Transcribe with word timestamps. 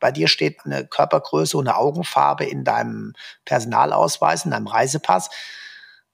bei 0.00 0.10
dir 0.10 0.28
steht 0.28 0.58
eine 0.64 0.86
Körpergröße 0.86 1.56
und 1.56 1.68
eine 1.68 1.76
Augenfarbe 1.76 2.44
in 2.44 2.64
deinem 2.64 3.14
Personalausweis, 3.44 4.44
in 4.44 4.50
deinem 4.50 4.66
Reisepass. 4.66 5.30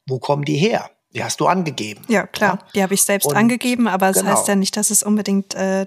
Wo 0.07 0.19
kommen 0.19 0.45
die 0.45 0.57
her? 0.57 0.91
Die 1.15 1.25
hast 1.25 1.41
du 1.41 1.47
angegeben. 1.47 2.05
Ja, 2.09 2.27
klar. 2.27 2.59
Ja? 2.61 2.69
Die 2.75 2.83
habe 2.83 2.95
ich 2.95 3.03
selbst 3.03 3.27
und 3.27 3.37
angegeben, 3.37 3.89
aber 3.89 4.11
es 4.11 4.17
das 4.17 4.25
genau. 4.25 4.37
heißt 4.37 4.49
ja 4.49 4.57
nicht, 4.57 4.77
dass 4.77 4.91
es 4.91 5.03
unbedingt 5.03 5.55
äh, 5.55 5.87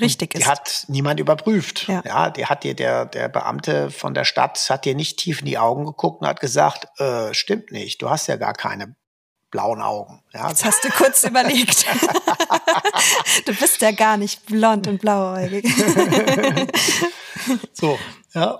richtig 0.00 0.34
ist. 0.34 0.42
Die 0.42 0.48
hat 0.48 0.84
niemand 0.88 1.20
überprüft. 1.20 1.86
Ja. 1.88 2.02
ja, 2.04 2.30
die 2.30 2.46
hat 2.46 2.64
dir 2.64 2.74
der, 2.74 3.04
der 3.04 3.28
Beamte 3.28 3.90
von 3.90 4.14
der 4.14 4.24
Stadt 4.24 4.70
hat 4.70 4.84
dir 4.84 4.94
nicht 4.94 5.18
tief 5.18 5.40
in 5.40 5.46
die 5.46 5.58
Augen 5.58 5.84
geguckt 5.84 6.22
und 6.22 6.28
hat 6.28 6.40
gesagt, 6.40 6.88
äh, 6.98 7.34
stimmt 7.34 7.72
nicht, 7.72 8.00
du 8.00 8.08
hast 8.08 8.26
ja 8.26 8.36
gar 8.36 8.54
keine 8.54 8.94
blauen 9.50 9.82
Augen. 9.82 10.22
Ja. 10.32 10.48
Jetzt 10.48 10.64
hast 10.64 10.84
du 10.84 10.90
kurz 10.90 11.24
überlegt. 11.24 11.86
du 13.46 13.54
bist 13.54 13.80
ja 13.82 13.90
gar 13.92 14.16
nicht 14.16 14.46
blond 14.46 14.86
und 14.86 15.00
blauäugig. 15.00 15.64
so, 17.72 17.98
ja. 18.34 18.58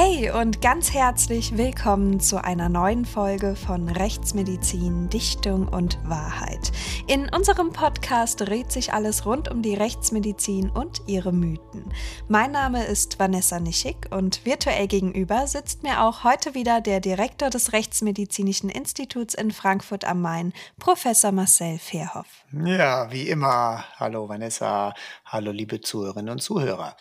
Hey 0.00 0.30
und 0.30 0.62
ganz 0.62 0.94
herzlich 0.94 1.56
willkommen 1.56 2.20
zu 2.20 2.44
einer 2.44 2.68
neuen 2.68 3.04
Folge 3.04 3.56
von 3.56 3.88
Rechtsmedizin, 3.88 5.08
Dichtung 5.08 5.66
und 5.66 5.98
Wahrheit. 6.04 6.70
In 7.08 7.28
unserem 7.34 7.72
Podcast 7.72 8.40
dreht 8.42 8.70
sich 8.70 8.92
alles 8.92 9.26
rund 9.26 9.50
um 9.50 9.60
die 9.60 9.74
Rechtsmedizin 9.74 10.70
und 10.70 11.02
ihre 11.08 11.32
Mythen. 11.32 11.92
Mein 12.28 12.52
Name 12.52 12.84
ist 12.84 13.18
Vanessa 13.18 13.58
Nischig 13.58 13.96
und 14.12 14.46
virtuell 14.46 14.86
gegenüber 14.86 15.48
sitzt 15.48 15.82
mir 15.82 16.04
auch 16.04 16.22
heute 16.22 16.54
wieder 16.54 16.80
der 16.80 17.00
Direktor 17.00 17.50
des 17.50 17.72
Rechtsmedizinischen 17.72 18.70
Instituts 18.70 19.34
in 19.34 19.50
Frankfurt 19.50 20.04
am 20.04 20.22
Main, 20.22 20.52
Professor 20.78 21.32
Marcel 21.32 21.76
Verhoff. 21.78 22.44
Ja, 22.52 23.12
wie 23.12 23.28
immer. 23.28 23.84
Hallo 23.98 24.26
Vanessa, 24.26 24.94
hallo 25.26 25.52
liebe 25.52 25.82
Zuhörerinnen 25.82 26.30
und 26.30 26.40
Zuhörer. 26.40 26.96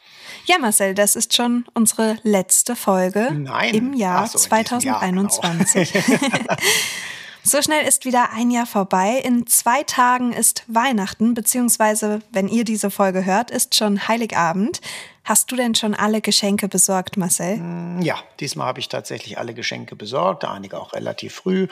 Ja, 0.46 0.58
Marcel, 0.60 0.94
das 0.94 1.16
ist 1.16 1.38
schon 1.38 1.66
unsere 1.74 2.18
letzte 2.24 2.76
Folge 2.76 3.32
Nein. 3.32 3.74
im 3.74 3.94
Jahr 3.94 4.28
so, 4.28 4.40
2021. 4.40 5.94
Jahr, 5.94 6.04
genau. 6.04 6.56
so 7.44 7.62
schnell 7.62 7.88
ist 7.88 8.04
wieder 8.04 8.32
ein 8.34 8.52
Jahr 8.52 8.66
vorbei. 8.66 9.22
In 9.24 9.48
zwei 9.48 9.84
Tagen 9.84 10.34
ist 10.34 10.66
Weihnachten, 10.68 11.34
beziehungsweise, 11.34 12.20
wenn 12.30 12.50
ihr 12.50 12.66
diese 12.66 12.92
Folge 12.92 13.24
hört, 13.24 13.50
ist 13.50 13.74
schon 13.74 14.06
Heiligabend. 14.10 14.82
Hast 15.24 15.50
du 15.50 15.56
denn 15.56 15.76
schon 15.76 15.94
alle 15.94 16.20
Geschenke 16.20 16.68
besorgt, 16.68 17.16
Marcel? 17.16 17.58
Mm, 17.58 18.02
ja, 18.02 18.18
diesmal 18.42 18.68
habe 18.68 18.82
ich 18.82 18.90
tatsächlich 18.90 19.38
alle 19.38 19.54
Geschenke 19.54 19.96
besorgt, 19.96 20.44
einige 20.44 20.78
auch 20.78 20.92
relativ 20.92 21.36
früh. 21.36 21.68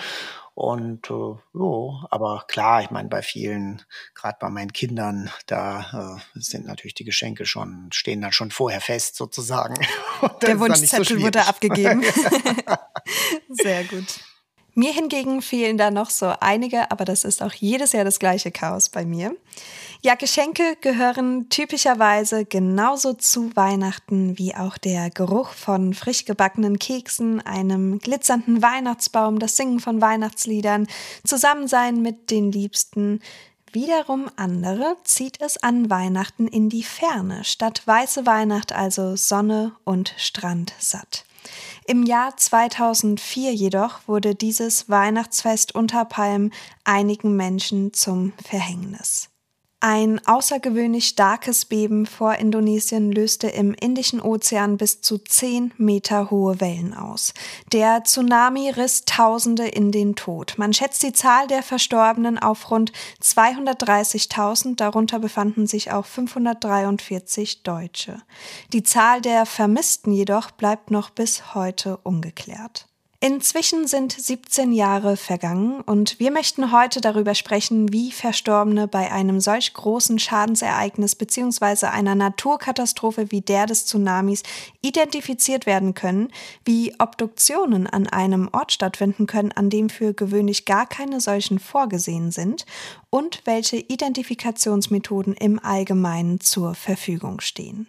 Und 0.55 1.09
äh, 1.09 1.35
jo, 1.53 1.99
aber 2.09 2.45
klar, 2.47 2.81
ich 2.81 2.89
meine, 2.89 3.09
bei 3.09 3.21
vielen, 3.21 3.81
gerade 4.13 4.37
bei 4.39 4.49
meinen 4.49 4.71
Kindern, 4.71 5.29
da 5.47 6.15
äh, 6.15 6.39
sind 6.39 6.65
natürlich 6.65 6.93
die 6.93 7.03
Geschenke 7.03 7.45
schon, 7.45 7.89
stehen 7.91 8.21
dann 8.21 8.31
schon 8.31 8.51
vorher 8.51 8.79
fest 8.79 9.17
sozusagen. 9.17 9.75
Der 10.41 10.57
Wunschzettel 10.57 11.17
so 11.17 11.21
wurde 11.21 11.45
abgegeben. 11.45 12.05
Sehr 13.49 13.83
gut. 13.83 14.21
Mir 14.75 14.93
hingegen 14.93 15.41
fehlen 15.41 15.77
da 15.77 15.91
noch 15.91 16.09
so 16.09 16.33
einige, 16.39 16.89
aber 16.89 17.03
das 17.03 17.25
ist 17.25 17.43
auch 17.43 17.53
jedes 17.53 17.91
Jahr 17.91 18.05
das 18.05 18.19
gleiche 18.19 18.51
Chaos 18.51 18.87
bei 18.89 19.05
mir. 19.05 19.35
Ja, 20.05 20.13
Geschenke 20.13 20.77
gehören 20.81 21.49
typischerweise 21.49 22.45
genauso 22.45 23.13
zu 23.13 23.55
Weihnachten 23.55 24.37
wie 24.37 24.53
auch 24.53 24.77
der 24.77 25.09
Geruch 25.09 25.49
von 25.49 25.95
frisch 25.95 26.25
gebackenen 26.25 26.77
Keksen, 26.77 27.41
einem 27.41 27.97
glitzernden 27.97 28.61
Weihnachtsbaum, 28.61 29.39
das 29.39 29.57
Singen 29.57 29.79
von 29.79 30.01
Weihnachtsliedern, 30.01 30.85
Zusammensein 31.23 32.03
mit 32.03 32.29
den 32.29 32.51
Liebsten. 32.51 33.19
Wiederum 33.71 34.29
andere 34.35 34.95
zieht 35.05 35.41
es 35.41 35.57
an 35.57 35.89
Weihnachten 35.89 36.47
in 36.47 36.69
die 36.69 36.83
Ferne, 36.83 37.43
statt 37.43 37.81
weiße 37.85 38.27
Weihnacht 38.27 38.73
also 38.73 39.15
Sonne 39.15 39.71
und 39.85 40.13
Strand 40.17 40.75
satt. 40.77 41.25
Im 41.87 42.03
Jahr 42.03 42.37
2004 42.37 43.55
jedoch 43.55 44.07
wurde 44.07 44.35
dieses 44.35 44.87
Weihnachtsfest 44.87 45.73
unter 45.73 46.05
Palmen 46.05 46.53
einigen 46.83 47.35
Menschen 47.35 47.91
zum 47.91 48.33
Verhängnis. 48.47 49.29
Ein 49.87 50.19
außergewöhnlich 50.25 51.09
starkes 51.09 51.65
Beben 51.65 52.07
vor 52.07 52.33
Indonesien 52.33 53.11
löste 53.11 53.49
im 53.49 53.75
Indischen 53.75 54.19
Ozean 54.19 54.77
bis 54.77 55.01
zu 55.01 55.19
10 55.19 55.75
Meter 55.77 56.31
hohe 56.31 56.59
Wellen 56.59 56.95
aus. 56.95 57.35
Der 57.71 58.03
Tsunami 58.03 58.71
riss 58.71 59.05
Tausende 59.05 59.67
in 59.67 59.91
den 59.91 60.15
Tod. 60.15 60.55
Man 60.57 60.73
schätzt 60.73 61.03
die 61.03 61.13
Zahl 61.13 61.45
der 61.45 61.61
Verstorbenen 61.61 62.39
auf 62.39 62.71
rund 62.71 62.93
230.000, 63.21 64.75
darunter 64.75 65.19
befanden 65.19 65.67
sich 65.67 65.91
auch 65.91 66.07
543 66.07 67.61
Deutsche. 67.61 68.23
Die 68.73 68.81
Zahl 68.81 69.21
der 69.21 69.45
Vermissten 69.45 70.11
jedoch 70.11 70.49
bleibt 70.49 70.89
noch 70.89 71.11
bis 71.11 71.53
heute 71.53 71.97
ungeklärt. 71.97 72.87
Inzwischen 73.21 73.87
sind 73.87 74.11
17 74.11 74.73
Jahre 74.73 75.15
vergangen 75.15 75.79
und 75.81 76.19
wir 76.19 76.31
möchten 76.31 76.71
heute 76.73 76.99
darüber 76.99 77.33
sprechen, 77.33 77.91
wie 77.93 78.11
Verstorbene 78.11 78.87
bei 78.87 79.11
einem 79.11 79.39
solch 79.39 79.73
großen 79.73 80.19
Schadensereignis 80.19 81.15
bzw. 81.15 81.87
einer 81.87 82.13
Naturkatastrophe 82.13 83.31
wie 83.31 83.41
der 83.41 83.67
des 83.67 83.85
Tsunamis 83.85 84.43
identifiziert 84.81 85.65
werden 85.65 85.93
können, 85.93 86.29
wie 86.65 86.93
Obduktionen 86.99 87.87
an 87.87 88.07
einem 88.07 88.49
Ort 88.51 88.73
stattfinden 88.73 89.27
können, 89.27 89.53
an 89.53 89.69
dem 89.69 89.89
für 89.89 90.13
gewöhnlich 90.13 90.65
gar 90.65 90.85
keine 90.85 91.21
solchen 91.21 91.59
vorgesehen 91.59 92.31
sind 92.31 92.65
und 93.09 93.41
welche 93.45 93.77
Identifikationsmethoden 93.77 95.33
im 95.35 95.57
Allgemeinen 95.63 96.41
zur 96.41 96.75
Verfügung 96.75 97.39
stehen. 97.39 97.87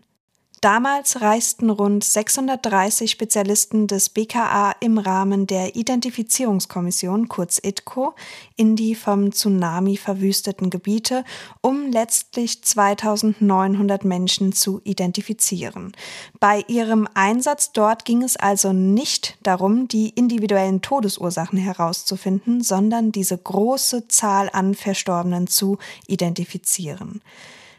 Damals 0.66 1.20
reisten 1.20 1.70
rund 1.70 2.02
630 2.02 3.08
Spezialisten 3.08 3.86
des 3.86 4.08
BKA 4.08 4.74
im 4.80 4.98
Rahmen 4.98 5.46
der 5.46 5.76
Identifizierungskommission, 5.76 7.28
kurz 7.28 7.60
ITCO, 7.62 8.16
in 8.56 8.74
die 8.74 8.96
vom 8.96 9.30
Tsunami 9.30 9.96
verwüsteten 9.96 10.68
Gebiete, 10.68 11.22
um 11.60 11.92
letztlich 11.92 12.64
2900 12.64 14.04
Menschen 14.04 14.52
zu 14.52 14.80
identifizieren. 14.82 15.92
Bei 16.40 16.64
ihrem 16.66 17.06
Einsatz 17.14 17.70
dort 17.70 18.04
ging 18.04 18.24
es 18.24 18.36
also 18.36 18.72
nicht 18.72 19.38
darum, 19.44 19.86
die 19.86 20.08
individuellen 20.08 20.82
Todesursachen 20.82 21.60
herauszufinden, 21.60 22.60
sondern 22.60 23.12
diese 23.12 23.38
große 23.38 24.08
Zahl 24.08 24.50
an 24.52 24.74
Verstorbenen 24.74 25.46
zu 25.46 25.78
identifizieren. 26.08 27.22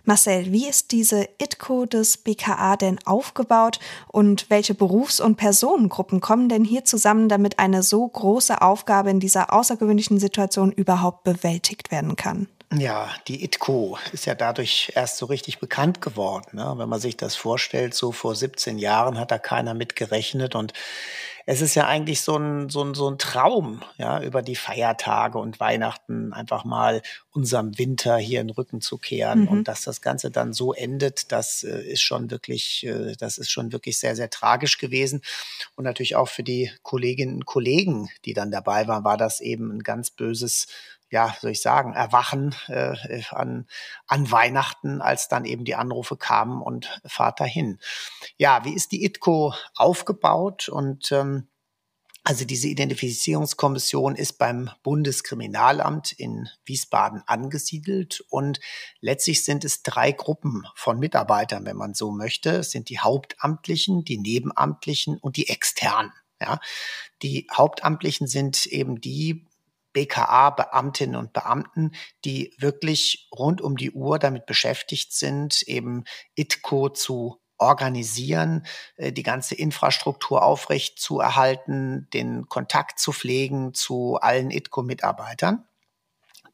Marcel, 0.08 0.54
wie 0.54 0.70
ist 0.70 0.94
diese 0.94 1.28
ITCO 1.38 1.86
des 1.86 2.16
BKA 2.16 2.78
denn 2.78 2.98
aufgebaut 3.06 3.80
und 4.08 4.50
welche 4.50 4.74
Berufs- 4.74 5.20
und 5.20 5.36
Personengruppen 5.36 6.22
kommen 6.22 6.48
denn 6.48 6.64
hier 6.64 6.86
zusammen, 6.86 7.28
damit 7.28 7.60
eine 7.60 7.84
so 7.84 8.08
große 8.08 8.62
Aufgabe 8.62 9.10
in 9.10 9.20
dieser 9.20 9.52
außergewöhnlichen 9.52 10.18
Situation 10.18 10.72
überhaupt 10.72 11.26
bewältigt 11.26 11.92
werden 11.92 12.16
kann? 12.16 12.48
Ja, 12.74 13.10
die 13.28 13.44
ITCO 13.44 13.98
ist 14.14 14.26
ja 14.26 14.36
dadurch 14.36 14.94
erst 14.96 15.18
so 15.18 15.26
richtig 15.26 15.60
bekannt 15.60 16.00
geworden. 16.00 16.46
Ne? 16.54 16.74
Wenn 16.78 16.88
man 16.88 17.02
sich 17.02 17.18
das 17.18 17.36
vorstellt, 17.36 17.94
so 17.94 18.14
vor 18.14 18.34
17 18.34 18.78
Jahren 18.78 19.20
hat 19.20 19.32
da 19.32 19.38
keiner 19.38 19.74
mit 19.74 19.98
gerechnet 19.98 20.56
und 20.56 20.72
es 21.50 21.62
ist 21.62 21.76
ja 21.76 21.88
eigentlich 21.88 22.20
so 22.20 22.36
ein, 22.36 22.68
so 22.68 22.84
ein, 22.84 22.94
so 22.94 23.10
ein 23.10 23.18
Traum, 23.18 23.82
ja, 23.98 24.22
über 24.22 24.42
die 24.42 24.58
Feiertage 24.58 25.38
und 25.38 25.62
Weihnachten 25.62 26.34
einfach 26.34 26.66
mal 26.66 27.02
unserem 27.32 27.78
Winter 27.78 28.18
hier 28.18 28.42
in 28.42 28.48
den 28.48 28.54
Rücken 28.54 28.82
zu 28.82 28.98
kehren. 28.98 29.44
Mhm. 29.44 29.48
Und 29.48 29.68
dass 29.70 29.84
das 29.84 30.02
Ganze 30.02 30.30
dann 30.30 30.52
so 30.52 30.74
endet, 30.74 31.32
das 31.32 31.64
äh, 31.64 31.90
ist 31.90 32.02
schon 32.02 32.32
wirklich, 32.32 32.86
äh, 32.86 33.16
das 33.18 33.38
ist 33.38 33.50
schon 33.50 33.72
wirklich 33.72 33.98
sehr, 33.98 34.18
sehr 34.18 34.30
tragisch 34.30 34.78
gewesen. 34.78 35.22
Und 35.78 35.86
natürlich 35.86 36.18
auch 36.18 36.28
für 36.28 36.44
die 36.44 36.70
Kolleginnen 36.84 37.36
und 37.36 37.46
Kollegen, 37.46 38.10
die 38.26 38.34
dann 38.34 38.52
dabei 38.52 38.90
waren, 38.90 39.06
war 39.06 39.18
das 39.18 39.40
eben 39.40 39.72
ein 39.72 39.84
ganz 39.84 40.12
böses 40.12 40.68
ja, 41.10 41.36
soll 41.40 41.52
ich 41.52 41.62
sagen, 41.62 41.94
Erwachen 41.94 42.56
äh, 42.68 42.96
an, 43.32 43.68
an 44.08 44.32
Weihnachten, 44.32 45.02
als 45.02 45.28
dann 45.28 45.46
eben 45.46 45.66
die 45.66 45.76
Anrufe 45.76 46.18
kamen 46.18 46.62
und 46.62 47.02
fahrt 47.06 47.40
dahin. 47.40 47.80
Ja, 48.38 48.66
wie 48.66 48.74
ist 48.74 48.92
die 48.92 49.06
ITCO 49.06 49.54
aufgebaut? 49.76 50.70
Und 50.70 51.12
ähm, 51.12 51.48
also 52.28 52.44
diese 52.44 52.68
Identifizierungskommission 52.68 54.18
ist 54.18 54.38
beim 54.38 54.70
Bundeskriminalamt 54.84 56.12
in 56.12 56.50
Wiesbaden 56.66 57.24
angesiedelt 57.26 58.22
und 58.28 58.60
letztlich 59.00 59.46
sind 59.46 59.64
es 59.64 59.82
drei 59.82 60.12
Gruppen 60.12 60.66
von 60.76 61.00
Mitarbeitern, 61.00 61.64
wenn 61.64 61.78
man 61.78 61.94
so 61.94 62.12
möchte. 62.12 62.50
Es 62.58 62.72
sind 62.72 62.90
die 62.90 63.00
Hauptamtlichen, 63.00 64.04
die 64.04 64.18
Nebenamtlichen 64.18 65.18
und 65.18 65.38
die 65.38 65.48
Externen. 65.48 66.12
Ja, 66.42 66.60
die 67.22 67.48
Hauptamtlichen 67.50 68.28
sind 68.28 68.66
eben 68.66 69.00
die 69.00 69.48
BKA-Beamtinnen 69.98 71.16
und 71.16 71.34
Beamten, 71.34 71.92
die 72.24 72.54
wirklich 72.60 73.30
rund 73.36 73.62
um 73.62 73.78
die 73.78 73.90
Uhr 73.90 74.20
damit 74.20 74.46
beschäftigt 74.46 75.12
sind, 75.12 75.64
eben 75.64 76.04
ITCO 76.36 76.90
zu 76.90 77.42
organisieren, 77.58 78.68
äh, 78.98 79.12
die 79.12 79.24
ganze 79.24 79.56
Infrastruktur 79.56 80.44
aufrecht 80.44 81.00
zu 81.00 81.20
erhalten, 81.20 82.08
den 82.14 82.48
Kontakt 82.48 83.00
zu 83.00 83.12
pflegen 83.12 83.74
zu 83.74 84.18
allen 84.22 84.52
ITCO-Mitarbeitern. 84.52 85.66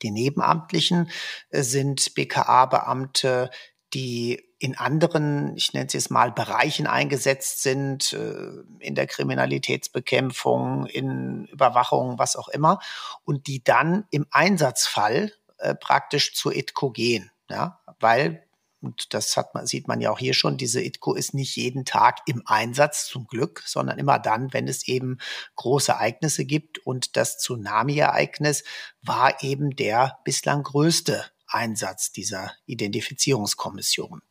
Die 0.01 0.11
Nebenamtlichen 0.11 1.11
äh, 1.49 1.63
sind 1.63 2.15
BKA-Beamte, 2.15 3.49
die 3.93 4.52
in 4.63 4.77
anderen, 4.77 5.57
ich 5.57 5.73
nenne 5.73 5.87
es 5.87 5.93
jetzt 5.93 6.09
mal, 6.09 6.31
Bereichen 6.31 6.87
eingesetzt 6.87 7.63
sind, 7.63 8.13
äh, 8.13 8.63
in 8.79 8.95
der 8.95 9.07
Kriminalitätsbekämpfung, 9.07 10.85
in 10.85 11.45
Überwachung, 11.47 12.17
was 12.17 12.35
auch 12.35 12.47
immer, 12.47 12.79
und 13.25 13.47
die 13.47 13.63
dann 13.63 14.05
im 14.09 14.25
Einsatzfall 14.31 15.33
praktisch 15.79 16.33
zur 16.33 16.53
ITCO 16.53 16.91
gehen. 16.91 17.31
Ja, 17.49 17.79
weil 18.01 18.43
und 18.83 19.13
das 19.13 19.37
hat 19.37 19.55
man, 19.55 19.65
sieht 19.65 19.87
man 19.87 20.01
ja 20.01 20.11
auch 20.11 20.19
hier 20.19 20.33
schon, 20.33 20.57
diese 20.57 20.83
ITCO 20.83 21.13
ist 21.13 21.33
nicht 21.33 21.55
jeden 21.55 21.85
Tag 21.85 22.19
im 22.25 22.43
Einsatz 22.45 23.07
zum 23.07 23.27
Glück, 23.27 23.63
sondern 23.65 23.97
immer 23.97 24.19
dann, 24.19 24.51
wenn 24.51 24.67
es 24.67 24.87
eben 24.89 25.19
große 25.55 25.93
Ereignisse 25.93 26.43
gibt. 26.43 26.79
Und 26.79 27.15
das 27.15 27.37
Tsunami-Ereignis 27.37 28.65
war 29.01 29.41
eben 29.41 29.75
der 29.77 30.19
bislang 30.25 30.63
größte 30.63 31.23
Einsatz 31.53 32.11
dieser 32.11 32.53
Identifizierungskommission. 32.65 34.21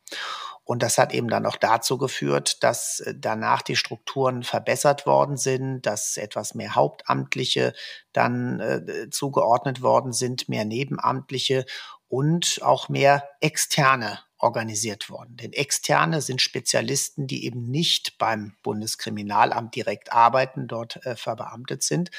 Und 0.65 0.81
das 0.81 0.97
hat 0.97 1.13
eben 1.13 1.27
dann 1.27 1.45
auch 1.45 1.57
dazu 1.57 1.97
geführt, 1.97 2.63
dass 2.63 3.01
äh, 3.01 3.13
danach 3.17 3.61
die 3.61 3.75
Strukturen 3.75 4.43
verbessert 4.43 5.05
worden 5.05 5.37
sind, 5.37 5.81
dass 5.81 6.17
etwas 6.17 6.55
mehr 6.55 6.75
Hauptamtliche 6.75 7.73
dann 8.13 8.59
äh, 8.59 9.09
zugeordnet 9.09 9.81
worden 9.81 10.13
sind, 10.13 10.47
mehr 10.47 10.63
Nebenamtliche 10.63 11.65
und 12.07 12.59
auch 12.61 12.87
mehr 12.89 13.27
externe 13.41 14.19
organisiert 14.43 15.09
worden. 15.09 15.37
Denn 15.37 15.53
Externe 15.53 16.21
sind 16.21 16.41
Spezialisten, 16.41 17.27
die 17.27 17.45
eben 17.45 17.71
nicht 17.71 18.17
beim 18.17 18.55
Bundeskriminalamt 18.61 19.73
direkt 19.73 20.11
arbeiten, 20.11 20.67
dort 20.67 21.03
äh, 21.05 21.15
verbeamtet 21.15 21.81
sind, 21.81 22.11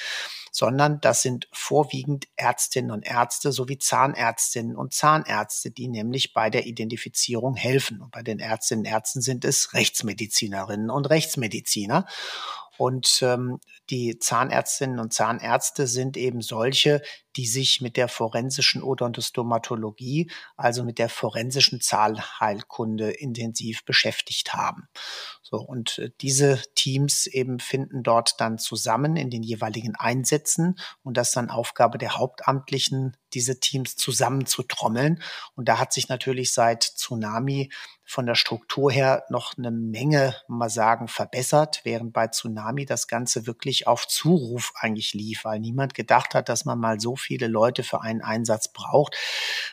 sondern 0.50 1.00
das 1.00 1.20
sind 1.20 1.48
vorwiegend 1.52 2.26
Ärztinnen 2.36 2.90
und 2.90 3.06
Ärzte 3.06 3.52
sowie 3.52 3.78
Zahnärztinnen 3.78 4.74
und 4.74 4.94
Zahnärzte, 4.94 5.70
die 5.70 5.88
nämlich 5.88 6.32
bei 6.32 6.48
der 6.48 6.66
Identifizierung 6.66 7.56
helfen. 7.56 8.00
Und 8.00 8.10
bei 8.10 8.22
den 8.22 8.38
Ärztinnen 8.38 8.86
und 8.86 8.90
Ärzten 8.90 9.20
sind 9.20 9.44
es 9.44 9.74
Rechtsmedizinerinnen 9.74 10.90
und 10.90 11.10
Rechtsmediziner. 11.10 12.06
Und 12.78 13.20
ähm, 13.22 13.58
die 13.90 14.18
Zahnärztinnen 14.18 14.98
und 14.98 15.12
Zahnärzte 15.12 15.86
sind 15.86 16.16
eben 16.16 16.40
solche, 16.40 17.02
die 17.36 17.46
sich 17.46 17.80
mit 17.80 17.96
der 17.96 18.08
forensischen 18.08 18.82
Odontostomatologie, 18.82 20.30
also 20.56 20.84
mit 20.84 20.98
der 20.98 21.08
forensischen 21.08 21.80
Zahlheilkunde 21.80 23.10
intensiv 23.10 23.84
beschäftigt 23.84 24.54
haben. 24.54 24.88
So, 25.42 25.58
und 25.58 25.98
äh, 25.98 26.10
diese 26.20 26.62
Teams 26.74 27.26
eben 27.26 27.60
finden 27.60 28.02
dort 28.02 28.40
dann 28.40 28.58
zusammen 28.58 29.16
in 29.16 29.30
den 29.30 29.42
jeweiligen 29.42 29.94
Einsätzen 29.96 30.76
und 31.02 31.16
das 31.16 31.32
dann 31.32 31.50
Aufgabe 31.50 31.98
der 31.98 32.16
Hauptamtlichen, 32.16 33.16
diese 33.34 33.58
Teams 33.58 33.96
zusammenzutrommeln. 33.96 35.22
Und 35.54 35.68
da 35.68 35.78
hat 35.78 35.92
sich 35.92 36.08
natürlich 36.08 36.52
seit 36.52 36.82
Tsunami 36.82 37.70
von 38.04 38.26
der 38.26 38.34
Struktur 38.34 38.92
her 38.92 39.24
noch 39.30 39.56
eine 39.56 39.70
Menge, 39.70 40.36
mal 40.46 40.68
sagen, 40.68 41.08
verbessert, 41.08 41.80
während 41.84 42.12
bei 42.12 42.28
Tsunami 42.28 42.84
das 42.84 43.08
Ganze 43.08 43.46
wirklich 43.46 43.86
auf 43.86 44.06
Zuruf 44.06 44.72
eigentlich 44.76 45.14
lief, 45.14 45.44
weil 45.44 45.58
niemand 45.58 45.94
gedacht 45.94 46.34
hat, 46.34 46.48
dass 46.48 46.64
man 46.64 46.78
mal 46.78 47.00
so 47.00 47.16
viele 47.16 47.46
Leute 47.46 47.82
für 47.82 48.02
einen 48.02 48.20
Einsatz 48.20 48.72
braucht. 48.72 49.16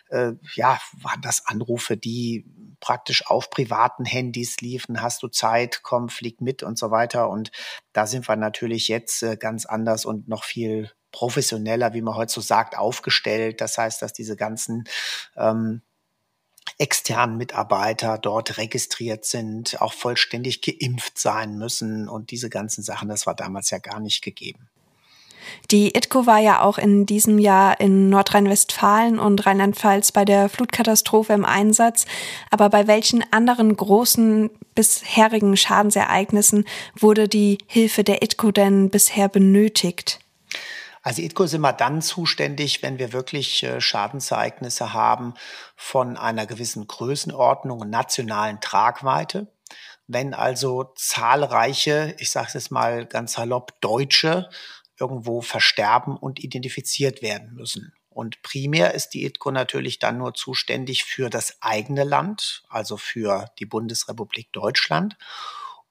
Äh, 0.10 0.34
ja, 0.56 0.80
waren 1.02 1.22
das 1.22 1.46
Anrufe, 1.46 1.98
die 1.98 2.46
praktisch 2.80 3.28
auf 3.28 3.50
privaten 3.50 4.06
Handys 4.06 4.62
liefen, 4.62 5.02
hast 5.02 5.24
du 5.24 5.28
Zeit, 5.28 5.82
komm, 5.84 6.10
flieg 6.10 6.42
mit 6.42 6.64
und 6.64 6.78
so 6.78 6.90
weiter. 6.90 7.30
Und 7.30 7.52
da 7.94 8.08
sind 8.08 8.28
wir 8.28 8.36
natürlich 8.36 8.88
jetzt 8.88 9.24
äh, 9.24 9.38
ganz 9.38 9.66
anders 9.66 10.06
und 10.06 10.28
noch 10.28 10.44
viel 10.44 10.92
professioneller, 11.12 11.94
wie 11.94 12.02
man 12.02 12.16
heute 12.16 12.32
so 12.32 12.42
sagt, 12.42 12.78
aufgestellt. 12.78 13.62
Das 13.62 13.78
heißt, 13.78 14.02
dass 14.02 14.14
diese 14.14 14.36
ganzen 14.36 14.86
ähm, 15.36 15.82
externen 16.78 17.38
Mitarbeiter 17.38 18.18
dort 18.18 18.58
registriert 18.58 19.26
sind, 19.26 19.82
auch 19.82 19.94
vollständig 19.94 20.62
geimpft 20.62 21.20
sein 21.20 21.58
müssen 21.58 22.10
und 22.10 22.32
diese 22.32 22.50
ganzen 22.50 22.84
Sachen, 22.84 23.10
das 23.10 23.28
war 23.28 23.36
damals 23.36 23.70
ja 23.70 23.78
gar 23.78 24.00
nicht 24.00 24.22
gegeben. 24.24 24.70
Die 25.70 25.96
ITCO 25.96 26.26
war 26.26 26.40
ja 26.40 26.62
auch 26.62 26.78
in 26.78 27.06
diesem 27.06 27.40
Jahr 27.40 27.80
in 27.80 28.10
Nordrhein-Westfalen 28.10 29.20
und 29.20 29.46
Rheinland-Pfalz 29.46 30.12
bei 30.12 30.26
der 30.26 30.50
Flutkatastrophe 30.50 31.34
im 31.34 31.46
Einsatz. 31.46 32.06
Aber 32.50 32.70
bei 32.70 32.88
welchen 32.88 33.24
anderen 33.32 33.76
großen 33.76 34.50
bisherigen 34.76 35.58
Schadensereignissen 35.58 36.66
wurde 36.98 37.28
die 37.28 37.58
Hilfe 37.68 38.04
der 38.04 38.22
ITCO 38.22 38.52
denn 38.52 38.90
bisher 38.90 39.30
benötigt? 39.30 40.20
Also 41.02 41.22
ITCO 41.22 41.44
ist 41.44 41.54
immer 41.54 41.74
dann 41.74 42.02
zuständig, 42.02 42.84
wenn 42.84 43.00
wir 43.00 43.12
wirklich 43.12 43.64
äh, 43.64 43.82
Schadensereignisse 43.82 44.94
haben 44.94 45.34
von 45.76 46.18
einer 46.18 46.46
gewissen 46.46 46.88
Größenordnung 46.88 47.80
und 47.80 47.90
nationalen 47.90 48.62
Tragweite. 48.62 49.48
Wenn 50.08 50.34
also 50.34 50.92
zahlreiche, 50.96 52.16
ich 52.20 52.30
sage 52.30 52.58
es 52.58 52.70
mal 52.70 53.06
ganz 53.06 53.34
salopp, 53.34 53.80
Deutsche 53.82 54.50
irgendwo 55.00 55.42
versterben 55.42 56.18
und 56.18 56.44
identifiziert 56.44 57.22
werden 57.22 57.54
müssen. 57.54 57.94
Und 58.10 58.42
primär 58.44 58.94
ist 58.94 59.10
die 59.10 59.26
ITCO 59.26 59.52
natürlich 59.52 59.98
dann 59.98 60.18
nur 60.18 60.34
zuständig 60.34 61.06
für 61.06 61.30
das 61.30 61.58
eigene 61.62 62.04
Land, 62.04 62.64
also 62.70 62.98
für 62.98 63.46
die 63.58 63.66
Bundesrepublik 63.66 64.52
Deutschland. 64.52 65.18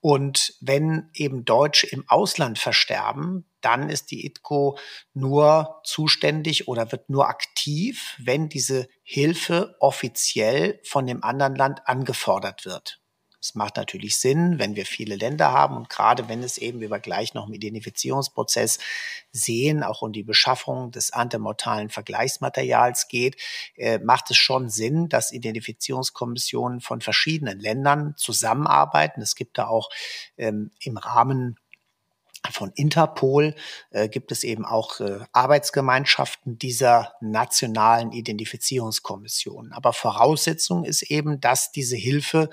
Und 0.01 0.55
wenn 0.61 1.11
eben 1.13 1.45
Deutsche 1.45 1.87
im 1.87 2.05
Ausland 2.09 2.59
versterben, 2.59 3.45
dann 3.61 3.91
ist 3.91 4.11
die 4.11 4.25
ITCO 4.27 4.79
nur 5.13 5.81
zuständig 5.85 6.69
oder 6.69 6.91
wird 6.91 7.11
nur 7.11 7.29
aktiv, 7.29 8.17
wenn 8.19 8.49
diese 8.49 8.89
Hilfe 9.03 9.77
offiziell 9.79 10.81
von 10.85 11.07
dem 11.07 11.23
anderen 11.23 11.55
Land 11.55 11.87
angefordert 11.87 12.65
wird. 12.65 13.00
Es 13.43 13.55
macht 13.55 13.77
natürlich 13.77 14.19
Sinn, 14.19 14.59
wenn 14.59 14.77
wir 14.77 14.85
viele 14.85 15.17
Länder 15.17 15.53
haben 15.53 15.77
und 15.77 15.89
gerade 15.89 16.29
wenn 16.29 16.43
es 16.43 16.59
eben, 16.59 16.81
wie 16.81 16.91
wir 16.91 16.99
gleich 16.99 17.33
noch 17.33 17.49
im 17.49 17.55
Identifizierungsprozess 17.55 18.79
sehen, 19.33 19.83
auch 19.83 20.03
um 20.03 20.13
die 20.13 20.23
Beschaffung 20.23 20.91
des 20.91 21.13
antemortalen 21.13 21.89
Vergleichsmaterials 21.89 23.09
geht, 23.09 23.37
äh, 23.77 23.99
macht 23.99 24.31
es 24.31 24.37
schon 24.37 24.69
Sinn, 24.69 25.09
dass 25.09 25.33
Identifizierungskommissionen 25.33 26.81
von 26.81 27.01
verschiedenen 27.01 27.59
Ländern 27.59 28.15
zusammenarbeiten. 28.17 29.23
Es 29.23 29.35
gibt 29.35 29.57
da 29.57 29.69
auch 29.69 29.89
ähm, 30.37 30.71
im 30.81 30.99
Rahmen 30.99 31.57
von 32.51 32.73
Interpol 32.75 33.55
äh, 33.91 34.09
gibt 34.09 34.33
es 34.33 34.45
eben 34.45 34.65
auch 34.65 35.01
äh, 35.01 35.21
Arbeitsgemeinschaften 35.33 36.59
dieser 36.59 37.15
nationalen 37.21 38.13
Identifizierungskommissionen. 38.13 39.73
Aber 39.73 39.93
Voraussetzung 39.93 40.85
ist 40.85 41.03
eben, 41.03 41.41
dass 41.41 41.71
diese 41.71 41.97
Hilfe 41.97 42.49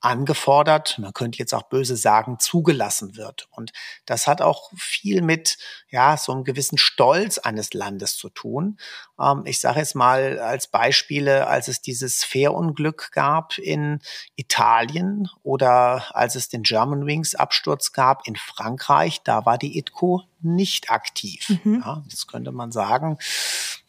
angefordert, 0.00 0.98
man 0.98 1.12
könnte 1.12 1.38
jetzt 1.38 1.54
auch 1.54 1.64
böse 1.64 1.96
sagen, 1.96 2.38
zugelassen 2.38 3.16
wird. 3.16 3.48
Und 3.50 3.72
das 4.06 4.26
hat 4.26 4.40
auch 4.40 4.70
viel 4.76 5.20
mit 5.20 5.58
ja 5.90 6.16
so 6.16 6.32
einem 6.32 6.44
gewissen 6.44 6.78
Stolz 6.78 7.38
eines 7.38 7.74
Landes 7.74 8.16
zu 8.16 8.30
tun. 8.30 8.78
Ähm, 9.20 9.42
ich 9.44 9.60
sage 9.60 9.78
jetzt 9.78 9.94
mal 9.94 10.38
als 10.38 10.68
Beispiele, 10.68 11.46
als 11.46 11.68
es 11.68 11.82
dieses 11.82 12.24
Fährunglück 12.24 13.10
gab 13.12 13.58
in 13.58 14.00
Italien 14.36 15.28
oder 15.42 16.16
als 16.16 16.34
es 16.34 16.48
den 16.48 16.62
German 16.62 17.06
Wings 17.06 17.34
Absturz 17.34 17.92
gab 17.92 18.26
in 18.26 18.36
Frankreich, 18.36 19.22
da 19.22 19.44
war 19.44 19.58
die 19.58 19.78
ITCO 19.78 20.22
nicht 20.40 20.90
aktiv. 20.90 21.58
Mhm. 21.62 21.82
Ja, 21.84 22.02
das 22.10 22.26
könnte 22.26 22.52
man 22.52 22.72
sagen. 22.72 23.18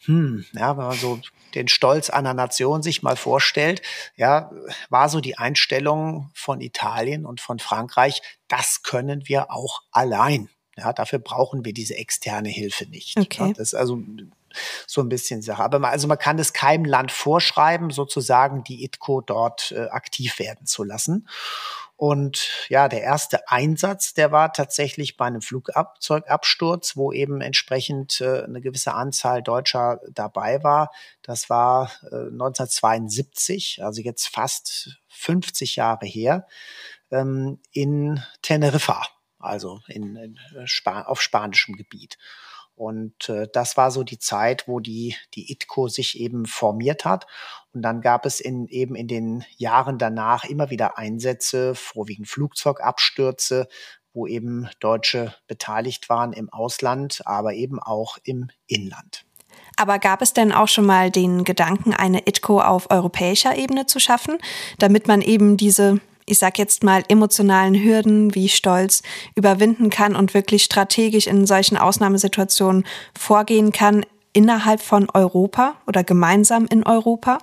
Hm, 0.04 0.44
ja, 0.52 0.76
wenn 0.76 0.86
man 0.86 0.98
so 0.98 1.18
den 1.54 1.68
Stolz 1.68 2.10
einer 2.10 2.34
Nation 2.34 2.82
sich 2.82 3.02
mal 3.02 3.16
vorstellt, 3.16 3.82
ja, 4.16 4.50
war 4.90 5.08
so 5.08 5.20
die 5.20 5.38
Einstellung 5.38 6.30
von 6.34 6.60
Italien 6.60 7.26
und 7.26 7.40
von 7.40 7.58
Frankreich, 7.58 8.22
das 8.48 8.82
können 8.82 9.28
wir 9.28 9.50
auch 9.50 9.82
allein. 9.90 10.48
Ja, 10.76 10.92
dafür 10.92 11.18
brauchen 11.18 11.64
wir 11.64 11.74
diese 11.74 11.96
externe 11.96 12.48
Hilfe 12.48 12.86
nicht. 12.86 13.18
Okay. 13.18 13.48
Ja, 13.48 13.52
das 13.52 13.68
ist 13.68 13.74
also 13.74 13.98
so 14.86 15.00
ein 15.00 15.08
bisschen 15.08 15.42
Sache. 15.42 15.62
Aber 15.62 15.78
man, 15.78 15.90
also 15.90 16.08
man 16.08 16.18
kann 16.18 16.38
es 16.38 16.52
keinem 16.52 16.84
Land 16.84 17.12
vorschreiben, 17.12 17.90
sozusagen 17.90 18.64
die 18.64 18.84
ITCO 18.84 19.20
dort 19.20 19.72
äh, 19.72 19.88
aktiv 19.88 20.38
werden 20.38 20.66
zu 20.66 20.84
lassen. 20.84 21.28
Und 21.96 22.66
ja, 22.68 22.88
der 22.88 23.02
erste 23.02 23.48
Einsatz, 23.48 24.12
der 24.14 24.32
war 24.32 24.52
tatsächlich 24.52 25.16
bei 25.16 25.26
einem 25.26 25.42
Flugzeugabsturz, 25.42 26.96
wo 26.96 27.12
eben 27.12 27.40
entsprechend 27.40 28.20
äh, 28.20 28.42
eine 28.42 28.60
gewisse 28.60 28.94
Anzahl 28.94 29.42
Deutscher 29.42 30.00
dabei 30.10 30.64
war. 30.64 30.90
Das 31.22 31.48
war 31.48 31.92
äh, 32.10 32.28
1972, 32.28 33.84
also 33.84 34.02
jetzt 34.02 34.26
fast 34.28 34.98
50 35.08 35.76
Jahre 35.76 36.06
her, 36.06 36.46
ähm, 37.10 37.60
in 37.70 38.22
Teneriffa, 38.40 39.06
also 39.38 39.80
in, 39.86 40.16
in 40.16 40.38
Sp 40.66 40.90
auf 41.06 41.22
spanischem 41.22 41.76
Gebiet. 41.76 42.18
Und 42.74 43.28
äh, 43.28 43.48
das 43.52 43.76
war 43.76 43.90
so 43.90 44.02
die 44.02 44.18
Zeit, 44.18 44.66
wo 44.66 44.80
die, 44.80 45.16
die 45.34 45.52
ITCO 45.52 45.88
sich 45.88 46.18
eben 46.18 46.46
formiert 46.46 47.04
hat. 47.04 47.26
Und 47.72 47.82
dann 47.82 48.00
gab 48.00 48.26
es 48.26 48.40
in, 48.40 48.66
eben 48.68 48.94
in 48.94 49.08
den 49.08 49.44
Jahren 49.56 49.98
danach 49.98 50.44
immer 50.44 50.70
wieder 50.70 50.98
Einsätze, 50.98 51.74
vorwiegend 51.74 52.28
Flugzeugabstürze, 52.28 53.68
wo 54.14 54.26
eben 54.26 54.68
Deutsche 54.80 55.34
beteiligt 55.46 56.08
waren 56.08 56.32
im 56.32 56.50
Ausland, 56.50 57.22
aber 57.24 57.54
eben 57.54 57.78
auch 57.78 58.18
im 58.24 58.50
Inland. 58.66 59.24
Aber 59.76 59.98
gab 59.98 60.22
es 60.22 60.32
denn 60.32 60.52
auch 60.52 60.68
schon 60.68 60.86
mal 60.86 61.10
den 61.10 61.44
Gedanken, 61.44 61.94
eine 61.94 62.26
ITCO 62.26 62.60
auf 62.60 62.90
europäischer 62.90 63.56
Ebene 63.56 63.86
zu 63.86 64.00
schaffen, 64.00 64.38
damit 64.78 65.08
man 65.08 65.22
eben 65.22 65.56
diese 65.56 66.00
ich 66.26 66.38
sag 66.38 66.58
jetzt 66.58 66.84
mal, 66.84 67.02
emotionalen 67.08 67.74
Hürden 67.74 68.34
wie 68.34 68.48
Stolz 68.48 69.02
überwinden 69.34 69.90
kann 69.90 70.16
und 70.16 70.34
wirklich 70.34 70.64
strategisch 70.64 71.26
in 71.26 71.46
solchen 71.46 71.76
Ausnahmesituationen 71.76 72.84
vorgehen 73.18 73.72
kann 73.72 74.04
innerhalb 74.32 74.80
von 74.80 75.08
Europa 75.10 75.74
oder 75.86 76.04
gemeinsam 76.04 76.66
in 76.66 76.84
Europa? 76.84 77.38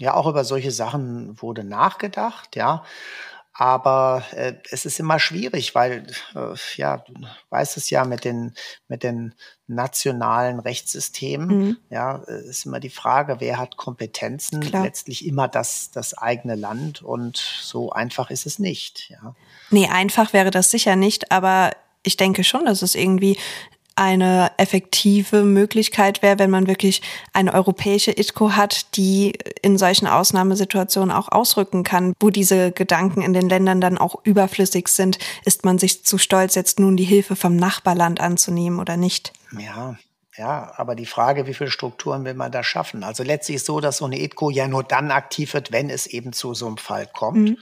Ja, 0.00 0.14
auch 0.14 0.26
über 0.26 0.44
solche 0.44 0.70
Sachen 0.70 1.40
wurde 1.40 1.64
nachgedacht, 1.64 2.56
ja. 2.56 2.84
Aber 3.56 4.24
äh, 4.32 4.54
es 4.70 4.84
ist 4.84 4.98
immer 4.98 5.20
schwierig, 5.20 5.76
weil, 5.76 6.06
äh, 6.34 6.54
ja, 6.76 6.98
du 6.98 7.14
weißt 7.50 7.76
es 7.76 7.88
ja 7.88 8.04
mit 8.04 8.24
den, 8.24 8.52
mit 8.88 9.04
den 9.04 9.32
nationalen 9.68 10.58
Rechtssystemen, 10.58 11.48
mhm. 11.48 11.76
ja, 11.88 12.16
ist 12.16 12.66
immer 12.66 12.80
die 12.80 12.90
Frage, 12.90 13.36
wer 13.38 13.58
hat 13.58 13.76
Kompetenzen, 13.76 14.60
Klar. 14.60 14.82
letztlich 14.82 15.24
immer 15.24 15.46
das, 15.46 15.92
das 15.92 16.18
eigene 16.18 16.56
Land 16.56 17.02
und 17.02 17.36
so 17.36 17.92
einfach 17.92 18.30
ist 18.30 18.44
es 18.44 18.58
nicht, 18.58 19.08
ja. 19.10 19.36
Nee, 19.70 19.88
einfach 19.88 20.32
wäre 20.32 20.50
das 20.50 20.72
sicher 20.72 20.96
nicht, 20.96 21.30
aber 21.30 21.70
ich 22.02 22.16
denke 22.16 22.44
schon, 22.44 22.66
dass 22.66 22.82
es 22.82 22.96
irgendwie 22.96 23.38
eine 23.96 24.50
effektive 24.56 25.42
Möglichkeit 25.42 26.22
wäre, 26.22 26.38
wenn 26.38 26.50
man 26.50 26.66
wirklich 26.66 27.02
eine 27.32 27.54
europäische 27.54 28.10
ITCO 28.10 28.52
hat, 28.52 28.96
die 28.96 29.38
in 29.62 29.78
solchen 29.78 30.06
Ausnahmesituationen 30.06 31.14
auch 31.14 31.30
ausrücken 31.30 31.84
kann, 31.84 32.14
wo 32.20 32.30
diese 32.30 32.72
Gedanken 32.72 33.22
in 33.22 33.32
den 33.32 33.48
Ländern 33.48 33.80
dann 33.80 33.98
auch 33.98 34.16
überflüssig 34.24 34.88
sind. 34.88 35.18
Ist 35.44 35.64
man 35.64 35.78
sich 35.78 36.04
zu 36.04 36.18
stolz, 36.18 36.54
jetzt 36.54 36.80
nun 36.80 36.96
die 36.96 37.04
Hilfe 37.04 37.36
vom 37.36 37.56
Nachbarland 37.56 38.20
anzunehmen 38.20 38.80
oder 38.80 38.96
nicht? 38.96 39.32
Ja, 39.58 39.96
ja, 40.36 40.72
aber 40.76 40.96
die 40.96 41.06
Frage, 41.06 41.46
wie 41.46 41.54
viele 41.54 41.70
Strukturen 41.70 42.24
will 42.24 42.34
man 42.34 42.50
da 42.50 42.64
schaffen? 42.64 43.04
Also 43.04 43.22
letztlich 43.22 43.56
ist 43.56 43.66
so, 43.66 43.80
dass 43.80 43.98
so 43.98 44.06
eine 44.06 44.20
ITCO 44.20 44.50
ja 44.50 44.66
nur 44.66 44.82
dann 44.82 45.12
aktiv 45.12 45.54
wird, 45.54 45.70
wenn 45.70 45.90
es 45.90 46.06
eben 46.06 46.32
zu 46.32 46.54
so 46.54 46.66
einem 46.66 46.78
Fall 46.78 47.06
kommt. 47.06 47.50
Mhm. 47.50 47.58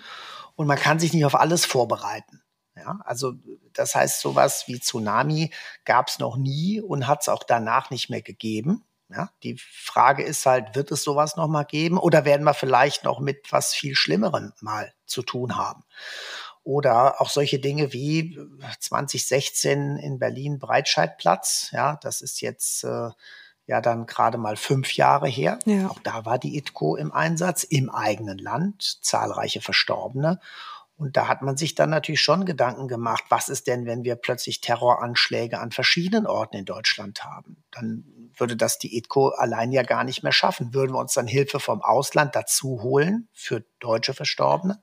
Und 0.57 0.67
man 0.67 0.79
kann 0.79 0.99
sich 0.99 1.13
nicht 1.13 1.25
auf 1.25 1.35
alles 1.35 1.65
vorbereiten. 1.65 2.42
Ja, 2.85 2.99
also 3.05 3.35
das 3.73 3.95
heißt, 3.95 4.21
sowas 4.21 4.65
wie 4.67 4.81
Tsunami 4.81 5.51
gab 5.85 6.09
es 6.09 6.19
noch 6.19 6.37
nie 6.37 6.81
und 6.81 7.07
hat 7.07 7.23
es 7.23 7.29
auch 7.29 7.45
danach 7.45 7.91
nicht 7.91 8.11
mehr 8.11 8.23
gegeben. 8.23 8.85
Ja, 9.09 9.31
die 9.43 9.59
Frage 9.59 10.23
ist 10.23 10.47
halt, 10.47 10.75
wird 10.75 10.91
es 10.91 11.05
sowas 11.05 11.37
noch 11.37 11.47
mal 11.47 11.65
geben 11.65 11.99
oder 11.99 12.25
werden 12.25 12.45
wir 12.45 12.55
vielleicht 12.55 13.05
noch 13.05 13.21
mit 13.21 13.53
was 13.53 13.75
viel 13.75 13.95
Schlimmerem 13.95 14.53
mal 14.61 14.93
zu 15.07 15.23
tun 15.23 15.57
haben? 15.57 15.85
Oder 16.65 17.21
auch 17.21 17.29
solche 17.29 17.59
Dinge 17.59 17.93
wie 17.93 18.39
2016 18.81 19.97
in 19.97 20.19
Berlin 20.19 20.59
Breitscheidplatz. 20.59 21.69
Ja, 21.73 21.99
das 22.01 22.23
ist 22.23 22.41
jetzt 22.41 22.85
äh, 22.85 23.11
ja 23.67 23.81
dann 23.81 24.07
gerade 24.07 24.39
mal 24.39 24.57
fünf 24.57 24.95
Jahre 24.95 25.29
her. 25.29 25.59
Ja. 25.67 25.89
Auch 25.89 25.99
da 25.99 26.25
war 26.25 26.39
die 26.39 26.57
ITCO 26.57 26.97
im 26.97 27.13
Einsatz 27.13 27.65
im 27.65 27.91
eigenen 27.91 28.39
Land, 28.39 28.99
zahlreiche 29.03 29.61
Verstorbene. 29.61 30.41
Und 30.97 31.17
da 31.17 31.27
hat 31.27 31.43
man 31.43 31.57
sich 31.57 31.75
dann 31.75 31.91
natürlich 31.91 32.21
schon 32.21 32.45
Gedanken 32.45 32.87
gemacht, 32.87 33.25
was 33.29 33.49
ist 33.49 33.67
denn, 33.67 33.87
wenn 33.87 34.05
wir 34.05 34.15
plötzlich 34.15 34.61
Terroranschläge 34.61 35.59
an 35.59 35.73
verschiedenen 35.73 36.27
Orten 36.27 36.57
in 36.57 36.65
Deutschland 36.65 37.25
haben? 37.25 37.65
Dann 37.71 38.05
würde 38.37 38.57
das 38.57 38.79
die 38.79 38.97
ETCO 38.97 39.29
allein 39.29 39.73
ja 39.73 39.83
gar 39.83 40.05
nicht 40.05 40.23
mehr 40.23 40.33
schaffen. 40.33 40.75
Würden 40.75 40.93
wir 40.93 41.01
uns 41.01 41.15
dann 41.15 41.27
Hilfe 41.27 41.61
vom 41.61 41.83
Ausland 41.83 42.37
dazu 42.37 42.83
holen 42.83 43.29
für 43.33 43.65
deutsche 43.81 44.15
Verstorbene? 44.15 44.81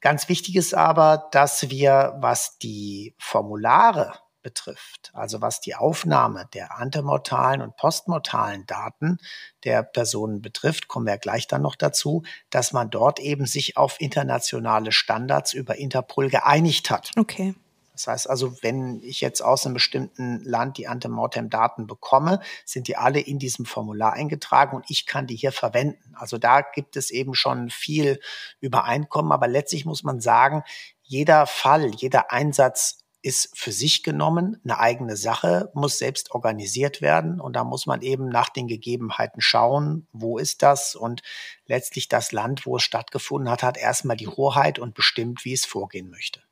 Ganz 0.00 0.28
wichtig 0.28 0.54
ist 0.54 0.74
aber, 0.74 1.28
dass 1.32 1.70
wir, 1.70 2.16
was 2.20 2.58
die 2.58 3.16
Formulare 3.18 4.12
betrifft, 4.42 5.10
also 5.14 5.40
was 5.40 5.60
die 5.60 5.74
Aufnahme 5.74 6.48
der 6.54 6.78
antemortalen 6.78 7.60
und 7.60 7.76
postmortalen 7.76 8.66
Daten 8.66 9.18
der 9.64 9.82
Personen 9.82 10.42
betrifft, 10.42 10.88
kommen 10.88 11.06
wir 11.06 11.18
gleich 11.18 11.46
dann 11.46 11.62
noch 11.62 11.76
dazu, 11.76 12.22
dass 12.50 12.72
man 12.72 12.90
dort 12.90 13.20
eben 13.20 13.46
sich 13.46 13.76
auf 13.76 14.00
internationale 14.00 14.92
Standards 14.92 15.52
über 15.52 15.76
Interpol 15.76 16.30
geeinigt 16.30 16.90
hat. 16.90 17.10
Okay. 17.16 17.54
Das 17.98 18.06
heißt 18.06 18.30
also, 18.30 18.62
wenn 18.62 19.02
ich 19.02 19.20
jetzt 19.20 19.40
aus 19.40 19.66
einem 19.66 19.74
bestimmten 19.74 20.44
Land 20.44 20.78
die 20.78 20.86
Antemortem-Daten 20.86 21.88
bekomme, 21.88 22.40
sind 22.64 22.86
die 22.86 22.96
alle 22.96 23.18
in 23.18 23.40
diesem 23.40 23.66
Formular 23.66 24.12
eingetragen 24.12 24.76
und 24.76 24.84
ich 24.88 25.04
kann 25.04 25.26
die 25.26 25.34
hier 25.34 25.50
verwenden. 25.50 26.14
Also 26.14 26.38
da 26.38 26.60
gibt 26.60 26.96
es 26.96 27.10
eben 27.10 27.34
schon 27.34 27.70
viel 27.70 28.20
Übereinkommen, 28.60 29.32
aber 29.32 29.48
letztlich 29.48 29.84
muss 29.84 30.04
man 30.04 30.20
sagen, 30.20 30.62
jeder 31.02 31.46
Fall, 31.46 31.90
jeder 31.96 32.30
Einsatz 32.30 33.00
ist 33.22 33.50
für 33.54 33.72
sich 33.72 34.02
genommen 34.02 34.60
eine 34.64 34.78
eigene 34.78 35.16
Sache, 35.16 35.70
muss 35.74 35.98
selbst 35.98 36.30
organisiert 36.30 37.00
werden 37.00 37.40
und 37.40 37.54
da 37.54 37.64
muss 37.64 37.86
man 37.86 38.02
eben 38.02 38.28
nach 38.28 38.48
den 38.48 38.68
Gegebenheiten 38.68 39.40
schauen, 39.40 40.06
wo 40.12 40.38
ist 40.38 40.62
das 40.62 40.94
und 40.94 41.22
letztlich 41.66 42.08
das 42.08 42.32
Land, 42.32 42.66
wo 42.66 42.76
es 42.76 42.82
stattgefunden 42.82 43.50
hat, 43.50 43.62
hat 43.62 43.76
erstmal 43.76 44.16
die 44.16 44.28
Hoheit 44.28 44.78
und 44.78 44.94
bestimmt, 44.94 45.44
wie 45.44 45.52
es 45.52 45.64
vorgehen 45.64 46.10
möchte. 46.10 46.42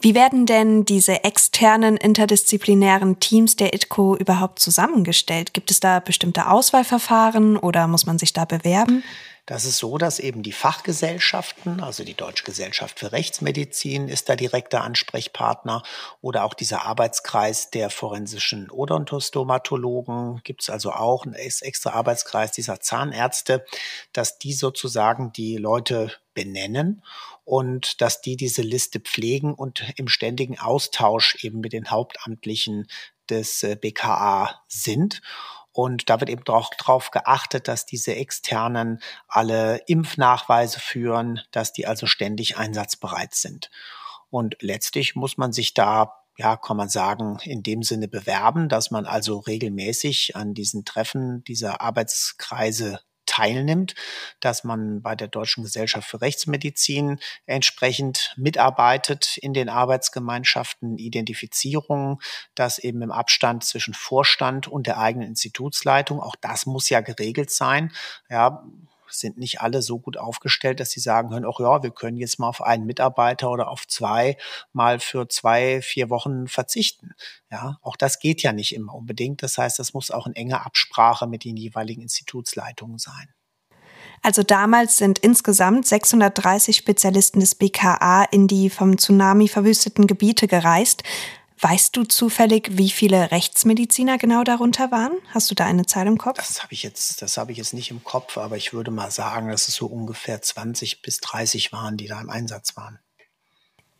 Wie 0.00 0.14
werden 0.14 0.46
denn 0.46 0.84
diese 0.84 1.24
externen 1.24 1.96
interdisziplinären 1.96 3.20
Teams 3.20 3.56
der 3.56 3.74
ITCO 3.74 4.16
überhaupt 4.16 4.58
zusammengestellt? 4.58 5.54
Gibt 5.54 5.70
es 5.70 5.80
da 5.80 6.00
bestimmte 6.00 6.48
Auswahlverfahren 6.48 7.56
oder 7.56 7.86
muss 7.86 8.06
man 8.06 8.18
sich 8.18 8.32
da 8.32 8.44
bewerben? 8.44 9.04
Das 9.46 9.64
ist 9.64 9.78
so, 9.78 9.96
dass 9.96 10.18
eben 10.18 10.42
die 10.42 10.52
Fachgesellschaften, 10.52 11.80
also 11.80 12.02
die 12.02 12.14
Deutsche 12.14 12.42
Gesellschaft 12.42 12.98
für 12.98 13.12
Rechtsmedizin 13.12 14.08
ist 14.08 14.28
da 14.28 14.34
direkter 14.34 14.82
Ansprechpartner 14.82 15.84
oder 16.20 16.44
auch 16.44 16.52
dieser 16.52 16.84
Arbeitskreis 16.84 17.70
der 17.70 17.88
forensischen 17.88 18.72
Odontostomatologen 18.72 20.40
gibt 20.42 20.62
es 20.62 20.70
also 20.70 20.90
auch, 20.90 21.24
ein 21.24 21.34
extra 21.34 21.90
Arbeitskreis 21.90 22.50
dieser 22.50 22.80
Zahnärzte, 22.80 23.64
dass 24.12 24.38
die 24.38 24.52
sozusagen 24.52 25.32
die 25.32 25.56
Leute 25.58 26.10
benennen 26.34 27.04
und 27.44 28.00
dass 28.00 28.20
die 28.20 28.36
diese 28.36 28.62
Liste 28.62 28.98
pflegen 28.98 29.54
und 29.54 29.84
im 29.94 30.08
ständigen 30.08 30.58
Austausch 30.58 31.44
eben 31.44 31.60
mit 31.60 31.72
den 31.72 31.88
Hauptamtlichen 31.88 32.88
des 33.30 33.62
äh, 33.62 33.76
BKA 33.76 34.62
sind. 34.68 35.22
Und 35.76 36.08
da 36.08 36.20
wird 36.20 36.30
eben 36.30 36.42
auch 36.48 36.70
darauf 36.78 37.10
geachtet, 37.10 37.68
dass 37.68 37.84
diese 37.84 38.14
externen 38.16 39.02
alle 39.28 39.82
Impfnachweise 39.86 40.80
führen, 40.80 41.42
dass 41.50 41.74
die 41.74 41.86
also 41.86 42.06
ständig 42.06 42.56
einsatzbereit 42.56 43.34
sind. 43.34 43.70
Und 44.30 44.56
letztlich 44.60 45.16
muss 45.16 45.36
man 45.36 45.52
sich 45.52 45.74
da 45.74 46.14
ja, 46.38 46.56
kann 46.56 46.78
man 46.78 46.88
sagen, 46.88 47.38
in 47.44 47.62
dem 47.62 47.82
Sinne 47.82 48.08
bewerben, 48.08 48.70
dass 48.70 48.90
man 48.90 49.04
also 49.04 49.38
regelmäßig 49.38 50.34
an 50.34 50.54
diesen 50.54 50.86
Treffen 50.86 51.44
dieser 51.44 51.82
Arbeitskreise 51.82 53.00
teilnimmt, 53.26 53.94
dass 54.40 54.64
man 54.64 55.02
bei 55.02 55.14
der 55.14 55.28
Deutschen 55.28 55.64
Gesellschaft 55.64 56.08
für 56.08 56.20
Rechtsmedizin 56.20 57.18
entsprechend 57.46 58.34
mitarbeitet 58.36 59.36
in 59.36 59.52
den 59.52 59.68
Arbeitsgemeinschaften, 59.68 60.98
Identifizierung, 60.98 62.20
dass 62.54 62.78
eben 62.78 63.02
im 63.02 63.12
Abstand 63.12 63.64
zwischen 63.64 63.94
Vorstand 63.94 64.68
und 64.68 64.86
der 64.86 64.98
eigenen 64.98 65.28
Institutsleitung, 65.28 66.20
auch 66.20 66.36
das 66.40 66.66
muss 66.66 66.88
ja 66.88 67.00
geregelt 67.00 67.50
sein. 67.50 67.92
Ja, 68.30 68.64
sind 69.10 69.38
nicht 69.38 69.60
alle 69.60 69.82
so 69.82 69.98
gut 69.98 70.16
aufgestellt, 70.16 70.80
dass 70.80 70.90
sie 70.90 71.00
sagen 71.00 71.30
können, 71.30 71.46
ach 71.46 71.60
ja, 71.60 71.82
wir 71.82 71.90
können 71.90 72.16
jetzt 72.16 72.38
mal 72.38 72.48
auf 72.48 72.62
einen 72.62 72.86
Mitarbeiter 72.86 73.50
oder 73.50 73.68
auf 73.68 73.86
zwei 73.86 74.36
mal 74.72 75.00
für 75.00 75.28
zwei, 75.28 75.80
vier 75.82 76.10
Wochen 76.10 76.48
verzichten. 76.48 77.14
Ja, 77.50 77.78
auch 77.82 77.96
das 77.96 78.18
geht 78.18 78.42
ja 78.42 78.52
nicht 78.52 78.74
immer 78.74 78.94
unbedingt. 78.94 79.42
Das 79.42 79.58
heißt, 79.58 79.78
das 79.78 79.94
muss 79.94 80.10
auch 80.10 80.26
in 80.26 80.34
enger 80.34 80.66
Absprache 80.66 81.26
mit 81.26 81.44
den 81.44 81.56
jeweiligen 81.56 82.02
Institutsleitungen 82.02 82.98
sein. 82.98 83.34
Also 84.22 84.42
damals 84.42 84.96
sind 84.96 85.18
insgesamt 85.18 85.86
630 85.86 86.76
Spezialisten 86.76 87.40
des 87.40 87.54
BKA 87.54 88.24
in 88.24 88.48
die 88.48 88.70
vom 88.70 88.98
Tsunami 88.98 89.48
verwüsteten 89.48 90.06
Gebiete 90.06 90.48
gereist. 90.48 91.02
Weißt 91.60 91.96
du 91.96 92.04
zufällig, 92.04 92.68
wie 92.72 92.90
viele 92.90 93.30
Rechtsmediziner 93.30 94.18
genau 94.18 94.44
darunter 94.44 94.90
waren? 94.90 95.12
Hast 95.32 95.50
du 95.50 95.54
da 95.54 95.64
eine 95.64 95.86
Zahl 95.86 96.06
im 96.06 96.18
Kopf? 96.18 96.36
Das 96.36 96.62
habe 96.62 96.74
ich 96.74 96.82
jetzt, 96.82 97.22
das 97.22 97.38
habe 97.38 97.52
ich 97.52 97.58
jetzt 97.58 97.72
nicht 97.72 97.90
im 97.90 98.04
Kopf, 98.04 98.36
aber 98.36 98.58
ich 98.58 98.74
würde 98.74 98.90
mal 98.90 99.10
sagen, 99.10 99.48
dass 99.48 99.68
es 99.68 99.74
so 99.74 99.86
ungefähr 99.86 100.42
20 100.42 101.00
bis 101.00 101.18
30 101.20 101.72
waren, 101.72 101.96
die 101.96 102.08
da 102.08 102.20
im 102.20 102.28
Einsatz 102.28 102.76
waren. 102.76 102.98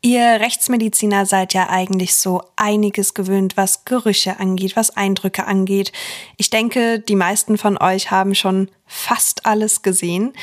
Ihr 0.03 0.23
Rechtsmediziner 0.23 1.27
seid 1.27 1.55
ja 1.55 1.69
eigentlich 1.71 2.15
so 2.15 2.43
einiges 2.55 3.15
gewöhnt, 3.15 3.57
was 3.57 3.85
Gerüche 3.85 4.39
angeht, 4.39 4.77
was 4.77 4.97
Eindrücke 4.97 5.47
angeht. 5.47 5.91
Ich 6.37 6.51
denke, 6.51 7.01
die 7.01 7.17
meisten 7.17 7.59
von 7.59 7.79
euch 7.79 8.11
haben 8.11 8.35
schon 8.35 8.71
fast 8.87 9.47
alles 9.47 9.83
gesehen. 9.83 10.35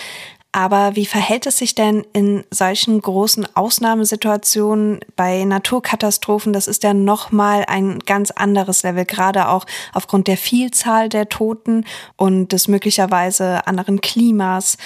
Aber 0.56 0.96
wie 0.96 1.08
verhält 1.08 1.48
es 1.48 1.58
sich 1.58 1.74
denn 1.74 2.06
in 2.14 2.44
solchen 2.52 3.02
großen 3.02 3.56
Ausnahmesituationen 3.56 5.00
bei 5.16 5.44
Naturkatastrophen? 5.46 6.54
Das 6.54 6.68
ist 6.68 6.84
ja 6.84 6.94
nochmal 6.94 7.66
ein 7.68 7.98
ganz 8.00 8.30
anderes 8.30 8.84
Level, 8.84 9.04
gerade 9.04 9.50
auch 9.50 9.66
aufgrund 9.94 10.28
der 10.28 10.38
Vielzahl 10.38 11.10
der 11.10 11.28
Toten 11.28 11.86
und 12.18 12.52
des 12.52 12.68
möglicherweise 12.68 13.66
anderen 13.66 14.00
Klimas. 14.00 14.78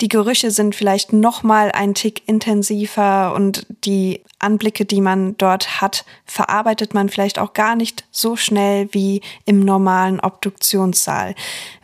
Die 0.00 0.08
Gerüche 0.08 0.50
sind 0.50 0.74
vielleicht 0.74 1.12
noch 1.12 1.42
mal 1.42 1.72
ein 1.72 1.94
Tick 1.94 2.28
intensiver 2.28 3.34
und 3.34 3.66
die 3.84 4.22
Anblicke, 4.38 4.84
die 4.84 5.00
man 5.00 5.36
dort 5.38 5.80
hat, 5.80 6.04
verarbeitet 6.26 6.92
man 6.92 7.08
vielleicht 7.08 7.38
auch 7.38 7.54
gar 7.54 7.76
nicht 7.76 8.04
so 8.10 8.36
schnell 8.36 8.88
wie 8.92 9.22
im 9.46 9.60
normalen 9.60 10.20
Obduktionssaal. 10.20 11.34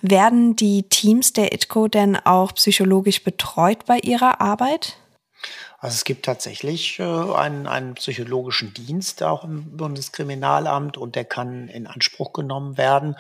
Werden 0.02 0.57
die 0.57 0.83
Teams 0.83 1.33
der 1.33 1.54
ITCO 1.54 1.88
denn 1.88 2.16
auch 2.16 2.52
psychologisch 2.54 3.25
betreut 3.25 3.87
bei 3.87 3.99
ihrer 3.99 4.40
Arbeit? 4.42 4.99
Also 5.78 5.95
es 5.95 6.04
gibt 6.04 6.25
tatsächlich 6.25 7.00
äh, 7.00 7.02
einen, 7.02 7.66
einen 7.66 7.95
psychologischen 7.95 8.73
Dienst 8.73 9.23
auch 9.23 9.42
im 9.42 9.76
Bundeskriminalamt 9.76 10.97
und 10.97 11.16
der 11.16 11.25
kann 11.25 11.66
in 11.66 11.88
Anspruch 11.88 12.33
genommen 12.33 12.76
werden. 12.76 13.16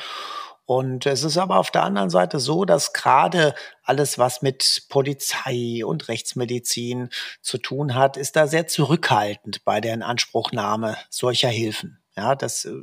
Und 0.64 1.06
es 1.06 1.24
ist 1.24 1.38
aber 1.38 1.58
auf 1.58 1.70
der 1.70 1.82
anderen 1.82 2.10
Seite 2.10 2.38
so, 2.38 2.64
dass 2.64 2.92
gerade 2.92 3.54
alles, 3.82 4.18
was 4.18 4.42
mit 4.42 4.84
Polizei 4.88 5.84
und 5.84 6.08
Rechtsmedizin 6.08 7.10
zu 7.40 7.58
tun 7.58 7.94
hat, 7.94 8.16
ist 8.16 8.36
da 8.36 8.46
sehr 8.46 8.68
zurückhaltend 8.68 9.64
bei 9.64 9.80
der 9.80 9.94
Inanspruchnahme 9.94 10.96
solcher 11.10 11.48
Hilfen. 11.48 11.98
Ja, 12.14 12.34
das, 12.34 12.66
äh, 12.66 12.74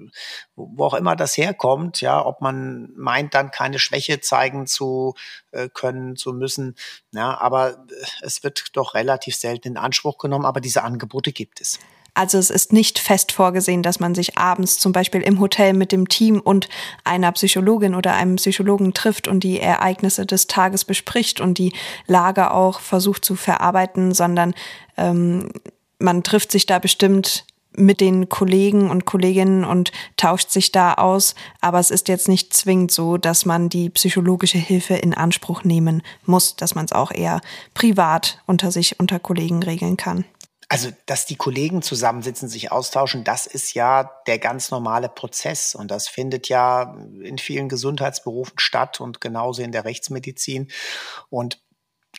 wo 0.55 0.86
auch 0.86 0.95
immer 0.95 1.15
das 1.15 1.38
herkommt, 1.38 2.01
ja, 2.01 2.25
ob 2.25 2.41
man 2.41 2.91
meint, 2.95 3.36
dann 3.36 3.51
keine 3.51 3.77
Schwäche 3.77 4.21
zeigen 4.21 4.65
zu 4.65 5.13
äh, 5.51 5.69
können, 5.71 6.15
zu 6.15 6.33
müssen. 6.33 6.75
Ja, 7.12 7.39
aber 7.39 7.86
äh, 7.89 8.05
es 8.21 8.43
wird 8.43 8.69
doch 8.74 8.95
relativ 8.95 9.36
selten 9.36 9.67
in 9.67 9.77
Anspruch 9.77 10.17
genommen, 10.17 10.45
aber 10.45 10.62
diese 10.62 10.83
Angebote 10.83 11.31
gibt 11.31 11.62
es. 11.62 11.77
Also 12.19 12.38
es 12.38 12.49
ist 12.49 12.73
nicht 12.73 12.99
fest 12.99 13.31
vorgesehen, 13.31 13.81
dass 13.81 14.01
man 14.01 14.13
sich 14.13 14.38
abends 14.38 14.77
zum 14.77 14.91
Beispiel 14.91 15.21
im 15.21 15.39
Hotel 15.39 15.71
mit 15.71 15.93
dem 15.93 16.09
Team 16.09 16.41
und 16.41 16.67
einer 17.05 17.31
Psychologin 17.31 17.95
oder 17.95 18.13
einem 18.13 18.35
Psychologen 18.35 18.93
trifft 18.93 19.29
und 19.29 19.41
die 19.41 19.61
Ereignisse 19.61 20.25
des 20.25 20.47
Tages 20.47 20.83
bespricht 20.83 21.39
und 21.39 21.57
die 21.57 21.71
Lage 22.07 22.51
auch 22.51 22.81
versucht 22.81 23.23
zu 23.23 23.38
verarbeiten, 23.38 24.13
sondern 24.13 24.53
ähm, 24.97 25.47
man 25.97 26.21
trifft 26.23 26.51
sich 26.51 26.65
da 26.65 26.79
bestimmt 26.79 27.45
mit 27.77 28.01
den 28.01 28.27
Kollegen 28.27 28.89
und 28.89 29.05
Kolleginnen 29.05 29.63
und 29.63 29.93
tauscht 30.17 30.49
sich 30.49 30.73
da 30.73 30.95
aus. 30.95 31.35
Aber 31.61 31.79
es 31.79 31.89
ist 31.89 32.09
jetzt 32.09 32.27
nicht 32.27 32.53
zwingend 32.53 32.91
so, 32.91 33.15
dass 33.15 33.45
man 33.45 33.69
die 33.69 33.89
psychologische 33.91 34.57
Hilfe 34.57 34.95
in 34.95 35.13
Anspruch 35.13 35.63
nehmen 35.63 36.01
muss, 36.25 36.57
dass 36.57 36.75
man 36.75 36.83
es 36.83 36.91
auch 36.91 37.11
eher 37.11 37.39
privat 37.73 38.41
unter 38.45 38.71
sich, 38.71 38.99
unter 38.99 39.19
Kollegen 39.19 39.63
regeln 39.63 39.95
kann. 39.95 40.25
Also, 40.71 40.91
dass 41.07 41.25
die 41.25 41.35
Kollegen 41.35 41.81
zusammensitzen, 41.81 42.47
sich 42.47 42.71
austauschen, 42.71 43.23
das 43.23 43.47
ist 43.47 43.73
ja 43.73 44.11
der 44.27 44.38
ganz 44.38 44.69
normale 44.69 45.09
Prozess. 45.09 45.73
Und 45.73 45.89
das 45.89 46.07
findet 46.07 46.47
ja 46.47 46.95
in 47.23 47.39
vielen 47.39 47.69
Gesundheitsberufen 47.69 48.59
statt 48.59 49.01
und 49.01 49.19
genauso 49.19 49.63
in 49.63 49.71
der 49.71 49.85
Rechtsmedizin. 49.85 50.67
Und 51.29 51.59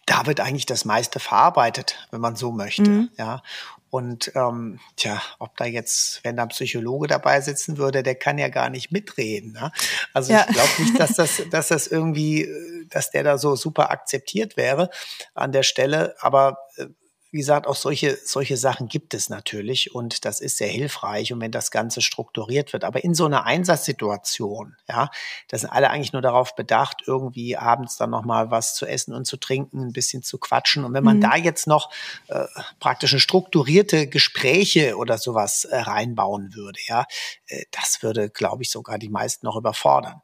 da 0.06 0.26
wird 0.26 0.40
eigentlich 0.40 0.66
das 0.66 0.84
meiste 0.84 1.20
verarbeitet, 1.20 2.08
wenn 2.10 2.20
man 2.20 2.34
so 2.34 2.50
möchte. 2.50 2.90
Mhm. 2.90 3.10
Ja. 3.16 3.42
Und 3.90 4.32
ähm, 4.36 4.78
tja, 4.96 5.20
ob 5.38 5.56
da 5.56 5.64
jetzt, 5.64 6.22
wenn 6.24 6.36
da 6.36 6.44
ein 6.44 6.48
Psychologe 6.48 7.08
dabei 7.08 7.40
sitzen 7.40 7.76
würde, 7.76 8.02
der 8.04 8.14
kann 8.14 8.38
ja 8.38 8.48
gar 8.48 8.70
nicht 8.70 8.92
mitreden. 8.92 9.52
Ne? 9.52 9.72
Also 10.12 10.32
ja. 10.32 10.46
ich 10.48 10.54
glaube 10.54 10.70
nicht, 10.78 10.98
dass 11.00 11.14
das, 11.14 11.42
dass 11.50 11.68
das 11.68 11.86
irgendwie, 11.88 12.48
dass 12.88 13.10
der 13.10 13.24
da 13.24 13.38
so 13.38 13.56
super 13.56 13.90
akzeptiert 13.90 14.56
wäre 14.56 14.90
an 15.34 15.50
der 15.50 15.64
Stelle. 15.64 16.14
Aber 16.20 16.58
äh, 16.76 16.86
wie 17.32 17.38
gesagt, 17.38 17.66
auch 17.66 17.76
solche, 17.76 18.18
solche 18.24 18.56
Sachen 18.56 18.88
gibt 18.88 19.14
es 19.14 19.28
natürlich 19.28 19.94
und 19.94 20.24
das 20.24 20.40
ist 20.40 20.56
sehr 20.56 20.68
hilfreich 20.68 21.32
und 21.32 21.40
wenn 21.40 21.52
das 21.52 21.70
Ganze 21.70 22.00
strukturiert 22.00 22.72
wird. 22.72 22.82
Aber 22.82 23.04
in 23.04 23.14
so 23.14 23.24
einer 23.24 23.44
Einsatzsituation, 23.44 24.76
ja, 24.88 25.10
da 25.48 25.58
sind 25.58 25.70
alle 25.70 25.90
eigentlich 25.90 26.12
nur 26.12 26.22
darauf 26.22 26.56
bedacht, 26.56 27.02
irgendwie 27.06 27.56
abends 27.56 27.96
dann 27.96 28.10
nochmal 28.10 28.50
was 28.50 28.74
zu 28.74 28.84
essen 28.84 29.14
und 29.14 29.26
zu 29.26 29.36
trinken, 29.36 29.80
ein 29.80 29.92
bisschen 29.92 30.24
zu 30.24 30.38
quatschen. 30.38 30.84
Und 30.84 30.92
wenn 30.92 31.04
man 31.04 31.18
mhm. 31.18 31.22
da 31.22 31.36
jetzt 31.36 31.68
noch 31.68 31.92
äh, 32.28 32.46
praktisch 32.80 33.16
strukturierte 33.22 34.08
Gespräche 34.08 34.96
oder 34.96 35.16
sowas 35.18 35.64
äh, 35.64 35.76
reinbauen 35.76 36.54
würde, 36.54 36.80
ja, 36.88 37.06
äh, 37.46 37.64
das 37.70 38.02
würde, 38.02 38.28
glaube 38.28 38.64
ich, 38.64 38.70
sogar 38.70 38.98
die 38.98 39.08
meisten 39.08 39.46
noch 39.46 39.56
überfordern. 39.56 40.20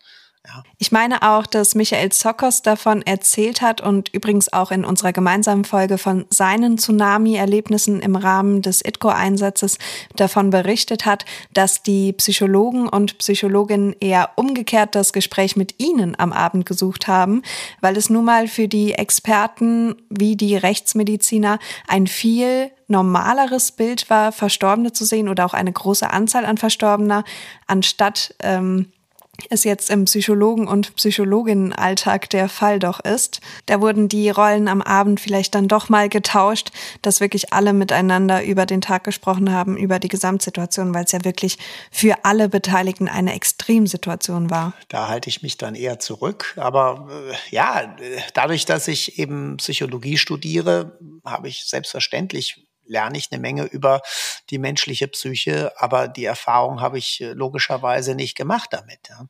Ich 0.78 0.92
meine 0.92 1.22
auch, 1.22 1.46
dass 1.46 1.74
Michael 1.74 2.10
Zokos 2.12 2.62
davon 2.62 3.02
erzählt 3.02 3.62
hat 3.62 3.80
und 3.80 4.12
übrigens 4.12 4.52
auch 4.52 4.70
in 4.70 4.84
unserer 4.84 5.12
gemeinsamen 5.12 5.64
Folge 5.64 5.98
von 5.98 6.26
seinen 6.30 6.78
Tsunami-Erlebnissen 6.78 8.00
im 8.00 8.16
Rahmen 8.16 8.62
des 8.62 8.84
ITCO-Einsatzes 8.84 9.78
davon 10.16 10.50
berichtet 10.50 11.06
hat, 11.06 11.24
dass 11.52 11.82
die 11.82 12.12
Psychologen 12.12 12.88
und 12.88 13.18
Psychologinnen 13.18 13.96
eher 14.00 14.30
umgekehrt 14.36 14.94
das 14.94 15.12
Gespräch 15.12 15.56
mit 15.56 15.74
ihnen 15.78 16.18
am 16.18 16.32
Abend 16.32 16.66
gesucht 16.66 17.08
haben, 17.08 17.42
weil 17.80 17.96
es 17.96 18.10
nun 18.10 18.24
mal 18.24 18.48
für 18.48 18.68
die 18.68 18.92
Experten 18.92 19.96
wie 20.10 20.36
die 20.36 20.56
Rechtsmediziner 20.56 21.58
ein 21.88 22.06
viel 22.06 22.70
normaleres 22.88 23.72
Bild 23.72 24.08
war, 24.10 24.32
Verstorbene 24.32 24.92
zu 24.92 25.04
sehen 25.04 25.28
oder 25.28 25.44
auch 25.44 25.54
eine 25.54 25.72
große 25.72 26.08
Anzahl 26.08 26.44
an 26.44 26.56
Verstorbener, 26.56 27.24
anstatt 27.66 28.34
ähm, 28.40 28.92
es 29.50 29.64
jetzt 29.64 29.90
im 29.90 30.04
Psychologen- 30.04 30.68
und 30.68 30.94
Psychologinnenalltag 30.96 32.30
der 32.30 32.48
Fall 32.48 32.78
doch 32.78 33.00
ist. 33.00 33.40
Da 33.66 33.80
wurden 33.80 34.08
die 34.08 34.30
Rollen 34.30 34.68
am 34.68 34.82
Abend 34.82 35.20
vielleicht 35.20 35.54
dann 35.54 35.68
doch 35.68 35.88
mal 35.88 36.08
getauscht, 36.08 36.70
dass 37.02 37.20
wirklich 37.20 37.52
alle 37.52 37.72
miteinander 37.72 38.44
über 38.44 38.66
den 38.66 38.80
Tag 38.80 39.04
gesprochen 39.04 39.52
haben, 39.52 39.76
über 39.76 39.98
die 39.98 40.08
Gesamtsituation, 40.08 40.94
weil 40.94 41.04
es 41.04 41.12
ja 41.12 41.24
wirklich 41.24 41.58
für 41.90 42.24
alle 42.24 42.48
Beteiligten 42.48 43.08
eine 43.08 43.34
Extremsituation 43.34 44.50
war. 44.50 44.74
Da 44.88 45.08
halte 45.08 45.28
ich 45.28 45.42
mich 45.42 45.56
dann 45.56 45.74
eher 45.74 45.98
zurück. 45.98 46.54
Aber 46.56 47.08
äh, 47.10 47.54
ja, 47.54 47.96
dadurch, 48.34 48.64
dass 48.64 48.88
ich 48.88 49.18
eben 49.18 49.56
Psychologie 49.58 50.18
studiere, 50.18 50.98
habe 51.24 51.48
ich 51.48 51.64
selbstverständlich 51.66 52.65
lerne 52.86 53.18
ich 53.18 53.28
eine 53.30 53.40
Menge 53.40 53.64
über 53.64 54.00
die 54.50 54.58
menschliche 54.58 55.08
Psyche, 55.08 55.72
aber 55.76 56.08
die 56.08 56.24
Erfahrung 56.24 56.80
habe 56.80 56.98
ich 56.98 57.20
äh, 57.20 57.32
logischerweise 57.32 58.14
nicht 58.14 58.36
gemacht 58.36 58.68
damit. 58.72 59.00
Ja. 59.08 59.26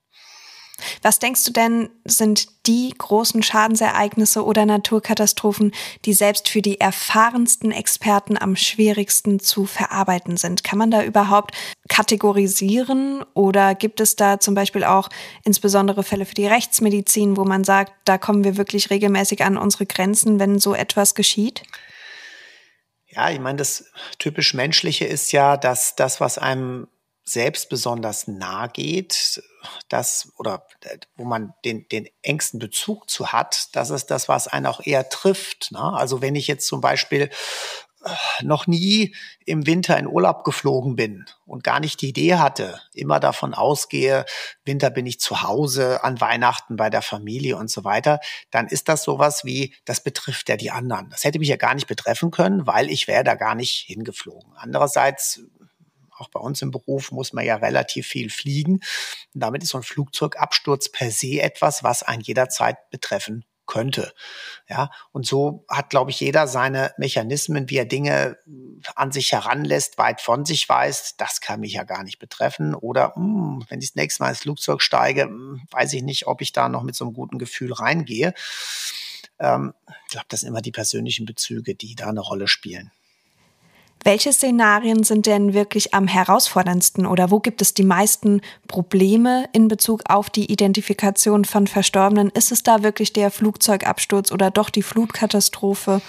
Was 1.03 1.19
denkst 1.19 1.45
du 1.45 1.53
denn, 1.53 1.89
sind 2.05 2.49
die 2.67 2.93
großen 2.97 3.43
Schadensereignisse 3.43 4.45
oder 4.45 4.67
Naturkatastrophen, 4.67 5.73
die 6.05 6.13
selbst 6.13 6.49
für 6.49 6.61
die 6.61 6.81
erfahrensten 6.81 7.73
Experten 7.73 8.37
am 8.37 8.57
schwierigsten 8.57 9.41
zu 9.41 9.65
verarbeiten 9.65 10.37
sind? 10.37 10.65
Kann 10.65 10.79
man 10.79 10.91
da 10.91 11.03
überhaupt 11.03 11.53
kategorisieren 11.89 13.25
oder 13.35 13.75
gibt 13.75 14.01
es 14.01 14.17
da 14.17 14.39
zum 14.39 14.55
Beispiel 14.55 14.85
auch 14.85 15.09
insbesondere 15.45 16.03
Fälle 16.03 16.27
für 16.27 16.35
die 16.35 16.47
Rechtsmedizin, 16.47 17.37
wo 17.37 17.45
man 17.45 17.65
sagt, 17.65 17.93
da 18.05 18.19
kommen 18.19 18.45
wir 18.45 18.57
wirklich 18.57 18.91
regelmäßig 18.91 19.45
an 19.45 19.57
unsere 19.57 19.87
Grenzen, 19.87 20.39
wenn 20.39 20.59
so 20.59 20.75
etwas 20.75 21.15
geschieht? 21.15 21.63
Ja, 23.17 23.31
ich 23.31 23.41
meine, 23.41 23.57
das 23.57 23.87
typisch 24.19 24.53
Menschliche 24.53 25.07
ist 25.07 25.33
ja, 25.33 25.57
dass 25.57 25.97
das, 25.97 26.21
was 26.21 26.37
einem 26.37 26.87
selbst 27.25 27.71
besonders 27.71 28.29
nahe 28.29 28.69
geht, 28.69 29.43
das 29.89 30.33
oder 30.37 30.67
wo 31.17 31.25
man 31.25 31.55
den, 31.65 31.89
den 31.89 32.09
engsten 32.23 32.61
Bezug 32.61 33.11
zu 33.11 33.33
hat, 33.33 33.75
das 33.75 33.89
ist 33.89 34.11
das, 34.11 34.29
was 34.29 34.49
einen 34.49 34.67
auch 34.67 34.85
eher 34.85 35.09
trifft. 35.09 35.73
Ne? 35.73 35.81
Also 35.81 36.21
wenn 36.21 36.37
ich 36.37 36.47
jetzt 36.47 36.69
zum 36.69 36.83
Beispiel 36.83 37.31
noch 38.43 38.67
nie 38.67 39.15
im 39.45 39.67
Winter 39.67 39.99
in 39.99 40.07
Urlaub 40.07 40.45
geflogen 40.45 40.97
bin 40.97 41.25
und 41.45 41.65
gar 41.65 41.81
nicht 41.81 42.01
die 42.03 42.09
Idee 42.09 42.37
hatte, 42.37 42.81
immer 42.93 43.21
davon 43.21 43.55
ausgehe, 43.55 44.25
Winter 44.65 44.91
bin 44.91 45.07
ich 45.07 45.21
zu 45.21 45.43
Hause, 45.43 46.05
an 46.05 46.21
Weihnachten 46.21 46.77
bei 46.77 46.91
der 46.91 47.03
Familie 47.03 47.57
und 47.57 47.71
so 47.71 47.85
weiter, 47.85 48.21
dann 48.51 48.67
ist 48.67 48.89
das 48.89 49.03
sowas 49.03 49.45
wie, 49.45 49.75
das 49.85 50.03
betrifft 50.03 50.49
ja 50.49 50.57
die 50.57 50.71
anderen. 50.71 51.11
Das 51.11 51.25
hätte 51.25 51.39
mich 51.39 51.49
ja 51.49 51.57
gar 51.57 51.75
nicht 51.75 51.87
betreffen 51.87 52.31
können, 52.31 52.67
weil 52.67 52.91
ich 52.91 53.09
wäre 53.09 53.25
da 53.25 53.35
gar 53.35 53.55
nicht 53.55 53.85
hingeflogen. 53.87 54.53
Andererseits 54.57 55.43
auch 56.19 56.29
bei 56.31 56.41
uns 56.41 56.63
im 56.63 56.71
Beruf 56.71 57.13
muss 57.13 57.33
man 57.33 57.45
ja 57.45 57.57
relativ 57.57 58.07
viel 58.07 58.31
fliegen. 58.31 58.75
Und 59.35 59.41
damit 59.43 59.63
ist 59.63 59.71
so 59.71 59.79
ein 59.79 59.85
Flugzeugabsturz 59.85 60.91
per 60.91 61.11
se 61.11 61.43
etwas, 61.43 61.83
was 61.83 62.03
einen 62.03 62.23
jederzeit 62.23 62.89
betreffen 62.91 63.45
könnte. 63.67 64.13
Ja, 64.69 64.91
und 65.13 65.27
so 65.27 65.65
hat, 65.69 65.91
glaube 65.91 66.11
ich, 66.11 66.21
jeder 66.21 66.49
seine 66.49 66.93
Mechanismen, 66.99 67.69
wie 67.71 67.77
er 67.77 67.85
Dinge 67.85 68.39
an 68.95 69.13
sich 69.13 69.33
heranlässt, 69.33 69.99
weit 69.99 70.21
von 70.21 70.45
sich 70.45 70.69
weist. 70.69 71.21
Das 71.21 71.41
kann 71.41 71.61
mich 71.61 71.75
ja 71.75 71.85
gar 71.85 72.03
nicht 72.03 72.19
betreffen. 72.19 72.75
Oder 72.75 73.13
mh, 73.17 73.17
hm, 73.17 73.65
wenn 73.69 73.81
ich 73.81 73.91
das 73.91 73.97
nächste 73.97 74.23
Mal 74.23 74.31
ins 74.31 74.41
Flugzeug 74.41 74.83
steige, 74.83 75.27
mh, 75.27 75.31
hm, 75.31 75.63
weiß 75.71 75.93
ich 75.93 76.03
nicht, 76.03 76.27
ob 76.27 76.41
ich 76.41 76.53
da 76.53 76.69
noch 76.69 76.83
mit 76.83 76.95
so 76.97 77.05
einem 77.05 77.15
guten 77.15 77.39
Gefühl 77.39 77.73
reingehe. 77.73 78.35
Ähm, 79.39 79.75
ich 80.07 80.13
glaube, 80.13 80.27
das 80.29 80.41
sind 80.41 80.49
immer 80.49 80.63
die 80.63 80.73
persönlichen 80.73 81.27
Bezüge, 81.27 81.75
die 81.75 81.95
da 81.95 82.09
eine 82.09 82.21
Rolle 82.21 82.49
spielen. 82.49 82.91
Welche 84.07 84.33
Szenarien 84.33 85.03
sind 85.03 85.27
denn 85.27 85.53
wirklich 85.53 85.93
am 85.93 86.07
herausforderndsten 86.07 87.07
oder 87.07 87.33
wo 87.33 87.41
gibt 87.41 87.61
es 87.61 87.75
die 87.75 87.83
meisten 87.83 88.41
Probleme 88.69 89.49
in 89.53 89.67
Bezug 89.67 90.03
auf 90.09 90.31
die 90.31 90.49
Identifikation 90.49 91.45
von 91.45 91.67
Verstorbenen? 91.67 92.31
Ist 92.31 92.53
es 92.53 92.63
da 92.63 92.85
wirklich 92.85 93.13
der 93.13 93.33
Flugzeugabsturz 93.33 94.31
oder 94.31 94.53
doch 94.53 94.71
die 94.71 94.85
Flutkatastrophe? 94.85 96.03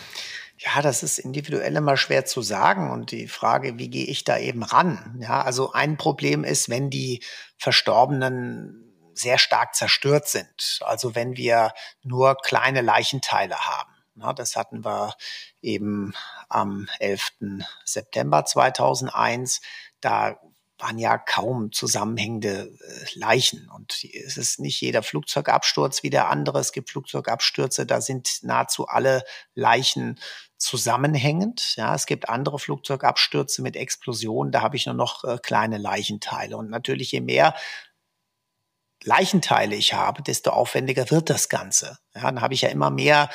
Ja, 0.60 0.84
das 0.84 1.02
ist 1.02 1.18
individuell 1.18 1.76
immer 1.76 1.98
schwer 1.98 2.24
zu 2.26 2.44
sagen 2.44 2.92
und 2.92 3.10
die 3.10 3.28
Frage, 3.28 3.80
wie 3.80 3.90
gehe 3.90 4.06
ich 4.06 4.24
da 4.24 4.38
eben 4.38 4.62
ran? 4.62 5.18
Ja, 5.20 5.42
also 5.42 5.72
ein 5.72 5.98
Problem 5.98 6.44
ist, 6.44 6.70
wenn 6.70 6.92
die 6.92 7.24
Verstorbenen 7.58 8.94
sehr 9.16 9.40
stark 9.40 9.74
zerstört 9.74 10.28
sind. 10.28 10.82
Also 10.82 11.16
wenn 11.16 11.36
wir 11.36 11.74
nur 12.04 12.38
kleine 12.44 12.82
Leichenteile 12.82 13.58
haben. 13.58 13.97
Das 14.36 14.56
hatten 14.56 14.84
wir 14.84 15.14
eben 15.62 16.14
am 16.50 16.88
11. 17.00 17.32
September 17.86 18.46
2001. 18.46 19.62
Da 20.02 20.40
waren 20.80 21.00
ja 21.00 21.18
kaum 21.18 21.72
zusammenhängende 21.72 22.70
äh, 22.80 23.20
Leichen. 23.20 23.70
Und 23.70 24.04
es 24.04 24.38
ist 24.38 24.60
nicht 24.60 24.80
jeder 24.82 25.04
Flugzeugabsturz 25.04 26.04
wie 26.04 26.10
der 26.10 26.30
andere. 26.30 26.60
Es 26.60 26.72
gibt 26.72 26.90
Flugzeugabstürze, 26.90 27.86
da 27.86 28.02
sind 28.02 28.44
nahezu 28.44 28.88
alle 28.88 29.24
Leichen 29.56 30.20
zusammenhängend. 30.58 31.76
Ja, 31.78 31.96
es 31.96 32.06
gibt 32.06 32.30
andere 32.30 32.60
Flugzeugabstürze 32.60 33.62
mit 33.62 33.76
Explosionen, 33.76 34.52
da 34.52 34.62
habe 34.62 34.76
ich 34.76 34.86
nur 34.86 34.96
noch 34.96 35.24
äh, 35.24 35.38
kleine 35.42 35.78
Leichenteile. 35.78 36.58
Und 36.58 36.70
natürlich, 36.70 37.12
je 37.12 37.22
mehr 37.22 37.56
Leichenteile 39.04 39.76
ich 39.76 39.94
habe, 39.94 40.22
desto 40.22 40.52
aufwendiger 40.52 41.10
wird 41.12 41.30
das 41.30 41.50
Ganze. 41.50 42.00
Ja, 42.16 42.24
dann 42.24 42.42
habe 42.42 42.54
ich 42.54 42.62
ja 42.62 42.70
immer 42.70 42.90
mehr, 42.90 43.30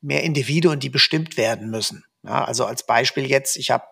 mehr 0.00 0.22
Individuen, 0.22 0.80
die 0.80 0.90
bestimmt 0.90 1.36
werden 1.36 1.70
müssen. 1.70 2.04
Ja, 2.22 2.44
also 2.44 2.66
als 2.66 2.84
Beispiel 2.84 3.26
jetzt, 3.26 3.56
ich 3.56 3.70
habe 3.70 3.84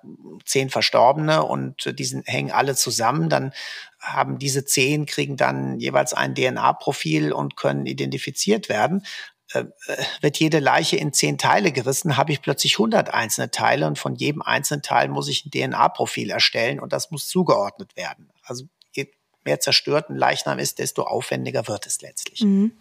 zehn 0.44 0.68
Verstorbene 0.68 1.44
und 1.44 1.98
die 1.98 2.22
hängen 2.26 2.50
alle 2.50 2.74
zusammen, 2.74 3.30
dann 3.30 3.52
haben 4.00 4.38
diese 4.38 4.66
zehn, 4.66 5.06
kriegen 5.06 5.36
dann 5.36 5.80
jeweils 5.80 6.12
ein 6.12 6.34
DNA-Profil 6.34 7.32
und 7.32 7.56
können 7.56 7.86
identifiziert 7.86 8.68
werden. 8.68 9.06
Äh, 9.52 9.60
äh, 9.86 10.04
wird 10.20 10.38
jede 10.38 10.58
Leiche 10.58 10.98
in 10.98 11.14
zehn 11.14 11.38
Teile 11.38 11.72
gerissen, 11.72 12.18
habe 12.18 12.32
ich 12.32 12.42
plötzlich 12.42 12.74
100 12.74 13.14
einzelne 13.14 13.50
Teile 13.50 13.86
und 13.86 13.98
von 13.98 14.14
jedem 14.14 14.42
einzelnen 14.42 14.82
Teil 14.82 15.08
muss 15.08 15.28
ich 15.28 15.46
ein 15.46 15.50
DNA-Profil 15.50 16.30
erstellen 16.30 16.80
und 16.80 16.92
das 16.92 17.10
muss 17.10 17.28
zugeordnet 17.28 17.96
werden. 17.96 18.28
Also 18.42 18.66
je 18.92 19.10
mehr 19.44 19.58
zerstört 19.58 20.10
ein 20.10 20.16
Leichnam 20.16 20.58
ist, 20.58 20.80
desto 20.80 21.04
aufwendiger 21.04 21.66
wird 21.66 21.86
es 21.86 22.02
letztlich. 22.02 22.42
Mhm. 22.42 22.72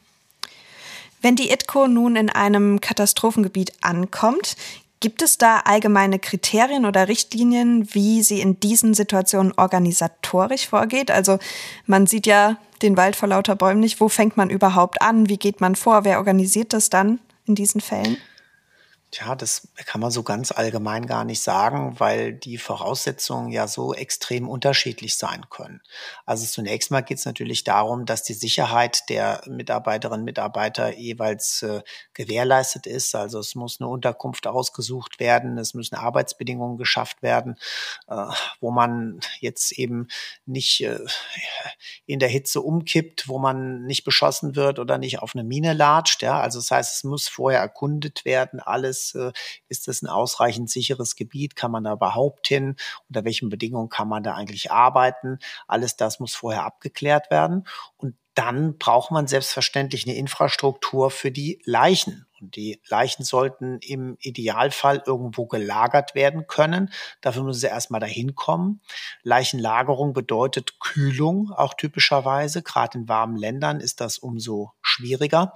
Wenn 1.21 1.35
die 1.35 1.49
ITCO 1.49 1.87
nun 1.87 2.15
in 2.15 2.29
einem 2.29 2.81
Katastrophengebiet 2.81 3.73
ankommt, 3.81 4.55
Gibt 4.99 5.21
es 5.21 5.37
da 5.37 5.59
allgemeine 5.59 6.17
Kriterien 6.17 6.85
oder 6.85 7.07
Richtlinien, 7.07 7.93
wie 7.93 8.23
sie 8.23 8.41
in 8.41 8.59
diesen 8.59 8.95
Situationen 8.95 9.53
organisatorisch 9.55 10.67
vorgeht? 10.67 11.11
Also 11.11 11.37
man 11.85 12.07
sieht 12.07 12.25
ja 12.25 12.57
den 12.81 12.97
Wald 12.97 13.15
vor 13.15 13.29
lauter 13.29 13.55
Bäumen 13.55 13.79
nicht. 13.79 14.01
Wo 14.01 14.09
fängt 14.09 14.37
man 14.37 14.49
überhaupt 14.49 15.01
an? 15.03 15.29
Wie 15.29 15.37
geht 15.37 15.61
man 15.61 15.75
vor? 15.75 16.03
Wer 16.03 16.17
organisiert 16.17 16.73
das 16.73 16.89
dann 16.89 17.19
in 17.45 17.53
diesen 17.53 17.79
Fällen? 17.79 18.17
Tja, 19.09 19.35
das 19.35 19.69
kann 19.85 20.01
man 20.01 20.11
so 20.11 20.21
ganz 20.21 20.51
allgemein 20.51 21.07
gar 21.07 21.23
nicht 21.23 21.41
sagen, 21.41 21.97
weil 21.97 22.33
die 22.33 22.57
Voraussetzungen 22.57 23.47
ja 23.47 23.65
so 23.69 23.93
extrem 23.93 24.49
unterschiedlich 24.49 25.15
sein 25.15 25.45
können. 25.49 25.81
Also 26.25 26.45
zunächst 26.45 26.91
mal 26.91 26.99
geht 26.99 27.19
es 27.19 27.25
natürlich 27.25 27.63
darum, 27.63 28.05
dass 28.05 28.23
die 28.23 28.33
Sicherheit 28.33 29.07
der 29.07 29.41
Mitarbeiterinnen 29.47 30.19
und 30.19 30.25
Mitarbeiter 30.25 30.97
jeweils 30.97 31.61
äh, 31.61 31.83
gewährleistet 32.13 32.85
ist. 32.85 33.15
Also 33.15 33.39
es 33.39 33.55
muss 33.55 33.79
eine 33.79 33.87
Unterkunft 33.87 34.45
ausgesucht 34.45 35.21
werden, 35.21 35.57
es 35.57 35.73
müssen 35.73 35.95
Arbeitsbedingungen 35.95 36.77
geschafft 36.77 37.23
werden, 37.23 37.55
äh, 38.09 38.25
wo 38.59 38.71
man 38.71 39.21
jetzt 39.39 39.71
eben 39.71 40.09
nicht 40.45 40.81
äh, 40.81 40.99
in 42.05 42.19
der 42.19 42.29
Hitze 42.29 42.59
umkippt, 42.59 43.29
wo 43.29 43.39
man 43.39 43.85
nicht 43.85 44.03
beschossen 44.03 44.57
wird 44.57 44.79
oder 44.79 44.97
nicht 44.97 45.19
auf 45.19 45.33
eine 45.33 45.45
Mine 45.45 45.71
latscht. 45.71 46.23
Ja? 46.23 46.41
Also 46.41 46.59
das 46.59 46.71
heißt, 46.71 46.97
es 46.97 47.03
muss 47.05 47.29
vorher 47.29 47.61
erkundet 47.61 48.25
werden, 48.25 48.59
alles 48.59 48.96
ist, 48.97 49.15
äh, 49.15 49.31
ist 49.67 49.87
das 49.87 50.01
ein 50.01 50.07
ausreichend 50.07 50.69
sicheres 50.69 51.15
Gebiet? 51.15 51.55
Kann 51.55 51.71
man 51.71 51.83
da 51.83 51.93
überhaupt 51.93 52.47
hin? 52.47 52.75
Unter 53.09 53.25
welchen 53.25 53.49
Bedingungen 53.49 53.89
kann 53.89 54.07
man 54.07 54.23
da 54.23 54.33
eigentlich 54.33 54.71
arbeiten? 54.71 55.39
Alles 55.67 55.95
das 55.95 56.19
muss 56.19 56.35
vorher 56.35 56.65
abgeklärt 56.65 57.31
werden. 57.31 57.67
Und 57.97 58.15
dann 58.37 58.77
braucht 58.77 59.09
man 59.09 59.25
selbstverständlich 59.25 60.05
eine 60.05 60.15
Infrastruktur 60.15 61.09
für 61.09 61.31
die 61.31 61.59
Leichen. 61.65 62.27
Und 62.39 62.55
die 62.55 62.79
Leichen 62.87 63.23
sollten 63.23 63.79
im 63.79 64.15
Idealfall 64.19 65.01
irgendwo 65.07 65.47
gelagert 65.47 66.13
werden 66.13 66.45
können. 66.45 66.91
Dafür 67.21 67.41
müssen 67.41 67.61
sie 67.61 67.67
erstmal 67.67 67.99
dahin 67.99 68.35
kommen. 68.35 68.81
Leichenlagerung 69.23 70.13
bedeutet 70.13 70.79
Kühlung, 70.79 71.51
auch 71.51 71.73
typischerweise. 71.73 72.61
Gerade 72.61 72.99
in 72.99 73.09
warmen 73.09 73.37
Ländern 73.37 73.79
ist 73.79 74.01
das 74.01 74.19
umso 74.19 74.71
schwieriger. 74.81 75.51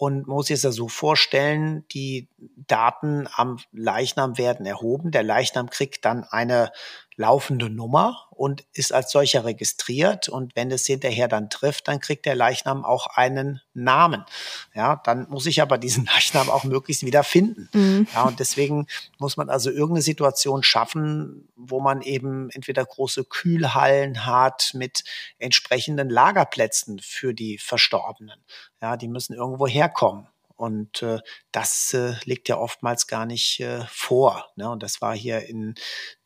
Und 0.00 0.28
man 0.28 0.36
muss 0.36 0.46
sich 0.46 0.60
das 0.60 0.76
so 0.76 0.86
vorstellen, 0.86 1.84
die 1.90 2.28
Daten 2.68 3.26
am 3.34 3.58
Leichnam 3.72 4.38
werden 4.38 4.64
erhoben. 4.64 5.10
Der 5.10 5.24
Leichnam 5.24 5.70
kriegt 5.70 6.04
dann 6.04 6.22
eine 6.22 6.70
laufende 7.18 7.68
Nummer 7.68 8.28
und 8.30 8.64
ist 8.72 8.92
als 8.92 9.10
solcher 9.10 9.44
registriert. 9.44 10.28
Und 10.28 10.54
wenn 10.54 10.70
es 10.70 10.86
hinterher 10.86 11.26
dann 11.26 11.50
trifft, 11.50 11.88
dann 11.88 11.98
kriegt 11.98 12.24
der 12.26 12.36
Leichnam 12.36 12.84
auch 12.84 13.08
einen 13.08 13.60
Namen. 13.74 14.24
Ja, 14.72 15.02
dann 15.04 15.28
muss 15.28 15.46
ich 15.46 15.60
aber 15.60 15.78
diesen 15.78 16.06
Leichnam 16.14 16.48
auch 16.48 16.62
möglichst 16.62 17.04
wieder 17.04 17.24
finden. 17.24 17.68
Mhm. 17.72 18.06
Ja, 18.14 18.22
und 18.22 18.38
deswegen 18.38 18.86
muss 19.18 19.36
man 19.36 19.50
also 19.50 19.68
irgendeine 19.70 20.02
Situation 20.02 20.62
schaffen, 20.62 21.48
wo 21.56 21.80
man 21.80 22.02
eben 22.02 22.50
entweder 22.50 22.84
große 22.84 23.24
Kühlhallen 23.24 24.24
hat 24.24 24.70
mit 24.74 25.02
entsprechenden 25.38 26.08
Lagerplätzen 26.08 27.00
für 27.00 27.34
die 27.34 27.58
Verstorbenen. 27.58 28.40
Ja, 28.80 28.96
die 28.96 29.08
müssen 29.08 29.34
irgendwo 29.34 29.66
herkommen. 29.66 30.28
Und 30.58 31.02
äh, 31.02 31.20
das 31.52 31.94
äh, 31.94 32.14
liegt 32.24 32.48
ja 32.48 32.58
oftmals 32.58 33.06
gar 33.06 33.26
nicht 33.26 33.60
äh, 33.60 33.84
vor. 33.88 34.44
Ne? 34.56 34.68
Und 34.68 34.82
das 34.82 35.00
war 35.00 35.16
hier 35.16 35.46
in 35.46 35.76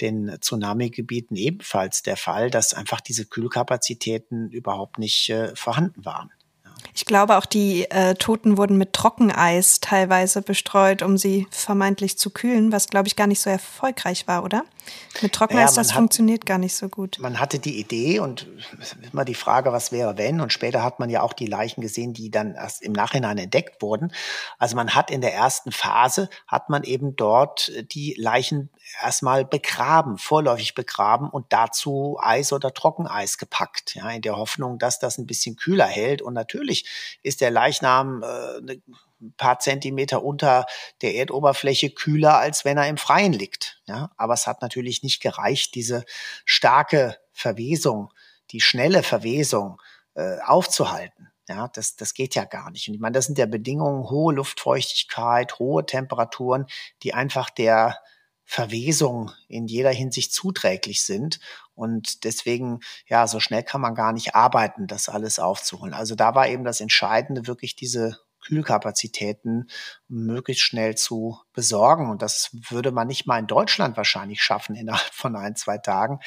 den 0.01 0.38
Tsunami-Gebieten 0.40 1.37
ebenfalls 1.37 2.03
der 2.03 2.16
Fall, 2.16 2.51
dass 2.51 2.73
einfach 2.73 3.03
diese 3.03 3.27
Kühlkapazitäten 3.27 4.51
überhaupt 4.51 4.99
nicht 4.99 5.29
äh, 5.29 5.55
vorhanden 5.55 6.07
waren. 6.07 6.33
Ich 6.95 7.07
glaube, 7.07 7.38
auch 7.38 7.47
die 7.47 7.90
äh, 7.90 8.14
Toten 8.14 8.59
wurden 8.59 8.77
mit 8.77 8.92
Trockeneis 8.92 9.81
teilweise 9.81 10.42
bestreut, 10.42 11.03
um 11.03 11.16
sie 11.16 11.47
vermeintlich 11.51 12.18
zu 12.18 12.31
kühlen, 12.31 12.71
was, 12.71 12.88
glaube 12.88 13.09
ich, 13.09 13.16
gar 13.16 13.27
nicht 13.27 13.40
so 13.40 13.49
erfolgreich 13.49 14.29
war, 14.29 14.45
oder? 14.45 14.64
Mit 15.21 15.33
Trockeneis, 15.33 15.77
ja, 15.77 15.83
das 15.83 15.90
hat, 15.90 15.99
funktioniert 15.99 16.47
gar 16.47 16.59
nicht 16.59 16.75
so 16.75 16.88
gut. 16.88 17.18
Man 17.21 17.38
hatte 17.38 17.59
die 17.59 17.79
Idee 17.79 18.18
und 18.18 18.49
immer 19.12 19.25
die 19.25 19.35
Frage, 19.35 19.73
was 19.73 19.92
wäre, 19.92 20.18
wenn? 20.18 20.40
Und 20.40 20.53
später 20.53 20.83
hat 20.83 20.99
man 20.99 21.11
ja 21.11 21.23
auch 21.23 21.33
die 21.33 21.47
Leichen 21.47 21.83
gesehen, 21.83 22.14
die 22.14 22.31
dann 22.31 22.55
erst 22.55 22.83
im 22.83 22.92
Nachhinein 22.92 23.38
entdeckt 23.38 23.81
wurden. 23.83 24.12
Also 24.59 24.75
man 24.75 24.95
hat 24.95 25.11
in 25.11 25.21
der 25.21 25.35
ersten 25.35 25.71
Phase, 25.71 26.29
hat 26.47 26.68
man 26.68 26.83
eben 26.83 27.14
dort 27.14 27.71
die 27.92 28.14
Leichen 28.18 28.71
erstmal 29.01 29.45
begraben, 29.45 30.18
vorläufig 30.18 30.75
begraben 30.75 31.29
und 31.31 31.47
dazu 31.51 32.18
Eis 32.21 32.53
oder 32.53 32.75
Trockeneis 32.75 33.38
gepackt, 33.38 33.95
ja, 33.95 34.11
in 34.11 34.23
der 34.23 34.37
Hoffnung, 34.37 34.79
dass 34.79 34.99
das 34.99 35.18
ein 35.18 35.27
bisschen 35.27 35.57
kühler 35.57 35.87
hält. 35.87 36.23
Und 36.23 36.35
natürlich 36.35 36.72
ist 37.23 37.41
der 37.41 37.51
Leichnam 37.51 38.23
äh, 38.23 38.77
ein 39.23 39.35
paar 39.37 39.59
Zentimeter 39.59 40.23
unter 40.23 40.67
der 41.01 41.15
Erdoberfläche 41.15 41.91
kühler, 41.91 42.39
als 42.39 42.65
wenn 42.65 42.77
er 42.77 42.89
im 42.89 42.99
Freien 42.99 43.33
liegt. 43.33 43.81
Ja, 43.87 44.11
aber 44.17 44.35
es 44.35 44.47
hat 44.47 44.63
natürlich 44.63 45.03
nicht 45.03 45.21
gereicht, 45.21 45.75
diese 45.75 46.05
starke 46.45 47.17
Verwesung, 47.33 48.13
die 48.51 48.61
schnelle 48.61 49.03
Verwesung 49.03 49.81
äh, 50.15 50.39
aufzuhalten. 50.45 51.29
Ja, 51.49 51.69
das, 51.69 51.97
das 51.97 52.15
geht 52.15 52.35
ja 52.35 52.45
gar 52.45 52.71
nicht. 52.71 52.89
Und 52.89 52.95
ich 52.95 53.01
meine, 53.01 53.15
das 53.15 53.27
sind 53.27 53.39
ja 53.39 53.47
Bedingungen, 53.47 54.09
hohe 54.11 54.35
Luftfeuchtigkeit, 54.35 55.59
hohe 55.59 55.85
Temperaturen, 55.85 56.67
die 57.03 57.15
einfach 57.15 57.51
der 57.51 57.99
Verwesung 58.44 59.31
in 59.48 59.66
jeder 59.66 59.90
Hinsicht 59.90 60.33
zuträglich 60.33 61.05
sind. 61.05 61.40
Und 61.74 62.24
deswegen, 62.24 62.81
ja, 63.07 63.26
so 63.26 63.40
schnell 63.40 63.62
kann 63.62 63.81
man 63.81 63.94
gar 63.94 64.12
nicht 64.12 64.35
arbeiten, 64.35 64.87
das 64.87 65.09
alles 65.09 65.38
aufzuholen. 65.38 65.94
Also 65.94 66.14
da 66.14 66.35
war 66.35 66.48
eben 66.48 66.64
das 66.64 66.81
Entscheidende, 66.81 67.46
wirklich 67.46 67.76
diese 67.76 68.18
Kühlkapazitäten 68.42 69.68
möglichst 70.09 70.64
schnell 70.64 70.96
zu 70.96 71.38
besorgen. 71.52 72.11
Und 72.11 72.22
das 72.22 72.50
würde 72.52 72.90
man 72.90 73.07
nicht 73.07 73.26
mal 73.26 73.38
in 73.38 73.46
Deutschland 73.46 73.96
wahrscheinlich 73.96 74.42
schaffen 74.42 74.74
innerhalb 74.76 75.12
von 75.14 75.37
ein, 75.37 75.57
zwei 75.57 75.78
Tagen. 75.78 76.18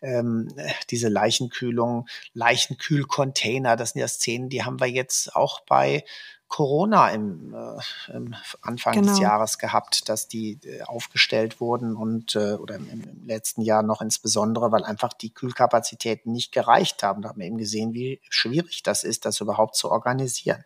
Ähm, 0.00 0.48
diese 0.90 1.08
Leichenkühlung, 1.08 2.08
Leichenkühlcontainer, 2.32 3.76
das 3.76 3.90
sind 3.90 4.00
ja 4.00 4.08
Szenen, 4.08 4.48
die 4.48 4.64
haben 4.64 4.80
wir 4.80 4.88
jetzt 4.88 5.34
auch 5.34 5.60
bei 5.66 6.04
Corona 6.48 7.10
im, 7.10 7.54
äh, 7.54 8.12
im 8.16 8.34
Anfang 8.62 8.94
genau. 8.94 9.08
des 9.08 9.18
Jahres 9.18 9.58
gehabt, 9.58 10.08
dass 10.08 10.28
die 10.28 10.60
äh, 10.62 10.82
aufgestellt 10.82 11.60
wurden 11.60 11.96
und 11.96 12.36
äh, 12.36 12.54
oder 12.54 12.76
im, 12.76 12.88
im, 12.88 13.26
letzten 13.26 13.62
Jahr 13.62 13.82
noch 13.82 14.00
insbesondere, 14.00 14.70
weil 14.70 14.84
einfach 14.84 15.12
die 15.12 15.34
Kühlkapazitäten 15.34 16.32
nicht 16.32 16.52
gereicht 16.52 17.02
haben. 17.02 17.22
Da 17.22 17.30
haben 17.30 17.40
wir 17.40 17.46
eben 17.46 17.58
gesehen, 17.58 17.94
wie 17.94 18.20
schwierig 18.28 18.82
das 18.82 19.02
ist, 19.02 19.24
das 19.24 19.40
überhaupt 19.40 19.74
zu 19.74 19.90
organisieren. 19.90 20.64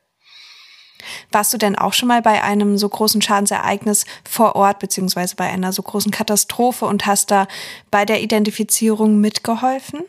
Warst 1.32 1.54
du 1.54 1.58
denn 1.58 1.76
auch 1.76 1.94
schon 1.94 2.08
mal 2.08 2.20
bei 2.20 2.42
einem 2.42 2.76
so 2.76 2.88
großen 2.88 3.22
Schadensereignis 3.22 4.04
vor 4.28 4.56
Ort 4.56 4.80
beziehungsweise 4.80 5.34
bei 5.36 5.48
einer 5.48 5.72
so 5.72 5.82
großen 5.82 6.12
Katastrophe 6.12 6.84
und 6.84 7.06
hast 7.06 7.30
da 7.30 7.46
bei 7.90 8.04
der 8.04 8.20
Identifizierung 8.20 9.18
mitgeholfen? 9.18 10.00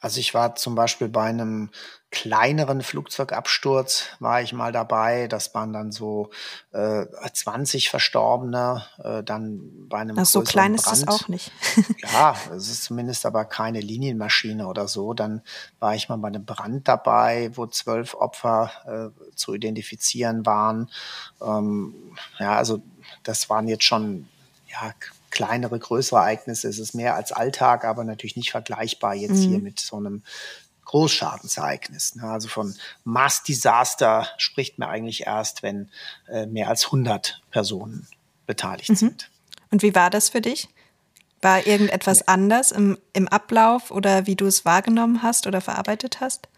Also 0.00 0.20
ich 0.20 0.34
war 0.34 0.54
zum 0.56 0.74
Beispiel 0.74 1.08
bei 1.08 1.24
einem 1.24 1.70
kleineren 2.12 2.82
Flugzeugabsturz 2.82 4.04
war 4.20 4.42
ich 4.42 4.52
mal 4.52 4.70
dabei. 4.70 5.28
Das 5.28 5.54
waren 5.54 5.72
dann 5.72 5.90
so 5.90 6.30
äh, 6.72 7.06
20 7.32 7.88
Verstorbene. 7.88 8.84
Äh, 9.02 9.24
dann 9.24 9.88
bei 9.88 9.98
einem 9.98 10.18
Ach, 10.18 10.26
so 10.26 10.42
klein 10.42 10.74
ist 10.74 10.86
das 10.86 11.08
auch 11.08 11.28
nicht. 11.28 11.50
ja, 12.12 12.36
es 12.54 12.68
ist 12.68 12.84
zumindest 12.84 13.24
aber 13.24 13.46
keine 13.46 13.80
Linienmaschine 13.80 14.68
oder 14.68 14.88
so. 14.88 15.14
Dann 15.14 15.40
war 15.80 15.94
ich 15.94 16.10
mal 16.10 16.18
bei 16.18 16.28
einem 16.28 16.44
Brand 16.44 16.86
dabei, 16.86 17.50
wo 17.54 17.66
zwölf 17.66 18.14
Opfer 18.14 19.12
äh, 19.14 19.34
zu 19.34 19.54
identifizieren 19.54 20.44
waren. 20.44 20.90
Ähm, 21.40 21.94
ja, 22.38 22.56
also 22.56 22.82
das 23.22 23.48
waren 23.48 23.66
jetzt 23.68 23.84
schon 23.84 24.28
ja, 24.70 24.92
kleinere, 25.32 25.78
größere 25.78 26.20
Ereignisse. 26.20 26.68
Es 26.68 26.78
ist 26.78 26.94
mehr 26.94 27.16
als 27.16 27.32
Alltag, 27.32 27.84
aber 27.84 28.04
natürlich 28.04 28.36
nicht 28.36 28.52
vergleichbar 28.52 29.14
jetzt 29.14 29.44
mhm. 29.44 29.48
hier 29.48 29.58
mit 29.58 29.80
so 29.80 29.96
einem 29.96 30.22
Großschadensereignis. 30.92 32.16
Ne? 32.16 32.24
Also 32.24 32.48
von 32.48 32.74
Mass 33.02 33.42
Disaster 33.42 34.28
spricht 34.36 34.78
man 34.78 34.90
eigentlich 34.90 35.26
erst, 35.26 35.62
wenn 35.62 35.90
äh, 36.28 36.44
mehr 36.44 36.68
als 36.68 36.84
100 36.86 37.40
Personen 37.50 38.06
beteiligt 38.46 38.90
mhm. 38.90 38.96
sind. 38.96 39.30
Und 39.70 39.82
wie 39.82 39.94
war 39.94 40.10
das 40.10 40.28
für 40.28 40.42
dich? 40.42 40.68
War 41.40 41.66
irgendetwas 41.66 42.28
anders 42.28 42.72
im, 42.72 42.98
im 43.14 43.26
Ablauf 43.26 43.90
oder 43.90 44.26
wie 44.26 44.36
du 44.36 44.44
es 44.44 44.66
wahrgenommen 44.66 45.22
hast 45.22 45.46
oder 45.46 45.62
verarbeitet 45.62 46.20
hast? 46.20 46.48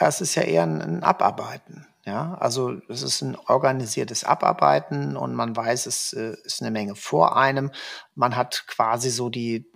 Ja, 0.00 0.08
es 0.08 0.22
ist 0.22 0.36
ja 0.36 0.42
eher 0.42 0.62
ein, 0.62 0.80
ein 0.80 1.02
Abarbeiten. 1.02 1.86
Ja, 2.06 2.34
also 2.40 2.80
es 2.88 3.02
ist 3.02 3.20
ein 3.20 3.36
organisiertes 3.36 4.24
Abarbeiten 4.24 5.18
und 5.18 5.34
man 5.34 5.54
weiß, 5.54 5.84
es 5.84 6.14
äh, 6.14 6.34
ist 6.44 6.62
eine 6.62 6.70
Menge 6.70 6.94
vor 6.94 7.36
einem. 7.36 7.72
Man 8.14 8.36
hat 8.36 8.64
quasi 8.68 9.10
so 9.10 9.28
die 9.28 9.70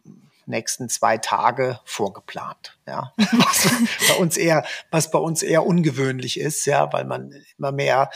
nächsten 0.51 0.89
zwei 0.89 1.17
Tage 1.17 1.81
vorgeplant. 1.85 2.79
Ja, 2.87 3.13
was 3.17 3.69
bei 4.09 4.15
uns 4.17 4.37
eher, 4.37 4.65
was 4.91 5.11
bei 5.11 5.19
uns 5.19 5.43
eher 5.43 5.65
ungewöhnlich 5.65 6.39
ist, 6.39 6.67
ja, 6.67 6.93
weil 6.93 7.05
man 7.05 7.33
immer 7.57 7.73
mehr 7.73 8.11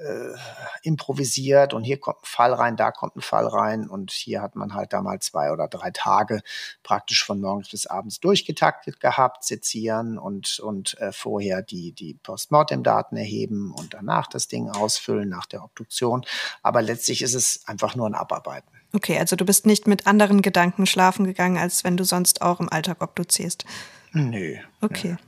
äh, 0.00 0.36
improvisiert 0.82 1.74
und 1.74 1.84
hier 1.84 1.98
kommt 1.98 2.22
ein 2.22 2.26
Fall 2.26 2.54
rein, 2.54 2.76
da 2.76 2.90
kommt 2.90 3.16
ein 3.16 3.20
Fall 3.20 3.46
rein 3.46 3.88
und 3.88 4.10
hier 4.10 4.40
hat 4.40 4.56
man 4.56 4.74
halt 4.74 4.92
da 4.92 5.02
mal 5.02 5.20
zwei 5.20 5.52
oder 5.52 5.68
drei 5.68 5.90
Tage 5.90 6.40
praktisch 6.82 7.24
von 7.24 7.40
morgens 7.40 7.68
bis 7.68 7.86
abends 7.86 8.18
durchgetaktet 8.20 9.00
gehabt, 9.00 9.44
sezieren 9.44 10.18
und, 10.18 10.58
und 10.60 10.98
äh, 11.00 11.12
vorher 11.12 11.62
die, 11.62 11.92
die 11.92 12.14
Postmortem-Daten 12.14 13.16
erheben 13.16 13.74
und 13.76 13.94
danach 13.94 14.26
das 14.26 14.48
Ding 14.48 14.70
ausfüllen 14.70 15.28
nach 15.28 15.46
der 15.46 15.62
Obduktion. 15.62 16.24
Aber 16.62 16.80
letztlich 16.80 17.22
ist 17.22 17.34
es 17.34 17.66
einfach 17.66 17.94
nur 17.94 18.06
ein 18.06 18.14
Abarbeiten. 18.14 18.70
Okay, 18.92 19.18
also 19.18 19.36
du 19.36 19.44
bist 19.44 19.66
nicht 19.66 19.86
mit 19.86 20.06
anderen 20.06 20.42
Gedanken 20.42 20.86
schlafen 20.86 21.24
gegangen, 21.24 21.58
als 21.58 21.84
wenn 21.84 21.96
du 21.96 22.04
sonst 22.04 22.42
auch 22.42 22.58
im 22.58 22.68
Alltag 22.68 23.02
obduzierst. 23.02 23.64
Nö. 24.12 24.56
Okay. 24.80 25.16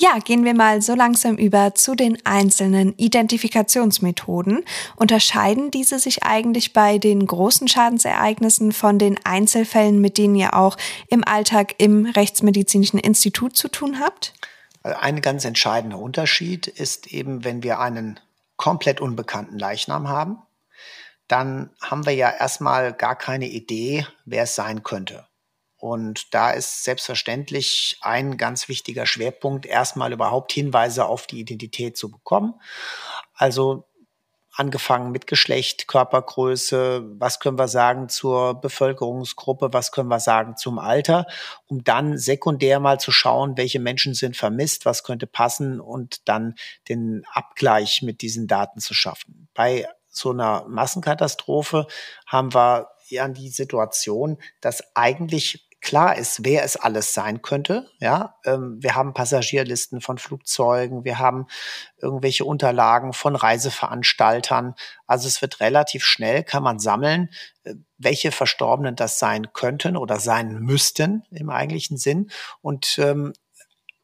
Ja, 0.00 0.20
gehen 0.20 0.44
wir 0.44 0.54
mal 0.54 0.80
so 0.80 0.94
langsam 0.94 1.36
über 1.36 1.74
zu 1.74 1.96
den 1.96 2.24
einzelnen 2.24 2.94
Identifikationsmethoden. 2.96 4.64
Unterscheiden 4.94 5.72
diese 5.72 5.98
sich 5.98 6.22
eigentlich 6.22 6.72
bei 6.72 6.98
den 6.98 7.26
großen 7.26 7.66
Schadensereignissen 7.66 8.70
von 8.70 9.00
den 9.00 9.18
Einzelfällen, 9.24 10.00
mit 10.00 10.16
denen 10.16 10.36
ihr 10.36 10.54
auch 10.54 10.76
im 11.08 11.24
Alltag 11.24 11.74
im 11.78 12.06
Rechtsmedizinischen 12.06 13.00
Institut 13.00 13.56
zu 13.56 13.66
tun 13.66 13.98
habt? 13.98 14.34
Ein 14.84 15.20
ganz 15.20 15.44
entscheidender 15.44 15.98
Unterschied 15.98 16.68
ist 16.68 17.08
eben, 17.08 17.42
wenn 17.42 17.64
wir 17.64 17.80
einen 17.80 18.20
komplett 18.56 19.00
unbekannten 19.00 19.58
Leichnam 19.58 20.08
haben, 20.08 20.38
dann 21.26 21.70
haben 21.82 22.06
wir 22.06 22.14
ja 22.14 22.30
erstmal 22.30 22.92
gar 22.92 23.16
keine 23.16 23.48
Idee, 23.48 24.06
wer 24.24 24.44
es 24.44 24.54
sein 24.54 24.84
könnte. 24.84 25.27
Und 25.78 26.34
da 26.34 26.50
ist 26.50 26.84
selbstverständlich 26.84 27.98
ein 28.00 28.36
ganz 28.36 28.68
wichtiger 28.68 29.06
Schwerpunkt, 29.06 29.64
erstmal 29.64 30.12
überhaupt 30.12 30.52
Hinweise 30.52 31.06
auf 31.06 31.26
die 31.26 31.40
Identität 31.40 31.96
zu 31.96 32.10
bekommen. 32.10 32.54
Also 33.34 33.88
angefangen 34.58 35.12
mit 35.12 35.28
Geschlecht, 35.28 35.86
Körpergröße, 35.86 37.04
was 37.20 37.38
können 37.38 37.58
wir 37.58 37.68
sagen 37.68 38.08
zur 38.08 38.60
Bevölkerungsgruppe, 38.60 39.72
was 39.72 39.92
können 39.92 40.08
wir 40.08 40.18
sagen 40.18 40.56
zum 40.56 40.80
Alter, 40.80 41.26
um 41.68 41.84
dann 41.84 42.18
sekundär 42.18 42.80
mal 42.80 42.98
zu 42.98 43.12
schauen, 43.12 43.56
welche 43.56 43.78
Menschen 43.78 44.14
sind 44.14 44.36
vermisst, 44.36 44.84
was 44.84 45.04
könnte 45.04 45.28
passen 45.28 45.80
und 45.80 46.28
dann 46.28 46.56
den 46.88 47.24
Abgleich 47.32 48.02
mit 48.02 48.20
diesen 48.20 48.48
Daten 48.48 48.80
zu 48.80 48.94
schaffen. 48.94 49.48
Bei 49.54 49.86
so 50.08 50.30
einer 50.30 50.66
Massenkatastrophe 50.66 51.86
haben 52.26 52.52
wir 52.52 52.88
ja 53.06 53.28
die 53.28 53.50
Situation, 53.50 54.38
dass 54.60 54.82
eigentlich 54.96 55.67
klar 55.80 56.16
ist, 56.16 56.44
wer 56.44 56.64
es 56.64 56.76
alles 56.76 57.14
sein 57.14 57.42
könnte. 57.42 57.88
Ja, 58.00 58.36
ähm, 58.44 58.78
wir 58.80 58.94
haben 58.94 59.14
Passagierlisten 59.14 60.00
von 60.00 60.18
Flugzeugen, 60.18 61.04
wir 61.04 61.18
haben 61.18 61.46
irgendwelche 61.96 62.44
Unterlagen 62.44 63.12
von 63.12 63.36
Reiseveranstaltern. 63.36 64.74
Also 65.06 65.28
es 65.28 65.40
wird 65.42 65.60
relativ 65.60 66.04
schnell, 66.04 66.42
kann 66.42 66.62
man 66.62 66.78
sammeln, 66.78 67.30
äh, 67.64 67.74
welche 67.96 68.32
Verstorbenen 68.32 68.96
das 68.96 69.18
sein 69.18 69.52
könnten 69.52 69.96
oder 69.96 70.18
sein 70.18 70.58
müssten 70.58 71.24
im 71.30 71.50
eigentlichen 71.50 71.96
Sinn 71.96 72.30
und 72.60 72.98
ähm, 72.98 73.32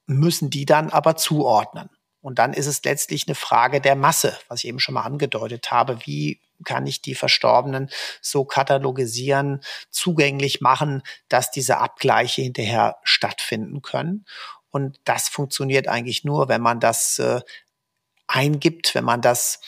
müssen 0.06 0.50
die 0.50 0.66
dann 0.66 0.90
aber 0.90 1.16
zuordnen. 1.16 1.90
Und 2.20 2.38
dann 2.38 2.54
ist 2.54 2.66
es 2.66 2.82
letztlich 2.84 3.26
eine 3.28 3.34
Frage 3.34 3.82
der 3.82 3.96
Masse, 3.96 4.38
was 4.48 4.60
ich 4.60 4.68
eben 4.68 4.80
schon 4.80 4.94
mal 4.94 5.02
angedeutet 5.02 5.70
habe. 5.70 5.98
Wie 6.06 6.40
kann 6.64 6.86
ich 6.86 7.02
die 7.02 7.14
Verstorbenen 7.14 7.90
so 8.20 8.44
katalogisieren, 8.44 9.60
zugänglich 9.90 10.60
machen, 10.60 11.02
dass 11.28 11.50
diese 11.50 11.78
Abgleiche 11.78 12.42
hinterher 12.42 12.96
stattfinden 13.02 13.82
können. 13.82 14.24
Und 14.70 14.98
das 15.04 15.28
funktioniert 15.28 15.88
eigentlich 15.88 16.24
nur, 16.24 16.48
wenn 16.48 16.60
man 16.60 16.80
das 16.80 17.18
äh, 17.18 17.40
eingibt, 18.26 18.94
wenn 18.94 19.04
man 19.04 19.20
das 19.20 19.60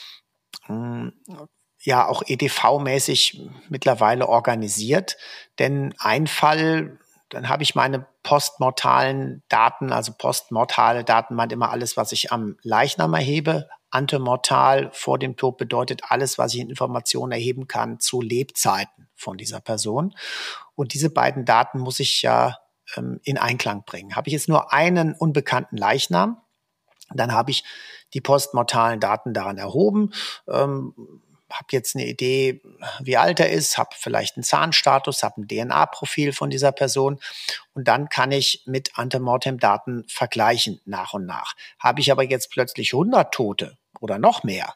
mh, 0.69 1.13
hm, 1.27 1.49
ja 1.87 2.07
auch 2.07 2.23
EDV-mäßig 2.25 3.49
mittlerweile 3.69 4.29
organisiert. 4.29 5.17
Denn 5.59 5.95
ein 5.99 6.27
Fall, 6.27 6.99
dann 7.29 7.49
habe 7.49 7.63
ich 7.63 7.75
meine 7.75 8.07
postmortalen 8.23 9.43
Daten, 9.49 9.93
also 9.93 10.13
postmortale 10.13 11.05
Daten 11.05 11.37
meint 11.37 11.53
immer 11.53 11.71
alles, 11.71 11.97
was 11.97 12.13
ich 12.13 12.33
am 12.33 12.57
Leichnam 12.63 13.15
erhebe, 13.15 13.69
Antemortal 13.91 14.91
vor 14.93 15.19
dem 15.19 15.37
Tod 15.37 15.57
bedeutet 15.57 16.03
alles, 16.09 16.39
was 16.39 16.55
ich 16.55 16.61
in 16.61 16.71
Informationen 16.71 17.33
erheben 17.33 17.69
kann 17.69 18.01
zu 18.01 18.21
Lebzeiten 18.21 19.09
von 19.15 19.39
dieser 19.39 19.61
Person. 19.61 20.15
Und 20.75 20.93
diese 20.95 21.11
beiden 21.11 21.45
Daten 21.45 21.79
muss 21.79 22.01
ich 22.01 22.23
ja 22.23 22.59
ähm, 22.97 23.21
in 23.23 23.39
Einklang 23.39 23.85
bringen. 23.85 24.17
Habe 24.17 24.29
ich 24.29 24.33
jetzt 24.33 24.49
nur 24.49 24.73
einen 24.73 25.15
unbekannten 25.15 25.77
Leichnam, 25.77 26.41
dann 27.15 27.33
habe 27.33 27.51
ich 27.51 27.65
die 28.15 28.21
postmortalen 28.21 29.01
Daten 29.01 29.33
daran 29.33 29.59
erhoben. 29.59 30.13
Ähm, 30.49 30.95
habe 31.51 31.69
jetzt 31.71 31.95
eine 31.95 32.07
Idee, 32.07 32.61
wie 33.01 33.17
alt 33.17 33.41
er 33.41 33.51
ist, 33.51 33.79
habe 33.79 33.91
vielleicht 33.97 34.37
einen 34.37 34.45
Zahnstatus, 34.45 35.23
habe 35.23 35.43
ein 35.43 35.49
DNA-Profil 35.49 36.33
von 36.33 36.51
dieser 36.51 36.73
Person 36.73 37.21
und 37.75 37.87
dann 37.89 38.09
kann 38.09 38.33
ich 38.33 38.63
mit 38.67 38.99
Antemortem-Daten 38.99 40.05
vergleichen 40.09 40.81
nach 40.85 41.15
und 41.15 41.27
nach. 41.27 41.55
Habe 41.79 42.01
ich 42.01 42.11
aber 42.11 42.25
jetzt 42.25 42.51
plötzlich 42.51 42.93
100 42.93 43.33
Tote 43.33 43.79
oder 44.01 44.19
noch 44.19 44.43
mehr, 44.43 44.75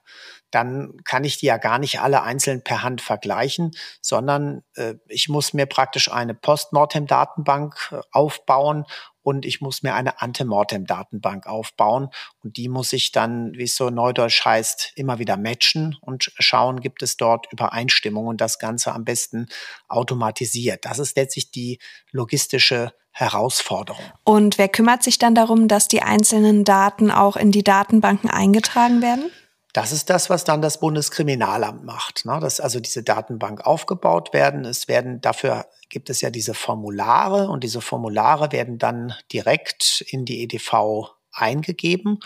dann 0.50 0.96
kann 1.04 1.24
ich 1.24 1.38
die 1.38 1.46
ja 1.46 1.56
gar 1.56 1.78
nicht 1.78 2.00
alle 2.00 2.22
einzeln 2.22 2.62
per 2.62 2.83
Hand 2.83 3.00
vergleichen, 3.00 3.72
sondern 4.00 4.62
äh, 4.74 4.94
ich 5.06 5.28
muss 5.28 5.52
mir 5.52 5.66
praktisch 5.66 6.11
eine 6.11 6.35
Postmortem-Datenbank 6.35 7.92
äh, 7.92 8.00
aufbauen 8.11 8.85
und 9.22 9.44
ich 9.44 9.61
muss 9.61 9.83
mir 9.83 9.94
eine 9.94 10.20
Antemortem-Datenbank 10.20 11.46
aufbauen 11.46 12.09
und 12.42 12.56
die 12.56 12.68
muss 12.68 12.92
ich 12.92 13.12
dann, 13.12 13.52
wie 13.54 13.64
es 13.64 13.76
so 13.76 13.90
neudeutsch 13.90 14.44
heißt, 14.44 14.92
immer 14.96 15.18
wieder 15.18 15.37
matchen 15.37 15.96
und 16.00 16.33
schauen, 16.38 16.80
gibt 16.80 17.02
es 17.02 17.16
dort 17.16 17.52
Übereinstimmung 17.52 18.26
und 18.26 18.40
das 18.40 18.59
Ganze 18.59 18.92
am 18.92 19.04
besten 19.04 19.48
automatisiert. 19.88 20.85
Das 20.85 20.98
ist 20.98 21.16
letztlich 21.16 21.50
die 21.50 21.78
logistische 22.11 22.92
Herausforderung. 23.12 24.04
Und 24.24 24.56
wer 24.56 24.68
kümmert 24.68 25.02
sich 25.02 25.18
dann 25.18 25.35
darum, 25.35 25.68
dass 25.68 25.88
die 25.88 26.02
einzelnen 26.02 26.64
Daten 26.64 27.11
auch 27.11 27.37
in 27.37 27.50
die 27.50 27.64
Datenbanken 27.64 28.30
eingetragen 28.30 29.02
werden? 29.02 29.30
Das 29.72 29.92
ist 29.92 30.11
das, 30.11 30.30
was 30.30 30.44
dann 30.44 30.62
das 30.62 30.80
Bundeskriminalamt 30.80 31.85
macht, 31.85 32.24
ne? 32.24 32.38
dass 32.40 32.59
also 32.59 32.80
diese 32.80 33.02
Datenbank 33.02 33.66
aufgebaut 33.66 34.33
werden. 34.33 34.64
Es 34.64 34.88
werden 34.88 35.20
dafür 35.20 35.66
gibt 35.90 36.09
es 36.11 36.20
ja 36.20 36.31
diese 36.31 36.55
Formulare 36.55 37.48
und 37.48 37.64
diese 37.64 37.81
Formulare 37.81 38.53
werden 38.53 38.79
dann 38.79 39.14
direkt 39.33 40.05
in 40.09 40.24
die 40.24 40.42
EDV 40.42 41.11
eingegeben 41.33 42.18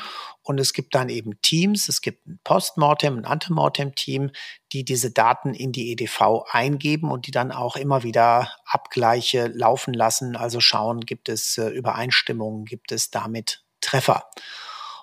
und 0.42 0.58
es 0.58 0.72
gibt 0.72 0.94
dann 0.94 1.08
eben 1.08 1.40
Teams, 1.42 1.88
es 1.88 2.00
gibt 2.00 2.26
ein 2.26 2.38
Postmortem, 2.44 3.18
ein 3.18 3.24
Antemortem-Team, 3.24 4.30
die 4.72 4.84
diese 4.84 5.10
Daten 5.10 5.54
in 5.54 5.72
die 5.72 5.92
EDV 5.92 6.44
eingeben 6.50 7.10
und 7.10 7.26
die 7.26 7.30
dann 7.30 7.52
auch 7.52 7.76
immer 7.76 8.02
wieder 8.02 8.50
Abgleiche 8.66 9.48
laufen 9.48 9.94
lassen, 9.94 10.36
also 10.36 10.60
schauen, 10.60 11.00
gibt 11.00 11.28
es 11.28 11.58
äh, 11.58 11.68
Übereinstimmungen, 11.68 12.64
gibt 12.64 12.92
es 12.92 13.10
damit 13.10 13.64
Treffer. 13.80 14.24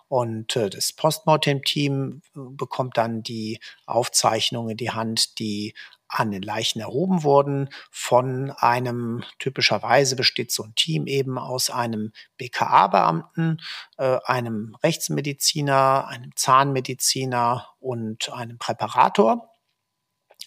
Und 0.08 0.58
äh, 0.58 0.70
das 0.70 0.92
Postmortem-Team 0.94 2.22
äh, 2.36 2.40
bekommt 2.52 2.98
dann 2.98 3.24
die 3.24 3.60
Aufzeichnungen 3.86 4.72
in 4.72 4.78
die 4.78 4.92
Hand, 4.92 5.40
die 5.40 5.74
an 6.12 6.32
den 6.32 6.42
Leichen 6.42 6.80
erhoben 6.82 7.24
wurden 7.24 7.70
von 7.90 8.52
einem, 8.52 9.24
typischerweise 9.40 10.16
besteht 10.16 10.52
so 10.52 10.64
ein 10.64 10.76
Team 10.76 11.08
eben 11.08 11.38
aus 11.38 11.70
einem 11.70 12.12
BKA-Beamten, 12.38 13.62
äh, 13.98 14.18
einem 14.26 14.76
Rechtsmediziner, 14.84 16.08
einem 16.08 16.36
Zahnmediziner 16.36 17.68
und 17.80 18.32
einem 18.34 18.58
Präparator. 18.58 19.51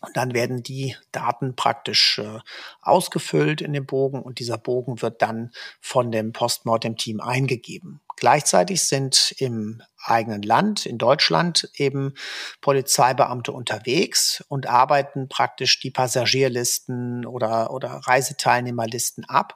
Und 0.06 0.16
dann 0.16 0.34
werden 0.34 0.62
die 0.62 0.96
Daten 1.12 1.56
praktisch 1.56 2.18
äh, 2.18 2.38
ausgefüllt 2.82 3.60
in 3.60 3.72
dem 3.72 3.86
Bogen 3.86 4.22
und 4.22 4.38
dieser 4.38 4.58
Bogen 4.58 5.02
wird 5.02 5.22
dann 5.22 5.50
von 5.80 6.10
dem 6.10 6.32
Postmortem-Team 6.32 7.20
eingegeben. 7.20 8.00
Gleichzeitig 8.16 8.84
sind 8.84 9.34
im 9.38 9.82
eigenen 9.98 10.42
Land, 10.42 10.86
in 10.86 10.98
Deutschland, 10.98 11.70
eben 11.74 12.14
Polizeibeamte 12.60 13.52
unterwegs 13.52 14.44
und 14.48 14.66
arbeiten 14.66 15.28
praktisch 15.28 15.80
die 15.80 15.90
Passagierlisten 15.90 17.26
oder, 17.26 17.72
oder 17.72 17.90
Reiseteilnehmerlisten 18.04 19.24
ab 19.24 19.54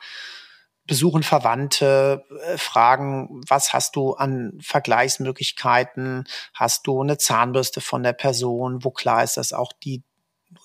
besuchen 0.88 1.22
Verwandte, 1.22 2.24
äh, 2.46 2.56
fragen, 2.56 3.42
was 3.46 3.72
hast 3.72 3.94
du 3.94 4.14
an 4.14 4.58
Vergleichsmöglichkeiten? 4.60 6.24
Hast 6.54 6.86
du 6.88 7.00
eine 7.00 7.18
Zahnbürste 7.18 7.80
von 7.80 8.02
der 8.02 8.14
Person, 8.14 8.82
wo 8.82 8.90
klar 8.90 9.22
ist, 9.22 9.36
dass 9.36 9.52
auch 9.52 9.72
die 9.84 10.02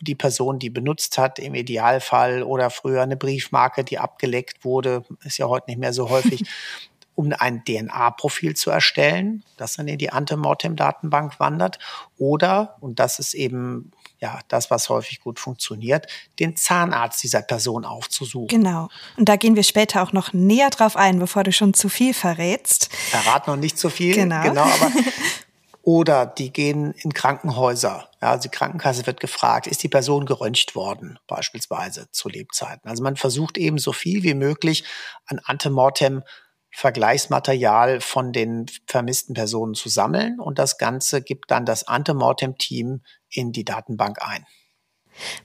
die 0.02 0.16
Person, 0.16 0.60
die 0.60 0.70
benutzt 0.70 1.18
hat, 1.18 1.40
im 1.40 1.56
Idealfall 1.56 2.44
oder 2.44 2.70
früher 2.70 3.02
eine 3.02 3.18
Briefmarke, 3.18 3.84
die 3.84 4.00
abgeleckt 4.00 4.64
wurde, 4.64 5.04
ist 5.24 5.38
ja 5.38 5.48
heute 5.48 5.70
nicht 5.70 5.80
mehr 5.80 5.94
so 5.94 6.10
häufig, 6.10 6.44
um 7.16 7.32
ein 7.38 7.64
DNA-Profil 7.64 8.56
zu 8.56 8.72
erstellen, 8.72 9.44
das 9.58 9.76
dann 9.76 9.88
in 9.88 9.98
die 9.98 10.12
Antemortem-Datenbank 10.12 11.40
wandert. 11.40 11.78
Oder, 12.18 12.78
und 12.80 13.00
das 13.00 13.20
ist 13.20 13.36
eben 13.36 13.92
ja 14.20 14.40
das, 14.48 14.72
was 14.72 14.90
häufig 14.90 15.20
gut 15.20 15.40
funktioniert, 15.40 16.08
den 16.40 16.56
Zahnarzt 16.56 17.22
dieser 17.22 17.42
Person 17.42 17.86
aufzusuchen. 17.86 18.48
Genau. 18.48 18.90
Und 19.18 19.30
da 19.30 19.36
gehen 19.36 19.56
wir 19.56 19.64
später 19.64 20.02
auch 20.02 20.14
noch 20.14 20.34
näher 20.34 20.70
drauf 20.70 20.96
ein, 20.96 21.20
bevor 21.20 21.44
du 21.44 21.52
schon 21.52 21.74
zu 21.74 21.88
viel 21.90 22.14
verrätst. 22.14 22.92
Verrat 22.94 23.48
noch 23.48 23.58
nicht 23.58 23.78
zu 23.78 23.90
viel. 23.90 24.16
Genau. 24.16 24.42
genau 24.42 24.64
aber 24.64 24.92
Oder 25.86 26.26
die 26.26 26.54
gehen 26.54 26.94
in 26.94 27.14
Krankenhäuser. 27.14 28.10
Ja, 28.22 28.32
also 28.32 28.44
die 28.44 28.56
Krankenkasse 28.56 29.06
wird 29.06 29.20
gefragt, 29.20 29.68
ist 29.68 29.84
die 29.84 29.90
Person 29.90 30.26
geröntgt 30.26 30.76
worden, 30.76 31.20
beispielsweise 31.28 32.10
zu 32.10 32.30
Lebzeiten. 32.30 32.90
Also 32.90 33.04
man 33.04 33.18
versucht 33.18 33.58
eben 33.58 33.78
so 33.78 33.92
viel 33.92 34.24
wie 34.24 34.34
möglich 34.34 34.86
an 35.26 35.40
Antemortem 35.44 36.24
Vergleichsmaterial 36.72 38.00
von 38.00 38.32
den 38.32 38.66
vermissten 38.88 39.36
Personen 39.36 39.76
zu 39.76 39.90
sammeln 39.90 40.40
und 40.40 40.58
das 40.58 40.78
Ganze 40.78 41.22
gibt 41.22 41.52
dann 41.52 41.66
das 41.66 41.86
Antemortem-Team 41.86 43.02
in 43.30 43.52
die 43.52 43.66
Datenbank 43.66 44.22
ein. 44.22 44.46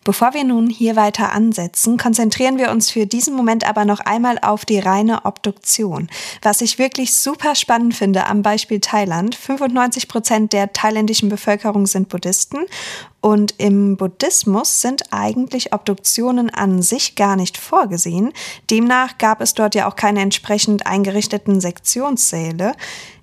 Bevor 0.04 0.35
wir 0.35 0.44
nun 0.44 0.70
hier 0.70 0.96
weiter 0.96 1.33
ansetzen, 1.33 1.96
konzentrieren 1.96 2.59
wir 2.59 2.70
uns 2.70 2.90
für 2.90 3.07
diesen 3.07 3.35
Moment 3.35 3.68
aber 3.68 3.85
noch 3.85 4.00
einmal 4.00 4.38
auf 4.40 4.64
die 4.64 4.78
reine 4.78 5.24
Obduktion. 5.24 6.09
Was 6.42 6.61
ich 6.61 6.78
wirklich 6.78 7.14
super 7.14 7.54
spannend 7.54 7.94
finde 7.94 8.26
am 8.26 8.42
Beispiel 8.42 8.81
Thailand. 8.81 9.35
95 9.35 10.09
Prozent 10.09 10.52
der 10.52 10.72
thailändischen 10.72 11.28
Bevölkerung 11.28 11.87
sind 11.87 12.09
Buddhisten 12.09 12.59
und 13.20 13.54
im 13.59 13.96
Buddhismus 13.96 14.81
sind 14.81 15.12
eigentlich 15.12 15.72
Obduktionen 15.72 16.50
an 16.50 16.83
sich 16.83 17.14
gar 17.14 17.37
nicht 17.37 17.59
vorgesehen. 17.59 18.33
Demnach 18.70 19.18
gab 19.18 19.40
es 19.40 19.54
dort 19.54 19.74
ja 19.74 19.88
auch 19.88 19.96
keine 19.96 20.20
entsprechend 20.20 20.87
eingerichteten 20.87 21.61
Sektionssäle. 21.61 22.74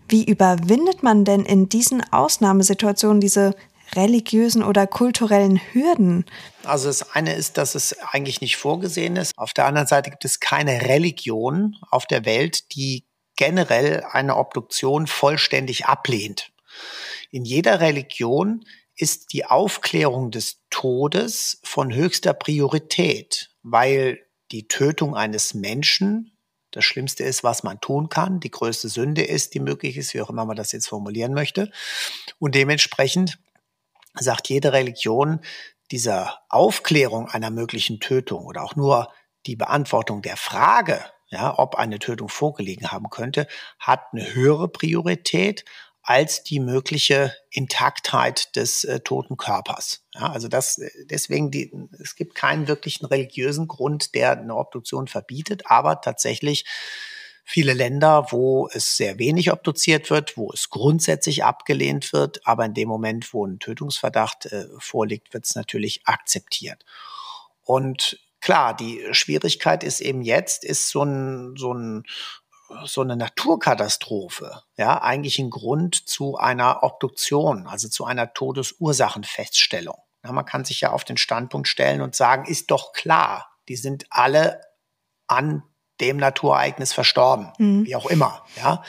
Wie 0.07 0.23
überwindet 0.23 1.01
man 1.01 1.25
denn 1.25 1.45
in 1.45 1.69
diesen 1.69 2.03
Ausnahmesituationen 2.13 3.21
diese 3.21 3.55
religiösen 3.93 4.63
oder 4.63 4.87
kulturellen 4.87 5.59
Hürden? 5.71 6.25
Also 6.63 6.87
das 6.87 7.11
eine 7.11 7.33
ist, 7.33 7.57
dass 7.57 7.75
es 7.75 7.97
eigentlich 7.99 8.41
nicht 8.41 8.57
vorgesehen 8.57 9.15
ist. 9.15 9.37
Auf 9.37 9.53
der 9.53 9.65
anderen 9.65 9.87
Seite 9.87 10.09
gibt 10.09 10.25
es 10.25 10.39
keine 10.39 10.83
Religion 10.83 11.77
auf 11.91 12.05
der 12.05 12.25
Welt, 12.25 12.75
die 12.75 13.05
generell 13.35 14.03
eine 14.11 14.37
Obduktion 14.37 15.07
vollständig 15.07 15.85
ablehnt. 15.85 16.51
In 17.31 17.45
jeder 17.45 17.81
Religion 17.81 18.65
ist 18.95 19.33
die 19.33 19.45
Aufklärung 19.45 20.31
des 20.31 20.61
Todes 20.69 21.59
von 21.63 21.93
höchster 21.93 22.33
Priorität, 22.33 23.51
weil 23.61 24.19
die 24.51 24.67
Tötung 24.67 25.15
eines 25.15 25.53
Menschen 25.53 26.31
das 26.71 26.85
Schlimmste 26.85 27.23
ist, 27.23 27.43
was 27.43 27.63
man 27.63 27.79
tun 27.79 28.09
kann, 28.09 28.41
die 28.41 28.51
größte 28.51 28.89
Sünde 28.89 29.23
ist, 29.23 29.53
die 29.53 29.59
möglich 29.59 29.97
ist, 29.97 30.13
wie 30.13 30.21
auch 30.21 30.29
immer 30.29 30.45
man 30.45 30.57
das 30.57 30.73
jetzt 30.73 30.87
formulieren 30.87 31.33
möchte. 31.33 31.71
Und 32.37 32.53
dementsprechend 32.53 33.39
sagt 34.19 34.49
jede 34.49 34.73
Religion, 34.73 35.39
dieser 35.91 36.39
Aufklärung 36.49 37.29
einer 37.29 37.51
möglichen 37.51 37.99
Tötung 37.99 38.45
oder 38.45 38.63
auch 38.63 38.75
nur 38.75 39.11
die 39.45 39.55
Beantwortung 39.55 40.21
der 40.21 40.37
Frage, 40.37 41.03
ja, 41.27 41.57
ob 41.57 41.75
eine 41.75 41.99
Tötung 41.99 42.29
vorgelegen 42.29 42.91
haben 42.91 43.09
könnte, 43.09 43.47
hat 43.79 44.01
eine 44.11 44.33
höhere 44.33 44.67
Priorität 44.67 45.65
als 46.01 46.43
die 46.43 46.59
mögliche 46.59 47.33
Intaktheit 47.49 48.55
des 48.55 48.83
äh, 48.83 48.99
toten 48.99 49.37
Körpers. 49.37 50.03
Ja, 50.13 50.31
also 50.31 50.47
das 50.47 50.77
äh, 50.77 50.89
deswegen 51.05 51.49
die, 51.49 51.71
es 51.99 52.15
gibt 52.15 52.35
keinen 52.35 52.67
wirklichen 52.67 53.05
religiösen 53.05 53.67
Grund, 53.67 54.13
der 54.13 54.33
eine 54.33 54.55
Obduktion 54.55 55.07
verbietet, 55.07 55.63
aber 55.65 56.01
tatsächlich 56.01 56.65
viele 57.45 57.73
Länder, 57.73 58.27
wo 58.31 58.67
es 58.73 58.97
sehr 58.97 59.19
wenig 59.19 59.51
obduziert 59.51 60.09
wird, 60.09 60.35
wo 60.35 60.51
es 60.51 60.69
grundsätzlich 60.71 61.43
abgelehnt 61.43 62.11
wird, 62.11 62.45
aber 62.45 62.65
in 62.65 62.73
dem 62.73 62.89
Moment, 62.89 63.33
wo 63.33 63.45
ein 63.45 63.59
Tötungsverdacht 63.59 64.47
äh, 64.47 64.67
vorliegt, 64.79 65.33
wird 65.33 65.45
es 65.45 65.55
natürlich 65.55 66.01
akzeptiert. 66.05 66.83
Und 67.63 68.19
klar, 68.41 68.75
die 68.75 69.05
Schwierigkeit 69.11 69.83
ist 69.83 70.01
eben 70.01 70.23
jetzt, 70.23 70.65
ist 70.65 70.89
so 70.89 71.03
ein, 71.03 71.55
so 71.55 71.73
ein 71.73 72.03
so 72.85 73.01
eine 73.01 73.15
Naturkatastrophe, 73.15 74.63
ja, 74.75 74.99
eigentlich 74.99 75.37
ein 75.37 75.51
Grund 75.51 76.09
zu 76.09 76.35
einer 76.37 76.81
Obduktion, 76.81 77.67
also 77.67 77.87
zu 77.87 78.05
einer 78.05 78.33
Todesursachenfeststellung. 78.33 79.97
Ja, 80.23 80.31
man 80.31 80.45
kann 80.45 80.65
sich 80.65 80.81
ja 80.81 80.91
auf 80.91 81.03
den 81.03 81.17
Standpunkt 81.17 81.67
stellen 81.67 82.01
und 82.01 82.15
sagen, 82.15 82.45
ist 82.45 82.71
doch 82.71 82.91
klar, 82.91 83.51
die 83.69 83.75
sind 83.75 84.07
alle 84.09 84.61
an 85.27 85.61
dem 86.01 86.17
Naturereignis 86.17 86.93
verstorben, 86.93 87.51
mhm. 87.57 87.85
wie 87.85 87.95
auch 87.95 88.07
immer, 88.07 88.43
ja. 88.57 88.83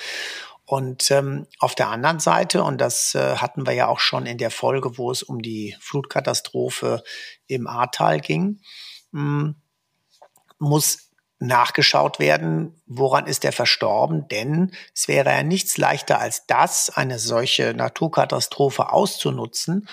Und 0.68 1.12
ähm, 1.12 1.46
auf 1.60 1.76
der 1.76 1.88
anderen 1.88 2.18
Seite, 2.18 2.64
und 2.64 2.80
das 2.80 3.14
äh, 3.14 3.36
hatten 3.36 3.66
wir 3.66 3.72
ja 3.72 3.86
auch 3.86 4.00
schon 4.00 4.26
in 4.26 4.36
der 4.36 4.50
Folge, 4.50 4.98
wo 4.98 5.12
es 5.12 5.22
um 5.22 5.40
die 5.40 5.76
Flutkatastrophe 5.78 7.04
im 7.46 7.68
Ahrtal 7.68 8.20
ging, 8.20 8.60
mh, 9.12 9.20
hm, 9.20 9.54
muss 10.58 11.06
nachgeschaut 11.38 12.18
werden, 12.18 12.80
woran 12.86 13.26
ist 13.26 13.44
er 13.44 13.52
verstorben, 13.52 14.26
denn 14.28 14.72
es 14.94 15.06
wäre 15.06 15.30
ja 15.30 15.42
nichts 15.42 15.76
leichter 15.76 16.18
als 16.18 16.46
das, 16.46 16.90
eine 16.90 17.18
solche 17.18 17.74
Naturkatastrophe 17.74 18.90
auszunutzen, 18.90 19.88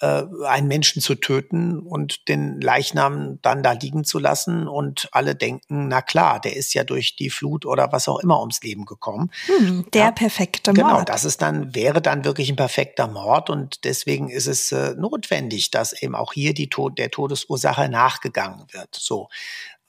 äh, 0.00 0.22
einen 0.46 0.68
Menschen 0.68 1.02
zu 1.02 1.14
töten 1.14 1.78
und 1.80 2.28
den 2.28 2.60
Leichnam 2.60 3.40
dann 3.42 3.62
da 3.62 3.72
liegen 3.72 4.04
zu 4.04 4.18
lassen 4.18 4.68
und 4.68 5.08
alle 5.12 5.34
denken, 5.34 5.88
na 5.88 6.02
klar, 6.02 6.40
der 6.40 6.56
ist 6.56 6.74
ja 6.74 6.84
durch 6.84 7.16
die 7.16 7.30
Flut 7.30 7.66
oder 7.66 7.90
was 7.92 8.08
auch 8.08 8.20
immer 8.20 8.40
ums 8.40 8.62
Leben 8.62 8.84
gekommen. 8.84 9.30
Hm, 9.46 9.86
der 9.92 10.04
ja, 10.06 10.10
perfekte 10.12 10.72
genau, 10.72 10.88
Mord. 10.88 10.98
Genau, 10.98 11.12
das 11.12 11.24
ist 11.24 11.42
dann, 11.42 11.74
wäre 11.74 12.00
dann 12.00 12.24
wirklich 12.24 12.48
ein 12.50 12.56
perfekter 12.56 13.08
Mord 13.08 13.50
und 13.50 13.84
deswegen 13.84 14.28
ist 14.28 14.46
es 14.46 14.72
äh, 14.72 14.94
notwendig, 14.96 15.70
dass 15.70 15.92
eben 15.92 16.14
auch 16.14 16.32
hier 16.32 16.54
die 16.54 16.68
Tod, 16.68 16.98
der 16.98 17.10
Todesursache 17.10 17.88
nachgegangen 17.88 18.66
wird. 18.72 18.94
So. 18.94 19.28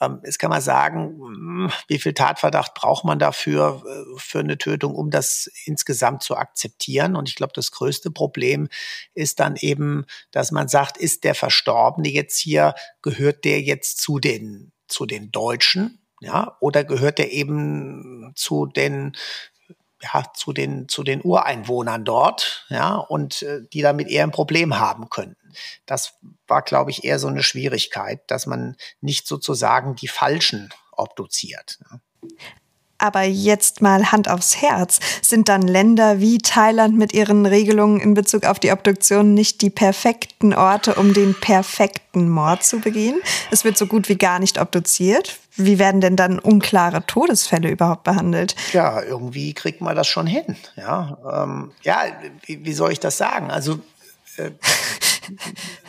Ähm, 0.02 0.22
jetzt 0.24 0.40
kann 0.40 0.50
man 0.50 0.62
sagen, 0.62 1.20
hm, 1.20 1.72
wie 1.88 2.00
viel 2.00 2.14
Tatverdacht 2.14 2.74
braucht 2.74 3.06
man 3.06 3.20
dafür 3.20 3.84
äh, 3.86 4.20
für 4.20 4.40
eine 4.40 4.58
Tötung, 4.58 4.96
um 4.96 5.10
das 5.10 5.50
insgesamt 5.66 6.24
zu 6.24 6.36
akzeptieren? 6.36 7.16
Und 7.16 7.30
ich 7.30 7.36
glaube, 7.36 7.54
das 7.56 7.72
größte 7.72 8.12
Problem 8.12 8.70
ist 9.14 9.40
dann 9.40 9.56
eben, 9.58 10.06
dass 10.32 10.52
man 10.52 10.68
sagt, 10.68 10.98
ist 10.98 11.24
der 11.24 11.36
Verstorbene 11.36 12.10
jetzt 12.10 12.38
hier, 12.38 12.76
gehört 13.02 13.46
der 13.46 13.62
jetzt 13.62 14.00
zu 14.00 14.20
den, 14.20 14.72
zu 14.88 15.06
den 15.06 15.32
Deutschen? 15.32 16.00
Ja, 16.22 16.58
oder 16.60 16.84
gehört 16.84 17.18
der 17.18 17.32
eben 17.32 18.34
zu 18.36 18.66
den 18.66 19.16
ja, 20.02 20.24
zu 20.34 20.54
den, 20.54 20.88
zu 20.88 21.04
den 21.04 21.22
Ureinwohnern 21.24 22.06
dort, 22.06 22.66
ja, 22.70 22.96
und 22.96 23.42
äh, 23.42 23.62
die 23.74 23.82
damit 23.82 24.08
eher 24.08 24.24
ein 24.24 24.32
Problem 24.32 24.80
haben 24.80 25.10
könnten. 25.10 25.54
Das 25.86 26.16
war, 26.48 26.62
glaube 26.62 26.92
ich, 26.92 27.04
eher 27.04 27.20
so 27.20 27.28
eine 27.28 27.44
Schwierigkeit, 27.44 28.22
dass 28.28 28.46
man 28.46 28.76
nicht 29.02 29.28
sozusagen 29.28 29.96
die 29.96 30.08
Falschen 30.08 30.70
obduziert. 30.92 31.80
Ne? 31.90 32.02
Aber 33.00 33.24
jetzt 33.24 33.82
mal 33.82 34.12
Hand 34.12 34.30
aufs 34.30 34.62
Herz. 34.62 35.00
Sind 35.22 35.50
dann 35.50 35.64
Länder 35.64 36.20
wie 36.20 36.38
Thailand 36.38 36.98
mit 36.98 37.14
ihren 37.14 37.46
Regelungen 37.46 38.00
in 38.00 38.14
Bezug 38.14 38.46
auf 38.46 38.60
die 38.60 38.72
Obduktion 38.72 39.34
nicht 39.34 39.62
die 39.62 39.70
perfekten 39.70 40.54
Orte, 40.54 40.96
um 40.96 41.14
den 41.14 41.34
perfekten 41.34 42.30
Mord 42.30 42.64
zu 42.64 42.80
begehen? 42.80 43.20
Es 43.52 43.64
wird 43.64 43.78
so 43.78 43.88
gut 43.88 44.10
wie 44.10 44.18
gar 44.18 44.40
nicht 44.40 44.60
obduziert. 44.60 45.40
Wie 45.56 45.80
werden 45.80 46.00
denn 46.00 46.16
dann 46.16 46.40
unklare 46.40 47.06
Todesfälle 47.06 47.70
überhaupt 47.70 48.04
behandelt? 48.04 48.56
Ja, 48.72 49.02
irgendwie 49.02 49.54
kriegt 49.54 49.82
man 49.82 49.96
das 49.96 50.08
schon 50.08 50.28
hin. 50.28 50.56
Ja, 50.76 51.18
ähm, 51.44 51.72
ja 51.84 52.04
wie, 52.46 52.64
wie 52.64 52.74
soll 52.74 52.92
ich 52.92 53.00
das 53.00 53.18
sagen? 53.18 53.52
Also 53.52 53.80
äh, 54.38 54.52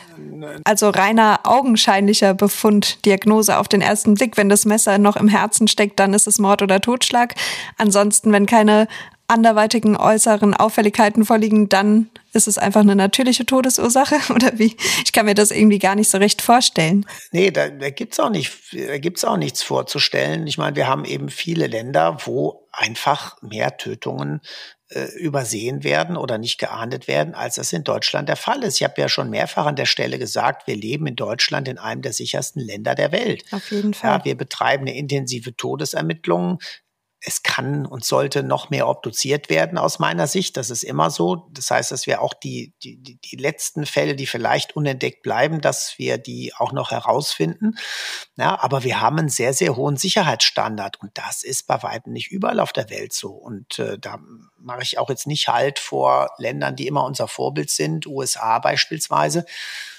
also 0.63 0.89
reiner 0.89 1.41
augenscheinlicher 1.43 2.33
Befund, 2.33 3.05
Diagnose 3.05 3.57
auf 3.57 3.67
den 3.67 3.81
ersten 3.81 4.15
Blick. 4.15 4.37
Wenn 4.37 4.49
das 4.49 4.65
Messer 4.65 4.97
noch 4.97 5.15
im 5.15 5.27
Herzen 5.27 5.67
steckt, 5.67 5.99
dann 5.99 6.13
ist 6.13 6.27
es 6.27 6.39
Mord 6.39 6.61
oder 6.61 6.81
Totschlag. 6.81 7.35
Ansonsten, 7.77 8.31
wenn 8.31 8.45
keine 8.45 8.87
anderweitigen 9.31 9.95
äußeren 9.95 10.53
Auffälligkeiten 10.53 11.25
vorliegen, 11.25 11.69
dann 11.69 12.09
ist 12.33 12.47
es 12.47 12.57
einfach 12.57 12.81
eine 12.81 12.95
natürliche 12.95 13.45
Todesursache 13.45 14.15
oder 14.33 14.59
wie? 14.59 14.75
Ich 15.05 15.13
kann 15.13 15.25
mir 15.25 15.33
das 15.33 15.51
irgendwie 15.51 15.79
gar 15.79 15.95
nicht 15.95 16.09
so 16.09 16.17
recht 16.17 16.41
vorstellen. 16.41 17.05
Nee, 17.31 17.51
da, 17.51 17.69
da 17.69 17.89
gibt's 17.89 18.19
auch 18.19 18.29
nicht, 18.29 18.51
da 18.73 18.97
gibt's 18.97 19.23
auch 19.23 19.37
nichts 19.37 19.63
vorzustellen. 19.63 20.47
Ich 20.47 20.57
meine, 20.57 20.75
wir 20.75 20.87
haben 20.87 21.05
eben 21.05 21.29
viele 21.29 21.67
Länder, 21.67 22.17
wo 22.25 22.67
einfach 22.71 23.41
mehr 23.41 23.77
Tötungen 23.77 24.41
übersehen 25.17 25.83
werden 25.83 26.17
oder 26.17 26.37
nicht 26.37 26.57
geahndet 26.57 27.07
werden, 27.07 27.33
als 27.33 27.55
das 27.55 27.71
in 27.73 27.83
Deutschland 27.83 28.27
der 28.27 28.35
Fall 28.35 28.63
ist. 28.63 28.75
Ich 28.75 28.83
habe 28.83 28.99
ja 28.99 29.07
schon 29.07 29.29
mehrfach 29.29 29.65
an 29.65 29.75
der 29.75 29.85
Stelle 29.85 30.19
gesagt, 30.19 30.67
wir 30.67 30.75
leben 30.75 31.07
in 31.07 31.15
Deutschland 31.15 31.67
in 31.67 31.77
einem 31.77 32.01
der 32.01 32.13
sichersten 32.13 32.61
Länder 32.61 32.95
der 32.95 33.11
Welt. 33.11 33.43
Auf 33.51 33.71
jeden 33.71 33.93
Fall. 33.93 34.19
Ja, 34.19 34.25
wir 34.25 34.35
betreiben 34.35 34.87
eine 34.87 34.97
intensive 34.97 35.55
Todesermittlung 35.55 36.59
es 37.23 37.43
kann 37.43 37.85
und 37.85 38.03
sollte 38.03 38.41
noch 38.41 38.71
mehr 38.71 38.87
obduziert 38.87 39.49
werden 39.49 39.77
aus 39.77 39.99
meiner 39.99 40.25
Sicht. 40.25 40.57
Das 40.57 40.71
ist 40.71 40.83
immer 40.83 41.11
so. 41.11 41.47
Das 41.51 41.69
heißt, 41.69 41.91
dass 41.91 42.07
wir 42.07 42.21
auch 42.21 42.33
die, 42.33 42.73
die, 42.83 42.97
die 42.97 43.35
letzten 43.35 43.85
Fälle, 43.85 44.15
die 44.15 44.25
vielleicht 44.25 44.75
unentdeckt 44.75 45.21
bleiben, 45.21 45.61
dass 45.61 45.99
wir 45.99 46.17
die 46.17 46.51
auch 46.57 46.71
noch 46.71 46.89
herausfinden. 46.89 47.75
Ja, 48.37 48.59
aber 48.59 48.83
wir 48.83 49.01
haben 49.01 49.19
einen 49.19 49.29
sehr, 49.29 49.53
sehr 49.53 49.75
hohen 49.75 49.97
Sicherheitsstandard 49.97 50.99
und 50.99 51.11
das 51.13 51.43
ist 51.43 51.67
bei 51.67 51.83
weitem 51.83 52.11
nicht 52.11 52.31
überall 52.31 52.59
auf 52.59 52.73
der 52.73 52.89
Welt 52.89 53.13
so. 53.13 53.29
Und 53.29 53.77
äh, 53.77 53.99
da 53.99 54.19
mache 54.57 54.81
ich 54.81 54.97
auch 54.97 55.09
jetzt 55.09 55.27
nicht 55.27 55.47
halt 55.47 55.77
vor 55.77 56.31
Ländern, 56.39 56.75
die 56.75 56.87
immer 56.87 57.05
unser 57.05 57.27
Vorbild 57.27 57.69
sind, 57.69 58.07
USA 58.07 58.57
beispielsweise. 58.57 59.45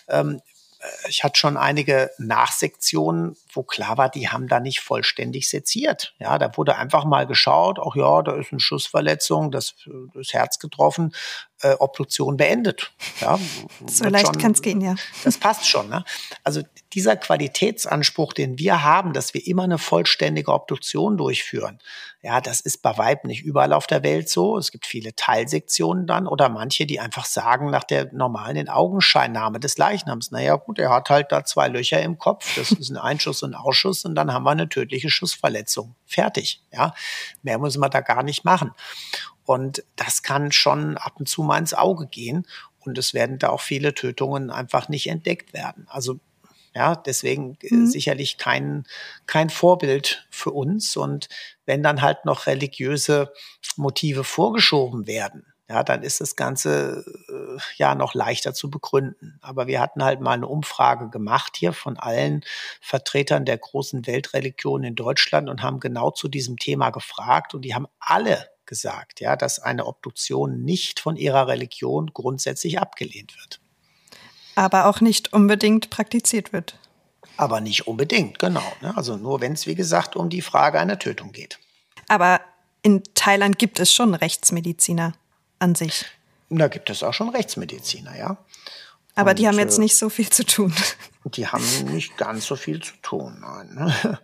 Ähm, 0.08 0.40
äh, 0.80 1.08
ich 1.08 1.22
hatte 1.22 1.38
schon 1.38 1.56
einige 1.56 2.10
Nachsektionen, 2.18 3.36
wo 3.54 3.62
klar 3.62 3.98
war, 3.98 4.08
die 4.08 4.28
haben 4.28 4.48
da 4.48 4.60
nicht 4.60 4.80
vollständig 4.80 5.48
seziert. 5.48 6.14
Ja, 6.18 6.38
da 6.38 6.56
wurde 6.56 6.76
einfach 6.76 7.04
mal 7.04 7.26
geschaut, 7.26 7.78
ach 7.78 7.94
ja, 7.94 8.22
da 8.22 8.36
ist 8.36 8.52
eine 8.52 8.60
Schussverletzung, 8.60 9.50
das, 9.50 9.74
das 10.14 10.32
Herz 10.32 10.58
getroffen, 10.58 11.14
äh, 11.62 11.74
Obduktion 11.78 12.36
beendet. 12.36 12.92
Ja, 13.20 13.38
so 13.86 14.04
leicht 14.04 14.38
kann 14.38 14.52
es 14.52 14.62
gehen, 14.62 14.80
ja. 14.80 14.94
Das 15.24 15.38
passt 15.38 15.66
schon. 15.66 15.88
Ne? 15.88 16.04
Also 16.44 16.62
dieser 16.92 17.16
Qualitätsanspruch, 17.16 18.32
den 18.32 18.58
wir 18.58 18.82
haben, 18.82 19.12
dass 19.12 19.34
wir 19.34 19.46
immer 19.46 19.64
eine 19.64 19.78
vollständige 19.78 20.52
Obduktion 20.52 21.16
durchführen, 21.16 21.78
ja, 22.24 22.40
das 22.40 22.60
ist 22.60 22.82
bei 22.82 22.96
Weib 22.96 23.24
nicht 23.24 23.42
überall 23.42 23.72
auf 23.72 23.88
der 23.88 24.04
Welt 24.04 24.28
so. 24.28 24.56
Es 24.56 24.70
gibt 24.70 24.86
viele 24.86 25.14
Teilsektionen 25.16 26.06
dann 26.06 26.28
oder 26.28 26.48
manche, 26.48 26.86
die 26.86 27.00
einfach 27.00 27.24
sagen 27.24 27.68
nach 27.70 27.82
der 27.82 28.12
normalen 28.12 28.68
Augenscheinnahme 28.68 29.58
des 29.58 29.76
Leichnams, 29.76 30.30
naja 30.30 30.54
gut, 30.54 30.78
er 30.78 30.90
hat 30.90 31.10
halt 31.10 31.32
da 31.32 31.44
zwei 31.44 31.66
Löcher 31.66 32.00
im 32.00 32.18
Kopf, 32.18 32.54
das 32.54 32.70
ist 32.70 32.90
ein 32.90 32.96
Einschuss 32.98 33.41
und 33.42 33.54
Ausschuss 33.54 34.04
und 34.04 34.14
dann 34.14 34.32
haben 34.32 34.44
wir 34.44 34.50
eine 34.50 34.68
tödliche 34.68 35.10
Schussverletzung. 35.10 35.94
Fertig. 36.06 36.62
Ja, 36.72 36.94
mehr 37.42 37.58
müssen 37.58 37.80
wir 37.80 37.88
da 37.88 38.00
gar 38.00 38.22
nicht 38.22 38.44
machen. 38.44 38.72
Und 39.44 39.84
das 39.96 40.22
kann 40.22 40.52
schon 40.52 40.96
ab 40.96 41.14
und 41.18 41.28
zu 41.28 41.42
mal 41.42 41.58
ins 41.58 41.74
Auge 41.74 42.06
gehen. 42.06 42.46
Und 42.80 42.98
es 42.98 43.14
werden 43.14 43.38
da 43.38 43.50
auch 43.50 43.60
viele 43.60 43.94
Tötungen 43.94 44.50
einfach 44.50 44.88
nicht 44.88 45.08
entdeckt 45.08 45.52
werden. 45.52 45.86
Also 45.88 46.18
ja, 46.74 46.96
deswegen 46.96 47.58
äh, 47.62 47.74
mhm. 47.74 47.86
sicherlich 47.86 48.38
kein, 48.38 48.84
kein 49.26 49.50
Vorbild 49.50 50.26
für 50.30 50.50
uns. 50.50 50.96
Und 50.96 51.28
wenn 51.66 51.82
dann 51.82 52.02
halt 52.02 52.24
noch 52.24 52.46
religiöse 52.46 53.32
Motive 53.76 54.24
vorgeschoben 54.24 55.06
werden, 55.06 55.51
ja, 55.72 55.82
dann 55.82 56.02
ist 56.02 56.20
das 56.20 56.36
Ganze 56.36 57.02
äh, 57.28 57.58
ja 57.76 57.94
noch 57.94 58.12
leichter 58.12 58.52
zu 58.52 58.68
begründen. 58.68 59.38
Aber 59.40 59.66
wir 59.66 59.80
hatten 59.80 60.04
halt 60.04 60.20
mal 60.20 60.32
eine 60.32 60.46
Umfrage 60.46 61.08
gemacht 61.08 61.56
hier 61.56 61.72
von 61.72 61.96
allen 61.96 62.44
Vertretern 62.82 63.46
der 63.46 63.56
großen 63.56 64.06
Weltreligionen 64.06 64.88
in 64.88 64.94
Deutschland 64.96 65.48
und 65.48 65.62
haben 65.62 65.80
genau 65.80 66.10
zu 66.10 66.28
diesem 66.28 66.58
Thema 66.58 66.90
gefragt 66.90 67.54
und 67.54 67.62
die 67.62 67.74
haben 67.74 67.86
alle 67.98 68.50
gesagt, 68.66 69.20
ja, 69.20 69.34
dass 69.34 69.60
eine 69.60 69.86
Obduktion 69.86 70.62
nicht 70.62 71.00
von 71.00 71.16
ihrer 71.16 71.48
Religion 71.48 72.10
grundsätzlich 72.12 72.78
abgelehnt 72.78 73.34
wird. 73.40 73.60
Aber 74.54 74.86
auch 74.86 75.00
nicht 75.00 75.32
unbedingt 75.32 75.88
praktiziert 75.88 76.52
wird. 76.52 76.78
Aber 77.38 77.62
nicht 77.62 77.86
unbedingt, 77.86 78.38
genau. 78.38 78.72
Ne? 78.82 78.94
Also 78.94 79.16
nur 79.16 79.40
wenn 79.40 79.54
es, 79.54 79.66
wie 79.66 79.74
gesagt, 79.74 80.16
um 80.16 80.28
die 80.28 80.42
Frage 80.42 80.78
einer 80.78 80.98
Tötung 80.98 81.32
geht. 81.32 81.58
Aber 82.08 82.42
in 82.82 83.02
Thailand 83.14 83.58
gibt 83.58 83.80
es 83.80 83.90
schon 83.90 84.14
Rechtsmediziner 84.14 85.14
an 85.62 85.74
sich. 85.74 86.04
Da 86.50 86.68
gibt 86.68 86.90
es 86.90 87.02
auch 87.02 87.14
schon 87.14 87.30
Rechtsmediziner, 87.30 88.16
ja. 88.16 88.36
Aber 89.14 89.30
Und, 89.30 89.38
die 89.38 89.46
haben 89.46 89.58
jetzt 89.58 89.78
äh, 89.78 89.82
nicht 89.82 89.96
so 89.96 90.08
viel 90.08 90.28
zu 90.28 90.44
tun. 90.44 90.74
Die 91.24 91.46
haben 91.46 91.64
nicht 91.92 92.16
ganz 92.16 92.46
so 92.46 92.56
viel 92.56 92.82
zu 92.82 92.94
tun, 93.00 93.38
nein. 93.40 93.94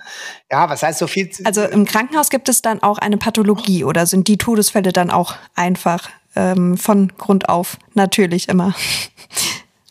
ja, 0.50 0.68
was 0.68 0.82
heißt 0.82 0.98
so 0.98 1.06
viel? 1.06 1.30
Zu 1.30 1.44
also 1.46 1.62
im 1.62 1.84
Krankenhaus 1.84 2.28
gibt 2.28 2.48
es 2.48 2.60
dann 2.60 2.82
auch 2.82 2.98
eine 2.98 3.18
Pathologie 3.18 3.84
oder 3.84 4.06
sind 4.06 4.26
die 4.28 4.36
Todesfälle 4.36 4.92
dann 4.92 5.10
auch 5.10 5.36
einfach 5.54 6.08
ähm, 6.34 6.76
von 6.76 7.12
Grund 7.16 7.48
auf 7.48 7.76
natürlich 7.94 8.48
immer? 8.48 8.74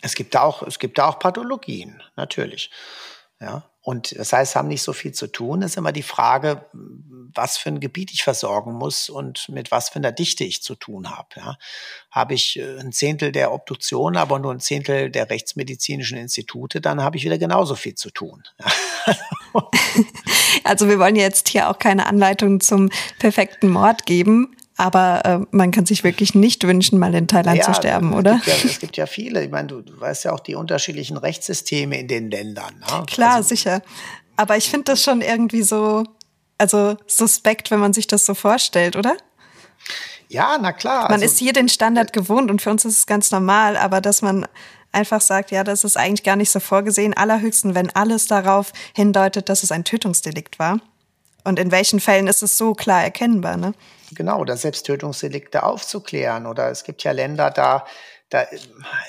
Es 0.01 0.15
gibt 0.15 0.35
da 0.35 0.41
auch, 0.41 0.63
es 0.63 0.79
gibt 0.79 0.97
da 0.97 1.07
auch 1.07 1.19
Pathologien, 1.19 2.03
natürlich. 2.15 2.71
Ja. 3.39 3.63
Und 3.87 4.19
das 4.19 4.33
heißt, 4.33 4.57
haben 4.57 4.67
nicht 4.67 4.83
so 4.83 4.91
viel 4.91 5.13
zu 5.13 5.27
tun. 5.27 5.61
Es 5.61 5.71
ist 5.71 5.77
immer 5.77 5.93
die 5.93 6.03
Frage, 6.03 6.65
was 6.73 7.55
für 7.57 7.69
ein 7.69 7.79
Gebiet 7.79 8.11
ich 8.11 8.21
versorgen 8.21 8.73
muss 8.73 9.09
und 9.09 9.47
mit 9.47 9.71
was 9.71 9.87
für 9.87 9.95
einer 9.95 10.11
Dichte 10.11 10.43
ich 10.43 10.61
zu 10.61 10.75
tun 10.75 11.09
habe. 11.09 11.29
Ja. 11.37 11.57
Habe 12.11 12.33
ich 12.33 12.59
äh, 12.59 12.79
ein 12.79 12.91
Zehntel 12.91 13.31
der 13.31 13.53
Obduktion, 13.53 14.17
aber 14.17 14.39
nur 14.39 14.51
ein 14.51 14.59
Zehntel 14.59 15.09
der 15.09 15.29
rechtsmedizinischen 15.29 16.17
Institute, 16.17 16.81
dann 16.81 17.01
habe 17.01 17.15
ich 17.15 17.23
wieder 17.23 17.37
genauso 17.37 17.75
viel 17.75 17.95
zu 17.95 18.09
tun. 18.11 18.43
Also 20.63 20.89
wir 20.89 20.99
wollen 20.99 21.15
jetzt 21.15 21.47
hier 21.47 21.69
auch 21.69 21.79
keine 21.79 22.07
Anleitung 22.07 22.59
zum 22.59 22.89
perfekten 23.19 23.69
Mord 23.69 24.05
geben. 24.05 24.56
Aber 24.77 25.25
äh, 25.25 25.39
man 25.49 25.71
kann 25.71 25.87
sich 25.87 26.03
wirklich 26.03 26.35
nicht 26.35 26.65
wünschen, 26.65 26.99
mal 26.99 27.13
in 27.15 27.27
Thailand 27.27 27.57
ja, 27.57 27.63
zu 27.63 27.73
sterben, 27.73 28.11
es 28.11 28.19
oder? 28.19 28.33
Gibt 28.35 28.47
ja, 28.47 28.53
es 28.69 28.79
gibt 28.79 28.97
ja 28.97 29.05
viele. 29.07 29.43
Ich 29.43 29.49
meine, 29.49 29.67
du, 29.67 29.81
du 29.81 29.99
weißt 29.99 30.25
ja 30.25 30.33
auch 30.33 30.39
die 30.39 30.53
unterschiedlichen 30.53 31.17
Rechtssysteme 31.17 31.99
in 31.99 32.07
den 32.07 32.29
Ländern. 32.29 32.75
Ne? 32.79 33.03
Klar, 33.07 33.35
also, 33.35 33.49
sicher. 33.49 33.81
Aber 34.35 34.55
ich 34.55 34.69
finde 34.69 34.85
das 34.85 35.01
schon 35.01 35.21
irgendwie 35.21 35.63
so, 35.63 36.03
also 36.59 36.95
suspekt, 37.07 37.71
wenn 37.71 37.79
man 37.79 37.93
sich 37.93 38.05
das 38.05 38.25
so 38.25 38.35
vorstellt, 38.35 38.95
oder? 38.95 39.17
Ja, 40.29 40.57
na 40.61 40.71
klar. 40.73 41.03
Man 41.03 41.13
also, 41.13 41.25
ist 41.25 41.39
hier 41.39 41.53
den 41.53 41.69
Standard 41.69 42.13
gewohnt 42.13 42.51
und 42.51 42.61
für 42.61 42.69
uns 42.69 42.85
ist 42.85 42.99
es 42.99 43.05
ganz 43.07 43.31
normal, 43.31 43.77
aber 43.77 43.99
dass 43.99 44.21
man 44.21 44.45
einfach 44.91 45.21
sagt, 45.21 45.49
ja, 45.49 45.63
das 45.63 45.83
ist 45.83 45.97
eigentlich 45.97 46.23
gar 46.23 46.35
nicht 46.35 46.51
so 46.51 46.59
vorgesehen, 46.59 47.15
allerhöchsten, 47.15 47.73
wenn 47.73 47.89
alles 47.95 48.27
darauf 48.27 48.71
hindeutet, 48.95 49.49
dass 49.49 49.63
es 49.63 49.71
ein 49.71 49.83
Tötungsdelikt 49.83 50.59
war. 50.59 50.79
Und 51.43 51.59
in 51.59 51.71
welchen 51.71 51.99
Fällen 51.99 52.27
ist 52.27 52.43
es 52.43 52.57
so 52.57 52.73
klar 52.73 53.03
erkennbar, 53.03 53.57
ne? 53.57 53.73
Genau, 54.11 54.39
oder 54.39 54.55
Selbsttötungsdelikte 54.57 55.63
aufzuklären. 55.63 56.45
Oder 56.45 56.69
es 56.69 56.83
gibt 56.83 57.03
ja 57.03 57.11
Länder, 57.11 57.49
da, 57.49 57.85
da 58.29 58.45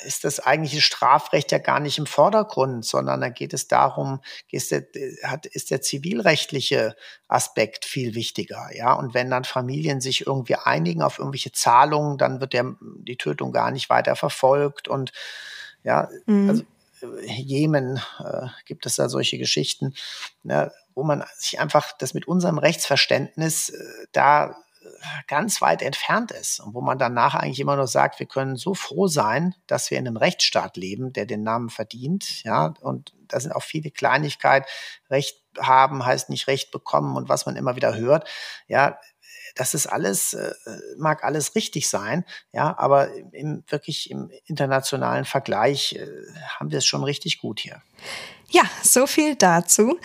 ist 0.04 0.24
das 0.24 0.40
eigentliche 0.40 0.80
Strafrecht 0.80 1.52
ja 1.52 1.58
gar 1.58 1.80
nicht 1.80 1.98
im 1.98 2.06
Vordergrund, 2.06 2.84
sondern 2.84 3.20
da 3.20 3.28
geht 3.28 3.52
es 3.52 3.68
darum, 3.68 4.20
ist 4.50 4.70
der, 4.72 4.86
hat, 5.24 5.46
ist 5.46 5.70
der 5.70 5.82
zivilrechtliche 5.82 6.96
Aspekt 7.28 7.84
viel 7.84 8.14
wichtiger. 8.14 8.68
Ja, 8.72 8.92
und 8.94 9.14
wenn 9.14 9.30
dann 9.30 9.44
Familien 9.44 10.00
sich 10.00 10.26
irgendwie 10.26 10.56
einigen 10.56 11.02
auf 11.02 11.18
irgendwelche 11.18 11.52
Zahlungen, 11.52 12.18
dann 12.18 12.40
wird 12.40 12.52
der, 12.52 12.74
die 12.80 13.16
Tötung 13.16 13.52
gar 13.52 13.70
nicht 13.70 13.90
weiter 13.90 14.16
verfolgt. 14.16 14.88
Und 14.88 15.12
ja, 15.84 16.08
mhm. 16.26 16.48
also 16.50 16.64
Jemen 17.28 18.00
äh, 18.18 18.48
gibt 18.66 18.84
es 18.86 18.96
da 18.96 19.08
solche 19.08 19.38
Geschichten. 19.38 19.94
Ja, 20.42 20.72
wo 20.94 21.04
man 21.04 21.24
sich 21.36 21.60
einfach 21.60 21.92
das 21.96 22.12
mit 22.12 22.26
unserem 22.26 22.58
Rechtsverständnis 22.58 23.68
äh, 23.68 24.06
da 24.10 24.56
ganz 25.26 25.60
weit 25.60 25.82
entfernt 25.82 26.30
ist 26.30 26.60
und 26.60 26.74
wo 26.74 26.80
man 26.80 26.98
danach 26.98 27.34
eigentlich 27.34 27.60
immer 27.60 27.76
nur 27.76 27.86
sagt, 27.86 28.18
wir 28.18 28.26
können 28.26 28.56
so 28.56 28.74
froh 28.74 29.06
sein, 29.06 29.54
dass 29.66 29.90
wir 29.90 29.98
in 29.98 30.06
einem 30.06 30.16
Rechtsstaat 30.16 30.76
leben, 30.76 31.12
der 31.12 31.26
den 31.26 31.42
Namen 31.42 31.70
verdient, 31.70 32.42
ja, 32.44 32.74
und 32.80 33.14
da 33.28 33.40
sind 33.40 33.52
auch 33.52 33.62
viele 33.62 33.90
Kleinigkeiten. 33.90 34.66
Recht 35.10 35.42
haben 35.58 36.04
heißt 36.04 36.30
nicht 36.30 36.46
Recht 36.46 36.70
bekommen 36.70 37.16
und 37.16 37.28
was 37.28 37.46
man 37.46 37.56
immer 37.56 37.76
wieder 37.76 37.96
hört. 37.96 38.28
Ja, 38.68 38.98
das 39.54 39.74
ist 39.74 39.86
alles, 39.86 40.34
äh, 40.34 40.52
mag 40.96 41.24
alles 41.24 41.54
richtig 41.54 41.88
sein, 41.88 42.24
ja, 42.52 42.76
aber 42.78 43.10
im, 43.32 43.64
wirklich 43.68 44.10
im 44.10 44.30
internationalen 44.46 45.24
Vergleich 45.24 45.94
äh, 45.94 46.06
haben 46.58 46.70
wir 46.70 46.78
es 46.78 46.86
schon 46.86 47.04
richtig 47.04 47.38
gut 47.38 47.60
hier. 47.60 47.82
Ja, 48.50 48.62
so 48.82 49.06
viel 49.06 49.34
dazu. 49.34 49.98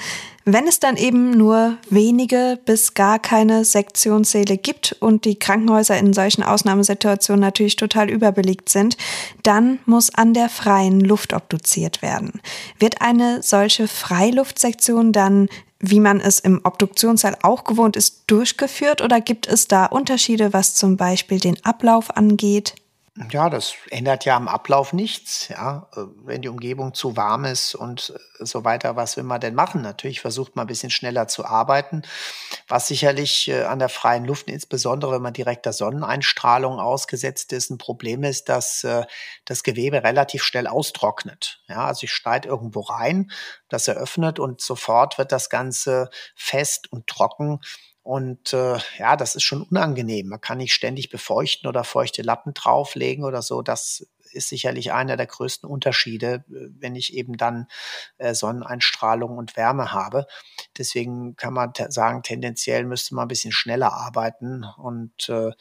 Wenn 0.44 0.68
es 0.68 0.82
dann 0.82 0.98
eben 0.98 1.32
nur 1.32 1.78
wenige 1.89 2.60
bis 2.66 2.94
gar 2.94 3.18
keine 3.18 3.64
Sektionssäle 3.64 4.58
gibt 4.58 4.98
und 5.00 5.24
die 5.24 5.39
Krankenhäuser 5.39 5.98
in 5.98 6.12
solchen 6.12 6.44
Ausnahmesituationen 6.44 7.39
natürlich 7.39 7.78
total 7.78 8.10
überbelegt 8.10 8.68
sind, 8.68 8.98
dann 9.44 9.80
muss 9.86 10.14
an 10.14 10.34
der 10.34 10.50
freien 10.50 11.00
Luft 11.00 11.32
obduziert 11.32 12.02
werden. 12.02 12.41
Wird 12.78 13.02
eine 13.02 13.41
solche 13.41 13.88
Freiluftsektion 13.88 15.14
dann 15.14 15.48
wie 15.86 16.00
man 16.00 16.22
es 16.22 16.40
im 16.40 16.62
Obduktionssaal 16.64 17.38
auch 17.44 17.66
gewohnt 17.66 17.98
ist, 17.98 18.24
durchgeführt 18.28 19.02
oder 19.02 19.20
gibt 19.20 19.48
es 19.48 19.68
da 19.68 19.86
Unterschiede, 19.86 20.54
was 20.54 20.76
zum 20.76 20.96
Beispiel 20.96 21.40
den 21.40 21.64
Ablauf 21.66 22.16
angeht? 22.16 22.76
Ja, 23.32 23.51
das 23.51 23.76
ändert 23.91 24.26
ja 24.26 24.36
am 24.36 24.47
Ablauf 24.47 24.91
nichts. 24.91 25.47
Ja, 25.49 25.88
äh, 25.95 26.01
wenn 26.24 26.41
die 26.41 26.47
Umgebung 26.47 26.95
zu 26.95 27.16
warm 27.16 27.45
ist 27.45 27.76
und 27.76 28.11
äh, 28.39 28.43
so 28.43 28.64
weiter, 28.64 28.95
was 28.95 29.18
will 29.18 29.24
man 29.24 29.39
denn 29.39 29.53
machen? 29.53 29.84
Natürlich 29.84 30.20
versucht 30.20 30.55
man 30.55 30.66
ein 30.66 30.68
bisschen 30.68 30.89
schneller 30.89 31.28
zu 31.28 31.45
arbeiten, 31.45 32.01
was 32.68 32.88
sicherlich 32.88 33.49
äh, 33.49 33.66
an 33.66 33.78
der 33.78 33.89
freien 33.89 34.26
Luft, 34.26 34.47
insbesondere 34.49 35.11
wenn 35.11 35.22
man 35.22 35.34
direkt 35.34 35.68
der 35.68 35.74
Sonneneinstrahlung 35.74 36.80
ausgesetzt 36.80 37.53
ist, 37.53 37.70
ein 37.70 37.78
Problem 37.78 38.24
ist, 38.24 38.49
dass 38.49 38.86
das 39.45 39.64
Gewebe 39.64 40.03
relativ 40.03 40.43
schnell 40.43 40.66
austrocknet. 40.68 41.61
Ja, 41.68 41.86
also 41.86 42.05
ich 42.05 42.11
schneide 42.11 42.49
irgendwo 42.49 42.82
rein, 42.82 43.32
das 43.70 43.88
eröffnet 43.88 44.39
und 44.39 44.61
sofort 44.61 45.18
wird 45.18 45.32
das 45.32 45.49
Ganze 45.49 46.09
fest 46.36 46.91
und 46.91 47.07
trocken 47.07 47.59
und 48.04 48.51
äh, 48.51 48.78
ja, 48.97 49.16
das 49.16 49.36
ist 49.36 49.43
schon 49.43 49.64
unangenehm. 49.64 50.28
Man 50.28 50.41
kann 50.41 50.58
nicht 50.58 50.74
ständig 50.74 51.10
befeuchten 51.10 51.70
oder 51.70 51.86
feuchte 51.86 52.22
Lappen 52.22 52.54
drauflegen 52.54 53.24
oder 53.24 53.41
so. 53.41 53.62
Das 53.62 54.06
ist 54.34 54.49
sicherlich 54.49 54.91
einer 54.91 55.16
der 55.16 55.28
größten 55.28 55.70
Unterschiede, 55.70 56.43
äh, 56.49 56.68
wenn 56.80 56.95
ich 56.95 57.14
eben 57.14 57.38
dann 57.38 57.68
äh, 58.18 58.34
Sonneneinstrahlung 58.34 59.38
und 59.38 59.56
Wärme 59.56 59.93
habe. 59.93 60.28
Deswegen 60.78 61.38
kann 61.38 61.54
man 61.54 61.72
sagen, 61.89 62.24
tendenziell 62.24 62.84
müsste 62.86 63.16
man 63.16 63.26
ein 63.26 63.30
bisschen 63.30 63.54
schneller 63.54 63.93
arbeiten 63.93 64.66
und 64.78 65.30
äh, 65.30 65.51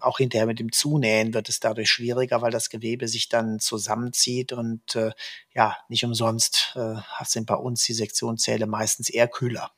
auch 0.00 0.16
hinterher 0.16 0.46
mit 0.46 0.58
dem 0.58 0.72
Zunähen 0.72 1.34
wird 1.34 1.50
es 1.50 1.60
dadurch 1.60 1.90
schwieriger, 1.90 2.40
weil 2.40 2.50
das 2.50 2.70
Gewebe 2.70 3.06
sich 3.08 3.28
dann 3.28 3.60
zusammenzieht 3.60 4.52
und 4.52 4.96
äh, 4.96 5.10
ja, 5.54 5.76
nicht 5.90 6.04
umsonst 6.04 6.72
äh, 6.76 6.94
sind 7.24 7.46
bei 7.46 7.54
uns 7.54 7.84
die 7.84 7.92
Sektionszähle 7.92 8.66
meistens 8.66 9.10
eher 9.10 9.28
kühler. 9.28 9.72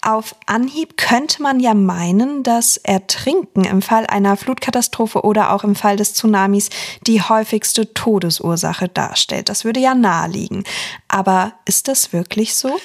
Auf 0.00 0.36
Anhieb 0.46 0.96
könnte 0.96 1.42
man 1.42 1.58
ja 1.58 1.74
meinen, 1.74 2.42
dass 2.42 2.76
Ertrinken 2.76 3.64
im 3.64 3.82
Fall 3.82 4.06
einer 4.06 4.36
Flutkatastrophe 4.36 5.22
oder 5.22 5.52
auch 5.52 5.64
im 5.64 5.74
Fall 5.74 5.96
des 5.96 6.14
Tsunamis 6.14 6.70
die 7.06 7.22
häufigste 7.22 7.92
Todesursache 7.92 8.88
darstellt. 8.88 9.48
Das 9.48 9.64
würde 9.64 9.80
ja 9.80 9.94
naheliegen. 9.94 10.64
Aber 11.08 11.54
ist 11.66 11.88
das 11.88 12.12
wirklich 12.12 12.54
so? 12.54 12.78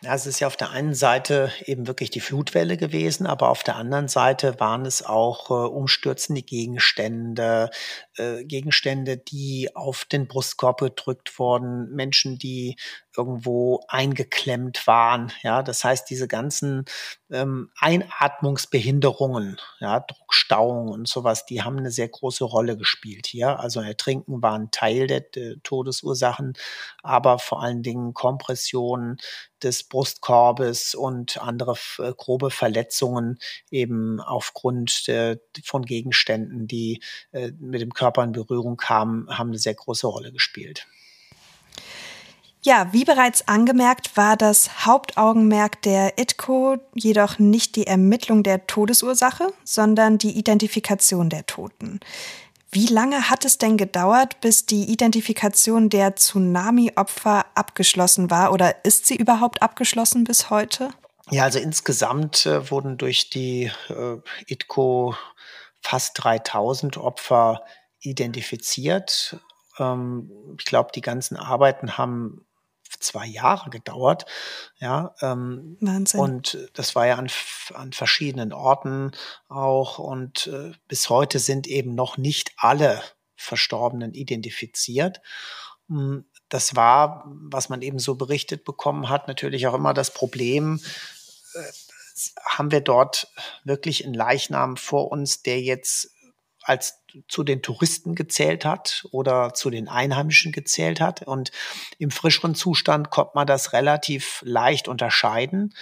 Ja, 0.00 0.14
es 0.14 0.26
ist 0.26 0.38
ja 0.38 0.46
auf 0.46 0.56
der 0.56 0.70
einen 0.70 0.94
Seite 0.94 1.50
eben 1.64 1.88
wirklich 1.88 2.10
die 2.10 2.20
Flutwelle 2.20 2.76
gewesen, 2.76 3.26
aber 3.26 3.48
auf 3.48 3.64
der 3.64 3.74
anderen 3.74 4.06
Seite 4.06 4.60
waren 4.60 4.86
es 4.86 5.04
auch 5.04 5.50
äh, 5.50 5.54
umstürzende 5.54 6.42
Gegenstände, 6.42 7.70
äh, 8.16 8.44
Gegenstände, 8.44 9.16
die 9.16 9.74
auf 9.74 10.04
den 10.04 10.28
Brustkorb 10.28 10.78
gedrückt 10.80 11.36
wurden, 11.40 11.90
Menschen, 11.96 12.38
die 12.38 12.76
irgendwo 13.18 13.84
eingeklemmt 13.88 14.86
waren. 14.86 15.32
Ja, 15.42 15.62
das 15.62 15.84
heißt, 15.84 16.08
diese 16.08 16.28
ganzen 16.28 16.84
ähm, 17.30 17.70
Einatmungsbehinderungen, 17.78 19.58
ja, 19.80 20.00
Druckstauungen 20.00 20.92
und 20.92 21.08
sowas, 21.08 21.44
die 21.44 21.62
haben 21.62 21.78
eine 21.78 21.90
sehr 21.90 22.08
große 22.08 22.44
Rolle 22.44 22.76
gespielt 22.76 23.26
hier. 23.26 23.58
Also 23.58 23.80
Ertrinken 23.80 24.40
war 24.40 24.54
ein 24.54 24.70
Teil 24.70 25.08
der, 25.08 25.20
der 25.20 25.62
Todesursachen, 25.62 26.54
aber 27.02 27.38
vor 27.38 27.62
allen 27.62 27.82
Dingen 27.82 28.14
Kompressionen 28.14 29.18
des 29.62 29.82
Brustkorbes 29.82 30.94
und 30.94 31.42
andere 31.42 31.74
äh, 31.98 32.12
grobe 32.16 32.50
Verletzungen 32.50 33.38
eben 33.70 34.20
aufgrund 34.20 35.08
äh, 35.08 35.38
von 35.64 35.84
Gegenständen, 35.84 36.68
die 36.68 37.02
äh, 37.32 37.50
mit 37.58 37.80
dem 37.80 37.92
Körper 37.92 38.22
in 38.22 38.32
Berührung 38.32 38.76
kamen, 38.76 39.26
haben 39.36 39.48
eine 39.48 39.58
sehr 39.58 39.74
große 39.74 40.06
Rolle 40.06 40.32
gespielt. 40.32 40.86
Ja, 42.62 42.92
wie 42.92 43.04
bereits 43.04 43.46
angemerkt, 43.46 44.16
war 44.16 44.36
das 44.36 44.84
Hauptaugenmerk 44.84 45.80
der 45.82 46.18
ITCO 46.18 46.78
jedoch 46.94 47.38
nicht 47.38 47.76
die 47.76 47.86
Ermittlung 47.86 48.42
der 48.42 48.66
Todesursache, 48.66 49.52
sondern 49.64 50.18
die 50.18 50.36
Identifikation 50.36 51.30
der 51.30 51.46
Toten. 51.46 52.00
Wie 52.70 52.86
lange 52.86 53.30
hat 53.30 53.44
es 53.44 53.56
denn 53.56 53.78
gedauert, 53.78 54.40
bis 54.40 54.66
die 54.66 54.90
Identifikation 54.92 55.88
der 55.88 56.16
Tsunami-Opfer 56.16 57.46
abgeschlossen 57.54 58.30
war 58.30 58.52
oder 58.52 58.84
ist 58.84 59.06
sie 59.06 59.16
überhaupt 59.16 59.62
abgeschlossen 59.62 60.24
bis 60.24 60.50
heute? 60.50 60.90
Ja, 61.30 61.44
also 61.44 61.58
insgesamt 61.58 62.44
äh, 62.44 62.70
wurden 62.70 62.98
durch 62.98 63.30
die 63.30 63.70
äh, 63.88 64.16
ITCO 64.46 65.14
fast 65.80 66.12
3000 66.22 66.98
Opfer 66.98 67.62
identifiziert. 68.00 69.38
Ähm, 69.78 70.30
ich 70.58 70.64
glaube, 70.64 70.90
die 70.94 71.00
ganzen 71.00 71.36
Arbeiten 71.36 71.96
haben 71.96 72.46
zwei 73.00 73.26
Jahre 73.26 73.70
gedauert. 73.70 74.26
Ja, 74.78 75.14
ähm, 75.20 75.76
Wahnsinn. 75.80 76.20
Und 76.20 76.70
das 76.74 76.94
war 76.94 77.06
ja 77.06 77.16
an, 77.16 77.30
an 77.74 77.92
verschiedenen 77.92 78.52
Orten 78.52 79.12
auch. 79.48 79.98
Und 79.98 80.46
äh, 80.48 80.72
bis 80.88 81.10
heute 81.10 81.38
sind 81.38 81.66
eben 81.66 81.94
noch 81.94 82.16
nicht 82.16 82.52
alle 82.56 83.02
Verstorbenen 83.36 84.14
identifiziert. 84.14 85.20
Hm, 85.88 86.24
das 86.48 86.76
war, 86.76 87.24
was 87.26 87.68
man 87.68 87.82
eben 87.82 87.98
so 87.98 88.14
berichtet 88.14 88.64
bekommen 88.64 89.08
hat, 89.08 89.28
natürlich 89.28 89.66
auch 89.66 89.74
immer 89.74 89.94
das 89.94 90.12
Problem, 90.12 90.80
äh, 91.54 91.72
haben 92.44 92.72
wir 92.72 92.80
dort 92.80 93.28
wirklich 93.64 94.04
einen 94.04 94.14
Leichnam 94.14 94.76
vor 94.76 95.12
uns, 95.12 95.42
der 95.42 95.60
jetzt 95.60 96.14
als 96.68 97.02
zu 97.28 97.42
den 97.44 97.62
Touristen 97.62 98.14
gezählt 98.14 98.64
hat 98.64 99.06
oder 99.10 99.54
zu 99.54 99.70
den 99.70 99.88
Einheimischen 99.88 100.52
gezählt 100.52 101.00
hat. 101.00 101.22
Und 101.22 101.50
im 101.98 102.10
frischeren 102.10 102.54
Zustand 102.54 103.10
konnte 103.10 103.32
man 103.34 103.46
das 103.46 103.72
relativ 103.72 104.42
leicht 104.44 104.86
unterscheiden. 104.86 105.74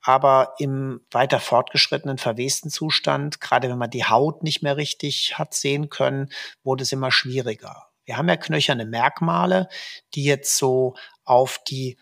Aber 0.00 0.54
im 0.58 1.00
weiter 1.10 1.40
fortgeschrittenen, 1.40 2.18
verwesten 2.18 2.70
Zustand, 2.70 3.40
gerade 3.40 3.68
wenn 3.68 3.78
man 3.78 3.90
die 3.90 4.04
Haut 4.04 4.44
nicht 4.44 4.62
mehr 4.62 4.76
richtig 4.76 5.36
hat 5.36 5.54
sehen 5.54 5.90
können, 5.90 6.30
wurde 6.62 6.84
es 6.84 6.92
immer 6.92 7.10
schwieriger. 7.10 7.88
Wir 8.04 8.16
haben 8.16 8.28
ja 8.28 8.36
knöcherne 8.36 8.86
Merkmale, 8.86 9.68
die 10.14 10.24
jetzt 10.24 10.56
so 10.56 10.94
auf 11.24 11.58
die 11.68 11.98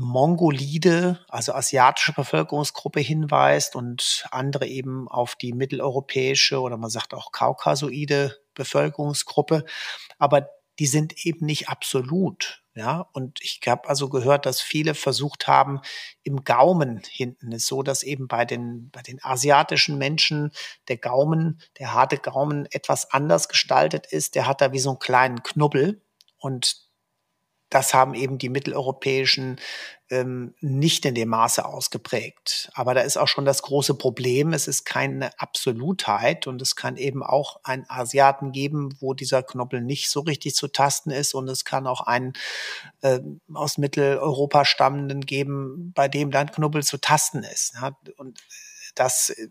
mongolide, 0.00 1.20
also 1.28 1.52
asiatische 1.52 2.12
Bevölkerungsgruppe 2.12 3.00
hinweist 3.00 3.76
und 3.76 4.26
andere 4.30 4.66
eben 4.66 5.08
auf 5.08 5.36
die 5.36 5.52
mitteleuropäische 5.52 6.60
oder 6.60 6.76
man 6.76 6.90
sagt 6.90 7.14
auch 7.14 7.32
kaukasoide 7.32 8.36
Bevölkerungsgruppe. 8.54 9.64
Aber 10.18 10.48
die 10.78 10.86
sind 10.86 11.26
eben 11.26 11.44
nicht 11.44 11.68
absolut. 11.68 12.62
Ja, 12.74 13.08
und 13.12 13.40
ich 13.42 13.60
habe 13.66 13.88
also 13.88 14.08
gehört, 14.08 14.46
dass 14.46 14.62
viele 14.62 14.94
versucht 14.94 15.48
haben, 15.48 15.80
im 16.22 16.44
Gaumen 16.44 17.02
hinten 17.06 17.52
ist 17.52 17.66
so, 17.66 17.82
dass 17.82 18.02
eben 18.02 18.28
bei 18.28 18.44
den, 18.44 18.90
bei 18.90 19.02
den 19.02 19.22
asiatischen 19.22 19.98
Menschen 19.98 20.52
der 20.88 20.96
Gaumen, 20.96 21.60
der 21.78 21.92
harte 21.92 22.16
Gaumen 22.16 22.66
etwas 22.70 23.10
anders 23.10 23.48
gestaltet 23.48 24.06
ist. 24.06 24.34
Der 24.34 24.46
hat 24.46 24.60
da 24.60 24.72
wie 24.72 24.78
so 24.78 24.90
einen 24.90 24.98
kleinen 25.00 25.42
Knubbel 25.42 26.00
und 26.38 26.79
das 27.70 27.94
haben 27.94 28.14
eben 28.14 28.38
die 28.38 28.48
mitteleuropäischen 28.48 29.58
ähm, 30.10 30.54
nicht 30.60 31.04
in 31.04 31.14
dem 31.14 31.28
Maße 31.28 31.64
ausgeprägt. 31.64 32.68
Aber 32.74 32.94
da 32.94 33.00
ist 33.02 33.16
auch 33.16 33.28
schon 33.28 33.44
das 33.44 33.62
große 33.62 33.94
Problem, 33.94 34.52
es 34.52 34.66
ist 34.66 34.84
keine 34.84 35.38
Absolutheit 35.38 36.48
und 36.48 36.60
es 36.60 36.74
kann 36.74 36.96
eben 36.96 37.22
auch 37.22 37.60
einen 37.62 37.86
Asiaten 37.88 38.50
geben, 38.50 38.96
wo 38.98 39.14
dieser 39.14 39.44
Knoppel 39.44 39.80
nicht 39.80 40.10
so 40.10 40.20
richtig 40.20 40.56
zu 40.56 40.66
tasten 40.68 41.10
ist 41.10 41.32
und 41.34 41.48
es 41.48 41.64
kann 41.64 41.86
auch 41.86 42.00
einen 42.00 42.32
äh, 43.02 43.20
aus 43.54 43.78
Mitteleuropa 43.78 44.64
stammenden 44.64 45.20
geben, 45.20 45.92
bei 45.94 46.08
dem 46.08 46.32
dann 46.32 46.50
Knubbel 46.50 46.82
zu 46.82 46.98
tasten 46.98 47.44
ist. 47.44 47.74
Und 48.16 48.40
das 48.96 49.30
äh, 49.30 49.48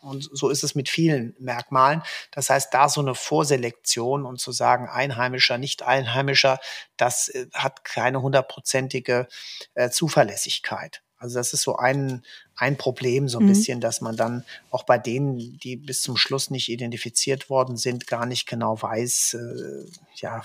und 0.00 0.28
so 0.32 0.48
ist 0.48 0.64
es 0.64 0.74
mit 0.74 0.88
vielen 0.88 1.34
Merkmalen. 1.38 2.02
Das 2.30 2.50
heißt, 2.50 2.72
da 2.72 2.88
so 2.88 3.00
eine 3.00 3.14
Vorselektion 3.14 4.24
und 4.24 4.40
zu 4.40 4.52
sagen, 4.52 4.88
Einheimischer, 4.88 5.58
nicht 5.58 5.82
Einheimischer, 5.82 6.58
das 6.96 7.28
äh, 7.28 7.46
hat 7.52 7.84
keine 7.84 8.22
hundertprozentige 8.22 9.28
äh, 9.74 9.90
Zuverlässigkeit. 9.90 11.02
Also 11.18 11.38
das 11.38 11.52
ist 11.52 11.62
so 11.62 11.76
ein, 11.76 12.22
ein 12.54 12.76
Problem, 12.76 13.28
so 13.28 13.38
ein 13.38 13.44
mhm. 13.44 13.48
bisschen, 13.48 13.80
dass 13.80 14.00
man 14.00 14.16
dann 14.16 14.44
auch 14.70 14.84
bei 14.84 14.98
denen, 14.98 15.58
die 15.58 15.76
bis 15.76 16.00
zum 16.00 16.16
Schluss 16.16 16.50
nicht 16.50 16.68
identifiziert 16.68 17.50
worden 17.50 17.76
sind, 17.76 18.06
gar 18.06 18.24
nicht 18.24 18.46
genau 18.46 18.80
weiß, 18.80 19.34
äh, 19.34 19.90
ja, 20.14 20.42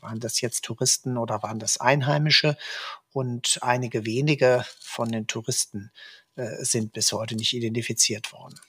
waren 0.00 0.20
das 0.20 0.40
jetzt 0.42 0.64
Touristen 0.64 1.16
oder 1.16 1.42
waren 1.42 1.58
das 1.58 1.80
Einheimische? 1.80 2.56
Und 3.12 3.58
einige 3.62 4.04
wenige 4.04 4.64
von 4.80 5.10
den 5.10 5.26
Touristen 5.26 5.90
äh, 6.36 6.64
sind 6.64 6.92
bis 6.92 7.12
heute 7.12 7.34
nicht 7.34 7.54
identifiziert 7.54 8.32
worden. 8.32 8.60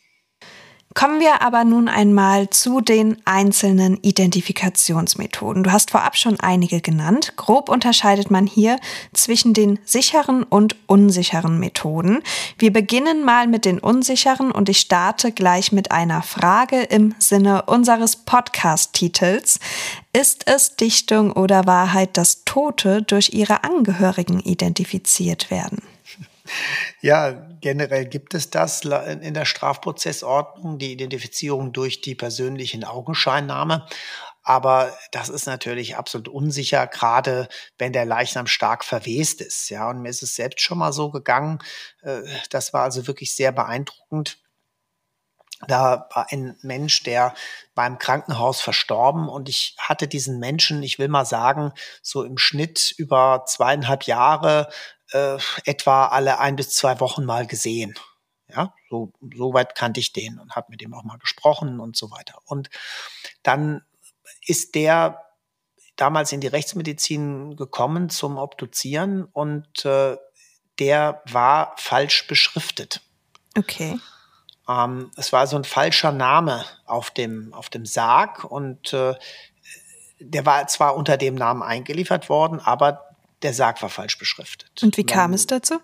Kommen 0.93 1.21
wir 1.21 1.41
aber 1.41 1.63
nun 1.63 1.87
einmal 1.87 2.49
zu 2.49 2.81
den 2.81 3.17
einzelnen 3.23 3.97
Identifikationsmethoden. 4.01 5.63
Du 5.63 5.71
hast 5.71 5.91
vorab 5.91 6.17
schon 6.17 6.39
einige 6.39 6.81
genannt. 6.81 7.33
Grob 7.37 7.69
unterscheidet 7.69 8.29
man 8.29 8.45
hier 8.45 8.77
zwischen 9.13 9.53
den 9.53 9.79
sicheren 9.85 10.43
und 10.43 10.75
unsicheren 10.87 11.59
Methoden. 11.59 12.21
Wir 12.57 12.73
beginnen 12.73 13.23
mal 13.23 13.47
mit 13.47 13.63
den 13.63 13.79
unsicheren 13.79 14.51
und 14.51 14.67
ich 14.67 14.79
starte 14.79 15.31
gleich 15.31 15.71
mit 15.71 15.91
einer 15.91 16.23
Frage 16.23 16.81
im 16.81 17.15
Sinne 17.19 17.63
unseres 17.63 18.17
Podcast-Titels. 18.17 19.59
Ist 20.11 20.47
es 20.47 20.75
Dichtung 20.75 21.31
oder 21.31 21.65
Wahrheit, 21.67 22.17
dass 22.17 22.43
Tote 22.43 23.01
durch 23.01 23.29
ihre 23.33 23.63
Angehörigen 23.63 24.41
identifiziert 24.41 25.51
werden? 25.51 25.81
Ja, 27.01 27.31
generell 27.61 28.05
gibt 28.05 28.33
es 28.33 28.49
das 28.49 28.81
in 28.83 29.33
der 29.33 29.45
Strafprozessordnung, 29.45 30.77
die 30.77 30.91
Identifizierung 30.93 31.73
durch 31.73 32.01
die 32.01 32.15
persönlichen 32.15 32.83
Augenscheinnahme. 32.83 33.85
Aber 34.43 34.97
das 35.11 35.29
ist 35.29 35.45
natürlich 35.45 35.97
absolut 35.97 36.27
unsicher, 36.27 36.87
gerade 36.87 37.47
wenn 37.77 37.93
der 37.93 38.05
Leichnam 38.05 38.47
stark 38.47 38.83
verwest 38.83 39.41
ist. 39.41 39.69
Ja, 39.69 39.89
und 39.89 40.01
mir 40.01 40.09
ist 40.09 40.23
es 40.23 40.35
selbst 40.35 40.61
schon 40.61 40.79
mal 40.79 40.93
so 40.93 41.11
gegangen. 41.11 41.59
Äh, 42.01 42.21
das 42.49 42.73
war 42.73 42.83
also 42.83 43.05
wirklich 43.07 43.35
sehr 43.35 43.51
beeindruckend. 43.51 44.39
Da 45.67 46.07
war 46.13 46.27
ein 46.31 46.57
Mensch, 46.63 47.03
der 47.03 47.35
beim 47.75 47.99
Krankenhaus 47.99 48.61
verstorben 48.61 49.29
und 49.29 49.47
ich 49.47 49.75
hatte 49.77 50.07
diesen 50.07 50.39
Menschen, 50.39 50.81
ich 50.81 50.97
will 50.97 51.07
mal 51.07 51.25
sagen, 51.25 51.71
so 52.01 52.23
im 52.23 52.39
Schnitt 52.39 52.95
über 52.97 53.43
zweieinhalb 53.45 54.03
Jahre 54.03 54.69
äh, 55.11 55.37
etwa 55.65 56.07
alle 56.07 56.39
ein 56.39 56.55
bis 56.55 56.71
zwei 56.71 56.99
Wochen 56.99 57.25
mal 57.25 57.47
gesehen. 57.47 57.95
Ja, 58.47 58.73
so, 58.89 59.13
so 59.33 59.53
weit 59.53 59.75
kannte 59.75 59.99
ich 59.99 60.11
den 60.11 60.37
und 60.37 60.55
habe 60.55 60.67
mit 60.69 60.81
ihm 60.81 60.93
auch 60.93 61.03
mal 61.03 61.17
gesprochen 61.17 61.79
und 61.79 61.95
so 61.95 62.11
weiter. 62.11 62.39
Und 62.45 62.69
dann 63.43 63.81
ist 64.45 64.75
der 64.75 65.23
damals 65.95 66.31
in 66.31 66.41
die 66.41 66.47
Rechtsmedizin 66.47 67.55
gekommen 67.55 68.09
zum 68.09 68.37
Obduzieren 68.37 69.25
und 69.25 69.85
äh, 69.85 70.17
der 70.79 71.21
war 71.29 71.75
falsch 71.77 72.27
beschriftet. 72.27 73.01
Okay. 73.57 73.99
Ähm, 74.67 75.11
es 75.15 75.31
war 75.31 75.47
so 75.47 75.55
ein 75.55 75.63
falscher 75.63 76.11
Name 76.11 76.65
auf 76.85 77.11
dem, 77.11 77.53
auf 77.53 77.69
dem 77.69 77.85
Sarg 77.85 78.43
und 78.43 78.93
äh, 78.93 79.15
der 80.19 80.45
war 80.45 80.67
zwar 80.67 80.95
unter 80.95 81.17
dem 81.17 81.35
Namen 81.35 81.63
eingeliefert 81.63 82.29
worden, 82.29 82.59
aber 82.59 83.10
der 83.43 83.53
Sarg 83.53 83.81
war 83.81 83.89
falsch 83.89 84.17
beschriftet. 84.17 84.81
Und 84.81 84.97
wie 84.97 85.05
kam 85.05 85.33
es 85.33 85.47
dazu? 85.47 85.79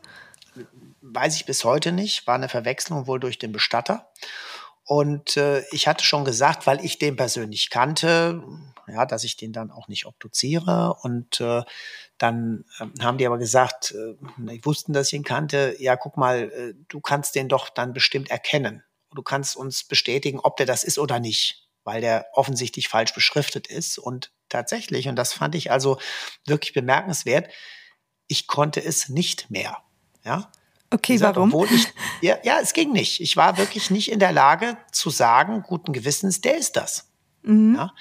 Weiß 1.02 1.36
ich 1.36 1.46
bis 1.46 1.64
heute 1.64 1.92
nicht. 1.92 2.28
War 2.28 2.36
eine 2.36 2.50
Verwechslung 2.50 3.08
wohl 3.08 3.20
durch 3.20 3.40
den 3.40 3.52
Bestatter. 3.52 4.12
Und 4.84 5.36
äh, 5.36 5.66
ich 5.72 5.88
hatte 5.88 6.06
schon 6.06 6.24
gesagt, 6.24 6.66
weil 6.66 6.84
ich 6.84 6.98
den 6.98 7.18
persönlich 7.18 7.70
kannte, 7.70 8.42
ja, 8.88 9.06
dass 9.06 9.26
ich 9.26 9.36
den 9.36 9.52
dann 9.52 9.70
auch 9.70 9.90
nicht 9.90 10.06
obduziere. 10.06 10.96
Und 11.02 11.42
äh, 11.42 11.64
dann 12.18 12.64
äh, 12.80 13.04
haben 13.04 13.18
die 13.18 13.28
aber 13.28 13.38
gesagt, 13.38 13.92
äh, 13.92 14.16
die 14.38 14.64
wussten, 14.64 14.94
dass 14.94 15.08
ich 15.08 15.14
ihn 15.14 15.26
kannte, 15.26 15.76
ja, 15.80 15.98
guck 15.98 16.16
mal, 16.16 16.52
äh, 16.52 16.74
du 16.88 17.02
kannst 17.02 17.36
den 17.36 17.50
doch 17.50 17.70
dann 17.70 17.92
bestimmt 17.92 18.30
erkennen. 18.30 18.82
Du 19.14 19.22
kannst 19.24 19.58
uns 19.58 19.84
bestätigen, 19.84 20.40
ob 20.40 20.56
der 20.56 20.66
das 20.66 20.86
ist 20.86 21.00
oder 21.00 21.20
nicht, 21.20 21.68
weil 21.84 22.00
der 22.00 22.28
offensichtlich 22.34 22.88
falsch 22.88 23.14
beschriftet 23.14 23.68
ist. 23.68 23.98
Und 23.98 24.32
tatsächlich, 24.50 25.08
und 25.08 25.16
das 25.16 25.34
fand 25.34 25.56
ich 25.56 25.72
also 25.72 26.00
wirklich 26.46 26.74
bemerkenswert, 26.74 27.50
ich 28.28 28.48
konnte 28.48 28.84
es 28.84 29.10
nicht 29.10 29.50
mehr. 29.50 29.78
Ja. 30.24 30.52
Okay, 30.90 31.14
gesagt, 31.14 31.36
warum? 31.36 31.68
Ich, 31.72 31.88
ja, 32.22 32.38
ja, 32.44 32.60
es 32.62 32.74
ging 32.74 32.92
nicht. 32.92 33.22
Ich 33.22 33.36
war 33.38 33.58
wirklich 33.58 33.90
nicht 33.90 34.12
in 34.12 34.20
der 34.20 34.32
Lage 34.32 34.78
zu 34.92 35.10
sagen, 35.10 35.64
guten 35.64 35.94
Gewissens, 35.94 36.42
der 36.42 36.58
ist 36.58 36.76
das. 36.76 37.10
Mhm. 37.42 37.76
Ja? 37.76 37.94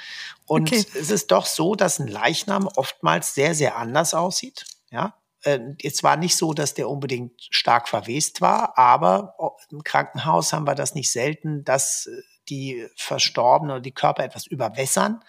Und 0.47 0.68
okay. 0.68 0.84
es 0.94 1.11
ist 1.11 1.30
doch 1.30 1.47
so, 1.47 1.74
dass 1.74 1.99
ein 1.99 2.07
Leichnam 2.07 2.68
oftmals 2.68 3.34
sehr, 3.34 3.55
sehr 3.55 3.76
anders 3.76 4.14
aussieht. 4.14 4.64
Ja, 4.90 5.14
Jetzt 5.80 6.03
war 6.03 6.16
nicht 6.16 6.36
so, 6.36 6.55
dass 6.55 6.74
der 6.74 6.88
unbedingt 6.88 7.47
stark 7.51 7.88
verwest 7.88 8.40
war, 8.40 8.76
aber 8.76 9.36
im 9.70 9.84
Krankenhaus 9.84 10.53
haben 10.53 10.66
wir 10.66 10.74
das 10.74 10.94
nicht 10.94 11.11
selten, 11.12 11.62
dass 11.62 12.07
äh, 12.07 12.20
die 12.49 12.86
Verstorbenen 12.97 13.76
oder 13.76 13.80
die 13.80 13.92
Körper 13.92 14.24
etwas 14.24 14.47
überwässern 14.47 15.22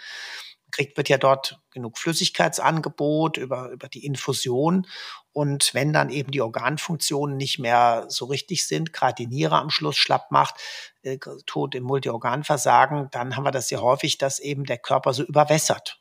kriegt, 0.77 0.95
wird 0.95 1.09
ja 1.09 1.17
dort 1.17 1.59
genug 1.71 1.97
Flüssigkeitsangebot 1.97 3.37
über, 3.37 3.71
über 3.71 3.89
die 3.89 4.05
Infusion. 4.05 4.87
Und 5.33 5.73
wenn 5.73 5.91
dann 5.91 6.09
eben 6.09 6.31
die 6.31 6.41
Organfunktionen 6.41 7.35
nicht 7.35 7.57
mehr 7.57 8.05
so 8.09 8.25
richtig 8.25 8.65
sind, 8.67 8.93
gerade 8.93 9.15
die 9.15 9.27
Niere 9.27 9.57
am 9.57 9.71
Schluss 9.71 9.97
schlapp 9.97 10.31
macht, 10.31 10.55
äh, 11.01 11.17
Tod 11.45 11.73
im 11.73 11.83
Multiorganversagen, 11.83 13.09
dann 13.11 13.35
haben 13.35 13.43
wir 13.43 13.51
das 13.51 13.67
sehr 13.67 13.81
häufig, 13.81 14.17
dass 14.17 14.39
eben 14.39 14.65
der 14.65 14.77
Körper 14.77 15.13
so 15.13 15.23
überwässert. 15.23 15.99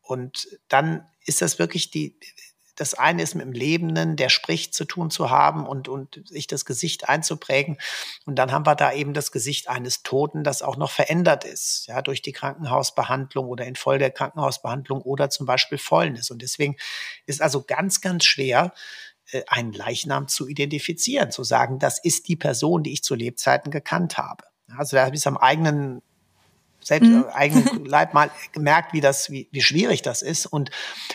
Und 0.00 0.48
dann 0.68 1.06
ist 1.26 1.42
das 1.42 1.58
wirklich 1.58 1.90
die, 1.90 2.18
das 2.76 2.94
eine 2.94 3.22
ist 3.22 3.34
mit 3.34 3.44
dem 3.44 3.52
Lebenden, 3.52 4.16
der 4.16 4.28
spricht, 4.28 4.74
zu 4.74 4.84
tun 4.84 5.10
zu 5.10 5.30
haben 5.30 5.66
und, 5.66 5.88
und 5.88 6.22
sich 6.26 6.46
das 6.46 6.64
Gesicht 6.64 7.08
einzuprägen. 7.08 7.78
Und 8.26 8.36
dann 8.36 8.52
haben 8.52 8.66
wir 8.66 8.74
da 8.74 8.92
eben 8.92 9.14
das 9.14 9.32
Gesicht 9.32 9.68
eines 9.68 10.02
Toten, 10.02 10.44
das 10.44 10.62
auch 10.62 10.76
noch 10.76 10.90
verändert 10.90 11.44
ist, 11.44 11.86
ja, 11.86 12.02
durch 12.02 12.22
die 12.22 12.32
Krankenhausbehandlung 12.32 13.46
oder 13.46 13.64
infolge 13.66 14.00
der 14.00 14.10
Krankenhausbehandlung 14.10 15.02
oder 15.02 15.30
zum 15.30 15.46
Beispiel 15.46 15.78
Fäulnis. 15.78 16.30
Und 16.30 16.42
deswegen 16.42 16.76
ist 17.26 17.40
also 17.40 17.62
ganz, 17.62 18.00
ganz 18.00 18.24
schwer, 18.24 18.72
äh, 19.30 19.42
einen 19.46 19.72
Leichnam 19.72 20.28
zu 20.28 20.48
identifizieren, 20.48 21.30
zu 21.30 21.44
sagen, 21.44 21.78
das 21.78 21.98
ist 21.98 22.28
die 22.28 22.36
Person, 22.36 22.82
die 22.82 22.92
ich 22.92 23.02
zu 23.02 23.14
Lebzeiten 23.14 23.70
gekannt 23.70 24.18
habe. 24.18 24.44
Also 24.76 24.96
da 24.96 25.08
ich 25.08 25.26
am 25.26 25.36
eigenen 25.36 26.02
selbst 26.84 27.08
mhm. 27.08 27.24
eigenen 27.32 27.84
Leib 27.84 28.14
mal 28.14 28.30
gemerkt, 28.52 28.92
wie 28.92 29.00
das, 29.00 29.30
wie, 29.30 29.48
wie 29.50 29.62
schwierig 29.62 30.02
das 30.02 30.22
ist. 30.22 30.46
Und 30.46 30.70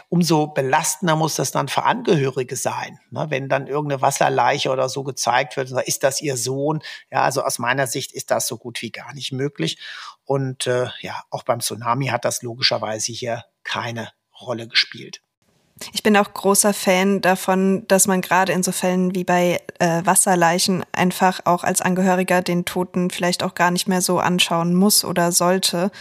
umso 0.10 0.48
belastender 0.48 1.16
muss 1.16 1.36
das 1.36 1.52
dann 1.52 1.68
für 1.68 1.84
Angehörige 1.84 2.56
sein. 2.56 3.00
Ne? 3.12 3.28
Wenn 3.30 3.50
dann 3.50 3.68
irgendeine 3.68 4.02
Wasserleiche 4.02 4.70
oder 4.72 4.90
so 4.90 5.04
gezeigt 5.04 5.58
wird, 5.58 5.72
ist 5.72 6.04
das 6.04 6.22
ihr 6.22 6.38
Sohn? 6.38 6.82
Ja, 7.12 7.22
also 7.22 7.44
aus 7.44 7.60
meiner 7.60 7.88
Sicht 7.88 8.12
ist 8.12 8.32
das 8.32 8.48
so 8.48 8.58
gut 8.58 8.82
wie 8.82 8.92
gar 8.92 9.14
nicht 9.14 9.32
möglich. 9.32 9.78
Und 10.26 10.68
äh, 10.68 10.88
ja, 11.02 11.24
auch 11.30 11.44
beim 11.44 11.60
Tsunami 11.60 12.08
hat 12.08 12.26
das 12.26 12.42
logischerweise 12.42 13.12
hier 13.12 13.46
keine 13.64 14.12
Rolle 14.40 14.68
gespielt. 14.68 15.22
Ich 15.94 16.04
bin 16.04 16.18
auch 16.18 16.34
großer 16.34 16.74
Fan 16.74 17.22
davon, 17.22 17.88
dass 17.88 18.08
man 18.08 18.22
gerade 18.22 18.52
in 18.52 18.64
so 18.64 18.72
Fällen 18.72 19.16
wie 19.16 19.24
bei 19.24 19.62
äh, 19.80 20.02
Wasserleichen 20.06 20.84
einfach 20.92 21.42
auch 21.46 21.64
als 21.64 21.82
Angehöriger 21.82 22.42
den 22.42 22.66
Toten 22.66 23.10
vielleicht 23.10 23.44
auch 23.44 23.56
gar 23.56 23.72
nicht 23.72 23.88
mehr 23.88 24.02
so 24.02 24.20
anschauen 24.20 24.76
muss 24.76 25.06
oder 25.06 25.32
sollte, 25.32 25.92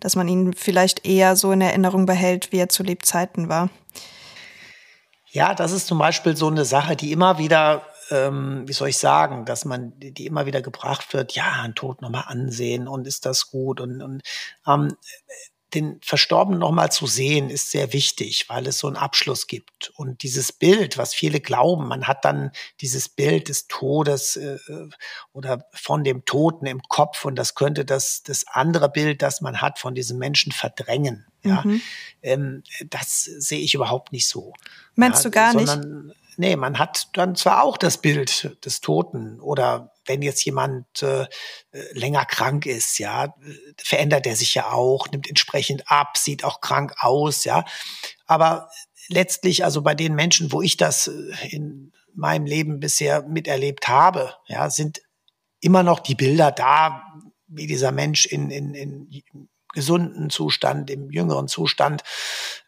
dass 0.00 0.16
man 0.16 0.28
ihn 0.28 0.52
vielleicht 0.52 1.06
eher 1.06 1.36
so 1.36 1.52
in 1.52 1.60
Erinnerung 1.60 2.06
behält, 2.06 2.52
wie 2.52 2.58
er 2.58 2.68
zu 2.68 2.82
Lebzeiten 2.82 3.48
war. 3.48 3.70
Ja, 5.30 5.54
das 5.54 5.72
ist 5.72 5.88
zum 5.88 5.98
Beispiel 5.98 6.36
so 6.36 6.46
eine 6.46 6.64
Sache, 6.64 6.94
die 6.94 7.10
immer 7.10 7.38
wieder 7.38 7.82
ähm, 8.10 8.64
wie 8.66 8.72
soll 8.72 8.88
ich 8.88 8.98
sagen, 8.98 9.44
dass 9.44 9.64
man 9.64 9.92
die 9.96 10.26
immer 10.26 10.46
wieder 10.46 10.62
gebracht 10.62 11.14
wird, 11.14 11.32
ja, 11.32 11.62
ein 11.62 11.74
Tod 11.74 12.02
nochmal 12.02 12.24
ansehen 12.26 12.88
und 12.88 13.06
ist 13.06 13.26
das 13.26 13.50
gut 13.50 13.80
und, 13.80 14.02
und 14.02 14.22
ähm, 14.66 14.94
den 15.74 16.00
Verstorbenen 16.02 16.60
nochmal 16.60 16.90
zu 16.92 17.06
sehen, 17.06 17.50
ist 17.50 17.70
sehr 17.70 17.92
wichtig, 17.92 18.48
weil 18.48 18.66
es 18.66 18.78
so 18.78 18.86
einen 18.86 18.96
Abschluss 18.96 19.46
gibt. 19.46 19.92
Und 19.96 20.22
dieses 20.22 20.52
Bild, 20.52 20.98
was 20.98 21.14
viele 21.14 21.40
glauben, 21.40 21.88
man 21.88 22.06
hat 22.06 22.24
dann 22.24 22.50
dieses 22.80 23.08
Bild 23.08 23.48
des 23.48 23.68
Todes 23.68 24.36
äh, 24.36 24.58
oder 25.32 25.66
von 25.72 26.04
dem 26.04 26.24
Toten 26.24 26.66
im 26.66 26.82
Kopf 26.82 27.24
und 27.24 27.36
das 27.36 27.54
könnte 27.54 27.84
das, 27.84 28.22
das 28.22 28.46
andere 28.46 28.88
Bild, 28.88 29.22
das 29.22 29.40
man 29.40 29.60
hat, 29.60 29.78
von 29.78 29.94
diesem 29.94 30.18
Menschen 30.18 30.52
verdrängen. 30.52 31.26
Ja, 31.42 31.62
mhm. 31.64 31.82
ähm, 32.22 32.62
das 32.88 33.24
sehe 33.24 33.60
ich 33.60 33.74
überhaupt 33.74 34.12
nicht 34.12 34.28
so. 34.28 34.54
Meinst 34.94 35.24
ja, 35.24 35.30
du 35.30 35.34
gar 35.34 35.52
sondern, 35.52 36.06
nicht? 36.06 36.16
Nee, 36.36 36.56
man 36.56 36.78
hat 36.78 37.08
dann 37.12 37.36
zwar 37.36 37.62
auch 37.62 37.76
das 37.76 37.98
Bild 37.98 38.56
des 38.64 38.80
Toten 38.80 39.40
oder 39.40 39.93
wenn 40.06 40.22
jetzt 40.22 40.44
jemand 40.44 41.02
äh, 41.02 41.26
länger 41.92 42.24
krank 42.24 42.66
ist, 42.66 42.98
ja, 42.98 43.34
verändert 43.76 44.26
er 44.26 44.36
sich 44.36 44.54
ja 44.54 44.70
auch, 44.70 45.08
nimmt 45.10 45.28
entsprechend 45.28 45.90
ab, 45.90 46.16
sieht 46.16 46.44
auch 46.44 46.60
krank 46.60 46.94
aus, 46.98 47.44
ja. 47.44 47.64
Aber 48.26 48.70
letztlich, 49.08 49.64
also 49.64 49.82
bei 49.82 49.94
den 49.94 50.14
Menschen, 50.14 50.52
wo 50.52 50.62
ich 50.62 50.76
das 50.76 51.08
äh, 51.08 51.48
in 51.48 51.92
meinem 52.14 52.46
Leben 52.46 52.80
bisher 52.80 53.22
miterlebt 53.22 53.88
habe, 53.88 54.34
ja, 54.46 54.70
sind 54.70 55.02
immer 55.60 55.82
noch 55.82 56.00
die 56.00 56.14
Bilder 56.14 56.52
da, 56.52 57.02
wie 57.46 57.66
dieser 57.66 57.92
Mensch 57.92 58.26
in, 58.26 58.50
in, 58.50 58.74
in 58.74 59.48
gesunden 59.74 60.30
Zustand, 60.30 60.90
im 60.90 61.10
jüngeren 61.10 61.48
Zustand 61.48 62.02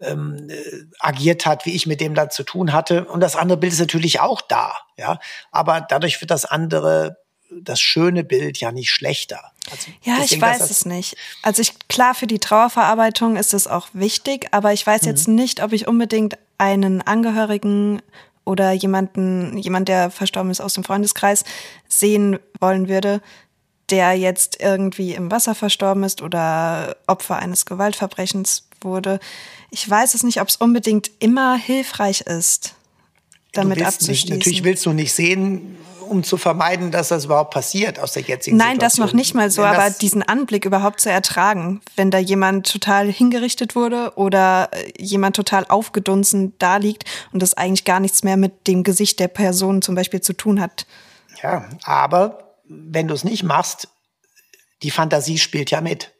ähm, 0.00 0.48
äh, 0.50 0.84
agiert 0.98 1.46
hat, 1.46 1.64
wie 1.64 1.74
ich 1.74 1.86
mit 1.86 2.00
dem 2.00 2.14
dann 2.14 2.30
zu 2.30 2.42
tun 2.42 2.72
hatte. 2.72 3.06
Und 3.06 3.20
das 3.20 3.36
andere 3.36 3.58
Bild 3.58 3.72
ist 3.72 3.80
natürlich 3.80 4.20
auch 4.20 4.40
da, 4.42 4.76
ja. 4.96 5.18
Aber 5.50 5.80
dadurch 5.80 6.20
wird 6.20 6.30
das 6.30 6.44
andere 6.44 7.16
das 7.50 7.80
schöne 7.80 8.24
Bild 8.24 8.58
ja 8.58 8.72
nicht 8.72 8.90
schlechter. 8.90 9.52
Also 9.70 9.90
ja, 10.02 10.18
ich 10.24 10.40
weiß 10.40 10.70
es 10.70 10.86
nicht. 10.86 11.16
Also 11.42 11.62
ich, 11.62 11.74
klar, 11.88 12.14
für 12.14 12.26
die 12.26 12.38
Trauerverarbeitung 12.38 13.36
ist 13.36 13.54
es 13.54 13.66
auch 13.66 13.88
wichtig, 13.92 14.48
aber 14.52 14.72
ich 14.72 14.86
weiß 14.86 15.02
mhm. 15.02 15.08
jetzt 15.08 15.28
nicht, 15.28 15.62
ob 15.62 15.72
ich 15.72 15.88
unbedingt 15.88 16.38
einen 16.58 17.02
Angehörigen 17.02 18.02
oder 18.44 18.72
jemanden, 18.72 19.58
jemand, 19.58 19.88
der 19.88 20.10
verstorben 20.10 20.50
ist 20.50 20.60
aus 20.60 20.74
dem 20.74 20.84
Freundeskreis, 20.84 21.44
sehen 21.88 22.38
wollen 22.60 22.88
würde, 22.88 23.20
der 23.90 24.14
jetzt 24.14 24.60
irgendwie 24.60 25.14
im 25.14 25.30
Wasser 25.30 25.54
verstorben 25.54 26.04
ist 26.04 26.22
oder 26.22 26.96
Opfer 27.06 27.36
eines 27.36 27.66
Gewaltverbrechens 27.66 28.68
wurde. 28.80 29.20
Ich 29.70 29.88
weiß 29.88 30.14
es 30.14 30.22
nicht, 30.22 30.40
ob 30.40 30.48
es 30.48 30.56
unbedingt 30.56 31.10
immer 31.18 31.56
hilfreich 31.56 32.22
ist, 32.22 32.74
damit 33.52 33.82
abzuschließen. 33.82 34.28
Nicht, 34.28 34.38
natürlich 34.38 34.64
willst 34.64 34.86
du 34.86 34.92
nicht 34.92 35.12
sehen, 35.12 35.76
um 36.08 36.24
zu 36.24 36.36
vermeiden, 36.36 36.90
dass 36.90 37.08
das 37.08 37.26
überhaupt 37.26 37.52
passiert 37.52 37.98
aus 37.98 38.12
der 38.12 38.22
jetzigen 38.22 38.56
Nein, 38.56 38.74
Situation. 38.74 38.78
Nein, 38.78 38.78
das 38.78 38.98
noch 38.98 39.12
nicht 39.12 39.34
mal 39.34 39.50
so, 39.50 39.62
aber 39.62 39.90
diesen 39.90 40.22
Anblick 40.22 40.64
überhaupt 40.64 41.00
zu 41.00 41.10
ertragen, 41.10 41.80
wenn 41.96 42.10
da 42.10 42.18
jemand 42.18 42.70
total 42.70 43.10
hingerichtet 43.10 43.74
wurde 43.74 44.12
oder 44.16 44.70
äh, 44.72 44.92
jemand 44.98 45.36
total 45.36 45.66
aufgedunsen 45.66 46.54
da 46.58 46.76
liegt 46.76 47.04
und 47.32 47.42
das 47.42 47.54
eigentlich 47.54 47.84
gar 47.84 48.00
nichts 48.00 48.22
mehr 48.22 48.36
mit 48.36 48.66
dem 48.66 48.82
Gesicht 48.82 49.20
der 49.20 49.28
Person 49.28 49.82
zum 49.82 49.94
Beispiel 49.94 50.20
zu 50.20 50.32
tun 50.32 50.60
hat. 50.60 50.86
Ja, 51.42 51.68
aber 51.84 52.54
wenn 52.68 53.08
du 53.08 53.14
es 53.14 53.24
nicht 53.24 53.42
machst, 53.42 53.88
die 54.82 54.90
Fantasie 54.90 55.38
spielt 55.38 55.70
ja 55.70 55.80
mit. 55.80 56.12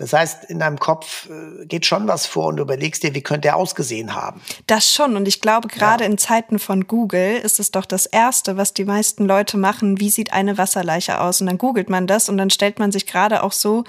Das 0.00 0.14
heißt, 0.14 0.44
in 0.44 0.58
deinem 0.58 0.78
Kopf 0.78 1.28
äh, 1.28 1.66
geht 1.66 1.84
schon 1.84 2.08
was 2.08 2.24
vor 2.24 2.46
und 2.46 2.56
du 2.56 2.62
überlegst 2.62 3.02
dir, 3.02 3.14
wie 3.14 3.20
könnte 3.20 3.48
er 3.48 3.56
ausgesehen 3.56 4.14
haben. 4.14 4.40
Das 4.66 4.90
schon. 4.90 5.14
Und 5.14 5.28
ich 5.28 5.42
glaube, 5.42 5.68
gerade 5.68 6.04
ja. 6.04 6.10
in 6.10 6.16
Zeiten 6.16 6.58
von 6.58 6.86
Google 6.86 7.36
ist 7.36 7.60
es 7.60 7.70
doch 7.70 7.84
das 7.84 8.06
Erste, 8.06 8.56
was 8.56 8.72
die 8.72 8.86
meisten 8.86 9.26
Leute 9.26 9.58
machen. 9.58 10.00
Wie 10.00 10.08
sieht 10.08 10.32
eine 10.32 10.56
Wasserleiche 10.56 11.20
aus? 11.20 11.42
Und 11.42 11.48
dann 11.48 11.58
googelt 11.58 11.90
man 11.90 12.06
das 12.06 12.30
und 12.30 12.38
dann 12.38 12.48
stellt 12.48 12.78
man 12.78 12.92
sich 12.92 13.06
gerade 13.06 13.42
auch 13.42 13.52
so 13.52 13.84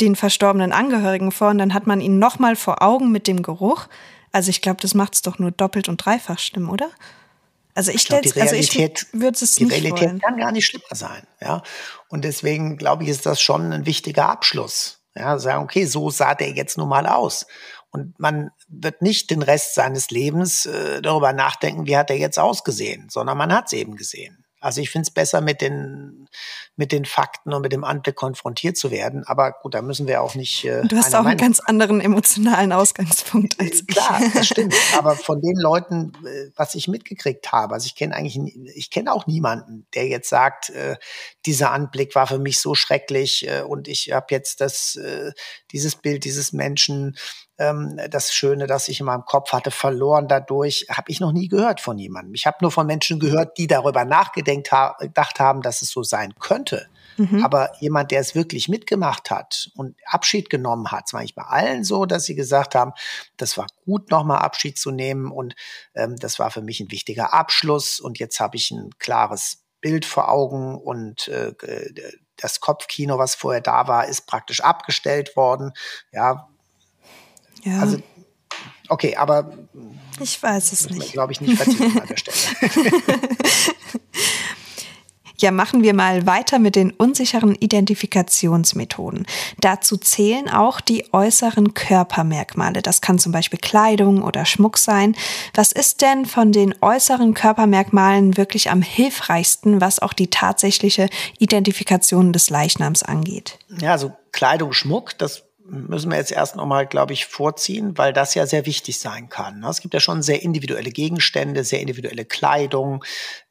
den 0.00 0.16
verstorbenen 0.16 0.72
Angehörigen 0.72 1.30
vor 1.30 1.50
und 1.50 1.58
dann 1.58 1.72
hat 1.72 1.86
man 1.86 2.00
ihn 2.00 2.18
nochmal 2.18 2.56
vor 2.56 2.82
Augen 2.82 3.12
mit 3.12 3.28
dem 3.28 3.44
Geruch. 3.44 3.86
Also 4.32 4.50
ich 4.50 4.60
glaube, 4.60 4.80
das 4.80 4.94
macht 4.94 5.14
es 5.14 5.22
doch 5.22 5.38
nur 5.38 5.52
doppelt 5.52 5.88
und 5.88 6.04
dreifach 6.04 6.40
schlimm, 6.40 6.68
oder? 6.68 6.90
Also 7.76 7.92
ich, 7.92 7.98
ich 7.98 8.06
glaub, 8.08 8.24
also 8.42 8.56
ich 8.56 8.76
es 8.76 9.54
die 9.54 9.66
nicht 9.66 9.72
Realität 9.72 10.08
wollen. 10.08 10.20
kann 10.20 10.36
gar 10.36 10.50
nicht 10.50 10.66
schlimmer 10.66 10.94
sein, 10.94 11.22
ja. 11.40 11.62
Und 12.08 12.24
deswegen 12.24 12.76
glaube 12.76 13.04
ich, 13.04 13.08
ist 13.08 13.24
das 13.24 13.40
schon 13.40 13.72
ein 13.72 13.86
wichtiger 13.86 14.28
Abschluss. 14.28 14.97
Ja, 15.18 15.38
sagen, 15.38 15.64
okay, 15.64 15.84
so 15.84 16.10
sah 16.10 16.34
der 16.34 16.50
jetzt 16.50 16.78
nun 16.78 16.88
mal 16.88 17.06
aus. 17.06 17.46
Und 17.90 18.18
man 18.18 18.50
wird 18.68 19.02
nicht 19.02 19.30
den 19.30 19.42
Rest 19.42 19.74
seines 19.74 20.10
Lebens 20.10 20.66
äh, 20.66 21.00
darüber 21.02 21.32
nachdenken, 21.32 21.86
wie 21.86 21.96
hat 21.96 22.10
er 22.10 22.16
jetzt 22.16 22.38
ausgesehen, 22.38 23.08
sondern 23.08 23.38
man 23.38 23.52
hat 23.52 23.66
es 23.66 23.72
eben 23.72 23.96
gesehen. 23.96 24.44
Also 24.60 24.80
ich 24.80 24.90
finde 24.90 25.06
es 25.06 25.14
besser, 25.14 25.40
mit 25.40 25.60
den, 25.60 26.28
mit 26.78 26.92
den 26.92 27.04
Fakten 27.04 27.52
und 27.52 27.62
mit 27.62 27.72
dem 27.72 27.82
Anblick 27.82 28.14
konfrontiert 28.14 28.76
zu 28.76 28.92
werden. 28.92 29.24
Aber 29.26 29.50
gut, 29.50 29.74
da 29.74 29.82
müssen 29.82 30.06
wir 30.06 30.22
auch 30.22 30.36
nicht. 30.36 30.64
Äh, 30.64 30.86
du 30.86 30.96
hast 30.96 31.12
auch 31.14 31.24
einen 31.24 31.36
ganz 31.36 31.58
anderen 31.58 32.00
emotionalen 32.00 32.72
Ausgangspunkt 32.72 33.58
als 33.58 33.80
ich. 33.80 33.86
Klar, 33.88 34.20
das 34.32 34.46
stimmt. 34.46 34.74
Aber 34.96 35.16
von 35.16 35.42
den 35.42 35.56
Leuten, 35.56 36.12
äh, 36.24 36.52
was 36.54 36.76
ich 36.76 36.86
mitgekriegt 36.86 37.50
habe, 37.50 37.74
also 37.74 37.86
ich 37.86 37.96
kenne 37.96 38.14
eigentlich, 38.14 38.38
ich 38.76 38.90
kenne 38.90 39.12
auch 39.12 39.26
niemanden, 39.26 39.88
der 39.94 40.06
jetzt 40.06 40.28
sagt, 40.28 40.70
äh, 40.70 40.96
dieser 41.46 41.72
Anblick 41.72 42.14
war 42.14 42.28
für 42.28 42.38
mich 42.38 42.60
so 42.60 42.76
schrecklich 42.76 43.48
äh, 43.48 43.62
und 43.62 43.88
ich 43.88 44.12
habe 44.12 44.26
jetzt 44.30 44.60
das, 44.60 44.94
äh, 44.94 45.32
dieses 45.72 45.96
Bild 45.96 46.24
dieses 46.24 46.52
Menschen 46.52 47.16
ähm, 47.58 47.98
das 48.08 48.32
Schöne, 48.32 48.66
das 48.66 48.88
ich 48.88 49.00
in 49.00 49.06
meinem 49.06 49.24
Kopf 49.24 49.52
hatte, 49.52 49.70
verloren 49.70 50.28
dadurch, 50.28 50.86
habe 50.90 51.10
ich 51.10 51.20
noch 51.20 51.32
nie 51.32 51.48
gehört 51.48 51.80
von 51.80 51.98
jemandem. 51.98 52.34
Ich 52.34 52.46
habe 52.46 52.58
nur 52.60 52.70
von 52.70 52.86
Menschen 52.86 53.18
gehört, 53.18 53.58
die 53.58 53.66
darüber 53.66 54.04
nachgedacht 54.04 55.40
haben, 55.40 55.62
dass 55.62 55.82
es 55.82 55.90
so 55.90 56.02
sein 56.02 56.34
könnte. 56.38 56.67
Mhm. 57.16 57.44
Aber 57.44 57.72
jemand, 57.80 58.10
der 58.10 58.20
es 58.20 58.34
wirklich 58.34 58.68
mitgemacht 58.68 59.30
hat 59.30 59.70
und 59.74 59.96
Abschied 60.06 60.50
genommen 60.50 60.90
hat, 60.92 61.04
es 61.06 61.12
war 61.12 61.20
nicht 61.20 61.34
bei 61.34 61.42
allen 61.42 61.82
so, 61.82 62.06
dass 62.06 62.24
sie 62.24 62.36
gesagt 62.36 62.74
haben, 62.74 62.92
das 63.36 63.56
war 63.56 63.66
gut, 63.84 64.10
nochmal 64.10 64.38
Abschied 64.38 64.78
zu 64.78 64.90
nehmen 64.90 65.32
und 65.32 65.54
ähm, 65.94 66.16
das 66.16 66.38
war 66.38 66.50
für 66.50 66.62
mich 66.62 66.80
ein 66.80 66.90
wichtiger 66.90 67.34
Abschluss 67.34 67.98
und 67.98 68.18
jetzt 68.18 68.38
habe 68.38 68.56
ich 68.56 68.70
ein 68.70 68.90
klares 68.98 69.64
Bild 69.80 70.04
vor 70.04 70.28
Augen 70.30 70.76
und 70.76 71.28
äh, 71.28 71.52
das 72.36 72.60
Kopfkino, 72.60 73.18
was 73.18 73.34
vorher 73.34 73.60
da 73.60 73.88
war, 73.88 74.06
ist 74.06 74.26
praktisch 74.26 74.60
abgestellt 74.60 75.36
worden. 75.36 75.72
Ja, 76.12 76.48
ja. 77.64 77.80
Also, 77.80 77.98
okay, 78.88 79.16
aber. 79.16 79.52
Ich 80.20 80.42
weiß 80.42 80.72
es 80.72 80.90
nicht. 80.90 81.12
Glaube 81.12 81.32
ich 81.32 81.40
nicht 81.40 81.56
vertiefen 81.56 82.00
an 82.00 82.08
der 82.08 82.16
Stelle. 82.16 82.36
Ja, 85.40 85.52
machen 85.52 85.84
wir 85.84 85.94
mal 85.94 86.26
weiter 86.26 86.58
mit 86.58 86.74
den 86.74 86.90
unsicheren 86.90 87.54
Identifikationsmethoden. 87.54 89.24
Dazu 89.60 89.96
zählen 89.96 90.50
auch 90.50 90.80
die 90.80 91.12
äußeren 91.12 91.74
Körpermerkmale. 91.74 92.82
Das 92.82 93.00
kann 93.00 93.20
zum 93.20 93.30
Beispiel 93.30 93.60
Kleidung 93.60 94.22
oder 94.22 94.44
Schmuck 94.44 94.78
sein. 94.78 95.14
Was 95.54 95.70
ist 95.70 96.02
denn 96.02 96.26
von 96.26 96.50
den 96.50 96.74
äußeren 96.80 97.34
Körpermerkmalen 97.34 98.36
wirklich 98.36 98.70
am 98.70 98.82
hilfreichsten, 98.82 99.80
was 99.80 100.00
auch 100.00 100.12
die 100.12 100.28
tatsächliche 100.28 101.08
Identifikation 101.38 102.32
des 102.32 102.50
Leichnams 102.50 103.04
angeht? 103.04 103.60
Ja, 103.80 103.92
also 103.92 104.12
Kleidung, 104.32 104.72
Schmuck, 104.72 105.16
das 105.18 105.44
müssen 105.68 106.10
wir 106.10 106.16
jetzt 106.16 106.32
erst 106.32 106.56
nochmal, 106.56 106.86
glaube 106.86 107.12
ich, 107.12 107.26
vorziehen, 107.26 107.96
weil 107.98 108.12
das 108.12 108.34
ja 108.34 108.46
sehr 108.46 108.66
wichtig 108.66 108.98
sein 108.98 109.28
kann. 109.28 109.60
Ne? 109.60 109.68
Es 109.68 109.80
gibt 109.80 109.94
ja 109.94 110.00
schon 110.00 110.22
sehr 110.22 110.42
individuelle 110.42 110.90
Gegenstände, 110.90 111.64
sehr 111.64 111.80
individuelle 111.80 112.24
Kleidung 112.24 113.04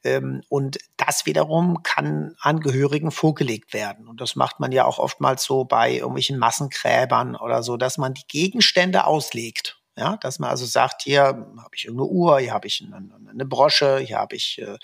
ähm, 0.04 0.42
und 0.50 0.80
das 1.08 1.26
wiederum 1.26 1.84
kann 1.84 2.36
Angehörigen 2.41 3.12
vorgelegt 3.12 3.74
werden. 3.74 4.10
Und 4.10 4.20
das 4.20 4.36
macht 4.36 4.60
man 4.60 4.74
ja 4.74 4.84
auch 4.84 4.99
oftmals 4.99 5.43
so 5.43 5.64
bei 5.64 5.93
irgendwelchen 5.93 6.38
Massengräbern 6.38 7.38
oder 7.38 7.64
so, 7.64 7.78
dass 7.78 7.97
man 7.97 8.14
die 8.14 8.28
Gegenstände 8.28 9.05
auslegt. 9.05 9.82
Ja, 9.95 10.18
dass 10.18 10.38
man 10.38 10.51
also 10.51 10.66
sagt, 10.66 11.03
hier 11.03 11.24
habe 11.24 11.72
ich 11.74 11.86
irgendeine 11.86 12.10
Uhr, 12.12 12.39
hier 12.39 12.53
habe 12.53 12.68
ich 12.68 12.86
eine, 12.86 13.10
eine 13.32 13.45
Brosche, 13.45 13.97
hier 13.99 14.20
habe 14.20 14.36
ich 14.36 14.62
äh, 14.62 14.78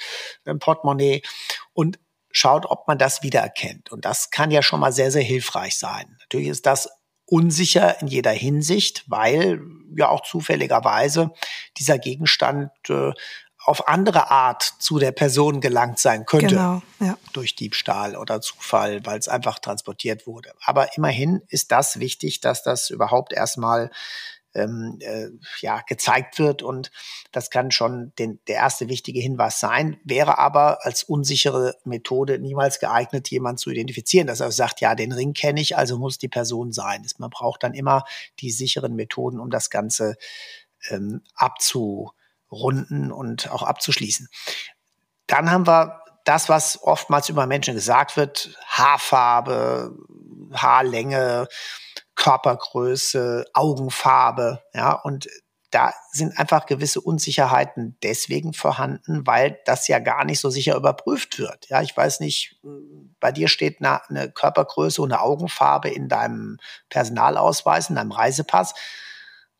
ein 0.46 0.58
Portemonnaie 0.58 1.22
und 1.74 2.00
schaut, 2.32 2.66
ob 2.66 2.88
man 2.88 2.98
das 2.98 3.22
wiedererkennt. 3.22 3.92
Und 3.92 4.06
das 4.06 4.32
kann 4.32 4.50
ja 4.50 4.64
schon 4.64 4.80
mal 4.80 4.94
sehr, 4.94 5.12
sehr 5.12 5.22
hilfreich 5.22 5.78
sein. 5.78 6.18
Natürlich 6.22 6.48
ist 6.48 6.66
das 6.66 6.90
unsicher 7.26 8.02
in 8.02 8.08
jeder 8.08 8.32
Hinsicht, 8.32 9.04
weil 9.08 9.62
ja 9.96 10.10
auch 10.10 10.22
zufälligerweise 10.22 11.32
dieser 11.78 12.00
Gegenstand 12.00 12.72
äh, 12.90 13.12
auf 13.66 13.88
andere 13.88 14.30
Art 14.30 14.64
zu 14.80 15.00
der 15.00 15.12
Person 15.12 15.62
gelangt 15.62 16.00
sein 16.00 16.26
könnte. 16.26 16.48
Genau, 16.48 16.82
ja. 17.00 17.18
Durch 17.32 17.56
Diebstahl 17.56 18.16
oder 18.16 18.42
Zufall, 18.42 19.06
weil 19.06 19.20
es 19.20 19.28
einfach 19.28 19.60
transportiert 19.60 20.28
wurde. 20.28 20.54
Aber 20.64 20.98
immerhin 20.98 21.42
ist 21.48 21.72
das 21.72 22.00
wichtig, 22.00 22.42
dass 22.42 22.64
das 22.64 22.90
überhaupt 22.90 23.32
erstmal 23.32 23.90
ähm, 24.54 24.98
äh, 25.00 25.30
ja, 25.62 25.82
gezeigt 25.88 26.40
wird. 26.40 26.62
Und 26.62 26.92
das 27.32 27.50
kann 27.50 27.72
schon 27.72 28.14
den, 28.20 28.40
der 28.48 28.58
erste 28.58 28.90
wichtige 28.90 29.20
Hinweis 29.20 29.60
sein, 29.60 29.98
wäre 30.04 30.38
aber 30.38 30.86
als 30.86 31.04
unsichere 31.04 31.76
Methode 31.86 32.40
niemals 32.40 32.80
geeignet, 32.80 33.30
jemanden 33.30 33.58
zu 33.58 33.72
identifizieren, 33.72 34.28
dass 34.28 34.42
er 34.42 34.52
sagt, 34.52 34.82
ja, 34.82 34.96
den 34.96 35.12
Ring 35.12 35.34
kenne 35.34 35.62
ich, 35.62 35.78
also 35.78 35.98
muss 35.98 36.18
die 36.18 36.28
Person 36.28 36.72
sein. 36.72 37.06
Man 37.18 37.30
braucht 37.30 37.64
dann 37.64 37.74
immer 37.74 38.04
die 38.40 38.52
sicheren 38.52 38.96
Methoden, 38.96 39.40
um 39.40 39.50
das 39.50 39.70
Ganze 39.70 40.16
ähm, 40.90 41.22
abzurunden 42.54 43.12
und 43.12 43.52
auch 43.52 43.64
abzuschließen. 43.64 44.28
Dann 45.28 45.52
haben 45.52 45.68
wir 45.68 46.02
das, 46.26 46.50
was 46.50 46.82
oftmals 46.84 47.30
über 47.30 47.48
Menschen 47.48 47.74
gesagt 47.74 48.16
wird, 48.16 48.58
Haarfarbe, 48.66 49.96
Haarlänge, 50.54 51.48
Körpergröße, 52.16 53.46
Augenfarbe, 53.54 54.62
ja, 54.74 54.94
und 54.94 55.28
da 55.72 55.92
sind 56.12 56.38
einfach 56.38 56.68
gewisse 56.68 57.02
Unsicherheiten 57.02 57.98
deswegen 58.04 58.54
vorhanden, 58.54 59.26
weil 59.26 59.60
das 59.66 59.88
ja 59.88 59.98
gar 59.98 60.24
nicht 60.24 60.40
so 60.40 60.52
sicher 60.52 60.76
überprüft 60.76 61.40
wird. 61.40 61.68
Ja, 61.68 61.82
ich 61.82 61.98
weiß 61.98 62.20
nicht, 62.20 62.62
bei 63.20 63.32
dir 63.32 63.48
steht 63.48 63.80
eine, 63.80 64.08
eine 64.08 64.32
Körpergröße 64.32 65.02
und 65.02 65.12
eine 65.12 65.22
Augenfarbe 65.22 65.90
in 65.90 66.10
deinem 66.10 66.60
Personalausweis, 66.90 67.90
in 67.90 67.96
deinem 67.96 68.12
Reisepass. 68.12 68.76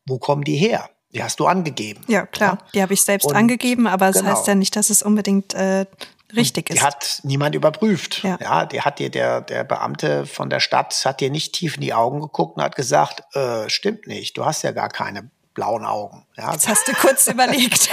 Wo 0.06 0.20
kommen 0.20 0.44
die 0.44 0.56
her? 0.56 0.88
Die 1.14 1.22
hast 1.22 1.38
du 1.38 1.46
angegeben. 1.46 2.02
Ja, 2.08 2.26
klar. 2.26 2.58
Ja? 2.60 2.66
Die 2.74 2.82
habe 2.82 2.94
ich 2.94 3.02
selbst 3.02 3.26
und, 3.26 3.36
angegeben, 3.36 3.86
aber 3.86 4.08
es 4.08 4.14
das 4.14 4.22
genau. 4.22 4.36
heißt 4.36 4.46
ja 4.48 4.54
nicht, 4.54 4.74
dass 4.74 4.90
es 4.90 5.02
unbedingt 5.02 5.54
äh, 5.54 5.86
richtig 6.34 6.66
die 6.66 6.72
ist. 6.72 6.80
Die 6.80 6.84
hat 6.84 7.20
niemand 7.22 7.54
überprüft. 7.54 8.22
Ja. 8.24 8.38
ja, 8.40 8.66
die 8.66 8.80
hat 8.80 8.98
dir 8.98 9.10
der, 9.10 9.40
der 9.40 9.64
Beamte 9.64 10.26
von 10.26 10.50
der 10.50 10.60
Stadt 10.60 11.04
hat 11.04 11.20
dir 11.20 11.30
nicht 11.30 11.52
tief 11.54 11.76
in 11.76 11.82
die 11.82 11.94
Augen 11.94 12.20
geguckt 12.20 12.56
und 12.56 12.62
hat 12.62 12.76
gesagt, 12.76 13.22
äh, 13.36 13.68
stimmt 13.70 14.06
nicht, 14.06 14.36
du 14.36 14.44
hast 14.44 14.62
ja 14.62 14.72
gar 14.72 14.88
keine 14.88 15.30
blauen 15.54 15.84
Augen. 15.84 16.26
Ja. 16.36 16.52
Jetzt 16.52 16.68
hast 16.68 16.88
du 16.88 16.92
kurz 16.92 17.26
überlegt. 17.32 17.88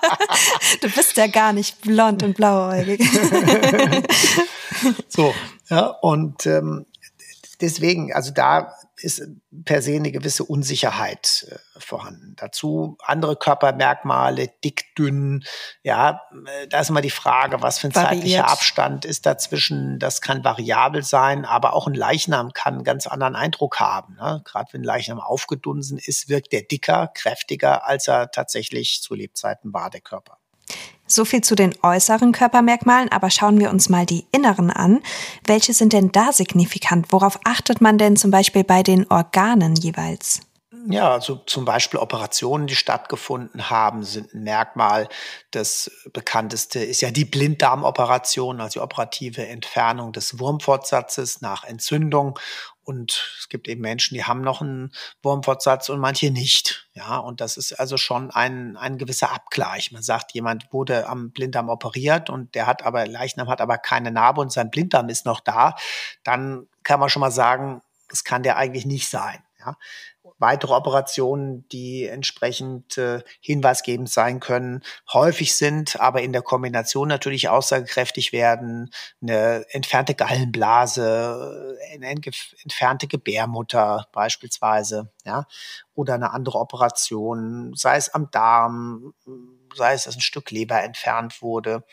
du 0.80 0.90
bist 0.90 1.16
ja 1.16 1.26
gar 1.26 1.52
nicht 1.52 1.80
blond 1.80 2.22
und 2.22 2.36
blauäugig. 2.36 3.00
so, 5.08 5.34
ja, 5.68 5.86
und 5.86 6.46
ähm, 6.46 6.86
deswegen, 7.60 8.12
also 8.12 8.30
da 8.30 8.72
ist 9.06 9.22
per 9.64 9.80
se 9.80 9.94
eine 9.94 10.10
gewisse 10.10 10.44
Unsicherheit 10.44 11.46
äh, 11.48 11.80
vorhanden. 11.80 12.34
Dazu 12.36 12.98
andere 13.00 13.36
Körpermerkmale, 13.36 14.50
dick, 14.64 14.94
dünn. 14.96 15.44
Ja, 15.82 16.22
äh, 16.46 16.66
da 16.68 16.80
ist 16.80 16.90
immer 16.90 17.00
die 17.00 17.10
Frage, 17.10 17.62
was 17.62 17.78
für 17.78 17.86
ein 17.86 17.94
Variiert. 17.94 18.14
zeitlicher 18.14 18.48
Abstand 18.48 19.04
ist 19.04 19.24
dazwischen. 19.24 19.98
Das 20.00 20.20
kann 20.20 20.44
variabel 20.44 21.04
sein, 21.04 21.44
aber 21.44 21.72
auch 21.74 21.86
ein 21.86 21.94
Leichnam 21.94 22.52
kann 22.52 22.74
einen 22.74 22.84
ganz 22.84 23.06
anderen 23.06 23.36
Eindruck 23.36 23.78
haben. 23.78 24.16
Ne? 24.16 24.42
Gerade 24.44 24.72
wenn 24.72 24.80
ein 24.82 24.84
Leichnam 24.84 25.20
aufgedunsen 25.20 25.98
ist, 25.98 26.28
wirkt 26.28 26.52
der 26.52 26.62
dicker, 26.62 27.08
kräftiger, 27.14 27.86
als 27.86 28.08
er 28.08 28.30
tatsächlich 28.30 29.00
zu 29.02 29.14
Lebzeiten 29.14 29.72
war, 29.72 29.88
der 29.88 30.00
Körper. 30.00 30.38
So 31.06 31.24
viel 31.24 31.40
zu 31.40 31.54
den 31.54 31.74
äußeren 31.82 32.32
Körpermerkmalen, 32.32 33.10
aber 33.10 33.30
schauen 33.30 33.60
wir 33.60 33.70
uns 33.70 33.88
mal 33.88 34.06
die 34.06 34.26
inneren 34.32 34.70
an. 34.70 35.02
Welche 35.46 35.72
sind 35.72 35.92
denn 35.92 36.10
da 36.10 36.32
signifikant? 36.32 37.12
Worauf 37.12 37.38
achtet 37.44 37.80
man 37.80 37.98
denn 37.98 38.16
zum 38.16 38.30
Beispiel 38.30 38.64
bei 38.64 38.82
den 38.82 39.08
Organen 39.10 39.76
jeweils? 39.76 40.40
Ja, 40.88 41.12
also 41.12 41.36
zum 41.46 41.64
Beispiel 41.64 41.98
Operationen, 41.98 42.68
die 42.68 42.76
stattgefunden 42.76 43.70
haben, 43.70 44.04
sind 44.04 44.34
ein 44.34 44.44
Merkmal. 44.44 45.08
Das 45.50 45.90
bekannteste 46.12 46.78
ist 46.78 47.00
ja 47.00 47.10
die 47.10 47.24
Blinddarmoperation, 47.24 48.60
also 48.60 48.78
die 48.78 48.84
operative 48.84 49.46
Entfernung 49.46 50.12
des 50.12 50.38
Wurmfortsatzes 50.38 51.40
nach 51.40 51.64
Entzündung. 51.64 52.38
Und 52.86 53.34
es 53.40 53.48
gibt 53.48 53.66
eben 53.66 53.80
Menschen, 53.80 54.14
die 54.14 54.24
haben 54.24 54.42
noch 54.42 54.60
einen 54.60 54.92
Wurmfortsatz 55.20 55.88
und 55.88 55.98
manche 55.98 56.30
nicht. 56.30 56.88
Ja, 56.94 57.18
und 57.18 57.40
das 57.40 57.56
ist 57.56 57.72
also 57.72 57.96
schon 57.96 58.30
ein, 58.30 58.76
ein 58.76 58.96
gewisser 58.96 59.32
Abgleich. 59.32 59.90
Man 59.90 60.04
sagt, 60.04 60.32
jemand 60.32 60.72
wurde 60.72 61.08
am 61.08 61.32
Blinddarm 61.32 61.68
operiert 61.68 62.30
und 62.30 62.54
der 62.54 62.68
hat 62.68 62.84
aber, 62.84 63.04
Leichnam 63.06 63.48
hat 63.48 63.60
aber 63.60 63.76
keine 63.76 64.12
Narbe 64.12 64.40
und 64.40 64.52
sein 64.52 64.70
Blinddarm 64.70 65.08
ist 65.08 65.26
noch 65.26 65.40
da. 65.40 65.74
Dann 66.22 66.68
kann 66.84 67.00
man 67.00 67.08
schon 67.08 67.20
mal 67.20 67.32
sagen, 67.32 67.82
das 68.08 68.22
kann 68.22 68.44
der 68.44 68.56
eigentlich 68.56 68.86
nicht 68.86 69.10
sein. 69.10 69.42
Ja 69.66 69.76
weitere 70.38 70.74
Operationen, 70.74 71.66
die 71.68 72.06
entsprechend 72.06 72.98
äh, 72.98 73.22
hinweisgebend 73.40 74.10
sein 74.10 74.40
können, 74.40 74.82
häufig 75.12 75.56
sind, 75.56 76.00
aber 76.00 76.22
in 76.22 76.32
der 76.32 76.42
Kombination 76.42 77.08
natürlich 77.08 77.48
aussagekräftig 77.48 78.32
werden. 78.32 78.90
Eine 79.22 79.64
entfernte 79.70 80.14
Gallenblase, 80.14 81.78
eine 81.92 82.08
entfernte 82.08 83.06
Gebärmutter 83.06 84.08
beispielsweise, 84.12 85.10
ja, 85.24 85.46
oder 85.94 86.14
eine 86.14 86.32
andere 86.32 86.58
Operation, 86.58 87.72
sei 87.74 87.96
es 87.96 88.08
am 88.08 88.30
Darm, 88.30 89.14
sei 89.74 89.94
es, 89.94 90.04
dass 90.04 90.16
ein 90.16 90.20
Stück 90.20 90.50
Leber 90.50 90.82
entfernt 90.82 91.40
wurde. 91.42 91.84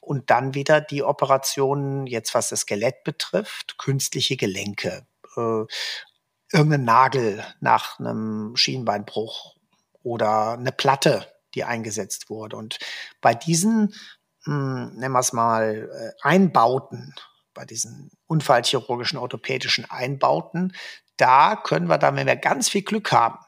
Und 0.00 0.30
dann 0.30 0.54
wieder 0.54 0.80
die 0.80 1.04
Operationen, 1.04 2.08
jetzt 2.08 2.34
was 2.34 2.48
das 2.48 2.60
Skelett 2.60 3.04
betrifft, 3.04 3.78
künstliche 3.78 4.36
Gelenke. 4.36 5.06
Äh, 5.36 5.64
irgendein 6.52 6.84
Nagel 6.84 7.44
nach 7.60 7.98
einem 7.98 8.56
Schienbeinbruch 8.56 9.56
oder 10.02 10.52
eine 10.52 10.72
Platte, 10.72 11.26
die 11.54 11.64
eingesetzt 11.64 12.30
wurde. 12.30 12.56
Und 12.56 12.78
bei 13.20 13.34
diesen, 13.34 13.94
mh, 14.44 14.54
hm, 14.54 14.96
nennen 14.96 15.12
wir 15.12 15.20
es 15.20 15.32
mal, 15.32 15.90
äh, 15.92 16.26
Einbauten, 16.26 17.14
bei 17.54 17.64
diesen 17.64 18.10
unfallchirurgischen 18.26 19.18
orthopädischen 19.18 19.90
Einbauten, 19.90 20.74
da 21.16 21.56
können 21.56 21.88
wir 21.88 21.98
dann, 21.98 22.16
wenn 22.16 22.26
wir 22.26 22.36
ganz 22.36 22.68
viel 22.68 22.82
Glück 22.82 23.12
haben, 23.12 23.38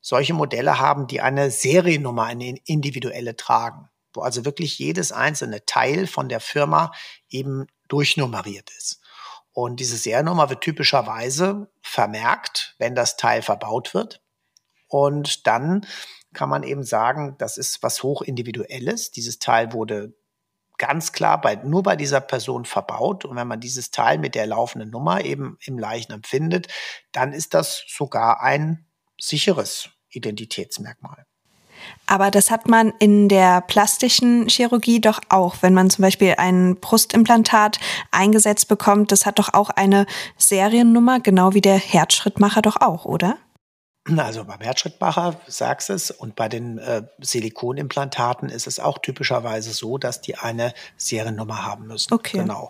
solche 0.00 0.34
Modelle 0.34 0.78
haben, 0.78 1.06
die 1.06 1.20
eine 1.20 1.50
Seriennummer, 1.50 2.24
eine 2.24 2.56
individuelle 2.64 3.36
tragen, 3.36 3.88
wo 4.14 4.22
also 4.22 4.44
wirklich 4.44 4.78
jedes 4.78 5.12
einzelne 5.12 5.64
Teil 5.64 6.06
von 6.06 6.28
der 6.28 6.40
Firma 6.40 6.92
eben 7.28 7.66
durchnummeriert 7.88 8.70
ist. 8.78 9.01
Und 9.52 9.80
diese 9.80 9.96
Seriennummer 9.96 10.48
wird 10.48 10.62
typischerweise 10.62 11.70
vermerkt, 11.82 12.74
wenn 12.78 12.94
das 12.94 13.16
Teil 13.16 13.42
verbaut 13.42 13.92
wird. 13.94 14.22
Und 14.88 15.46
dann 15.46 15.86
kann 16.32 16.48
man 16.48 16.62
eben 16.62 16.84
sagen, 16.84 17.36
das 17.38 17.58
ist 17.58 17.82
was 17.82 18.02
hochindividuelles. 18.02 19.10
Dieses 19.10 19.38
Teil 19.38 19.72
wurde 19.72 20.14
ganz 20.78 21.12
klar 21.12 21.40
bei, 21.40 21.56
nur 21.56 21.82
bei 21.82 21.96
dieser 21.96 22.20
Person 22.20 22.64
verbaut. 22.64 23.24
Und 23.24 23.36
wenn 23.36 23.46
man 23.46 23.60
dieses 23.60 23.90
Teil 23.90 24.18
mit 24.18 24.34
der 24.34 24.46
laufenden 24.46 24.90
Nummer 24.90 25.24
eben 25.24 25.58
im 25.64 25.78
Leichnam 25.78 26.22
findet, 26.22 26.68
dann 27.12 27.32
ist 27.32 27.54
das 27.54 27.84
sogar 27.88 28.42
ein 28.42 28.86
sicheres 29.20 29.90
Identitätsmerkmal. 30.08 31.26
Aber 32.06 32.30
das 32.30 32.50
hat 32.50 32.68
man 32.68 32.92
in 32.98 33.28
der 33.28 33.60
plastischen 33.62 34.48
Chirurgie 34.48 35.00
doch 35.00 35.20
auch. 35.28 35.56
Wenn 35.60 35.74
man 35.74 35.90
zum 35.90 36.02
Beispiel 36.02 36.34
ein 36.36 36.76
Brustimplantat 36.76 37.78
eingesetzt 38.10 38.68
bekommt, 38.68 39.12
das 39.12 39.24
hat 39.24 39.38
doch 39.38 39.54
auch 39.54 39.70
eine 39.70 40.06
Seriennummer, 40.36 41.20
genau 41.20 41.54
wie 41.54 41.60
der 41.60 41.76
Herzschrittmacher 41.76 42.62
doch 42.62 42.80
auch, 42.80 43.04
oder? 43.04 43.36
Also 44.16 44.44
beim 44.44 44.60
Herzschrittmacher 44.60 45.40
sagst 45.46 45.88
es 45.88 46.10
und 46.10 46.34
bei 46.34 46.48
den 46.48 46.78
äh, 46.78 47.04
Silikonimplantaten 47.20 48.48
ist 48.48 48.66
es 48.66 48.80
auch 48.80 48.98
typischerweise 48.98 49.72
so, 49.72 49.96
dass 49.96 50.20
die 50.20 50.36
eine 50.36 50.74
Seriennummer 50.96 51.64
haben 51.64 51.86
müssen. 51.86 52.12
Okay. 52.12 52.38
Genau. 52.38 52.68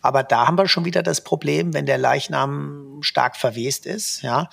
Aber 0.00 0.22
da 0.22 0.46
haben 0.46 0.56
wir 0.56 0.68
schon 0.68 0.84
wieder 0.84 1.02
das 1.02 1.22
Problem, 1.22 1.74
wenn 1.74 1.86
der 1.86 1.98
Leichnam 1.98 3.00
stark 3.02 3.36
verwest 3.36 3.84
ist, 3.84 4.22
ja, 4.22 4.48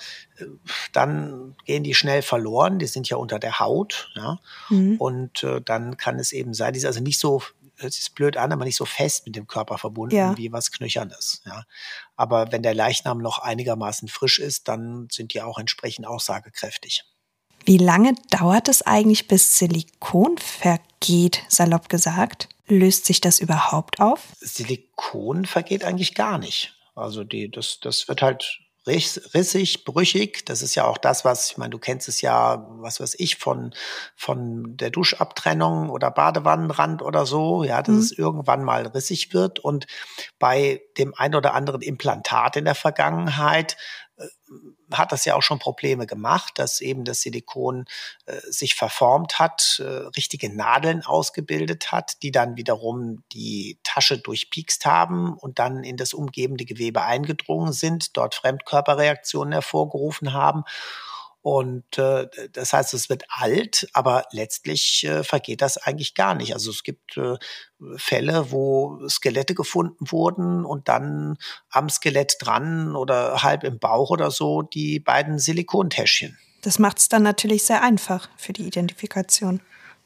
dann 0.92 1.54
gehen 1.64 1.84
die 1.84 1.94
schnell 1.94 2.22
verloren. 2.22 2.78
Die 2.78 2.86
sind 2.86 3.08
ja 3.08 3.16
unter 3.16 3.38
der 3.38 3.60
Haut, 3.60 4.10
ja. 4.14 4.38
Mhm. 4.70 4.96
Und 4.96 5.44
äh, 5.44 5.60
dann 5.60 5.96
kann 5.96 6.18
es 6.18 6.32
eben 6.32 6.52
sein, 6.52 6.72
die 6.72 6.80
ist 6.80 6.84
also 6.84 7.00
nicht 7.00 7.18
so, 7.18 7.42
hört 7.78 7.92
sich 7.92 8.12
blöd 8.14 8.36
an, 8.36 8.52
aber 8.52 8.64
nicht 8.64 8.76
so 8.76 8.84
fest 8.84 9.26
mit 9.26 9.36
dem 9.36 9.46
Körper 9.46 9.78
verbunden 9.78 10.14
ja. 10.14 10.36
wie 10.36 10.52
was 10.52 10.72
Knöchernes, 10.72 11.42
ja. 11.46 11.64
Aber 12.16 12.52
wenn 12.52 12.62
der 12.62 12.74
Leichnam 12.74 13.18
noch 13.18 13.38
einigermaßen 13.38 14.08
frisch 14.08 14.38
ist, 14.38 14.68
dann 14.68 15.08
sind 15.10 15.34
die 15.34 15.42
auch 15.42 15.58
entsprechend 15.58 16.06
aussagekräftig. 16.06 17.04
Wie 17.64 17.78
lange 17.78 18.14
dauert 18.30 18.68
es 18.68 18.82
eigentlich, 18.82 19.28
bis 19.28 19.58
Silikon 19.58 20.38
vergeht, 20.38 21.42
salopp 21.48 21.88
gesagt? 21.88 22.48
Löst 22.66 23.04
sich 23.06 23.20
das 23.20 23.40
überhaupt 23.40 24.00
auf? 24.00 24.20
Silikon 24.40 25.44
vergeht 25.46 25.84
eigentlich 25.84 26.14
gar 26.14 26.38
nicht. 26.38 26.74
Also 26.94 27.24
die, 27.24 27.50
das, 27.50 27.78
das 27.80 28.08
wird 28.08 28.22
halt 28.22 28.58
rissig, 28.88 29.84
brüchig. 29.84 30.44
Das 30.46 30.62
ist 30.62 30.74
ja 30.74 30.84
auch 30.84 30.98
das, 30.98 31.24
was, 31.24 31.50
ich 31.50 31.58
meine, 31.58 31.70
du 31.70 31.78
kennst 31.78 32.08
es 32.08 32.20
ja, 32.20 32.66
was 32.70 33.00
weiß 33.00 33.16
ich, 33.18 33.36
von, 33.36 33.74
von 34.16 34.76
der 34.76 34.90
Duschabtrennung 34.90 35.90
oder 35.90 36.10
Badewannenrand 36.10 37.02
oder 37.02 37.26
so, 37.26 37.64
ja, 37.64 37.82
dass 37.82 37.94
mhm. 37.94 38.00
es 38.00 38.12
irgendwann 38.12 38.64
mal 38.64 38.86
rissig 38.86 39.32
wird. 39.34 39.58
Und 39.58 39.86
bei 40.38 40.82
dem 40.96 41.14
ein 41.16 41.34
oder 41.34 41.54
anderen 41.54 41.82
Implantat 41.82 42.56
in 42.56 42.64
der 42.64 42.74
Vergangenheit 42.74 43.76
äh, 44.16 44.26
hat 44.92 45.12
das 45.12 45.24
ja 45.24 45.34
auch 45.34 45.42
schon 45.42 45.58
Probleme 45.58 46.06
gemacht, 46.06 46.58
dass 46.58 46.80
eben 46.80 47.04
das 47.04 47.22
Silikon 47.22 47.86
äh, 48.26 48.38
sich 48.48 48.74
verformt 48.74 49.38
hat, 49.38 49.80
äh, 49.80 50.06
richtige 50.16 50.54
Nadeln 50.54 51.04
ausgebildet 51.04 51.92
hat, 51.92 52.22
die 52.22 52.30
dann 52.30 52.56
wiederum 52.56 53.22
die 53.32 53.78
Tasche 53.82 54.18
durchpiekst 54.18 54.86
haben 54.86 55.34
und 55.34 55.58
dann 55.58 55.84
in 55.84 55.96
das 55.96 56.14
umgebende 56.14 56.64
Gewebe 56.64 57.02
eingedrungen 57.02 57.72
sind, 57.72 58.16
dort 58.16 58.34
Fremdkörperreaktionen 58.34 59.52
hervorgerufen 59.52 60.32
haben 60.32 60.64
und 61.48 61.96
äh, 61.96 62.28
das 62.52 62.74
heißt, 62.74 62.92
es 62.92 63.08
wird 63.08 63.24
alt, 63.30 63.88
aber 63.94 64.24
letztlich 64.32 65.04
äh, 65.04 65.24
vergeht 65.24 65.62
das 65.62 65.78
eigentlich 65.78 66.12
gar 66.12 66.34
nicht. 66.34 66.52
Also 66.52 66.70
es 66.70 66.82
gibt 66.82 67.16
äh, 67.16 67.36
Fälle, 67.96 68.50
wo 68.50 69.00
Skelette 69.08 69.54
gefunden 69.54 70.10
wurden 70.10 70.66
und 70.66 70.88
dann 70.88 71.38
am 71.70 71.88
Skelett 71.88 72.36
dran 72.38 72.94
oder 72.94 73.42
halb 73.42 73.64
im 73.64 73.78
Bauch 73.78 74.10
oder 74.10 74.30
so 74.30 74.60
die 74.60 75.00
beiden 75.00 75.38
Silikontäschchen. 75.38 76.36
Das 76.60 76.78
macht 76.78 76.98
es 76.98 77.08
dann 77.08 77.22
natürlich 77.22 77.62
sehr 77.62 77.82
einfach 77.82 78.28
für 78.36 78.52
die 78.52 78.66
Identifikation. 78.66 79.62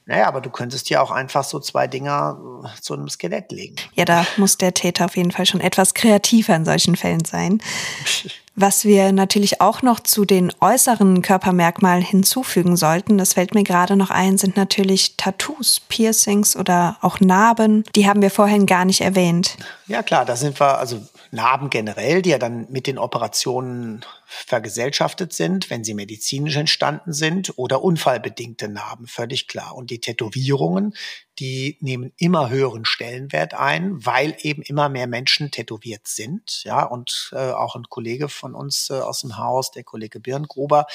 Naja, 0.06 0.26
aber 0.26 0.40
du 0.40 0.50
könntest 0.50 0.90
ja 0.90 1.00
auch 1.00 1.12
einfach 1.12 1.44
so 1.44 1.60
zwei 1.60 1.86
Dinger 1.86 2.38
äh, 2.64 2.80
zu 2.80 2.94
einem 2.94 3.08
Skelett 3.08 3.52
legen. 3.52 3.76
Ja, 3.94 4.04
da 4.04 4.26
muss 4.36 4.58
der 4.58 4.74
Täter 4.74 5.04
auf 5.04 5.16
jeden 5.16 5.30
Fall 5.30 5.46
schon 5.46 5.60
etwas 5.60 5.94
kreativer 5.94 6.56
in 6.56 6.64
solchen 6.64 6.96
Fällen 6.96 7.24
sein. 7.24 7.60
Was 8.54 8.84
wir 8.84 9.12
natürlich 9.12 9.62
auch 9.62 9.80
noch 9.80 10.00
zu 10.00 10.26
den 10.26 10.52
äußeren 10.60 11.22
Körpermerkmalen 11.22 12.02
hinzufügen 12.02 12.76
sollten, 12.76 13.16
das 13.16 13.32
fällt 13.32 13.54
mir 13.54 13.64
gerade 13.64 13.96
noch 13.96 14.10
ein, 14.10 14.36
sind 14.36 14.58
natürlich 14.58 15.16
Tattoos, 15.16 15.80
Piercings 15.88 16.54
oder 16.54 16.98
auch 17.00 17.18
Narben. 17.20 17.84
Die 17.94 18.06
haben 18.06 18.20
wir 18.20 18.30
vorhin 18.30 18.66
gar 18.66 18.84
nicht 18.84 19.00
erwähnt. 19.00 19.56
Ja 19.86 20.02
klar, 20.02 20.26
da 20.26 20.36
sind 20.36 20.60
wir, 20.60 20.78
also 20.78 21.00
Narben 21.34 21.70
generell, 21.70 22.20
die 22.20 22.30
ja 22.30 22.38
dann 22.38 22.70
mit 22.70 22.86
den 22.86 22.98
Operationen 22.98 24.04
vergesellschaftet 24.26 25.32
sind, 25.32 25.70
wenn 25.70 25.82
sie 25.82 25.94
medizinisch 25.94 26.56
entstanden 26.56 27.14
sind 27.14 27.54
oder 27.56 27.82
unfallbedingte 27.82 28.68
Narben, 28.68 29.06
völlig 29.06 29.48
klar. 29.48 29.74
Und 29.74 29.90
die 29.90 30.00
Tätowierungen, 30.00 30.94
die 31.38 31.78
nehmen 31.80 32.12
immer 32.18 32.50
höheren 32.50 32.84
Stellenwert 32.84 33.54
ein, 33.54 34.04
weil 34.04 34.36
eben 34.42 34.60
immer 34.60 34.90
mehr 34.90 35.06
Menschen 35.06 35.50
tätowiert 35.50 36.06
sind. 36.06 36.64
Ja, 36.64 36.84
und 36.84 37.30
äh, 37.32 37.50
auch 37.52 37.76
ein 37.76 37.84
Kollege 37.88 38.28
von 38.28 38.54
uns 38.54 38.90
äh, 38.90 39.00
aus 39.00 39.22
dem 39.22 39.38
Haus, 39.38 39.70
der 39.70 39.84
Kollege 39.84 40.20
Birngruber, 40.20 40.86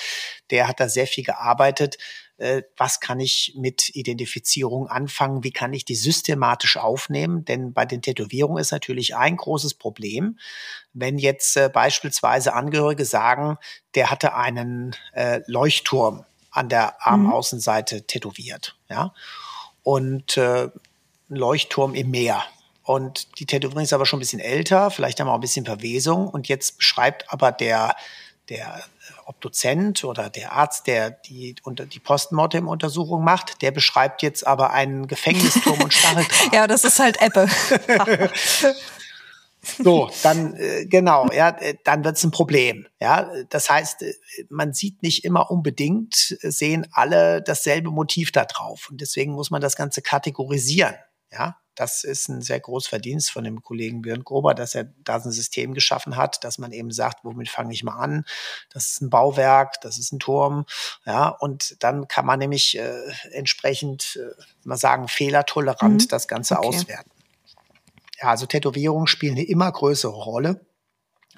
der 0.51 0.67
hat 0.67 0.79
da 0.79 0.87
sehr 0.87 1.07
viel 1.07 1.23
gearbeitet. 1.23 1.97
Äh, 2.37 2.63
was 2.77 2.99
kann 2.99 3.19
ich 3.19 3.53
mit 3.57 3.95
Identifizierung 3.95 4.87
anfangen? 4.87 5.43
Wie 5.43 5.51
kann 5.51 5.73
ich 5.73 5.85
die 5.85 5.95
systematisch 5.95 6.77
aufnehmen? 6.77 7.45
Denn 7.45 7.73
bei 7.73 7.85
den 7.85 8.01
Tätowierungen 8.01 8.61
ist 8.61 8.71
natürlich 8.71 9.15
ein 9.15 9.37
großes 9.37 9.73
Problem, 9.75 10.37
wenn 10.93 11.17
jetzt 11.17 11.57
äh, 11.57 11.69
beispielsweise 11.71 12.53
Angehörige 12.53 13.05
sagen, 13.05 13.57
der 13.95 14.11
hatte 14.11 14.35
einen 14.35 14.95
äh, 15.13 15.41
Leuchtturm 15.47 16.25
an 16.51 16.69
der 16.69 16.87
mhm. 16.87 16.93
Armaußenseite 16.99 17.97
mhm. 17.97 18.07
tätowiert, 18.07 18.75
ja 18.89 19.13
und 19.87 20.35
äh, 20.35 20.63
ein 21.29 21.35
Leuchtturm 21.37 21.95
im 21.95 22.11
Meer. 22.11 22.43
Und 22.83 23.39
die 23.39 23.45
Tätowierung 23.45 23.83
ist 23.83 23.93
aber 23.93 24.05
schon 24.05 24.17
ein 24.17 24.19
bisschen 24.19 24.41
älter, 24.41 24.91
vielleicht 24.91 25.17
haben 25.17 25.27
wir 25.27 25.31
auch 25.31 25.37
ein 25.37 25.39
bisschen 25.41 25.65
Verwesung. 25.65 26.27
Und 26.27 26.49
jetzt 26.49 26.77
beschreibt 26.77 27.31
aber 27.31 27.53
der 27.53 27.95
der 28.49 28.83
Obduzent 29.27 30.03
oder 30.03 30.29
der 30.29 30.53
Arzt, 30.53 30.87
der 30.87 31.11
die, 31.11 31.55
unter, 31.63 31.85
die 31.85 31.99
Postmortem-Untersuchung 31.99 33.23
macht, 33.23 33.61
der 33.61 33.71
beschreibt 33.71 34.21
jetzt 34.23 34.47
aber 34.47 34.71
einen 34.71 35.07
Gefängnisturm 35.07 35.81
und 35.81 35.93
Stacheldraht. 35.93 36.27
Ja, 36.53 36.67
das 36.67 36.83
ist 36.83 36.99
halt 36.99 37.21
Ebbe. 37.21 37.49
So, 39.83 40.09
dann 40.23 40.55
äh, 40.55 40.85
genau, 40.85 41.27
ja, 41.33 41.49
äh, 41.49 41.75
dann 41.83 42.05
wird 42.05 42.15
es 42.15 42.23
ein 42.23 42.31
Problem. 42.31 42.87
Ja, 43.01 43.29
das 43.49 43.69
heißt, 43.69 44.01
äh, 44.01 44.13
man 44.49 44.73
sieht 44.73 45.03
nicht 45.03 45.25
immer 45.25 45.51
unbedingt, 45.51 46.15
sehen 46.15 46.87
alle 46.91 47.41
dasselbe 47.41 47.91
Motiv 47.91 48.31
da 48.31 48.45
drauf 48.45 48.87
und 48.89 49.01
deswegen 49.01 49.33
muss 49.33 49.51
man 49.51 49.59
das 49.59 49.75
Ganze 49.75 50.01
kategorisieren. 50.01 50.95
Ja, 51.31 51.57
das 51.77 52.03
ist 52.03 52.27
ein 52.27 52.41
sehr 52.41 52.59
großes 52.59 52.89
Verdienst 52.89 53.31
von 53.31 53.43
dem 53.43 53.61
Kollegen 53.61 54.01
Björn 54.01 54.23
Grober, 54.23 54.55
dass 54.55 54.73
er 54.73 54.85
da 55.03 55.19
so 55.19 55.29
ein 55.29 55.31
System 55.31 55.75
geschaffen 55.75 56.17
hat, 56.17 56.43
dass 56.43 56.57
man 56.57 56.71
eben 56.71 56.91
sagt, 56.91 57.23
womit 57.23 57.49
fange 57.49 57.71
ich 57.71 57.83
mal 57.83 57.97
an? 57.97 58.25
Das 58.71 58.87
ist 58.87 59.01
ein 59.01 59.11
Bauwerk, 59.11 59.79
das 59.81 59.99
ist 59.99 60.11
ein 60.11 60.19
Turm, 60.19 60.65
ja, 61.05 61.29
und 61.29 61.77
dann 61.83 62.07
kann 62.07 62.25
man 62.25 62.39
nämlich 62.39 62.77
äh, 62.77 63.11
entsprechend, 63.31 64.19
äh, 64.19 64.41
mal 64.63 64.77
sagen, 64.77 65.07
fehlertolerant 65.07 66.03
mhm. 66.03 66.07
das 66.07 66.27
Ganze 66.27 66.57
okay. 66.57 66.67
auswerten. 66.67 67.11
Ja, 68.19 68.29
also 68.29 68.47
Tätowierungen 68.47 69.07
spielen 69.07 69.35
eine 69.35 69.45
immer 69.45 69.71
größere 69.71 70.11
Rolle, 70.11 70.65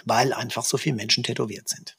weil 0.06 0.32
einfach 0.32 0.64
so 0.64 0.78
viele 0.78 0.96
Menschen 0.96 1.26
tätowiert 1.26 1.68
sind. 1.68 1.98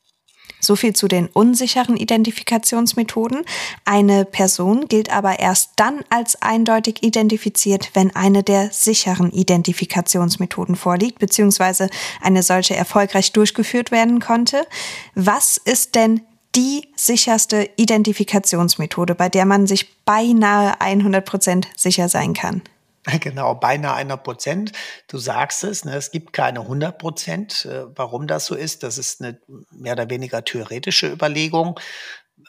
So 0.60 0.76
viel 0.76 0.94
zu 0.94 1.08
den 1.08 1.26
unsicheren 1.26 1.96
Identifikationsmethoden. 1.96 3.44
Eine 3.84 4.24
Person 4.24 4.86
gilt 4.88 5.10
aber 5.10 5.38
erst 5.38 5.72
dann 5.76 6.00
als 6.10 6.40
eindeutig 6.42 7.02
identifiziert, 7.02 7.90
wenn 7.94 8.14
eine 8.14 8.42
der 8.42 8.70
sicheren 8.70 9.30
Identifikationsmethoden 9.30 10.76
vorliegt, 10.76 11.18
beziehungsweise 11.18 11.88
eine 12.20 12.42
solche 12.42 12.76
erfolgreich 12.76 13.32
durchgeführt 13.32 13.90
werden 13.90 14.20
konnte. 14.20 14.66
Was 15.14 15.56
ist 15.56 15.94
denn 15.94 16.20
die 16.54 16.88
sicherste 16.96 17.70
Identifikationsmethode, 17.76 19.14
bei 19.14 19.28
der 19.28 19.46
man 19.46 19.66
sich 19.66 20.04
beinahe 20.04 20.80
100 20.80 21.24
Prozent 21.24 21.68
sicher 21.76 22.08
sein 22.08 22.34
kann? 22.34 22.62
Genau, 23.20 23.54
beinahe 23.54 23.94
einer 23.94 24.16
Prozent. 24.16 24.72
Du 25.08 25.18
sagst 25.18 25.64
es, 25.64 25.84
ne, 25.84 25.96
es 25.96 26.10
gibt 26.10 26.32
keine 26.32 26.60
100 26.60 26.98
Prozent. 26.98 27.64
Äh, 27.64 27.86
warum 27.96 28.26
das 28.26 28.46
so 28.46 28.54
ist, 28.54 28.82
das 28.82 28.98
ist 28.98 29.20
eine 29.20 29.40
mehr 29.70 29.94
oder 29.94 30.10
weniger 30.10 30.44
theoretische 30.44 31.10
Überlegung, 31.10 31.78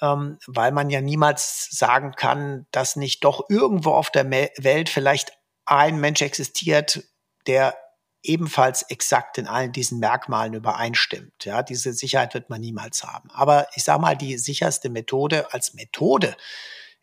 ähm, 0.02 0.38
weil 0.48 0.72
man 0.72 0.90
ja 0.90 1.02
niemals 1.02 1.68
sagen 1.72 2.14
kann, 2.14 2.66
dass 2.72 2.96
nicht 2.96 3.24
doch 3.24 3.50
irgendwo 3.50 3.92
auf 3.92 4.10
der 4.10 4.30
Welt 4.30 4.90
vielleicht 4.90 5.34
ein 5.66 6.00
Mensch 6.00 6.22
existiert, 6.22 7.04
der 7.48 7.76
ebenfalls 8.24 8.84
exakt 8.84 9.38
in 9.38 9.48
allen 9.48 9.72
diesen 9.72 10.00
Merkmalen 10.00 10.54
übereinstimmt. 10.54 11.44
Ja, 11.44 11.64
diese 11.64 11.94
Sicherheit 11.94 12.34
wird 12.34 12.50
man 12.50 12.62
niemals 12.62 13.04
haben. 13.04 13.32
Aber 13.32 13.68
ich 13.76 13.84
sage 13.84 14.02
mal, 14.02 14.16
die 14.16 14.38
sicherste 14.38 14.90
Methode 14.90 15.52
als 15.54 15.74
Methode 15.74 16.36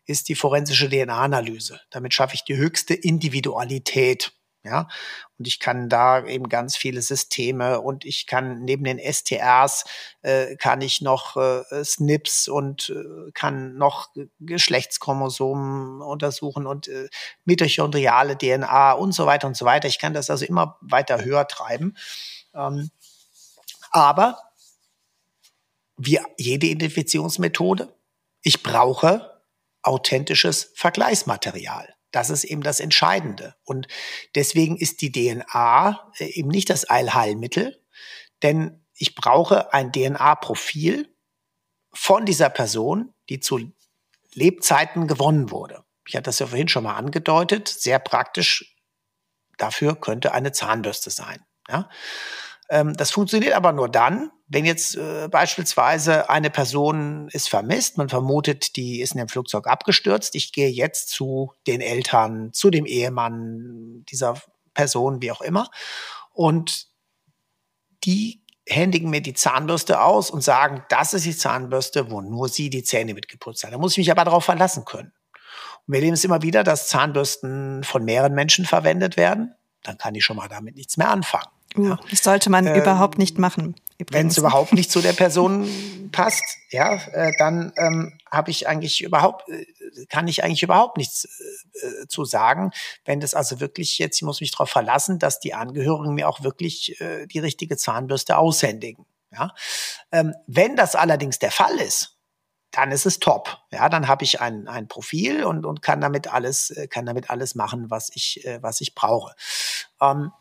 ist 0.09 0.27
die 0.27 0.35
forensische 0.35 0.89
DNA-Analyse. 0.89 1.79
Damit 1.91 2.15
schaffe 2.15 2.33
ich 2.33 2.43
die 2.43 2.57
höchste 2.57 2.95
Individualität. 2.95 4.33
Ja, 4.61 4.89
und 5.37 5.47
ich 5.47 5.61
kann 5.61 5.87
da 5.87 6.25
eben 6.25 6.49
ganz 6.49 6.75
viele 6.75 7.01
Systeme 7.01 7.79
und 7.79 8.03
ich 8.03 8.27
kann 8.27 8.65
neben 8.65 8.83
den 8.83 8.99
STRs 8.99 9.85
äh, 10.21 10.57
kann 10.57 10.81
ich 10.81 10.99
noch 10.99 11.37
äh, 11.37 11.63
SNPs 11.81 12.49
und 12.49 12.89
äh, 12.89 13.31
kann 13.31 13.77
noch 13.77 14.09
Geschlechtschromosomen 14.41 16.01
untersuchen 16.01 16.67
und 16.67 16.89
äh, 16.89 17.07
mitochondriale 17.45 18.37
DNA 18.37 18.91
und 18.91 19.13
so 19.13 19.25
weiter 19.25 19.47
und 19.47 19.55
so 19.55 19.63
weiter. 19.63 19.87
Ich 19.87 19.97
kann 19.97 20.13
das 20.13 20.29
also 20.29 20.43
immer 20.43 20.77
weiter 20.81 21.23
höher 21.23 21.47
treiben. 21.47 21.95
Ähm, 22.53 22.89
aber 23.91 24.39
wie 25.95 26.19
jede 26.37 26.67
Identifizierungsmethode, 26.67 27.93
ich 28.41 28.61
brauche 28.61 29.38
authentisches 29.83 30.71
Vergleichsmaterial. 30.75 31.93
Das 32.11 32.29
ist 32.29 32.43
eben 32.43 32.63
das 32.63 32.79
Entscheidende. 32.79 33.55
Und 33.63 33.87
deswegen 34.35 34.77
ist 34.77 35.01
die 35.01 35.11
DNA 35.11 36.11
äh, 36.17 36.25
eben 36.25 36.49
nicht 36.49 36.69
das 36.69 36.85
Allheilmittel, 36.85 37.83
denn 38.41 38.85
ich 38.93 39.15
brauche 39.15 39.73
ein 39.73 39.91
DNA-Profil 39.91 41.13
von 41.93 42.25
dieser 42.25 42.49
Person, 42.49 43.13
die 43.29 43.39
zu 43.39 43.71
Lebzeiten 44.33 45.07
gewonnen 45.07 45.51
wurde. 45.51 45.83
Ich 46.07 46.15
hatte 46.15 46.23
das 46.23 46.39
ja 46.39 46.47
vorhin 46.47 46.67
schon 46.67 46.83
mal 46.83 46.95
angedeutet. 46.95 47.67
Sehr 47.67 47.99
praktisch. 47.99 48.75
Dafür 49.57 49.95
könnte 49.95 50.33
eine 50.33 50.51
Zahnbürste 50.51 51.09
sein. 51.09 51.45
Ja? 51.67 51.89
Ähm, 52.69 52.95
das 52.95 53.11
funktioniert 53.11 53.53
aber 53.53 53.73
nur 53.73 53.89
dann, 53.89 54.31
wenn 54.47 54.65
jetzt 54.65 54.95
äh, 54.95 55.27
beispielsweise 55.29 56.29
eine 56.29 56.49
Person 56.49 57.27
ist 57.31 57.49
vermisst, 57.49 57.97
man 57.97 58.09
vermutet, 58.09 58.75
die 58.75 59.01
ist 59.01 59.13
in 59.13 59.17
dem 59.19 59.27
Flugzeug 59.27 59.67
abgestürzt, 59.67 60.35
ich 60.35 60.53
gehe 60.53 60.69
jetzt 60.69 61.09
zu 61.09 61.53
den 61.67 61.81
Eltern, 61.81 62.53
zu 62.53 62.69
dem 62.69 62.85
Ehemann 62.85 64.05
dieser 64.09 64.35
Person, 64.73 65.21
wie 65.21 65.31
auch 65.31 65.41
immer, 65.41 65.69
und 66.31 66.87
die 68.03 68.43
händigen 68.67 69.09
mir 69.09 69.21
die 69.21 69.33
Zahnbürste 69.33 70.01
aus 70.01 70.29
und 70.29 70.41
sagen, 70.41 70.83
das 70.89 71.13
ist 71.13 71.25
die 71.25 71.35
Zahnbürste, 71.35 72.11
wo 72.11 72.21
nur 72.21 72.49
sie 72.49 72.69
die 72.69 72.83
Zähne 72.83 73.15
mitgeputzt 73.15 73.63
hat. 73.63 73.73
Da 73.73 73.77
muss 73.79 73.93
ich 73.93 73.97
mich 73.97 74.11
aber 74.11 74.25
darauf 74.25 74.45
verlassen 74.45 74.85
können. 74.85 75.11
Und 75.87 75.93
wir 75.93 75.95
erleben 75.95 76.13
es 76.13 76.23
immer 76.23 76.43
wieder, 76.43 76.63
dass 76.63 76.87
Zahnbürsten 76.87 77.83
von 77.83 78.05
mehreren 78.05 78.33
Menschen 78.33 78.65
verwendet 78.65 79.17
werden. 79.17 79.55
Dann 79.83 79.97
kann 79.97 80.13
ich 80.13 80.23
schon 80.23 80.37
mal 80.37 80.47
damit 80.47 80.75
nichts 80.75 80.97
mehr 80.97 81.09
anfangen. 81.09 81.49
Uh, 81.77 81.89
ja. 81.89 81.99
Das 82.09 82.23
sollte 82.23 82.49
man 82.49 82.67
ähm, 82.67 82.75
überhaupt 82.75 83.17
nicht 83.17 83.37
machen. 83.37 83.75
Wenn 84.11 84.27
es 84.27 84.37
überhaupt 84.37 84.71
nicht 84.73 84.89
zu 84.91 85.01
der 85.01 85.13
Person 85.13 85.69
passt, 86.11 86.43
ja, 86.69 86.95
äh, 87.11 87.33
dann 87.37 87.73
ähm, 87.75 88.17
habe 88.31 88.49
ich 88.49 88.67
eigentlich 88.67 89.01
überhaupt, 89.01 89.49
äh, 89.49 89.65
kann 90.07 90.27
ich 90.27 90.43
eigentlich 90.43 90.63
überhaupt 90.63 90.97
nichts 90.97 91.25
äh, 91.73 92.07
zu 92.07 92.23
sagen. 92.23 92.71
Wenn 93.03 93.19
das 93.19 93.33
also 93.33 93.59
wirklich 93.59 93.99
jetzt, 93.99 94.17
ich 94.17 94.21
muss 94.21 94.39
mich 94.39 94.51
darauf 94.51 94.69
verlassen, 94.69 95.19
dass 95.19 95.39
die 95.39 95.53
Angehörigen 95.53 96.13
mir 96.13 96.29
auch 96.29 96.43
wirklich 96.43 96.99
äh, 97.01 97.27
die 97.27 97.39
richtige 97.39 97.75
Zahnbürste 97.75 98.37
aushändigen. 98.37 99.05
Ja, 99.31 99.53
ähm, 100.11 100.33
wenn 100.47 100.75
das 100.75 100.95
allerdings 100.95 101.37
der 101.37 101.51
Fall 101.51 101.75
ist, 101.77 102.17
dann 102.71 102.91
ist 102.91 103.05
es 103.05 103.19
top. 103.19 103.57
Ja, 103.71 103.89
dann 103.89 104.07
habe 104.07 104.23
ich 104.23 104.41
ein, 104.41 104.67
ein 104.67 104.87
Profil 104.87 105.43
und, 105.43 105.65
und 105.65 105.81
kann 105.81 106.01
damit 106.01 106.31
alles, 106.31 106.69
äh, 106.71 106.87
kann 106.87 107.05
damit 107.05 107.29
alles 107.29 107.55
machen, 107.55 107.89
was 107.89 108.09
ich, 108.13 108.45
äh, 108.45 108.61
was 108.61 108.81
ich 108.81 108.95
brauche. 108.95 109.35
Ähm, 110.01 110.31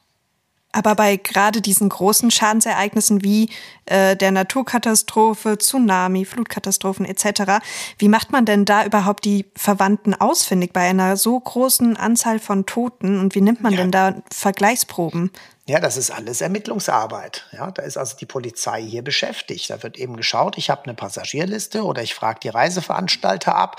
aber 0.72 0.94
bei 0.94 1.16
gerade 1.16 1.60
diesen 1.62 1.88
großen 1.88 2.30
Schadensereignissen 2.30 3.24
wie 3.24 3.50
äh, 3.86 4.16
der 4.16 4.30
Naturkatastrophe, 4.30 5.56
Tsunami, 5.58 6.24
Flutkatastrophen 6.24 7.06
etc., 7.06 7.64
wie 7.98 8.08
macht 8.08 8.32
man 8.32 8.44
denn 8.44 8.64
da 8.64 8.84
überhaupt 8.84 9.24
die 9.24 9.46
Verwandten 9.56 10.14
ausfindig 10.14 10.72
bei 10.72 10.82
einer 10.82 11.16
so 11.16 11.40
großen 11.40 11.96
Anzahl 11.96 12.38
von 12.38 12.66
Toten 12.66 13.18
und 13.18 13.34
wie 13.34 13.40
nimmt 13.40 13.62
man 13.62 13.72
ja. 13.72 13.78
denn 13.78 13.90
da 13.90 14.14
Vergleichsproben? 14.32 15.30
Ja, 15.66 15.80
das 15.80 15.96
ist 15.98 16.10
alles 16.10 16.40
Ermittlungsarbeit. 16.40 17.46
Ja, 17.52 17.70
da 17.70 17.82
ist 17.82 17.98
also 17.98 18.16
die 18.16 18.24
Polizei 18.26 18.82
hier 18.82 19.02
beschäftigt. 19.02 19.68
Da 19.68 19.82
wird 19.82 19.98
eben 19.98 20.16
geschaut, 20.16 20.56
ich 20.56 20.70
habe 20.70 20.84
eine 20.84 20.94
Passagierliste 20.94 21.82
oder 21.82 22.02
ich 22.02 22.14
frage 22.14 22.40
die 22.42 22.48
Reiseveranstalter 22.48 23.54
ab 23.54 23.76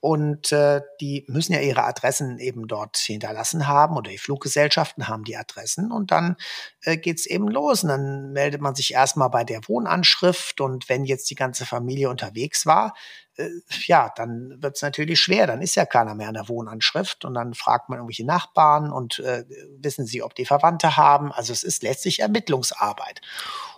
und 0.00 0.52
äh, 0.52 0.80
die 1.00 1.24
müssen 1.26 1.54
ja 1.54 1.60
ihre 1.60 1.84
Adressen 1.84 2.38
eben 2.38 2.68
dort 2.68 2.96
hinterlassen 2.96 3.66
haben 3.66 3.96
oder 3.96 4.10
die 4.10 4.18
Fluggesellschaften 4.18 5.08
haben 5.08 5.24
die 5.24 5.36
Adressen 5.36 5.90
und 5.90 6.12
dann 6.12 6.36
äh, 6.82 6.96
geht's 6.96 7.26
eben 7.26 7.48
los. 7.48 7.82
Und 7.82 7.88
dann 7.88 8.32
meldet 8.32 8.60
man 8.60 8.76
sich 8.76 8.94
erstmal 8.94 9.28
bei 9.28 9.42
der 9.42 9.60
Wohnanschrift 9.66 10.60
und 10.60 10.88
wenn 10.88 11.04
jetzt 11.04 11.28
die 11.30 11.34
ganze 11.34 11.66
Familie 11.66 12.10
unterwegs 12.10 12.64
war, 12.64 12.94
äh, 13.38 13.48
ja, 13.86 14.12
dann 14.14 14.62
wird's 14.62 14.82
natürlich 14.82 15.18
schwer. 15.18 15.48
Dann 15.48 15.62
ist 15.62 15.74
ja 15.74 15.84
keiner 15.84 16.14
mehr 16.14 16.28
an 16.28 16.34
der 16.34 16.48
Wohnanschrift 16.48 17.24
und 17.24 17.34
dann 17.34 17.54
fragt 17.54 17.88
man 17.88 17.98
irgendwelche 17.98 18.24
Nachbarn 18.24 18.92
und 18.92 19.18
äh, 19.18 19.44
wissen 19.80 20.06
sie, 20.06 20.22
ob 20.22 20.36
die 20.36 20.44
Verwandte 20.46 20.96
haben. 20.96 21.32
Also 21.32 21.52
es 21.52 21.64
ist 21.64 21.82
letztlich 21.82 22.20
Ermittlungsarbeit. 22.20 23.20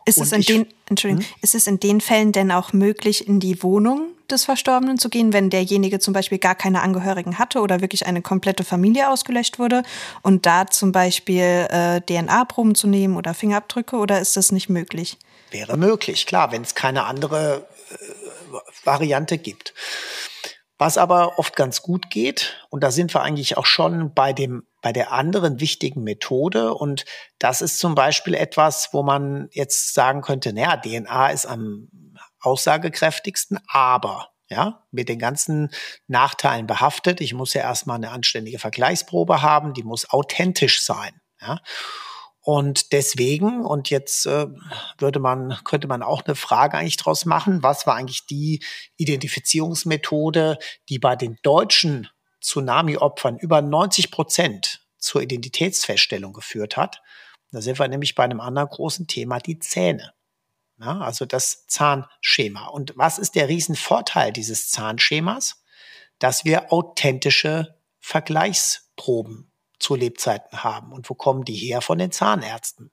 Ist 0.04 0.18
es, 0.18 0.32
in 0.32 0.42
den, 0.42 0.66
Entschuldigung, 0.86 1.24
hm? 1.24 1.34
ist 1.40 1.54
es 1.54 1.66
in 1.66 1.80
den 1.80 2.00
Fällen 2.02 2.32
denn 2.32 2.52
auch 2.52 2.74
möglich, 2.74 3.26
in 3.26 3.40
die 3.40 3.62
Wohnung 3.62 4.10
des 4.32 4.44
Verstorbenen 4.44 4.98
zu 4.98 5.08
gehen, 5.08 5.32
wenn 5.32 5.50
derjenige 5.50 5.98
zum 5.98 6.14
Beispiel 6.14 6.38
gar 6.38 6.54
keine 6.54 6.82
Angehörigen 6.82 7.38
hatte 7.38 7.60
oder 7.60 7.80
wirklich 7.80 8.06
eine 8.06 8.22
komplette 8.22 8.64
Familie 8.64 9.08
ausgelöscht 9.08 9.58
wurde 9.58 9.82
und 10.22 10.46
da 10.46 10.66
zum 10.66 10.92
Beispiel 10.92 11.66
äh, 11.70 12.00
DNA-Proben 12.00 12.74
zu 12.74 12.86
nehmen 12.86 13.16
oder 13.16 13.34
Fingerabdrücke 13.34 13.96
oder 13.96 14.20
ist 14.20 14.36
das 14.36 14.52
nicht 14.52 14.68
möglich? 14.68 15.18
Wäre 15.50 15.76
möglich, 15.76 16.26
klar, 16.26 16.52
wenn 16.52 16.62
es 16.62 16.74
keine 16.74 17.04
andere 17.04 17.68
äh, 17.90 17.94
Variante 18.84 19.38
gibt. 19.38 19.74
Was 20.78 20.96
aber 20.96 21.38
oft 21.38 21.56
ganz 21.56 21.82
gut 21.82 22.08
geht, 22.08 22.66
und 22.70 22.82
da 22.82 22.90
sind 22.90 23.12
wir 23.12 23.20
eigentlich 23.20 23.58
auch 23.58 23.66
schon 23.66 24.14
bei 24.14 24.32
dem, 24.32 24.62
bei 24.80 24.94
der 24.94 25.12
anderen 25.12 25.60
wichtigen 25.60 26.02
Methode, 26.02 26.72
und 26.72 27.04
das 27.38 27.60
ist 27.60 27.78
zum 27.78 27.94
Beispiel 27.94 28.32
etwas, 28.32 28.88
wo 28.92 29.02
man 29.02 29.48
jetzt 29.52 29.92
sagen 29.92 30.22
könnte, 30.22 30.54
naja, 30.54 30.78
DNA 30.78 31.32
ist 31.32 31.44
am 31.44 31.88
aussagekräftigsten, 32.40 33.58
aber 33.68 34.30
ja, 34.48 34.84
mit 34.90 35.08
den 35.08 35.18
ganzen 35.18 35.70
Nachteilen 36.08 36.66
behaftet. 36.66 37.20
Ich 37.20 37.34
muss 37.34 37.54
ja 37.54 37.62
erstmal 37.62 37.96
eine 37.96 38.10
anständige 38.10 38.58
Vergleichsprobe 38.58 39.42
haben, 39.42 39.74
die 39.74 39.84
muss 39.84 40.10
authentisch 40.10 40.82
sein. 40.82 41.20
Ja. 41.40 41.60
Und 42.42 42.92
deswegen, 42.92 43.64
und 43.64 43.90
jetzt 43.90 44.26
äh, 44.26 44.46
würde 44.98 45.20
man, 45.20 45.58
könnte 45.64 45.86
man 45.88 46.02
auch 46.02 46.24
eine 46.24 46.34
Frage 46.34 46.78
eigentlich 46.78 46.96
draus 46.96 47.26
machen, 47.26 47.62
was 47.62 47.86
war 47.86 47.94
eigentlich 47.94 48.26
die 48.26 48.64
Identifizierungsmethode, 48.96 50.58
die 50.88 50.98
bei 50.98 51.16
den 51.16 51.38
deutschen 51.42 52.08
Tsunami-Opfern 52.42 53.38
über 53.38 53.60
90 53.60 54.10
Prozent 54.10 54.86
zur 54.98 55.22
Identitätsfeststellung 55.22 56.32
geführt 56.32 56.76
hat? 56.76 57.02
Da 57.52 57.60
sind 57.60 57.78
wir 57.78 57.88
nämlich 57.88 58.14
bei 58.14 58.24
einem 58.24 58.40
anderen 58.40 58.68
großen 58.68 59.06
Thema, 59.06 59.38
die 59.38 59.58
Zähne. 59.58 60.12
Ja, 60.80 60.98
also 60.98 61.26
das 61.26 61.66
Zahnschema. 61.66 62.66
Und 62.68 62.94
was 62.96 63.18
ist 63.18 63.34
der 63.34 63.48
Riesenvorteil 63.48 64.32
dieses 64.32 64.70
Zahnschemas? 64.70 65.62
Dass 66.18 66.44
wir 66.44 66.72
authentische 66.72 67.76
Vergleichsproben 67.98 69.52
zu 69.78 69.94
Lebzeiten 69.94 70.62
haben. 70.62 70.92
Und 70.92 71.08
wo 71.10 71.14
kommen 71.14 71.44
die 71.44 71.54
her? 71.54 71.82
Von 71.82 71.98
den 71.98 72.12
Zahnärzten. 72.12 72.90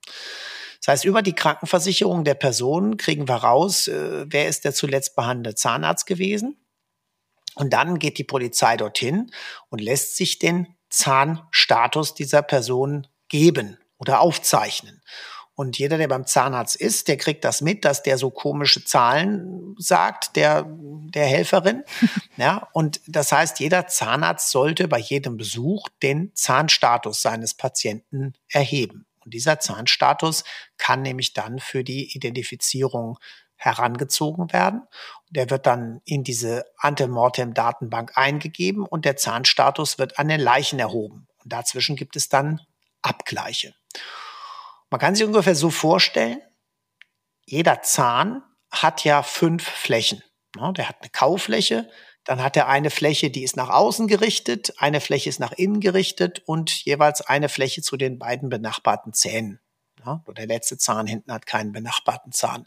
Das 0.79 0.93
heißt, 0.93 1.05
über 1.05 1.21
die 1.21 1.33
Krankenversicherung 1.33 2.23
der 2.23 2.35
Person 2.35 2.97
kriegen 2.97 3.27
wir 3.27 3.35
raus, 3.35 3.88
äh, 3.88 4.25
wer 4.27 4.47
ist 4.47 4.65
der 4.65 4.73
zuletzt 4.73 5.15
behandelte 5.15 5.55
Zahnarzt 5.55 6.05
gewesen. 6.05 6.57
Und 7.55 7.71
dann 7.73 7.99
geht 7.99 8.17
die 8.17 8.23
Polizei 8.23 8.77
dorthin 8.77 9.31
und 9.69 9.81
lässt 9.81 10.15
sich 10.15 10.39
den 10.39 10.75
Zahnstatus 10.89 12.13
dieser 12.13 12.41
Person 12.41 13.07
geben 13.29 13.77
oder 13.97 14.21
aufzeichnen. 14.21 15.01
Und 15.57 15.79
jeder, 15.79 15.97
der 15.97 16.07
beim 16.07 16.27
Zahnarzt 16.27 16.75
ist, 16.75 17.07
der 17.07 17.17
kriegt 17.17 17.43
das 17.43 17.61
mit, 17.61 17.83
dass 17.83 18.03
der 18.03 18.19
so 18.19 18.29
komische 18.29 18.85
Zahlen 18.85 19.75
sagt, 19.79 20.35
der, 20.35 20.67
der 20.67 21.25
Helferin. 21.25 21.83
Ja, 22.37 22.67
und 22.73 23.01
das 23.07 23.31
heißt, 23.31 23.59
jeder 23.59 23.87
Zahnarzt 23.87 24.51
sollte 24.51 24.87
bei 24.87 24.99
jedem 24.99 25.37
Besuch 25.37 25.89
den 26.03 26.31
Zahnstatus 26.35 27.23
seines 27.23 27.55
Patienten 27.55 28.33
erheben. 28.51 29.07
Und 29.25 29.33
dieser 29.33 29.59
Zahnstatus 29.59 30.43
kann 30.77 31.01
nämlich 31.01 31.33
dann 31.33 31.57
für 31.57 31.83
die 31.83 32.15
Identifizierung 32.15 33.17
herangezogen 33.55 34.53
werden. 34.53 34.83
Der 35.31 35.49
wird 35.49 35.65
dann 35.65 36.01
in 36.05 36.23
diese 36.23 36.65
Antemortem-Datenbank 36.77 38.11
eingegeben 38.15 38.85
und 38.85 39.05
der 39.05 39.17
Zahnstatus 39.17 39.97
wird 39.97 40.19
an 40.19 40.27
den 40.27 40.39
Leichen 40.39 40.77
erhoben. 40.77 41.27
Und 41.43 41.51
dazwischen 41.51 41.95
gibt 41.95 42.15
es 42.15 42.29
dann 42.29 42.61
Abgleiche. 43.01 43.73
Man 44.89 44.99
kann 44.99 45.15
sich 45.15 45.25
ungefähr 45.25 45.55
so 45.55 45.69
vorstellen, 45.69 46.41
jeder 47.45 47.81
Zahn 47.81 48.43
hat 48.71 49.03
ja 49.03 49.23
fünf 49.23 49.63
Flächen. 49.63 50.23
Der 50.55 50.89
hat 50.89 50.97
eine 51.01 51.09
Kaufläche, 51.09 51.89
dann 52.23 52.43
hat 52.43 52.57
er 52.57 52.67
eine 52.67 52.89
Fläche, 52.89 53.29
die 53.29 53.43
ist 53.43 53.55
nach 53.55 53.69
außen 53.69 54.07
gerichtet, 54.07 54.73
eine 54.77 54.99
Fläche 54.99 55.29
ist 55.29 55.39
nach 55.39 55.53
innen 55.53 55.79
gerichtet 55.79 56.41
und 56.45 56.83
jeweils 56.83 57.21
eine 57.21 57.47
Fläche 57.47 57.81
zu 57.81 57.95
den 57.95 58.19
beiden 58.19 58.49
benachbarten 58.49 59.13
Zähnen. 59.13 59.59
Ja, 60.05 60.23
der 60.35 60.47
letzte 60.47 60.77
Zahn 60.77 61.07
hinten 61.07 61.31
hat 61.31 61.45
keinen 61.45 61.71
benachbarten 61.71 62.31
Zahn. 62.31 62.65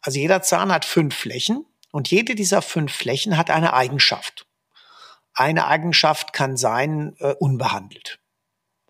Also 0.00 0.18
jeder 0.18 0.42
Zahn 0.42 0.72
hat 0.72 0.84
fünf 0.84 1.14
Flächen 1.14 1.66
und 1.90 2.10
jede 2.10 2.34
dieser 2.34 2.62
fünf 2.62 2.92
Flächen 2.92 3.36
hat 3.36 3.50
eine 3.50 3.74
Eigenschaft. 3.74 4.46
Eine 5.34 5.66
Eigenschaft 5.66 6.32
kann 6.32 6.56
sein 6.56 7.16
äh, 7.18 7.34
unbehandelt. 7.34 8.20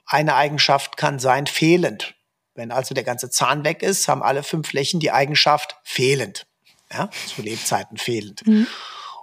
Eine 0.07 0.37
Eigenschaft 0.37 0.97
kann 0.97 1.19
sein 1.19 1.47
fehlend. 1.47 2.15
Wenn 2.55 2.71
also 2.71 2.95
der 2.95 3.05
ganze 3.05 3.31
Zahn 3.31 3.65
weg 3.65 3.83
ist, 3.83 4.09
haben 4.09 4.23
alle 4.23 4.43
fünf 4.43 4.69
Flächen 4.69 5.01
die 5.01 5.11
Eigenschaft 5.11 5.77
fehlend. 5.83 6.47
Ja, 6.93 7.11
zu 7.27 7.43
Lebzeiten 7.43 7.97
fehlend. 7.97 8.47
Mhm. 8.47 8.67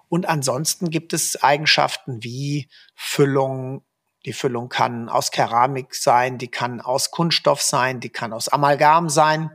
Und 0.10 0.28
ansonsten 0.28 0.90
gibt 0.90 1.14
es 1.14 1.42
Eigenschaften 1.42 2.24
wie 2.24 2.68
Füllung. 2.96 3.86
Die 4.26 4.34
Füllung 4.34 4.68
kann 4.68 5.08
aus 5.08 5.32
Keramik 5.32 5.96
sein, 5.96 6.38
die 6.38 6.50
kann 6.50 6.82
aus 6.82 7.12
Kunststoff 7.12 7.62
sein, 7.62 8.00
die 8.00 8.10
kann 8.10 8.34
aus 8.34 8.50
Amalgam 8.50 9.10
sein 9.10 9.52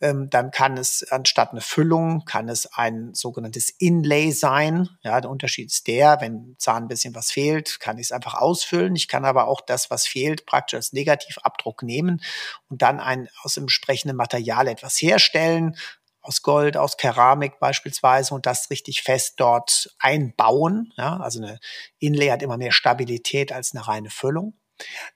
ähm, 0.00 0.28
dann 0.30 0.50
kann 0.50 0.76
es 0.76 1.04
anstatt 1.10 1.52
eine 1.52 1.60
Füllung, 1.60 2.24
kann 2.24 2.48
es 2.48 2.66
ein 2.66 3.14
sogenanntes 3.14 3.70
Inlay 3.70 4.32
sein. 4.32 4.88
Ja, 5.02 5.20
der 5.20 5.30
Unterschied 5.30 5.70
ist 5.70 5.86
der, 5.86 6.20
wenn 6.20 6.56
Zahn 6.58 6.84
ein 6.84 6.88
bisschen 6.88 7.14
was 7.14 7.30
fehlt, 7.30 7.80
kann 7.80 7.98
ich 7.98 8.06
es 8.08 8.12
einfach 8.12 8.34
ausfüllen. 8.34 8.96
Ich 8.96 9.08
kann 9.08 9.24
aber 9.24 9.46
auch 9.46 9.60
das, 9.60 9.90
was 9.90 10.06
fehlt, 10.06 10.46
praktisch 10.46 10.74
als 10.74 10.92
Negativabdruck 10.92 11.82
nehmen 11.82 12.22
und 12.68 12.82
dann 12.82 13.00
ein 13.00 13.28
aus 13.42 13.54
dem 13.54 13.64
entsprechenden 13.64 14.16
Material 14.16 14.68
etwas 14.68 15.00
herstellen, 15.00 15.76
aus 16.20 16.42
Gold, 16.42 16.76
aus 16.76 16.96
Keramik 16.96 17.58
beispielsweise 17.60 18.34
und 18.34 18.46
das 18.46 18.70
richtig 18.70 19.02
fest 19.02 19.34
dort 19.36 19.94
einbauen. 19.98 20.92
Ja, 20.96 21.18
also 21.18 21.40
eine 21.42 21.60
Inlay 21.98 22.28
hat 22.28 22.42
immer 22.42 22.56
mehr 22.56 22.72
Stabilität 22.72 23.52
als 23.52 23.74
eine 23.74 23.86
reine 23.86 24.10
Füllung. 24.10 24.54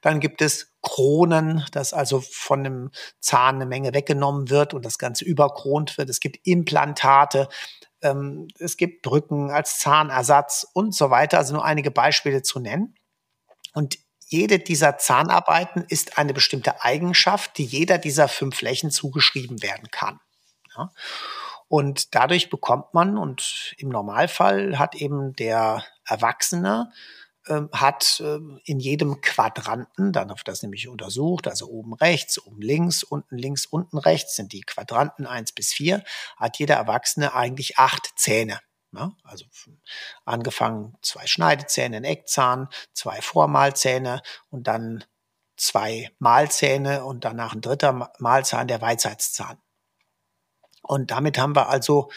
Dann 0.00 0.20
gibt 0.20 0.42
es 0.42 0.72
Kronen, 0.82 1.64
dass 1.72 1.92
also 1.92 2.20
von 2.20 2.60
einem 2.60 2.90
Zahn 3.20 3.56
eine 3.56 3.66
Menge 3.66 3.94
weggenommen 3.94 4.50
wird 4.50 4.74
und 4.74 4.84
das 4.84 4.98
Ganze 4.98 5.24
überkront 5.24 5.98
wird. 5.98 6.08
Es 6.08 6.20
gibt 6.20 6.46
Implantate, 6.46 7.48
ähm, 8.02 8.48
es 8.58 8.76
gibt 8.76 9.02
Brücken 9.02 9.50
als 9.50 9.78
Zahnersatz 9.78 10.66
und 10.72 10.94
so 10.94 11.10
weiter. 11.10 11.38
Also 11.38 11.54
nur 11.54 11.64
einige 11.64 11.90
Beispiele 11.90 12.42
zu 12.42 12.60
nennen. 12.60 12.94
Und 13.74 13.98
jede 14.26 14.58
dieser 14.58 14.98
Zahnarbeiten 14.98 15.84
ist 15.88 16.18
eine 16.18 16.34
bestimmte 16.34 16.82
Eigenschaft, 16.82 17.56
die 17.58 17.64
jeder 17.64 17.98
dieser 17.98 18.28
fünf 18.28 18.56
Flächen 18.56 18.90
zugeschrieben 18.90 19.62
werden 19.62 19.90
kann. 19.90 20.20
Ja. 20.76 20.92
Und 21.66 22.14
dadurch 22.14 22.50
bekommt 22.50 22.94
man, 22.94 23.18
und 23.18 23.74
im 23.76 23.90
Normalfall 23.90 24.78
hat 24.78 24.94
eben 24.94 25.34
der 25.34 25.84
Erwachsene 26.06 26.90
hat 27.72 28.20
äh, 28.20 28.38
in 28.64 28.80
jedem 28.80 29.20
Quadranten, 29.20 30.12
dann 30.12 30.30
auf 30.30 30.44
das 30.44 30.62
nämlich 30.62 30.88
untersucht, 30.88 31.48
also 31.48 31.68
oben 31.68 31.94
rechts, 31.94 32.38
oben 32.44 32.60
links, 32.60 33.02
unten 33.02 33.36
links, 33.36 33.66
unten 33.66 33.98
rechts 33.98 34.36
sind 34.36 34.52
die 34.52 34.62
Quadranten 34.62 35.26
eins 35.26 35.52
bis 35.52 35.72
vier, 35.72 36.04
hat 36.36 36.58
jeder 36.58 36.76
Erwachsene 36.76 37.34
eigentlich 37.34 37.78
acht 37.78 38.12
Zähne. 38.16 38.60
Ja, 38.92 39.12
also 39.22 39.44
angefangen 40.24 40.96
zwei 41.02 41.26
Schneidezähne, 41.26 41.98
ein 41.98 42.04
Eckzahn, 42.04 42.68
zwei 42.94 43.20
Vormalzähne 43.20 44.22
und 44.48 44.66
dann 44.66 45.04
zwei 45.58 46.10
Mahlzähne 46.18 47.04
und 47.04 47.24
danach 47.24 47.52
ein 47.52 47.60
dritter 47.60 48.10
Mahlzahn, 48.18 48.68
der 48.68 48.80
Weisheitszahn. 48.80 49.58
Und 50.82 51.10
damit 51.10 51.38
haben 51.38 51.54
wir 51.54 51.68
also 51.68 52.10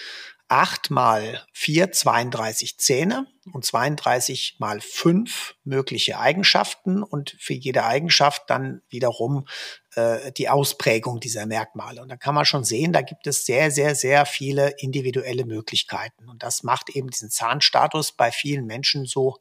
8 0.51 0.91
mal 0.91 1.45
4 1.53 1.93
32 1.93 2.77
Zähne 2.77 3.25
und 3.53 3.65
32 3.65 4.57
mal 4.59 4.81
5 4.81 5.55
mögliche 5.63 6.19
Eigenschaften 6.19 7.03
und 7.03 7.37
für 7.39 7.53
jede 7.53 7.85
Eigenschaft 7.85 8.49
dann 8.49 8.81
wiederum 8.89 9.47
äh, 9.95 10.33
die 10.33 10.49
Ausprägung 10.49 11.21
dieser 11.21 11.45
Merkmale. 11.45 12.01
Und 12.01 12.09
da 12.09 12.17
kann 12.17 12.35
man 12.35 12.43
schon 12.43 12.65
sehen, 12.65 12.91
da 12.91 13.01
gibt 13.01 13.27
es 13.27 13.45
sehr, 13.45 13.71
sehr, 13.71 13.95
sehr 13.95 14.25
viele 14.25 14.75
individuelle 14.79 15.45
Möglichkeiten. 15.45 16.27
Und 16.27 16.43
das 16.43 16.63
macht 16.63 16.89
eben 16.89 17.09
diesen 17.09 17.29
Zahnstatus 17.29 18.11
bei 18.11 18.29
vielen 18.33 18.65
Menschen 18.65 19.05
so 19.05 19.37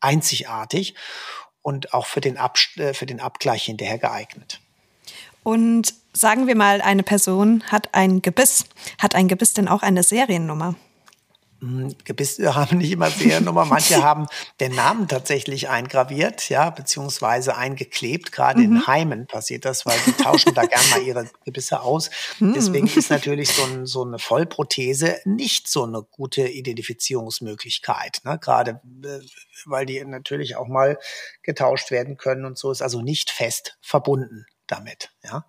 einzigartig 0.00 0.94
und 1.62 1.94
auch 1.94 2.04
für 2.04 2.20
den, 2.20 2.36
Ab 2.36 2.58
äh, 2.76 2.92
für 2.92 3.06
den 3.06 3.20
Abgleich 3.20 3.64
hinterher 3.64 3.98
geeignet. 3.98 4.60
Und 5.44 5.94
sagen 6.12 6.46
wir 6.48 6.56
mal, 6.56 6.80
eine 6.80 7.04
Person 7.04 7.62
hat 7.70 7.90
ein 7.92 8.22
Gebiss. 8.22 8.64
Hat 8.98 9.14
ein 9.14 9.28
Gebiss 9.28 9.54
denn 9.54 9.68
auch 9.68 9.82
eine 9.82 10.02
Seriennummer? 10.02 10.74
Hm, 11.60 11.94
Gebisse 12.04 12.54
haben 12.54 12.78
nicht 12.78 12.92
immer 12.92 13.10
Seriennummer. 13.10 13.66
Manche 13.66 14.02
haben 14.02 14.26
den 14.58 14.74
Namen 14.74 15.06
tatsächlich 15.06 15.68
eingraviert, 15.68 16.48
ja, 16.48 16.70
beziehungsweise 16.70 17.56
eingeklebt. 17.56 18.32
Gerade 18.32 18.60
mhm. 18.60 18.64
in 18.64 18.86
Heimen 18.86 19.26
passiert 19.26 19.66
das, 19.66 19.84
weil 19.84 19.98
die 20.06 20.12
tauschen 20.12 20.54
da 20.54 20.64
gerne 20.64 20.88
mal 20.88 21.02
ihre 21.02 21.28
Gebisse 21.44 21.82
aus. 21.82 22.08
Mhm. 22.38 22.54
Deswegen 22.54 22.86
ist 22.86 23.10
natürlich 23.10 23.50
so, 23.50 23.64
ein, 23.64 23.84
so, 23.84 24.02
eine 24.02 24.18
Vollprothese 24.18 25.20
nicht 25.26 25.68
so 25.68 25.84
eine 25.84 26.02
gute 26.02 26.48
Identifizierungsmöglichkeit. 26.48 28.22
Ne? 28.24 28.38
Gerade 28.38 28.80
äh, 29.04 29.20
weil 29.66 29.84
die 29.86 30.02
natürlich 30.04 30.56
auch 30.56 30.68
mal 30.68 30.98
getauscht 31.42 31.90
werden 31.90 32.16
können 32.16 32.44
und 32.44 32.58
so 32.58 32.70
ist 32.70 32.82
also 32.82 33.02
nicht 33.02 33.30
fest 33.30 33.78
verbunden 33.80 34.46
damit. 34.66 35.10
Ja. 35.22 35.44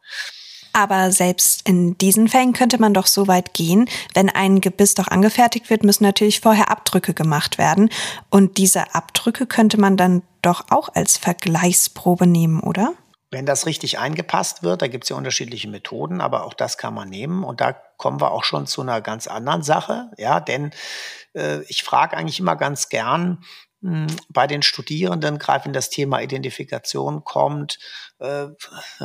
Aber 0.76 1.10
selbst 1.14 1.66
in 1.68 1.98
diesen 1.98 2.28
Fällen 2.28 2.52
könnte 2.52 2.82
man 2.82 2.94
doch 2.94 3.08
so 3.08 3.28
weit 3.28 3.54
gehen, 3.54 3.90
wenn 4.14 4.30
ein 4.30 4.60
Gebiss 4.60 4.94
doch 4.94 5.08
angefertigt 5.08 5.70
wird, 5.70 5.86
müssen 5.86 6.04
natürlich 6.04 6.42
vorher 6.42 6.70
Abdrücke 6.70 7.14
gemacht 7.14 7.58
werden. 7.58 7.90
Und 8.30 8.58
diese 8.58 8.94
Abdrücke 8.94 9.46
könnte 9.46 9.80
man 9.80 9.96
dann 9.96 10.22
doch 10.42 10.66
auch 10.72 10.90
als 10.94 11.18
Vergleichsprobe 11.18 12.28
nehmen, 12.28 12.60
oder? 12.60 12.94
Wenn 13.32 13.46
das 13.46 13.66
richtig 13.66 14.00
eingepasst 14.00 14.64
wird, 14.64 14.82
da 14.82 14.88
gibt 14.88 15.06
es 15.06 15.12
ja 15.12 15.16
unterschiedliche 15.16 15.70
Methoden, 15.70 16.20
aber 16.20 16.44
auch 16.46 16.54
das 16.54 16.78
kann 16.78 16.94
man 16.94 17.10
nehmen. 17.10 17.46
Und 17.46 17.62
da 17.62 17.72
kommen 17.72 18.20
wir 18.20 18.32
auch 18.32 18.44
schon 18.44 18.68
zu 18.68 18.82
einer 18.82 19.00
ganz 19.00 19.28
anderen 19.28 19.64
Sache. 19.64 20.12
Ja, 20.18 20.42
denn 20.42 20.72
äh, 21.34 21.62
ich 21.70 21.84
frage 21.84 22.18
eigentlich 22.18 22.42
immer 22.42 22.58
ganz 22.58 22.90
gern, 22.90 23.44
bei 24.30 24.48
den 24.48 24.64
Studierenden, 24.64 25.40
wenn 25.40 25.74
das 25.74 25.90
Thema 25.90 26.22
Identifikation 26.22 27.24
kommt, 27.24 27.78
äh, 28.20 28.48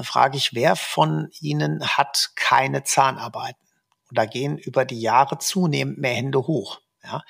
frage 0.02 0.38
ich, 0.38 0.54
wer 0.54 0.74
von 0.74 1.28
ihnen 1.40 1.86
hat 1.86 2.30
keine 2.34 2.82
Zahnarbeiten? 2.82 3.60
Und 4.08 4.18
da 4.18 4.24
gehen 4.24 4.58
über 4.58 4.84
die 4.84 5.00
Jahre 5.00 5.38
zunehmend 5.38 5.98
mehr 5.98 6.14
Hände 6.14 6.46
hoch. 6.46 6.80
Ja? 7.04 7.22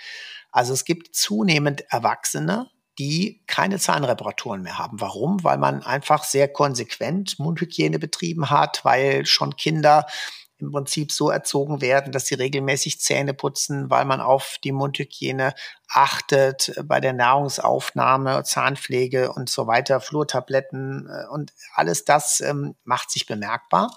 Also 0.52 0.72
es 0.72 0.84
gibt 0.84 1.14
zunehmend 1.14 1.82
Erwachsene, 1.90 2.70
die 2.98 3.42
keine 3.46 3.78
Zahnreparaturen 3.78 4.62
mehr 4.62 4.78
haben. 4.78 5.00
Warum? 5.00 5.42
Weil 5.42 5.58
man 5.58 5.82
einfach 5.82 6.24
sehr 6.24 6.48
konsequent 6.48 7.38
Mundhygiene 7.38 7.98
betrieben 7.98 8.50
hat, 8.50 8.84
weil 8.84 9.26
schon 9.26 9.56
Kinder 9.56 10.06
im 10.60 10.72
Prinzip 10.72 11.12
so 11.12 11.30
erzogen 11.30 11.80
werden, 11.80 12.12
dass 12.12 12.26
sie 12.26 12.34
regelmäßig 12.34 13.00
Zähne 13.00 13.34
putzen, 13.34 13.90
weil 13.90 14.04
man 14.04 14.20
auf 14.20 14.56
die 14.62 14.72
Mundhygiene 14.72 15.54
achtet, 15.88 16.72
bei 16.84 17.00
der 17.00 17.12
Nahrungsaufnahme, 17.12 18.42
Zahnpflege 18.44 19.32
und 19.32 19.48
so 19.48 19.66
weiter, 19.66 20.00
Flurtabletten 20.00 21.08
äh, 21.08 21.28
und 21.28 21.52
alles 21.74 22.04
das 22.04 22.40
ähm, 22.40 22.74
macht 22.84 23.10
sich 23.10 23.26
bemerkbar. 23.26 23.90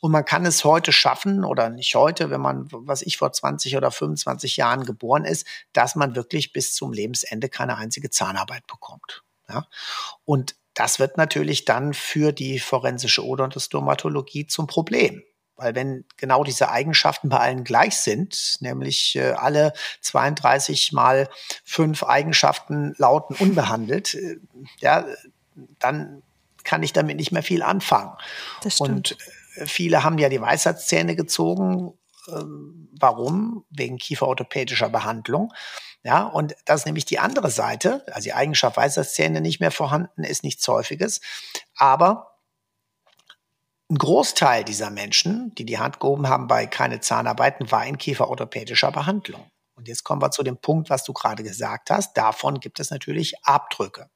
Und 0.00 0.12
man 0.12 0.24
kann 0.24 0.46
es 0.46 0.64
heute 0.64 0.92
schaffen, 0.92 1.44
oder 1.44 1.70
nicht 1.70 1.94
heute, 1.96 2.30
wenn 2.30 2.40
man, 2.40 2.68
was 2.70 3.02
ich 3.02 3.16
vor 3.16 3.32
20 3.32 3.76
oder 3.76 3.90
25 3.90 4.56
Jahren 4.56 4.84
geboren 4.84 5.24
ist, 5.24 5.46
dass 5.72 5.96
man 5.96 6.14
wirklich 6.14 6.52
bis 6.52 6.72
zum 6.72 6.92
Lebensende 6.92 7.48
keine 7.48 7.76
einzige 7.76 8.10
Zahnarbeit 8.10 8.66
bekommt. 8.68 9.24
Ja? 9.48 9.66
Und 10.24 10.54
das 10.74 11.00
wird 11.00 11.16
natürlich 11.16 11.64
dann 11.64 11.94
für 11.94 12.30
die 12.30 12.60
forensische 12.60 13.24
Odontostomatologie 13.24 14.46
zum 14.46 14.68
Problem. 14.68 15.24
Weil 15.58 15.74
wenn 15.74 16.04
genau 16.16 16.44
diese 16.44 16.70
Eigenschaften 16.70 17.28
bei 17.28 17.38
allen 17.38 17.64
gleich 17.64 17.96
sind, 17.96 18.56
nämlich 18.60 19.16
äh, 19.16 19.32
alle 19.32 19.72
32 20.00 20.92
mal 20.92 21.28
fünf 21.64 22.02
Eigenschaften 22.02 22.94
lauten 22.96 23.36
unbehandelt, 23.36 24.14
äh, 24.14 24.38
ja, 24.78 25.04
dann 25.78 26.22
kann 26.64 26.82
ich 26.82 26.92
damit 26.92 27.16
nicht 27.16 27.32
mehr 27.32 27.42
viel 27.42 27.62
anfangen. 27.62 28.12
Das 28.62 28.76
stimmt. 28.76 29.12
Und 29.12 29.18
Viele 29.66 30.04
haben 30.04 30.18
ja 30.18 30.28
die 30.28 30.40
Weisheitszähne 30.40 31.16
gezogen. 31.16 31.94
Ähm, 32.28 32.88
warum? 32.98 33.64
Wegen 33.70 33.98
kieferorthopädischer 33.98 34.88
Behandlung. 34.88 35.52
Ja, 36.04 36.24
und 36.24 36.54
das 36.64 36.80
ist 36.80 36.86
nämlich 36.86 37.04
die 37.04 37.18
andere 37.18 37.50
Seite. 37.50 38.04
Also 38.08 38.24
die 38.24 38.34
Eigenschaft 38.34 38.76
Weisheitszähne 38.76 39.40
nicht 39.40 39.60
mehr 39.60 39.70
vorhanden 39.70 40.24
ist 40.24 40.44
nichts 40.44 40.66
Häufiges. 40.68 41.20
Aber 41.76 42.37
ein 43.90 43.96
Großteil 43.96 44.64
dieser 44.64 44.90
Menschen, 44.90 45.54
die 45.54 45.64
die 45.64 45.78
Hand 45.78 46.00
gehoben 46.00 46.28
haben 46.28 46.46
bei 46.46 46.66
keine 46.66 47.00
Zahnarbeiten, 47.00 47.70
war 47.70 47.86
in 47.86 47.96
kieferorthopädischer 47.96 48.92
Behandlung. 48.92 49.46
Und 49.74 49.88
jetzt 49.88 50.04
kommen 50.04 50.20
wir 50.20 50.30
zu 50.30 50.42
dem 50.42 50.58
Punkt, 50.58 50.90
was 50.90 51.04
du 51.04 51.12
gerade 51.12 51.42
gesagt 51.42 51.90
hast. 51.90 52.16
Davon 52.16 52.60
gibt 52.60 52.80
es 52.80 52.90
natürlich 52.90 53.34
Abdrücke. 53.44 54.10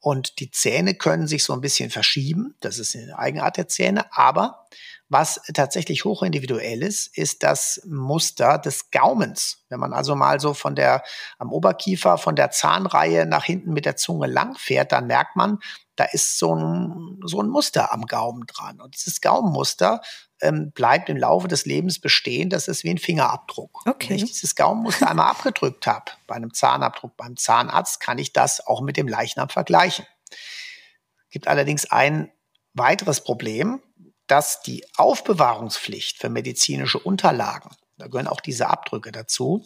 Und 0.00 0.40
die 0.40 0.50
Zähne 0.50 0.94
können 0.94 1.26
sich 1.26 1.44
so 1.44 1.52
ein 1.52 1.60
bisschen 1.60 1.90
verschieben. 1.90 2.56
Das 2.60 2.78
ist 2.78 2.96
eine 2.96 3.18
Eigenart 3.18 3.58
der 3.58 3.68
Zähne. 3.68 4.06
Aber 4.16 4.66
was 5.10 5.40
tatsächlich 5.52 6.04
hochindividuell 6.04 6.84
ist, 6.84 7.18
ist 7.18 7.42
das 7.42 7.82
Muster 7.84 8.58
des 8.58 8.92
Gaumens. 8.92 9.64
Wenn 9.68 9.80
man 9.80 9.92
also 9.92 10.14
mal 10.14 10.38
so 10.38 10.54
von 10.54 10.76
der, 10.76 11.02
am 11.38 11.52
Oberkiefer, 11.52 12.16
von 12.16 12.36
der 12.36 12.52
Zahnreihe 12.52 13.26
nach 13.26 13.44
hinten 13.44 13.72
mit 13.72 13.86
der 13.86 13.96
Zunge 13.96 14.28
lang 14.28 14.54
fährt, 14.54 14.92
dann 14.92 15.08
merkt 15.08 15.34
man, 15.34 15.58
da 15.96 16.04
ist 16.04 16.38
so 16.38 16.54
ein, 16.54 17.18
so 17.24 17.42
ein 17.42 17.48
Muster 17.48 17.92
am 17.92 18.06
Gaumen 18.06 18.46
dran. 18.46 18.80
Und 18.80 18.94
dieses 18.94 19.20
Gaumenmuster 19.20 20.00
ähm, 20.40 20.70
bleibt 20.70 21.08
im 21.08 21.16
Laufe 21.16 21.48
des 21.48 21.66
Lebens 21.66 21.98
bestehen. 21.98 22.48
Das 22.48 22.68
ist 22.68 22.84
wie 22.84 22.90
ein 22.90 22.98
Fingerabdruck. 22.98 23.82
Okay. 23.86 24.10
Wenn 24.10 24.16
ich 24.16 24.24
dieses 24.26 24.54
Gaumenmuster 24.54 25.10
einmal 25.10 25.30
abgedrückt 25.30 25.88
habe, 25.88 26.12
bei 26.28 26.36
einem 26.36 26.54
Zahnabdruck 26.54 27.16
beim 27.16 27.36
Zahnarzt, 27.36 27.98
kann 27.98 28.18
ich 28.18 28.32
das 28.32 28.64
auch 28.64 28.80
mit 28.80 28.96
dem 28.96 29.08
Leichnam 29.08 29.48
vergleichen. 29.48 30.06
Gibt 31.30 31.48
allerdings 31.48 31.90
ein 31.90 32.30
weiteres 32.74 33.24
Problem, 33.24 33.82
dass 34.30 34.62
die 34.62 34.84
Aufbewahrungspflicht 34.96 36.18
für 36.18 36.28
medizinische 36.28 37.00
Unterlagen, 37.00 37.70
da 37.98 38.06
gehören 38.06 38.28
auch 38.28 38.40
diese 38.40 38.68
Abdrücke 38.68 39.10
dazu, 39.10 39.64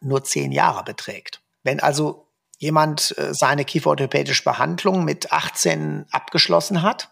nur 0.00 0.24
zehn 0.24 0.50
Jahre 0.50 0.82
beträgt. 0.82 1.42
Wenn 1.62 1.80
also 1.80 2.28
jemand 2.58 3.16
äh, 3.18 3.32
seine 3.32 3.64
kieferorthopädische 3.64 4.42
Behandlung 4.42 5.04
mit 5.04 5.32
18 5.32 6.06
abgeschlossen 6.10 6.82
hat 6.82 7.10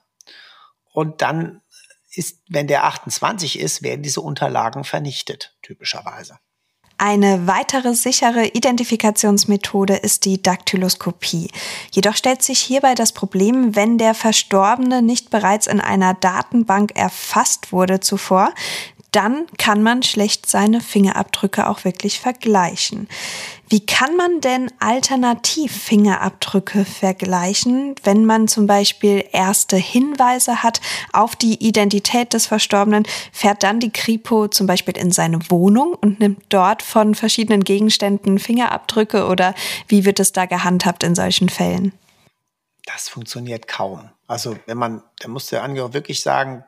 und 0.92 1.22
dann 1.22 1.62
ist, 2.10 2.42
wenn 2.48 2.66
der 2.66 2.84
28 2.84 3.58
ist, 3.58 3.82
werden 3.82 4.02
diese 4.02 4.20
Unterlagen 4.20 4.84
vernichtet, 4.84 5.56
typischerweise. 5.62 6.38
Eine 7.06 7.46
weitere 7.46 7.92
sichere 7.92 8.46
Identifikationsmethode 8.46 9.94
ist 9.94 10.24
die 10.24 10.40
Daktyloskopie. 10.40 11.50
Jedoch 11.92 12.16
stellt 12.16 12.42
sich 12.42 12.60
hierbei 12.60 12.94
das 12.94 13.12
Problem, 13.12 13.76
wenn 13.76 13.98
der 13.98 14.14
Verstorbene 14.14 15.02
nicht 15.02 15.28
bereits 15.28 15.66
in 15.66 15.82
einer 15.82 16.14
Datenbank 16.14 16.92
erfasst 16.96 17.72
wurde 17.72 18.00
zuvor, 18.00 18.54
dann 19.14 19.46
kann 19.58 19.82
man 19.82 20.02
schlecht 20.02 20.46
seine 20.46 20.80
Fingerabdrücke 20.80 21.68
auch 21.68 21.84
wirklich 21.84 22.18
vergleichen. 22.18 23.08
Wie 23.68 23.84
kann 23.84 24.16
man 24.16 24.40
denn 24.40 24.70
alternativ 24.80 25.72
Fingerabdrücke 25.72 26.84
vergleichen, 26.84 27.94
wenn 28.02 28.24
man 28.24 28.48
zum 28.48 28.66
Beispiel 28.66 29.24
erste 29.32 29.76
Hinweise 29.76 30.62
hat 30.62 30.80
auf 31.12 31.36
die 31.36 31.66
Identität 31.66 32.34
des 32.34 32.46
Verstorbenen, 32.46 33.06
fährt 33.32 33.62
dann 33.62 33.80
die 33.80 33.92
Kripo 33.92 34.48
zum 34.48 34.66
Beispiel 34.66 34.96
in 34.96 35.12
seine 35.12 35.50
Wohnung 35.50 35.94
und 35.94 36.20
nimmt 36.20 36.42
dort 36.48 36.82
von 36.82 37.14
verschiedenen 37.14 37.64
Gegenständen 37.64 38.38
Fingerabdrücke 38.38 39.26
oder 39.26 39.54
wie 39.88 40.04
wird 40.04 40.20
es 40.20 40.32
da 40.32 40.46
gehandhabt 40.46 41.04
in 41.04 41.14
solchen 41.14 41.48
Fällen? 41.48 41.92
Das 42.84 43.08
funktioniert 43.08 43.66
kaum. 43.68 44.10
Also 44.26 44.56
wenn 44.66 44.76
man, 44.76 45.02
da 45.20 45.28
muss 45.28 45.46
der 45.46 45.62
Angehörige 45.62 45.94
wirklich 45.94 46.20
sagen, 46.20 46.64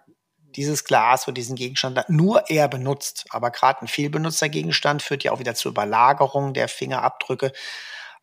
dieses 0.57 0.85
Glas 0.85 1.27
oder 1.29 1.35
diesen 1.35 1.57
Gegenstand 1.57 2.09
nur 2.09 2.49
er 2.49 2.69
benutzt. 2.69 3.27
Aber 3.31 3.51
gerade 3.51 3.83
ein 3.83 3.89
fehlbenutzter 3.89 4.49
Gegenstand 4.49 5.03
führt 5.03 5.25
ja 5.25 5.33
auch 5.33 5.39
wieder 5.39 5.55
zur 5.55 5.71
Überlagerung 5.73 6.55
der 6.55 6.69
Fingerabdrücke. 6.69 7.53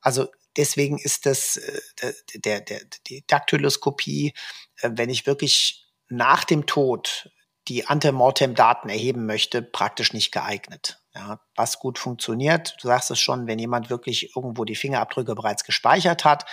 Also 0.02 0.28
deswegen 0.58 0.98
ist 0.98 1.26
das 1.26 1.58
äh, 1.58 2.14
der, 2.36 2.62
der, 2.62 2.82
die 3.08 3.26
Daktyloskopie, 3.28 4.34
äh, 4.82 4.90
wenn 4.94 5.10
ich 5.10 5.26
wirklich 5.26 5.88
nach 6.10 6.44
dem 6.44 6.66
Tod 6.66 7.32
die 7.68 7.88
Antemortem-Daten 7.88 8.90
erheben 8.90 9.26
möchte, 9.26 9.62
praktisch 9.62 10.14
nicht 10.14 10.32
geeignet. 10.32 11.03
Ja, 11.16 11.40
was 11.56 11.78
gut 11.78 12.00
funktioniert, 12.00 12.76
du 12.82 12.88
sagst 12.88 13.12
es 13.12 13.20
schon, 13.20 13.46
wenn 13.46 13.60
jemand 13.60 13.92
wirklich 13.92 14.36
irgendwo 14.36 14.66
die 14.66 14.76
Fingerabdrücke 14.76 15.36
bereits 15.36 15.64
gespeichert 15.64 16.26
hat, 16.26 16.46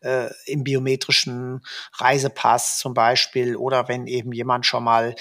äh, 0.00 0.28
im 0.46 0.64
biometrischen 0.64 1.64
Reisepass 1.92 2.78
zum 2.78 2.94
Beispiel, 2.94 3.54
oder 3.54 3.86
wenn 3.86 4.08
eben 4.08 4.32
jemand 4.32 4.66
schon 4.66 4.82
mal 4.82 5.14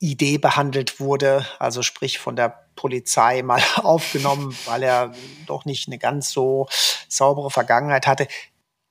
ID 0.00 0.38
behandelt 0.42 1.00
wurde, 1.00 1.46
also 1.58 1.80
sprich 1.80 2.18
von 2.18 2.36
der 2.36 2.68
Polizei 2.76 3.42
mal 3.44 3.62
aufgenommen, 3.76 4.54
weil 4.66 4.82
er 4.82 5.14
doch 5.46 5.64
nicht 5.64 5.88
eine 5.88 5.98
ganz 5.98 6.30
so 6.30 6.68
saubere 7.08 7.50
Vergangenheit 7.50 8.06
hatte, 8.06 8.28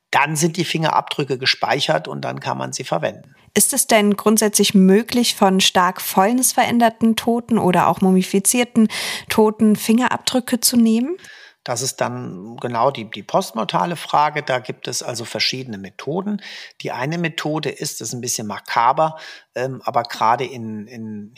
dann 0.10 0.36
sind 0.36 0.58
die 0.58 0.66
Fingerabdrücke 0.66 1.38
gespeichert 1.38 2.08
und 2.08 2.22
dann 2.22 2.40
kann 2.40 2.58
man 2.58 2.74
sie 2.74 2.84
verwenden. 2.84 3.36
Ist 3.56 3.72
es 3.72 3.88
denn 3.88 4.18
grundsätzlich 4.18 4.74
möglich, 4.74 5.36
von 5.36 5.62
stark 5.62 6.02
fäulnisveränderten 6.02 7.16
Toten 7.16 7.58
oder 7.58 7.88
auch 7.88 8.02
mumifizierten 8.02 8.90
Toten 9.30 9.78
Fingerabdrücke 9.78 10.60
zu 10.60 10.76
nehmen? 10.76 11.18
Das 11.64 11.82
ist 11.82 12.00
dann 12.00 12.58
genau 12.58 12.92
die, 12.92 13.10
die 13.10 13.24
postmortale 13.24 13.96
Frage. 13.96 14.44
Da 14.44 14.60
gibt 14.60 14.88
es 14.88 15.02
also 15.02 15.26
verschiedene 15.26 15.78
Methoden. 15.78 16.42
Die 16.82 16.92
eine 16.92 17.18
Methode 17.18 17.70
ist, 17.70 18.02
das 18.02 18.10
ist 18.10 18.14
ein 18.14 18.22
bisschen 18.22 18.46
makaber, 18.46 19.18
ähm, 19.56 19.82
aber 19.84 20.04
gerade 20.04 20.44
in, 20.46 20.86
in 20.86 21.34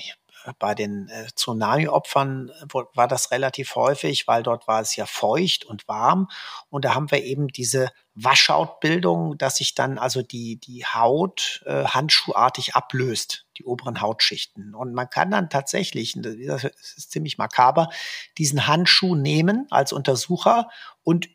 bei 0.60 0.76
den 0.76 1.10
äh, 1.10 1.28
Tsunami-Opfern 1.36 2.49
äh, 2.49 2.74
war 2.94 3.07
das 3.07 3.32
relativ 3.32 3.76
häufig, 3.76 4.28
weil 4.28 4.44
dort 4.44 4.68
war 4.68 4.82
es 4.82 4.95
ja 4.95 5.06
feucht 5.06 5.65
und 5.65 5.88
warm. 5.88 6.30
Und 6.69 6.86
da 6.86 6.95
haben 6.95 7.11
wir 7.11 7.24
eben 7.24 7.48
diese 7.48 7.91
Waschautbildung, 8.15 9.38
dass 9.38 9.57
sich 9.57 9.76
dann 9.76 9.98
also 9.98 10.22
die, 10.22 10.57
die 10.57 10.86
Haut 10.86 11.64
äh, 11.65 11.86
handschuhartig 11.86 12.76
ablöst, 12.76 13.45
die 13.57 13.64
oberen 13.64 14.02
Hautschichten. 14.02 14.74
Und 14.74 14.94
man 14.94 15.10
kann 15.10 15.32
dann 15.32 15.49
tatsächlich, 15.49 16.18
das 16.18 16.64
ist 16.64 17.11
ziemlich 17.11 17.38
makaber, 17.38 17.90
diesen 18.38 18.68
Handschuh 18.68 19.15
nehmen 19.15 19.68
als 19.69 19.94
Untersucher 19.94 20.69
und 21.03 21.30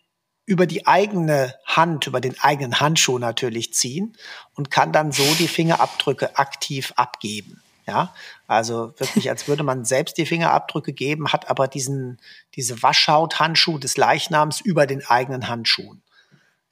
über 0.44 0.66
die 0.66 0.86
eigene 0.86 1.54
Hand, 1.64 2.06
über 2.06 2.20
den 2.20 2.38
eigenen 2.40 2.80
Handschuh 2.80 3.18
natürlich 3.18 3.72
ziehen 3.74 4.16
und 4.54 4.70
kann 4.70 4.92
dann 4.92 5.12
so 5.12 5.24
die 5.38 5.48
Fingerabdrücke 5.48 6.36
aktiv 6.36 6.92
abgeben. 6.96 7.62
Ja, 7.86 8.14
also 8.52 8.92
wirklich, 8.98 9.30
als 9.30 9.48
würde 9.48 9.62
man 9.62 9.84
selbst 9.84 10.18
die 10.18 10.26
Fingerabdrücke 10.26 10.92
geben, 10.92 11.32
hat 11.32 11.48
aber 11.48 11.68
diesen, 11.68 12.20
diese 12.54 12.82
Waschhaut-Handschuh 12.82 13.78
des 13.78 13.96
Leichnams 13.96 14.60
über 14.60 14.86
den 14.86 15.04
eigenen 15.06 15.48
Handschuhen. 15.48 16.02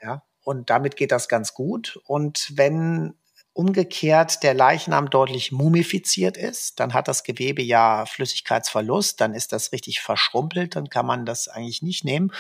Ja, 0.03 0.23
und 0.43 0.69
damit 0.69 0.97
geht 0.97 1.11
das 1.11 1.29
ganz 1.29 1.55
gut. 1.55 1.99
Und 2.05 2.53
wenn 2.55 3.15
umgekehrt 3.53 4.43
der 4.43 4.55
Leichnam 4.55 5.11
deutlich 5.11 5.53
mumifiziert 5.53 6.37
ist, 6.37 6.79
dann 6.81 6.95
hat 6.95 7.09
das 7.09 7.25
Gewebe 7.25 7.63
ja 7.63 8.07
Flüssigkeitsverlust, 8.07 9.21
dann 9.21 9.35
ist 9.35 9.53
das 9.53 9.73
richtig 9.73 10.01
verschrumpelt, 10.01 10.77
dann 10.77 10.89
kann 10.89 11.07
man 11.07 11.27
das 11.27 11.49
eigentlich 11.49 11.83
nicht 11.83 12.05
nehmen. 12.05 12.31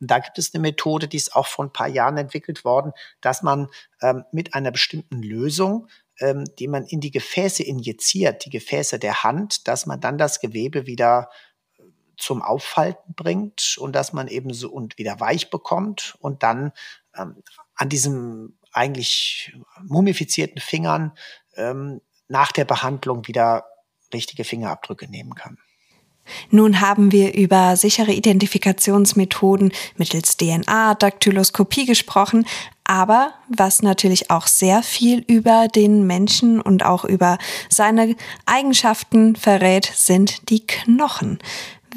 Und 0.00 0.10
da 0.10 0.18
gibt 0.18 0.38
es 0.38 0.54
eine 0.54 0.62
Methode, 0.62 1.08
die 1.08 1.16
ist 1.16 1.36
auch 1.36 1.46
vor 1.46 1.64
ein 1.64 1.72
paar 1.72 1.88
Jahren 1.88 2.16
entwickelt 2.16 2.64
worden, 2.64 2.92
dass 3.20 3.42
man 3.42 3.68
ähm, 4.02 4.24
mit 4.32 4.54
einer 4.54 4.70
bestimmten 4.70 5.22
Lösung 5.22 5.88
ähm, 6.20 6.44
die 6.58 6.68
man 6.68 6.84
in 6.84 7.00
die 7.00 7.10
Gefäße 7.10 7.62
injiziert, 7.62 8.44
die 8.44 8.50
Gefäße 8.50 8.98
der 8.98 9.22
Hand, 9.22 9.68
dass 9.68 9.86
man 9.86 10.00
dann 10.00 10.18
das 10.18 10.40
Gewebe 10.40 10.86
wieder 10.86 11.30
äh, 11.78 11.82
zum 12.16 12.42
Auffalten 12.42 13.14
bringt 13.14 13.76
und 13.78 13.92
dass 13.92 14.12
man 14.12 14.28
eben 14.28 14.52
so 14.52 14.70
und 14.70 14.98
wieder 14.98 15.20
weich 15.20 15.50
bekommt 15.50 16.16
und 16.20 16.42
dann 16.42 16.72
ähm, 17.16 17.42
an 17.74 17.88
diesem 17.88 18.58
eigentlich 18.72 19.52
mumifizierten 19.82 20.60
Fingern 20.60 21.12
ähm, 21.56 22.00
nach 22.28 22.52
der 22.52 22.64
Behandlung 22.64 23.26
wieder 23.26 23.64
richtige 24.12 24.44
Fingerabdrücke 24.44 25.08
nehmen 25.08 25.34
kann. 25.34 25.58
Nun 26.50 26.80
haben 26.80 27.12
wir 27.12 27.34
über 27.34 27.76
sichere 27.76 28.12
Identifikationsmethoden 28.12 29.72
mittels 29.96 30.36
DNA, 30.36 30.94
Daktyloskopie 30.94 31.86
gesprochen, 31.86 32.46
aber 32.84 33.34
was 33.48 33.82
natürlich 33.82 34.30
auch 34.30 34.46
sehr 34.46 34.82
viel 34.82 35.22
über 35.26 35.68
den 35.68 36.06
Menschen 36.06 36.60
und 36.60 36.84
auch 36.84 37.04
über 37.04 37.36
seine 37.68 38.16
Eigenschaften 38.46 39.36
verrät, 39.36 39.84
sind 39.94 40.48
die 40.48 40.66
Knochen. 40.66 41.38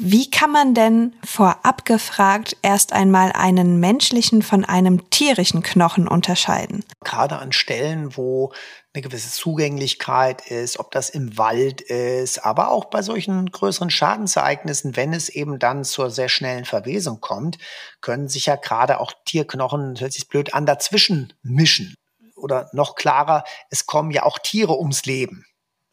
Wie 0.00 0.30
kann 0.30 0.50
man 0.50 0.74
denn 0.74 1.14
vorab 1.24 1.84
gefragt 1.84 2.56
erst 2.62 2.92
einmal 2.92 3.32
einen 3.32 3.78
menschlichen 3.78 4.42
von 4.42 4.64
einem 4.64 5.10
tierischen 5.10 5.62
Knochen 5.62 6.08
unterscheiden? 6.08 6.84
Gerade 7.04 7.38
an 7.38 7.52
Stellen, 7.52 8.16
wo 8.16 8.52
eine 8.94 9.02
gewisse 9.02 9.30
Zugänglichkeit 9.30 10.46
ist, 10.46 10.78
ob 10.78 10.90
das 10.92 11.10
im 11.10 11.36
Wald 11.36 11.80
ist, 11.82 12.44
aber 12.44 12.70
auch 12.70 12.86
bei 12.86 13.02
solchen 13.02 13.50
größeren 13.50 13.90
Schadensereignissen, 13.90 14.96
wenn 14.96 15.12
es 15.12 15.28
eben 15.28 15.58
dann 15.58 15.84
zur 15.84 16.10
sehr 16.10 16.28
schnellen 16.28 16.64
Verwesung 16.64 17.20
kommt, 17.20 17.58
können 18.00 18.28
sich 18.28 18.46
ja 18.46 18.56
gerade 18.56 18.98
auch 18.98 19.12
Tierknochen, 19.24 20.00
hört 20.00 20.12
sich 20.12 20.28
blöd 20.28 20.54
an, 20.54 20.66
dazwischen 20.66 21.32
mischen. 21.42 21.94
Oder 22.34 22.68
noch 22.72 22.96
klarer, 22.96 23.44
es 23.70 23.86
kommen 23.86 24.10
ja 24.10 24.24
auch 24.24 24.38
Tiere 24.38 24.76
ums 24.78 25.04
Leben 25.04 25.44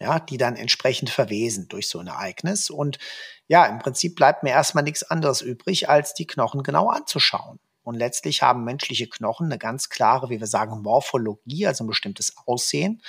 ja, 0.02 0.20
die 0.20 0.38
dann 0.38 0.56
entsprechend 0.56 1.10
verwesen 1.10 1.68
durch 1.68 1.90
so 1.90 2.00
ein 2.00 2.08
Ereignis. 2.08 2.70
Und 2.70 2.98
ja, 3.50 3.66
im 3.66 3.80
Prinzip 3.80 4.16
bleibt 4.16 4.44
mir 4.44 4.52
erstmal 4.52 4.84
nichts 4.84 5.04
anderes 5.04 5.42
übrig, 5.42 5.90
als 5.90 6.14
die 6.14 6.28
Knochen 6.28 6.62
genau 6.62 6.88
anzuschauen. 6.88 7.60
Und 7.82 7.96
letztlich 7.96 8.44
haben 8.44 8.64
menschliche 8.64 9.10
Knochen 9.10 9.48
eine 9.48 9.58
ganz 9.58 9.90
klare, 9.90 10.30
wie 10.30 10.40
wir 10.40 10.46
sagen, 10.46 10.84
Morphologie, 10.84 11.66
also 11.66 11.84
ein 11.84 11.88
bestimmtes 11.88 12.36
Aussehen. 12.46 13.02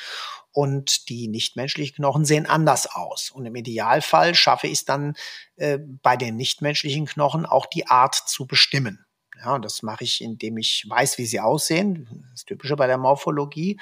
Und 0.53 1.11
die 1.11 1.29
nichtmenschlichen 1.29 1.97
Knochen 1.97 2.25
sehen 2.25 2.47
anders 2.47 2.87
aus. 2.87 3.31
Und 3.31 3.45
im 3.45 3.55
Idealfall 3.55 4.35
schaffe 4.35 4.67
ich 4.67 4.73
es 4.73 4.85
dann 4.87 5.15
äh, 5.57 5.79
bei 5.79 6.17
den 6.17 6.37
nichtmenschlichen 6.37 7.05
Knochen 7.05 7.45
auch 7.45 7.67
die 7.67 7.89
Art 7.89 8.15
zu 8.15 8.47
bestimmen. 8.47 9.05
Ja, 9.43 9.55
und 9.55 9.65
das 9.65 9.83
mache 9.83 10.05
ich, 10.05 10.21
indem 10.21 10.59
ich 10.59 10.85
weiß, 10.89 11.17
wie 11.17 11.25
sie 11.25 11.41
aussehen. 11.41 12.27
Das 12.33 12.45
Typische 12.45 12.77
bei 12.77 12.87
der 12.87 12.99
Morphologie. 12.99 13.81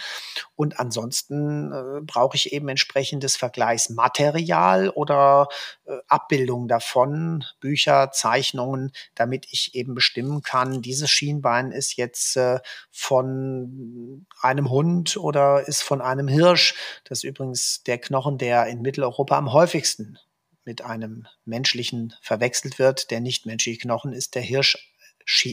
Und 0.55 0.78
ansonsten 0.78 1.72
äh, 1.72 2.01
brauche 2.02 2.36
ich 2.36 2.52
eben 2.52 2.68
entsprechendes 2.68 3.36
Vergleichsmaterial 3.36 4.90
oder 4.90 5.48
äh, 5.85 5.97
Abbildungen 6.06 6.68
davon, 6.68 7.44
Bücher, 7.60 8.12
Zeichnungen, 8.12 8.93
damit 9.16 9.47
ich 9.51 9.74
eben 9.74 9.94
bestimmen 9.94 10.43
kann, 10.43 10.80
dieses 10.80 11.10
Schienbein 11.10 11.72
ist 11.72 11.97
jetzt 11.97 12.36
äh, 12.36 12.60
von 12.90 14.26
einem 14.40 14.70
Hund 14.70 15.16
oder 15.16 15.66
ist 15.66 15.82
von 15.82 16.01
einem 16.01 16.28
Hirsch. 16.28 16.74
Das 17.05 17.18
ist 17.18 17.24
übrigens 17.24 17.82
der 17.82 17.98
Knochen, 17.98 18.39
der 18.39 18.66
in 18.66 18.82
Mitteleuropa 18.82 19.36
am 19.36 19.52
häufigsten 19.52 20.18
mit 20.64 20.82
einem 20.82 21.26
menschlichen 21.47 22.14
verwechselt 22.20 22.78
wird. 22.78 23.10
Der 23.10 23.20
nichtmenschliche 23.20 23.80
Knochen 23.80 24.12
ist 24.12 24.35
der 24.35 24.43
Hirsch 24.43 24.76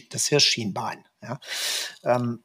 das 0.10 0.28
Hirschschienbein. 0.28 1.06
Ja. 1.22 1.40
Ähm, 2.04 2.44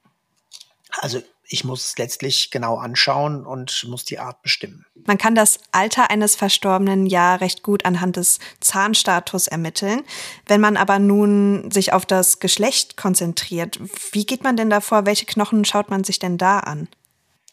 also 0.98 1.23
ich 1.52 1.65
muss 1.65 1.85
es 1.85 1.98
letztlich 1.98 2.51
genau 2.51 2.77
anschauen 2.77 3.44
und 3.44 3.85
muss 3.89 4.05
die 4.05 4.20
Art 4.20 4.40
bestimmen. 4.43 4.86
Man 5.07 5.19
kann 5.19 5.35
das 5.35 5.59
Alter 5.73 6.11
eines 6.11 6.36
Verstorbenen 6.36 7.07
ja 7.07 7.35
recht 7.35 7.62
gut 7.65 7.85
anhand 7.85 8.16
des 8.16 8.39
Zahnstatus 8.61 9.48
ermitteln. 9.48 10.02
Wenn 10.47 10.61
man 10.61 10.77
aber 10.77 11.01
nun 11.01 11.70
sich 11.73 11.93
auf 11.93 12.07
das 12.07 12.39
Geschlecht 12.39 12.97
konzentriert, 12.97 13.81
wie 14.12 14.24
geht 14.24 14.44
man 14.44 14.57
denn 14.57 14.70
davor? 14.70 15.07
Welche 15.07 15.27
Knochen 15.27 15.65
schaut 15.65 15.90
man 15.90 16.05
sich 16.05 16.20
denn 16.20 16.39
da 16.39 16.61
an? 16.61 16.89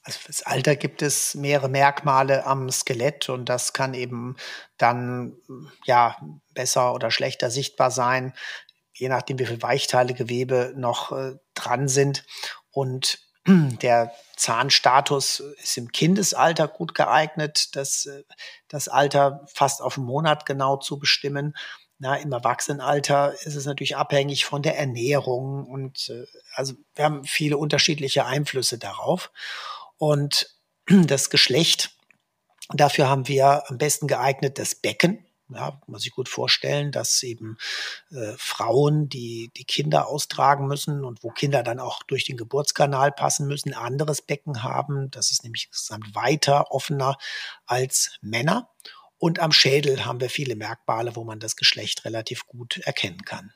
Also 0.03 0.19
fürs 0.19 0.43
Alter 0.43 0.75
gibt 0.75 1.01
es 1.01 1.35
mehrere 1.35 1.67
Merkmale 1.67 2.45
am 2.45 2.69
Skelett 2.71 3.27
und 3.27 3.49
das 3.49 3.73
kann 3.73 3.93
eben 3.93 4.37
dann 4.77 5.33
ja 5.85 6.15
besser 6.53 6.93
oder 6.93 7.11
schlechter 7.11 7.51
sichtbar 7.51 7.91
sein 7.91 8.33
je 8.97 9.09
nachdem, 9.09 9.39
wie 9.39 9.45
viel 9.45 9.61
Weichteilegewebe 9.61 10.73
noch 10.75 11.11
äh, 11.11 11.35
dran 11.53 11.87
sind. 11.87 12.25
Und 12.71 13.19
der 13.47 14.11
Zahnstatus 14.35 15.39
ist 15.61 15.77
im 15.77 15.91
Kindesalter 15.91 16.67
gut 16.67 16.93
geeignet, 16.93 17.75
das, 17.75 18.05
äh, 18.07 18.23
das 18.67 18.87
Alter 18.87 19.45
fast 19.53 19.81
auf 19.81 19.97
einen 19.97 20.07
Monat 20.07 20.45
genau 20.45 20.77
zu 20.77 20.99
bestimmen. 20.99 21.55
Na, 21.99 22.15
Im 22.15 22.31
Erwachsenenalter 22.31 23.33
ist 23.43 23.55
es 23.55 23.65
natürlich 23.65 23.95
abhängig 23.95 24.45
von 24.45 24.61
der 24.61 24.77
Ernährung 24.77 25.65
und 25.65 26.09
äh, 26.09 26.25
also 26.53 26.73
wir 26.95 27.05
haben 27.05 27.23
viele 27.23 27.57
unterschiedliche 27.57 28.25
Einflüsse 28.25 28.77
darauf. 28.77 29.31
Und 29.97 30.55
das 30.87 31.29
Geschlecht, 31.29 31.91
dafür 32.73 33.09
haben 33.09 33.27
wir 33.27 33.63
am 33.69 33.77
besten 33.77 34.07
geeignet 34.07 34.59
das 34.59 34.75
Becken. 34.75 35.26
Ja, 35.49 35.79
man 35.87 35.99
sich 35.99 36.11
gut 36.11 36.27
vorstellen, 36.27 36.91
dass 36.91 37.23
eben 37.23 37.57
äh, 38.11 38.33
Frauen, 38.37 39.07
die 39.07 39.49
die 39.55 39.63
Kinder 39.63 40.07
austragen 40.07 40.67
müssen 40.67 41.05
und 41.05 41.23
wo 41.23 41.29
Kinder 41.29 41.63
dann 41.63 41.79
auch 41.79 42.03
durch 42.03 42.25
den 42.25 42.35
Geburtskanal 42.35 43.13
passen 43.13 43.47
müssen, 43.47 43.73
ein 43.73 43.79
anderes 43.79 44.21
Becken 44.21 44.63
haben. 44.63 45.09
Das 45.11 45.31
ist 45.31 45.43
nämlich 45.43 45.67
insgesamt 45.69 46.13
weiter 46.15 46.71
offener 46.71 47.17
als 47.65 48.17
Männer. 48.21 48.69
Und 49.17 49.39
am 49.39 49.51
Schädel 49.51 50.05
haben 50.05 50.19
wir 50.19 50.29
viele 50.29 50.55
Merkmale, 50.55 51.15
wo 51.15 51.23
man 51.23 51.39
das 51.39 51.55
Geschlecht 51.55 52.05
relativ 52.05 52.45
gut 52.45 52.77
erkennen 52.77 53.23
kann. 53.23 53.53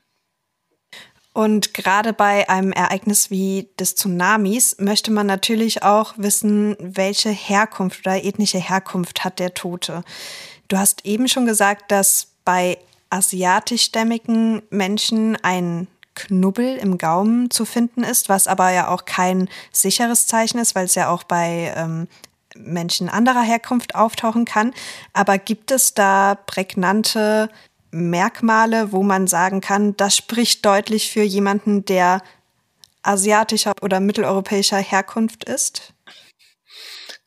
Und 1.33 1.73
gerade 1.73 2.11
bei 2.11 2.49
einem 2.49 2.73
Ereignis 2.73 3.29
wie 3.29 3.69
des 3.79 3.95
Tsunamis 3.95 4.75
möchte 4.79 5.11
man 5.11 5.27
natürlich 5.27 5.81
auch 5.81 6.13
wissen, 6.17 6.75
welche 6.79 7.29
Herkunft 7.29 8.01
oder 8.05 8.23
ethnische 8.23 8.57
Herkunft 8.59 9.23
hat 9.23 9.39
der 9.39 9.53
Tote. 9.53 10.03
Du 10.71 10.77
hast 10.77 11.05
eben 11.05 11.27
schon 11.27 11.45
gesagt, 11.45 11.91
dass 11.91 12.27
bei 12.45 12.77
asiatischstämmigen 13.09 14.61
Menschen 14.69 15.35
ein 15.43 15.87
Knubbel 16.15 16.77
im 16.77 16.97
Gaumen 16.97 17.51
zu 17.51 17.65
finden 17.65 18.05
ist, 18.05 18.29
was 18.29 18.47
aber 18.47 18.71
ja 18.71 18.87
auch 18.87 19.03
kein 19.03 19.49
sicheres 19.73 20.27
Zeichen 20.27 20.59
ist, 20.59 20.73
weil 20.73 20.85
es 20.85 20.95
ja 20.95 21.09
auch 21.09 21.23
bei 21.23 21.73
ähm, 21.75 22.07
Menschen 22.55 23.09
anderer 23.09 23.41
Herkunft 23.41 23.95
auftauchen 23.95 24.45
kann. 24.45 24.73
Aber 25.11 25.37
gibt 25.37 25.71
es 25.71 25.93
da 25.93 26.35
prägnante 26.35 27.49
Merkmale, 27.91 28.93
wo 28.93 29.03
man 29.03 29.27
sagen 29.27 29.59
kann, 29.59 29.97
das 29.97 30.15
spricht 30.15 30.65
deutlich 30.65 31.11
für 31.11 31.23
jemanden, 31.23 31.83
der 31.83 32.21
asiatischer 33.03 33.73
oder 33.81 33.99
mitteleuropäischer 33.99 34.77
Herkunft 34.77 35.43
ist? 35.43 35.93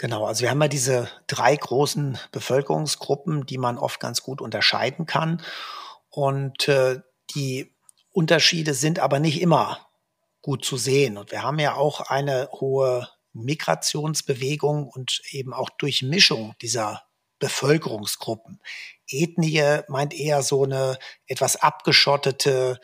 Genau, 0.05 0.26
also 0.26 0.43
wir 0.43 0.51
haben 0.51 0.60
ja 0.60 0.68
diese 0.68 1.09
drei 1.28 1.56
großen 1.56 2.18
Bevölkerungsgruppen, 2.31 3.47
die 3.47 3.56
man 3.56 3.78
oft 3.78 4.01
ganz 4.01 4.22
gut 4.22 4.43
unterscheiden 4.43 5.06
kann. 5.06 5.40
Und 6.10 6.68
äh, 6.68 7.01
die 7.35 7.74
Unterschiede 8.12 8.74
sind 8.74 8.98
aber 8.98 9.18
nicht 9.18 9.40
immer 9.40 9.89
gut 10.43 10.62
zu 10.62 10.76
sehen. 10.76 11.16
Und 11.16 11.32
wir 11.32 11.43
haben 11.43 11.59
ja 11.59 11.76
auch 11.76 12.02
eine 12.02 12.51
hohe 12.52 13.09
Migrationsbewegung 13.32 14.89
und 14.89 15.22
eben 15.31 15.55
auch 15.55 15.70
Durchmischung 15.70 16.55
dieser 16.60 17.05
Bevölkerungsgruppen. 17.39 18.60
Ethnie 19.09 19.81
meint 19.89 20.12
eher 20.12 20.43
so 20.43 20.64
eine 20.64 20.98
etwas 21.26 21.56
abgeschottete 21.56 22.78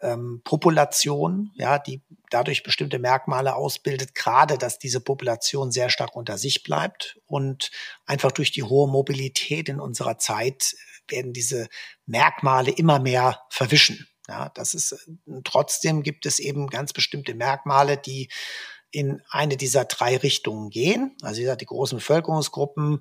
ähm, 0.00 0.40
Population, 0.42 1.52
ja, 1.54 1.78
die 1.78 2.02
dadurch 2.32 2.62
bestimmte 2.62 2.98
Merkmale 2.98 3.54
ausbildet, 3.54 4.14
gerade 4.14 4.58
dass 4.58 4.78
diese 4.78 5.00
Population 5.00 5.70
sehr 5.70 5.90
stark 5.90 6.16
unter 6.16 6.38
sich 6.38 6.62
bleibt 6.62 7.18
und 7.26 7.70
einfach 8.06 8.32
durch 8.32 8.52
die 8.52 8.62
hohe 8.62 8.90
Mobilität 8.90 9.68
in 9.68 9.80
unserer 9.80 10.18
Zeit 10.18 10.74
werden 11.08 11.32
diese 11.32 11.68
Merkmale 12.06 12.70
immer 12.70 12.98
mehr 12.98 13.42
verwischen. 13.50 14.08
Ja, 14.28 14.50
das 14.50 14.74
ist 14.74 15.10
trotzdem 15.44 16.02
gibt 16.02 16.26
es 16.26 16.38
eben 16.38 16.68
ganz 16.68 16.92
bestimmte 16.92 17.34
Merkmale, 17.34 17.96
die 17.98 18.30
in 18.92 19.20
eine 19.30 19.56
dieser 19.56 19.84
drei 19.84 20.16
Richtungen 20.16 20.70
gehen. 20.70 21.16
Also 21.22 21.38
wie 21.38 21.42
gesagt, 21.42 21.62
die 21.62 21.66
großen 21.66 21.98
Bevölkerungsgruppen 21.98 23.00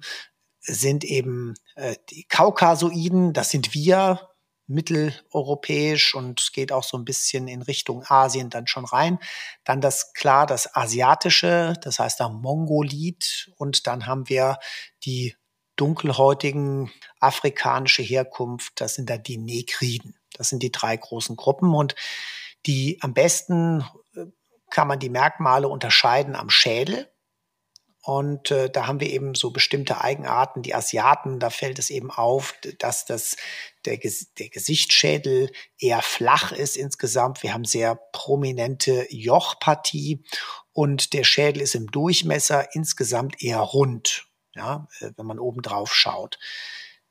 sind 0.61 1.03
eben 1.03 1.53
äh, 1.75 1.95
die 2.09 2.23
Kaukasoiden, 2.25 3.33
das 3.33 3.49
sind 3.49 3.73
wir, 3.73 4.30
mitteleuropäisch 4.71 6.15
und 6.15 6.51
geht 6.53 6.71
auch 6.71 6.83
so 6.83 6.97
ein 6.97 7.05
bisschen 7.05 7.47
in 7.47 7.61
Richtung 7.61 8.03
Asien 8.07 8.49
dann 8.49 8.67
schon 8.67 8.85
rein. 8.85 9.19
Dann 9.63 9.81
das 9.81 10.13
klar, 10.13 10.45
das 10.45 10.75
asiatische, 10.75 11.73
das 11.81 11.99
heißt 11.99 12.19
da 12.19 12.29
Mongolid 12.29 13.51
und 13.57 13.87
dann 13.87 14.05
haben 14.05 14.29
wir 14.29 14.57
die 15.03 15.35
dunkelhäutigen 15.75 16.91
afrikanische 17.19 18.03
Herkunft, 18.03 18.79
das 18.81 18.95
sind 18.95 19.09
da 19.09 19.17
die 19.17 19.37
Negriden. 19.37 20.15
Das 20.33 20.49
sind 20.49 20.63
die 20.63 20.71
drei 20.71 20.95
großen 20.95 21.35
Gruppen 21.35 21.73
und 21.73 21.95
die 22.65 22.99
am 23.01 23.13
besten 23.13 23.83
äh, 24.15 24.25
kann 24.69 24.87
man 24.87 24.99
die 24.99 25.09
Merkmale 25.09 25.67
unterscheiden 25.67 26.35
am 26.35 26.49
Schädel. 26.49 27.11
Und 28.03 28.49
äh, 28.49 28.69
da 28.69 28.87
haben 28.87 28.99
wir 28.99 29.11
eben 29.11 29.35
so 29.35 29.51
bestimmte 29.51 30.01
Eigenarten. 30.01 30.63
Die 30.63 30.73
Asiaten, 30.73 31.39
da 31.39 31.51
fällt 31.51 31.77
es 31.77 31.91
eben 31.91 32.09
auf, 32.09 32.55
dass 32.79 33.05
das, 33.05 33.37
der, 33.85 33.97
der 33.97 34.49
Gesichtsschädel 34.49 35.51
eher 35.77 36.01
flach 36.01 36.51
ist 36.51 36.77
insgesamt. 36.77 37.43
Wir 37.43 37.53
haben 37.53 37.65
sehr 37.65 37.95
prominente 38.11 39.05
Jochpartie 39.11 40.23
und 40.73 41.13
der 41.13 41.23
Schädel 41.23 41.61
ist 41.61 41.75
im 41.75 41.91
Durchmesser 41.91 42.73
insgesamt 42.73 43.41
eher 43.43 43.59
rund, 43.59 44.25
ja, 44.55 44.87
äh, 44.99 45.11
wenn 45.15 45.25
man 45.27 45.39
oben 45.39 45.61
drauf 45.61 45.93
schaut. 45.93 46.39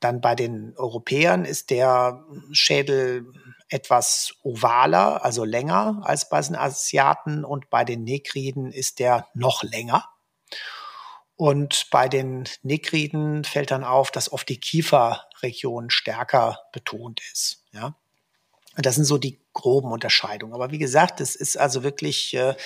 Dann 0.00 0.20
bei 0.20 0.34
den 0.34 0.74
Europäern 0.76 1.44
ist 1.44 1.70
der 1.70 2.24
Schädel 2.52 3.30
etwas 3.68 4.34
ovaler, 4.42 5.24
also 5.24 5.44
länger 5.44 6.00
als 6.02 6.28
bei 6.28 6.40
den 6.40 6.56
Asiaten 6.56 7.44
und 7.44 7.70
bei 7.70 7.84
den 7.84 8.02
Negriden 8.02 8.72
ist 8.72 8.98
der 8.98 9.28
noch 9.34 9.62
länger. 9.62 10.08
Und 11.40 11.86
bei 11.90 12.06
den 12.06 12.44
Negriden 12.62 13.44
fällt 13.44 13.70
dann 13.70 13.82
auf, 13.82 14.10
dass 14.10 14.30
oft 14.30 14.46
die 14.50 14.60
Kieferregion 14.60 15.88
stärker 15.88 16.58
betont 16.70 17.22
ist. 17.32 17.64
Ja. 17.72 17.96
Das 18.76 18.96
sind 18.96 19.06
so 19.06 19.16
die 19.16 19.40
groben 19.54 19.90
Unterscheidungen. 19.90 20.52
Aber 20.52 20.70
wie 20.70 20.76
gesagt, 20.76 21.18
es 21.22 21.34
ist 21.34 21.56
also 21.56 21.82
wirklich 21.82 22.34
äh, 22.34 22.56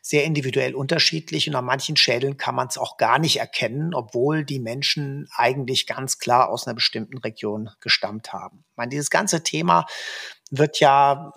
sehr 0.00 0.22
individuell 0.22 0.76
unterschiedlich 0.76 1.48
und 1.48 1.56
an 1.56 1.64
manchen 1.64 1.96
Schädeln 1.96 2.36
kann 2.36 2.54
man 2.54 2.68
es 2.68 2.78
auch 2.78 2.98
gar 2.98 3.18
nicht 3.18 3.40
erkennen, 3.40 3.94
obwohl 3.94 4.44
die 4.44 4.60
Menschen 4.60 5.28
eigentlich 5.34 5.88
ganz 5.88 6.20
klar 6.20 6.50
aus 6.50 6.68
einer 6.68 6.74
bestimmten 6.74 7.18
Region 7.18 7.70
gestammt 7.80 8.32
haben. 8.32 8.64
Ich 8.70 8.76
meine, 8.76 8.90
dieses 8.90 9.10
ganze 9.10 9.42
Thema 9.42 9.86
wird 10.52 10.78
ja 10.78 11.32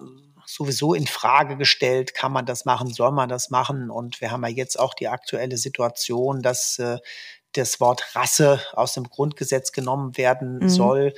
sowieso 0.54 0.94
in 0.94 1.08
Frage 1.08 1.58
gestellt, 1.58 2.14
kann 2.14 2.32
man 2.32 2.46
das 2.46 2.66
machen, 2.66 2.94
soll 2.94 3.12
man 3.12 3.30
das 3.30 3.50
machen? 3.50 3.90
Und 3.90 4.22
wir 4.22 4.32
haben 4.32 4.44
ja 4.44 4.50
jetzt 4.50 4.80
auch 4.80 4.94
die 4.94 5.08
aktuelle 5.08 5.58
Situation, 5.58 6.42
dass 6.42 6.80
äh, 6.80 6.98
das 7.54 7.80
Wort 7.80 8.16
Rasse 8.16 8.62
aus 8.74 8.94
dem 8.94 9.10
Grundgesetz 9.10 9.72
genommen 9.72 10.18
werden 10.18 10.60
mhm. 10.60 10.70
soll, 10.70 11.14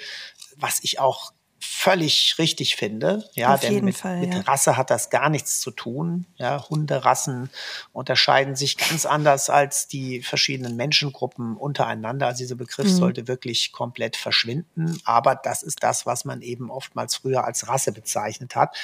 was 0.58 0.80
ich 0.84 1.00
auch 1.00 1.32
völlig 1.66 2.36
richtig 2.38 2.76
finde. 2.76 3.30
Ja, 3.34 3.54
Auf 3.54 3.60
denn 3.62 3.84
mit, 3.86 3.98
Fall, 3.98 4.20
mit 4.20 4.34
ja. 4.34 4.42
Rasse 4.42 4.78
hat 4.78 4.90
das 4.90 5.10
gar 5.10 5.30
nichts 5.30 5.60
zu 5.60 5.72
tun. 5.72 6.26
Ja, 6.38 6.68
Hunderassen 6.70 7.50
unterscheiden 7.94 8.56
sich 8.56 8.78
ganz 8.78 9.06
anders 9.06 9.50
als 9.50 9.88
die 9.88 10.22
verschiedenen 10.22 10.76
Menschengruppen 10.76 11.58
untereinander. 11.58 12.28
Also 12.28 12.40
dieser 12.40 12.56
Begriff 12.56 12.88
Mhm. 12.88 12.96
sollte 12.98 13.28
wirklich 13.28 13.72
komplett 13.72 14.16
verschwinden. 14.16 15.00
Aber 15.06 15.36
das 15.36 15.64
ist 15.64 15.84
das, 15.84 16.06
was 16.06 16.26
man 16.26 16.42
eben 16.42 16.70
oftmals 16.72 17.16
früher 17.16 17.44
als 17.46 17.68
Rasse 17.68 17.92
bezeichnet 17.92 18.56
hat. 18.56 18.76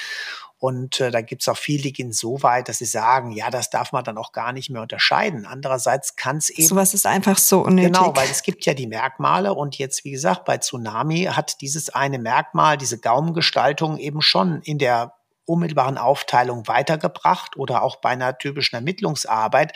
Und 0.62 1.00
äh, 1.00 1.10
da 1.10 1.22
gibt 1.22 1.42
es 1.42 1.48
auch 1.48 1.56
viele, 1.56 1.82
die 1.82 1.92
gehen 1.92 2.12
so 2.12 2.40
weit, 2.44 2.68
dass 2.68 2.78
sie 2.78 2.84
sagen, 2.84 3.32
ja, 3.32 3.50
das 3.50 3.68
darf 3.68 3.90
man 3.90 4.04
dann 4.04 4.16
auch 4.16 4.30
gar 4.30 4.52
nicht 4.52 4.70
mehr 4.70 4.80
unterscheiden. 4.80 5.44
Andererseits 5.44 6.14
kann 6.14 6.36
es 6.36 6.50
eben 6.50 6.68
Sowas 6.68 6.94
ist 6.94 7.04
einfach 7.04 7.36
so 7.36 7.62
unnötig. 7.62 7.92
Genau, 7.92 8.14
weil 8.14 8.28
es 8.30 8.44
gibt 8.44 8.64
ja 8.64 8.72
die 8.72 8.86
Merkmale 8.86 9.54
und 9.54 9.76
jetzt, 9.78 10.04
wie 10.04 10.12
gesagt, 10.12 10.44
bei 10.44 10.58
Tsunami 10.58 11.24
hat 11.24 11.60
dieses 11.62 11.90
eine 11.90 12.20
Merkmal, 12.20 12.78
diese 12.78 13.00
Gaumengestaltung 13.00 13.98
eben 13.98 14.22
schon 14.22 14.62
in 14.62 14.78
der 14.78 15.14
unmittelbaren 15.44 15.98
Aufteilung 15.98 16.66
weitergebracht 16.68 17.56
oder 17.56 17.82
auch 17.82 17.96
bei 17.96 18.10
einer 18.10 18.38
typischen 18.38 18.76
Ermittlungsarbeit. 18.76 19.72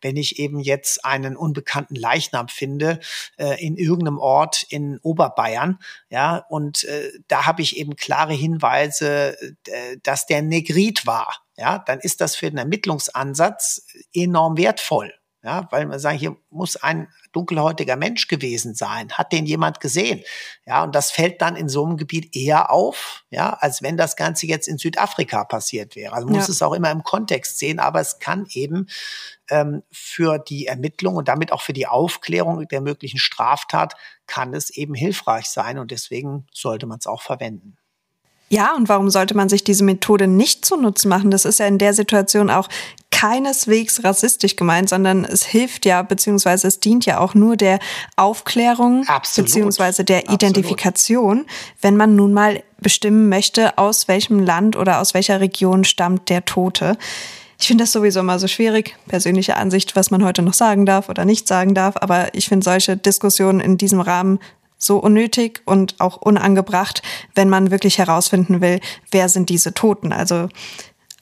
Wenn 0.00 0.16
ich 0.16 0.38
eben 0.38 0.60
jetzt 0.60 1.04
einen 1.04 1.36
unbekannten 1.36 1.94
Leichnam 1.94 2.48
finde 2.48 3.00
äh, 3.38 3.64
in 3.64 3.76
irgendeinem 3.76 4.18
Ort 4.18 4.64
in 4.68 4.98
Oberbayern, 5.02 5.78
ja, 6.08 6.44
und 6.48 6.84
äh, 6.84 7.12
da 7.28 7.46
habe 7.46 7.62
ich 7.62 7.76
eben 7.76 7.96
klare 7.96 8.34
Hinweise, 8.34 9.36
äh, 9.40 9.96
dass 10.02 10.26
der 10.26 10.42
Negrit 10.42 11.06
war, 11.06 11.44
ja, 11.56 11.78
dann 11.78 12.00
ist 12.00 12.20
das 12.20 12.36
für 12.36 12.50
den 12.50 12.58
Ermittlungsansatz 12.58 13.86
enorm 14.12 14.56
wertvoll. 14.56 15.14
Ja, 15.44 15.68
weil 15.70 15.84
man 15.84 15.98
sagen, 15.98 16.16
hier 16.18 16.36
muss 16.48 16.76
ein 16.76 17.06
dunkelhäutiger 17.32 17.96
Mensch 17.96 18.28
gewesen 18.28 18.74
sein. 18.74 19.12
Hat 19.12 19.30
den 19.30 19.44
jemand 19.44 19.78
gesehen? 19.78 20.22
Ja, 20.64 20.82
und 20.82 20.94
das 20.94 21.10
fällt 21.10 21.42
dann 21.42 21.54
in 21.54 21.68
so 21.68 21.84
einem 21.84 21.98
Gebiet 21.98 22.34
eher 22.34 22.70
auf, 22.70 23.24
ja, 23.28 23.50
als 23.52 23.82
wenn 23.82 23.98
das 23.98 24.16
Ganze 24.16 24.46
jetzt 24.46 24.68
in 24.68 24.78
Südafrika 24.78 25.44
passiert 25.44 25.96
wäre. 25.96 26.14
Also 26.14 26.26
man 26.28 26.36
muss 26.36 26.48
Ja. 26.48 26.52
es 26.52 26.62
auch 26.62 26.72
immer 26.72 26.90
im 26.90 27.02
Kontext 27.02 27.58
sehen, 27.58 27.78
aber 27.78 28.00
es 28.00 28.18
kann 28.20 28.46
eben 28.52 28.86
ähm, 29.50 29.82
für 29.92 30.38
die 30.38 30.66
Ermittlung 30.66 31.16
und 31.16 31.28
damit 31.28 31.52
auch 31.52 31.60
für 31.60 31.74
die 31.74 31.86
Aufklärung 31.86 32.66
der 32.66 32.80
möglichen 32.80 33.18
Straftat 33.18 33.96
kann 34.26 34.54
es 34.54 34.70
eben 34.70 34.94
hilfreich 34.94 35.46
sein 35.46 35.78
und 35.78 35.90
deswegen 35.90 36.46
sollte 36.54 36.86
man 36.86 36.98
es 37.00 37.06
auch 37.06 37.20
verwenden. 37.20 37.76
Ja, 38.54 38.72
und 38.76 38.88
warum 38.88 39.10
sollte 39.10 39.36
man 39.36 39.48
sich 39.48 39.64
diese 39.64 39.82
Methode 39.82 40.28
nicht 40.28 40.64
zunutze 40.64 41.08
machen? 41.08 41.32
Das 41.32 41.44
ist 41.44 41.58
ja 41.58 41.66
in 41.66 41.78
der 41.78 41.92
Situation 41.92 42.50
auch 42.50 42.68
keineswegs 43.10 44.04
rassistisch 44.04 44.54
gemeint, 44.54 44.88
sondern 44.88 45.24
es 45.24 45.44
hilft 45.44 45.86
ja, 45.86 46.02
beziehungsweise 46.02 46.68
es 46.68 46.78
dient 46.78 47.04
ja 47.04 47.18
auch 47.18 47.34
nur 47.34 47.56
der 47.56 47.80
Aufklärung, 48.14 49.08
Absolut. 49.08 49.48
beziehungsweise 49.48 50.04
der 50.04 50.18
Absolut. 50.18 50.42
Identifikation, 50.42 51.46
wenn 51.80 51.96
man 51.96 52.14
nun 52.14 52.32
mal 52.32 52.62
bestimmen 52.80 53.28
möchte, 53.28 53.76
aus 53.76 54.06
welchem 54.06 54.38
Land 54.38 54.76
oder 54.76 55.00
aus 55.00 55.14
welcher 55.14 55.40
Region 55.40 55.82
stammt 55.82 56.28
der 56.28 56.44
Tote. 56.44 56.96
Ich 57.58 57.66
finde 57.66 57.82
das 57.82 57.92
sowieso 57.92 58.20
immer 58.20 58.38
so 58.38 58.46
schwierig, 58.46 58.96
persönliche 59.08 59.56
Ansicht, 59.56 59.96
was 59.96 60.12
man 60.12 60.24
heute 60.24 60.42
noch 60.42 60.54
sagen 60.54 60.86
darf 60.86 61.08
oder 61.08 61.24
nicht 61.24 61.48
sagen 61.48 61.74
darf, 61.74 61.96
aber 61.96 62.32
ich 62.34 62.48
finde 62.48 62.62
solche 62.62 62.96
Diskussionen 62.96 63.58
in 63.58 63.78
diesem 63.78 64.00
Rahmen 64.00 64.38
so 64.84 64.98
unnötig 64.98 65.62
und 65.64 66.00
auch 66.00 66.16
unangebracht, 66.16 67.02
wenn 67.34 67.48
man 67.48 67.70
wirklich 67.70 67.98
herausfinden 67.98 68.60
will, 68.60 68.80
wer 69.10 69.28
sind 69.28 69.48
diese 69.48 69.74
Toten. 69.74 70.12
Also, 70.12 70.48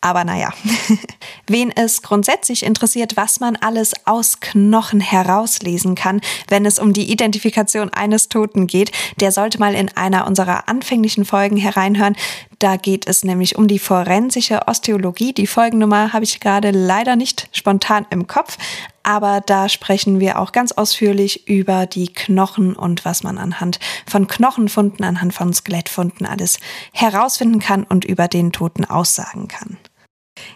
aber 0.01 0.25
naja. 0.25 0.53
Wen 1.47 1.71
es 1.71 2.03
grundsätzlich 2.03 2.65
interessiert, 2.65 3.17
was 3.17 3.39
man 3.39 3.57
alles 3.57 3.93
aus 4.05 4.41
Knochen 4.41 5.01
herauslesen 5.01 5.95
kann, 5.95 6.21
wenn 6.49 6.67
es 6.67 6.81
um 6.81 6.93
die 6.93 7.11
Identifikation 7.11 7.89
eines 7.91 8.29
Toten 8.29 8.67
geht, 8.67 8.91
der 9.21 9.31
sollte 9.31 9.61
mal 9.61 9.75
in 9.75 9.97
einer 9.97 10.27
unserer 10.27 10.69
anfänglichen 10.69 11.25
Folgen 11.25 11.57
hereinhören. 11.57 12.17
Da 12.63 12.77
geht 12.77 13.09
es 13.09 13.25
nämlich 13.25 13.57
um 13.59 13.67
die 13.67 13.81
forensische 13.81 14.69
Osteologie. 14.69 15.33
Die 15.33 15.49
Folgennummer 15.49 16.13
habe 16.13 16.23
ich 16.23 16.39
gerade 16.39 16.71
leider 16.71 17.17
nicht 17.17 17.49
spontan 17.51 18.07
im 18.11 18.29
Kopf, 18.29 18.57
aber 19.03 19.41
da 19.41 19.69
sprechen 19.69 20.21
wir 20.21 20.39
auch 20.39 20.53
ganz 20.53 20.71
ausführlich 20.71 21.49
über 21.49 21.87
die 21.87 22.07
Knochen 22.07 22.77
und 22.77 23.05
was 23.05 23.25
man 23.25 23.39
anhand 23.39 23.81
von 24.07 24.29
Knochenfunden, 24.29 25.05
anhand 25.05 25.35
von 25.35 25.53
Skelettfunden 25.53 26.25
alles 26.25 26.61
herausfinden 26.93 27.59
kann 27.59 27.83
und 27.83 28.05
über 28.05 28.29
den 28.29 28.53
Toten 28.53 28.85
aussagen 28.85 29.49
kann. 29.49 29.77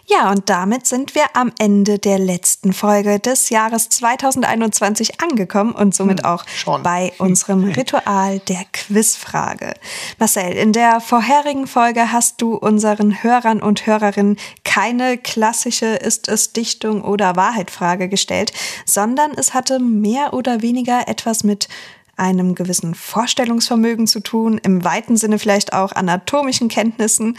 Ja, 0.07 0.31
und 0.31 0.49
damit 0.49 0.87
sind 0.87 1.13
wir 1.13 1.25
am 1.35 1.51
Ende 1.59 1.99
der 1.99 2.17
letzten 2.17 2.73
Folge 2.73 3.19
des 3.19 3.49
Jahres 3.49 3.89
2021 3.89 5.21
angekommen 5.21 5.73
und 5.73 5.93
somit 5.93 6.23
Hm, 6.23 6.25
auch 6.25 6.45
schon. 6.47 6.81
bei 6.81 7.13
unserem 7.19 7.63
Ritual 7.77 8.39
der 8.39 8.65
Quizfrage. 8.73 9.73
Marcel, 10.17 10.53
in 10.53 10.73
der 10.73 10.99
vorherigen 10.99 11.67
Folge 11.67 12.11
hast 12.11 12.41
du 12.41 12.55
unseren 12.55 13.21
Hörern 13.21 13.61
und 13.61 13.85
Hörerinnen 13.85 14.37
keine 14.63 15.17
klassische 15.17 15.85
Ist 15.85 16.27
es 16.27 16.53
Dichtung 16.53 17.03
oder 17.03 17.35
Wahrheit-Frage 17.35 18.09
gestellt, 18.09 18.53
sondern 18.85 19.31
es 19.35 19.53
hatte 19.53 19.79
mehr 19.79 20.33
oder 20.33 20.61
weniger 20.63 21.07
etwas 21.07 21.43
mit 21.43 21.67
einem 22.15 22.55
gewissen 22.55 22.95
Vorstellungsvermögen 22.95 24.07
zu 24.07 24.21
tun, 24.21 24.59
im 24.63 24.83
weiten 24.83 25.17
Sinne 25.17 25.37
vielleicht 25.37 25.73
auch 25.73 25.91
anatomischen 25.91 26.67
Kenntnissen. 26.67 27.37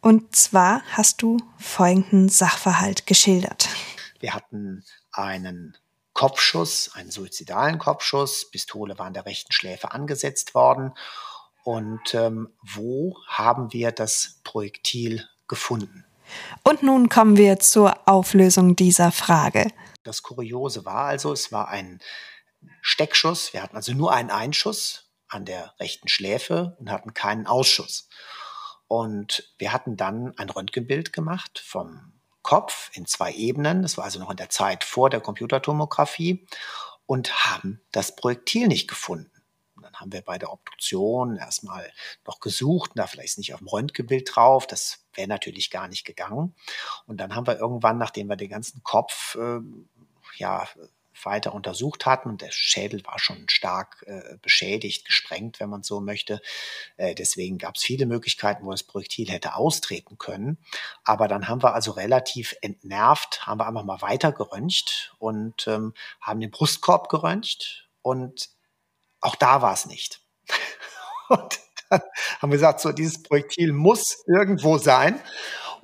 Und 0.00 0.36
zwar 0.36 0.82
hast 0.92 1.22
du 1.22 1.38
folgenden 1.58 2.28
Sachverhalt 2.28 3.06
geschildert. 3.06 3.68
Wir 4.20 4.34
hatten 4.34 4.84
einen 5.12 5.76
Kopfschuss, 6.12 6.90
einen 6.94 7.10
suizidalen 7.10 7.78
Kopfschuss. 7.78 8.50
Pistole 8.50 8.98
war 8.98 9.06
an 9.06 9.14
der 9.14 9.26
rechten 9.26 9.52
Schläfe 9.52 9.92
angesetzt 9.92 10.54
worden. 10.54 10.92
Und 11.64 12.14
ähm, 12.14 12.48
wo 12.62 13.16
haben 13.26 13.72
wir 13.72 13.92
das 13.92 14.40
Projektil 14.44 15.28
gefunden? 15.48 16.04
Und 16.62 16.82
nun 16.82 17.08
kommen 17.08 17.36
wir 17.36 17.58
zur 17.58 18.08
Auflösung 18.08 18.76
dieser 18.76 19.12
Frage. 19.12 19.66
Das 20.04 20.22
Kuriose 20.22 20.84
war 20.84 21.06
also, 21.06 21.32
es 21.32 21.52
war 21.52 21.68
ein 21.68 22.00
Steckschuss. 22.80 23.52
Wir 23.52 23.62
hatten 23.62 23.76
also 23.76 23.92
nur 23.92 24.12
einen 24.12 24.30
Einschuss 24.30 25.10
an 25.28 25.44
der 25.44 25.74
rechten 25.80 26.08
Schläfe 26.08 26.76
und 26.78 26.90
hatten 26.90 27.14
keinen 27.14 27.46
Ausschuss. 27.46 28.08
Und 28.88 29.52
wir 29.58 29.72
hatten 29.72 29.96
dann 29.96 30.36
ein 30.38 30.50
Röntgenbild 30.50 31.12
gemacht 31.12 31.62
vom 31.64 32.12
Kopf 32.42 32.90
in 32.94 33.06
zwei 33.06 33.32
Ebenen. 33.32 33.82
Das 33.82 33.96
war 33.96 34.04
also 34.04 34.20
noch 34.20 34.30
in 34.30 34.36
der 34.36 34.50
Zeit 34.50 34.84
vor 34.84 35.10
der 35.10 35.20
Computertomographie 35.20 36.46
und 37.06 37.44
haben 37.44 37.80
das 37.90 38.14
Projektil 38.14 38.68
nicht 38.68 38.88
gefunden. 38.88 39.32
Und 39.74 39.82
dann 39.82 39.94
haben 39.96 40.12
wir 40.12 40.22
bei 40.22 40.38
der 40.38 40.52
Obduktion 40.52 41.36
erstmal 41.36 41.92
noch 42.24 42.40
gesucht, 42.40 42.92
da 42.94 43.06
vielleicht 43.06 43.30
ist 43.30 43.38
nicht 43.38 43.52
auf 43.52 43.58
dem 43.58 43.68
Röntgenbild 43.68 44.30
drauf, 44.34 44.66
das 44.66 45.06
wäre 45.14 45.28
natürlich 45.28 45.70
gar 45.70 45.88
nicht 45.88 46.04
gegangen. 46.04 46.54
Und 47.06 47.18
dann 47.20 47.34
haben 47.34 47.46
wir 47.46 47.58
irgendwann, 47.58 47.98
nachdem 47.98 48.28
wir 48.28 48.36
den 48.36 48.48
ganzen 48.48 48.82
Kopf 48.82 49.34
äh, 49.34 49.58
ja 50.36 50.68
weiter 51.24 51.54
untersucht 51.54 52.06
hatten. 52.06 52.28
Und 52.30 52.42
der 52.42 52.50
Schädel 52.50 53.04
war 53.04 53.18
schon 53.18 53.48
stark 53.48 54.04
äh, 54.06 54.36
beschädigt, 54.42 55.04
gesprengt, 55.04 55.60
wenn 55.60 55.70
man 55.70 55.82
so 55.82 56.00
möchte. 56.00 56.40
Äh, 56.96 57.14
deswegen 57.14 57.58
gab 57.58 57.76
es 57.76 57.82
viele 57.82 58.06
Möglichkeiten, 58.06 58.64
wo 58.64 58.70
das 58.70 58.82
Projektil 58.82 59.30
hätte 59.30 59.54
austreten 59.54 60.18
können. 60.18 60.58
Aber 61.04 61.28
dann 61.28 61.48
haben 61.48 61.62
wir 61.62 61.74
also 61.74 61.92
relativ 61.92 62.54
entnervt, 62.62 63.46
haben 63.46 63.60
wir 63.60 63.66
einfach 63.66 63.84
mal 63.84 64.02
weiter 64.02 64.32
geröntgt 64.32 65.14
und 65.18 65.66
ähm, 65.66 65.94
haben 66.20 66.40
den 66.40 66.50
Brustkorb 66.50 67.08
geröntgt. 67.08 67.88
Und 68.02 68.50
auch 69.20 69.36
da 69.36 69.62
war 69.62 69.72
es 69.72 69.86
nicht. 69.86 70.20
und 71.28 71.60
dann 71.90 72.00
haben 72.40 72.50
wir 72.50 72.56
gesagt, 72.56 72.80
so 72.80 72.92
dieses 72.92 73.22
Projektil 73.22 73.72
muss 73.72 74.24
irgendwo 74.26 74.78
sein. 74.78 75.20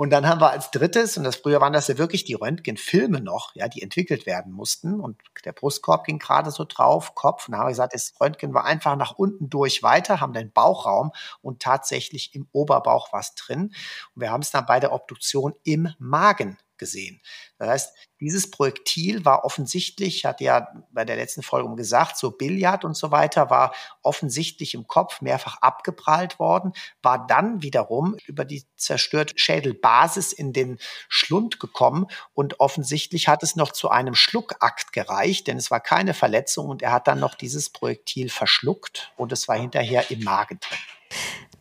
Und 0.02 0.10
dann 0.10 0.28
haben 0.28 0.40
wir 0.40 0.50
als 0.50 0.72
drittes, 0.72 1.16
und 1.16 1.22
das 1.22 1.36
früher 1.36 1.60
waren 1.60 1.72
das 1.72 1.86
ja 1.86 1.96
wirklich 1.96 2.24
die 2.24 2.34
Röntgenfilme 2.34 3.20
noch, 3.20 3.54
ja, 3.54 3.68
die 3.68 3.82
entwickelt 3.82 4.26
werden 4.26 4.50
mussten. 4.50 4.98
Und 4.98 5.16
der 5.44 5.52
Brustkorb 5.52 6.06
ging 6.06 6.18
gerade 6.18 6.50
so 6.50 6.64
drauf, 6.64 7.14
Kopf. 7.14 7.46
Und 7.46 7.52
dann 7.52 7.60
haben 7.60 7.68
wir 7.68 7.70
gesagt, 7.70 7.94
das 7.94 8.12
Röntgen 8.20 8.52
war 8.52 8.64
einfach 8.64 8.96
nach 8.96 9.12
unten 9.12 9.48
durch 9.48 9.84
weiter, 9.84 10.20
haben 10.20 10.32
den 10.32 10.50
Bauchraum 10.50 11.12
und 11.40 11.62
tatsächlich 11.62 12.34
im 12.34 12.48
Oberbauch 12.50 13.12
was 13.12 13.36
drin. 13.36 13.72
Und 14.16 14.22
wir 14.22 14.32
haben 14.32 14.42
es 14.42 14.50
dann 14.50 14.66
bei 14.66 14.80
der 14.80 14.92
Obduktion 14.92 15.54
im 15.62 15.88
Magen 16.00 16.58
gesehen. 16.82 17.20
Das 17.58 17.68
heißt, 17.68 17.96
dieses 18.20 18.50
Projektil 18.50 19.24
war 19.24 19.44
offensichtlich, 19.44 20.16
ich 20.16 20.24
hatte 20.24 20.42
ja 20.42 20.66
bei 20.90 21.04
der 21.04 21.14
letzten 21.14 21.44
Folge 21.44 21.72
gesagt, 21.76 22.18
so 22.18 22.32
Billard 22.32 22.84
und 22.84 22.96
so 22.96 23.12
weiter, 23.12 23.50
war 23.50 23.72
offensichtlich 24.02 24.74
im 24.74 24.88
Kopf 24.88 25.20
mehrfach 25.20 25.58
abgeprallt 25.62 26.40
worden, 26.40 26.72
war 27.02 27.24
dann 27.24 27.62
wiederum 27.62 28.16
über 28.26 28.44
die 28.44 28.64
zerstörte 28.74 29.34
Schädelbasis 29.36 30.32
in 30.32 30.52
den 30.52 30.78
Schlund 31.08 31.60
gekommen 31.60 32.06
und 32.34 32.58
offensichtlich 32.58 33.28
hat 33.28 33.44
es 33.44 33.54
noch 33.54 33.70
zu 33.70 33.90
einem 33.90 34.16
Schluckakt 34.16 34.92
gereicht, 34.92 35.46
denn 35.46 35.56
es 35.56 35.70
war 35.70 35.78
keine 35.78 36.14
Verletzung 36.14 36.68
und 36.68 36.82
er 36.82 36.90
hat 36.90 37.06
dann 37.06 37.20
noch 37.20 37.36
dieses 37.36 37.70
Projektil 37.70 38.28
verschluckt 38.28 39.12
und 39.16 39.30
es 39.30 39.46
war 39.46 39.56
hinterher 39.56 40.10
im 40.10 40.24
Magen 40.24 40.58
drin. 40.58 40.78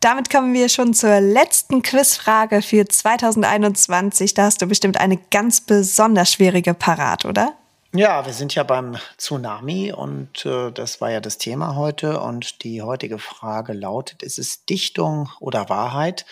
Damit 0.02 0.30
kommen 0.30 0.52
wir 0.52 0.68
schon 0.68 0.94
zur 0.94 1.20
letzten 1.20 1.80
Quizfrage 1.80 2.60
für 2.60 2.84
2021. 2.84 4.34
Da 4.34 4.46
hast 4.46 4.60
du 4.60 4.66
bestimmt 4.66 4.98
eine 4.98 5.16
ganz 5.16 5.60
besonders 5.60 6.32
schwierige 6.32 6.74
parat, 6.74 7.24
oder? 7.24 7.56
Ja, 7.94 8.26
wir 8.26 8.32
sind 8.32 8.52
ja 8.56 8.64
beim 8.64 8.96
Tsunami 9.16 9.92
und 9.92 10.44
äh, 10.44 10.72
das 10.72 11.00
war 11.00 11.12
ja 11.12 11.20
das 11.20 11.38
Thema 11.38 11.76
heute. 11.76 12.20
Und 12.20 12.64
die 12.64 12.82
heutige 12.82 13.20
Frage 13.20 13.74
lautet, 13.74 14.24
ist 14.24 14.40
es 14.40 14.64
Dichtung 14.64 15.28
oder 15.38 15.68
Wahrheit, 15.68 16.26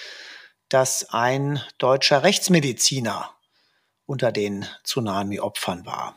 dass 0.69 1.11
ein 1.11 1.63
deutscher 1.79 2.25
Rechtsmediziner 2.25 3.31
unter 4.05 4.33
den 4.33 4.67
Tsunami-Opfern 4.83 5.87
war? 5.87 6.17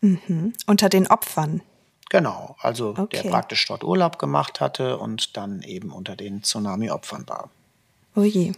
Mhm. 0.00 0.54
Unter 0.66 0.88
den 0.88 1.06
Opfern. 1.06 1.62
Genau, 2.08 2.56
also 2.60 2.90
okay. 2.90 3.22
der 3.22 3.30
praktisch 3.30 3.66
dort 3.66 3.82
Urlaub 3.82 4.18
gemacht 4.18 4.60
hatte 4.60 4.98
und 4.98 5.36
dann 5.36 5.62
eben 5.62 5.90
unter 5.90 6.14
den 6.14 6.42
Tsunami-Opfern 6.42 7.28
war. 7.28 7.50
Oh 8.14 8.22
je. 8.22 8.52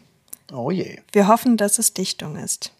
Oh 0.52 0.70
je. 0.70 1.00
Wir 1.12 1.28
hoffen, 1.28 1.56
dass 1.56 1.78
es 1.78 1.94
Dichtung 1.94 2.36
ist. 2.36 2.72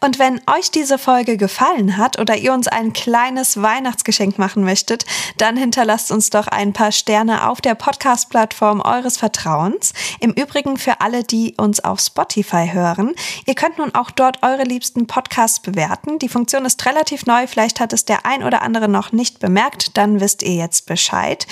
Und 0.00 0.18
wenn 0.18 0.40
euch 0.46 0.70
diese 0.70 0.98
Folge 0.98 1.36
gefallen 1.36 1.96
hat 1.96 2.18
oder 2.18 2.36
ihr 2.36 2.52
uns 2.52 2.68
ein 2.68 2.92
kleines 2.92 3.60
Weihnachtsgeschenk 3.62 4.38
machen 4.38 4.64
möchtet, 4.64 5.04
dann 5.38 5.56
hinterlasst 5.56 6.10
uns 6.10 6.30
doch 6.30 6.46
ein 6.46 6.72
paar 6.72 6.92
Sterne 6.92 7.48
auf 7.48 7.60
der 7.60 7.74
Podcast-Plattform 7.74 8.80
eures 8.80 9.16
Vertrauens. 9.16 9.92
Im 10.20 10.32
Übrigen 10.32 10.76
für 10.76 11.00
alle, 11.00 11.24
die 11.24 11.54
uns 11.56 11.80
auf 11.80 12.00
Spotify 12.00 12.70
hören, 12.72 13.14
ihr 13.46 13.54
könnt 13.54 13.78
nun 13.78 13.94
auch 13.94 14.10
dort 14.10 14.42
eure 14.42 14.64
liebsten 14.64 15.06
Podcasts 15.06 15.60
bewerten. 15.60 16.18
Die 16.18 16.28
Funktion 16.28 16.64
ist 16.64 16.84
relativ 16.84 17.26
neu, 17.26 17.46
vielleicht 17.46 17.80
hat 17.80 17.92
es 17.92 18.04
der 18.04 18.26
ein 18.26 18.42
oder 18.42 18.62
andere 18.62 18.88
noch 18.88 19.12
nicht 19.12 19.38
bemerkt, 19.38 19.96
dann 19.96 20.20
wisst 20.20 20.42
ihr 20.42 20.54
jetzt 20.54 20.86
Bescheid. 20.86 21.46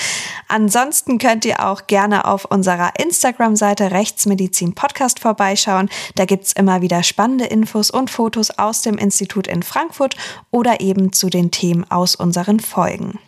Ansonsten 0.48 1.18
könnt 1.18 1.44
ihr 1.44 1.66
auch 1.66 1.86
gerne 1.86 2.26
auf 2.26 2.44
unserer 2.44 2.92
Instagram-Seite 2.98 3.92
Rechtsmedizin 3.92 4.74
Podcast 4.74 5.20
vorbeischauen. 5.20 5.88
Da 6.16 6.24
gibt's 6.24 6.52
immer 6.52 6.82
wieder 6.82 7.02
spannende 7.02 7.46
Infos 7.46 7.90
und 7.90 8.01
Fotos 8.08 8.50
aus 8.58 8.82
dem 8.82 8.98
Institut 8.98 9.46
in 9.46 9.62
Frankfurt 9.62 10.16
oder 10.50 10.80
eben 10.80 11.12
zu 11.12 11.28
den 11.28 11.50
Themen 11.50 11.90
aus 11.90 12.14
unseren 12.14 12.60
Folgen. 12.60 13.18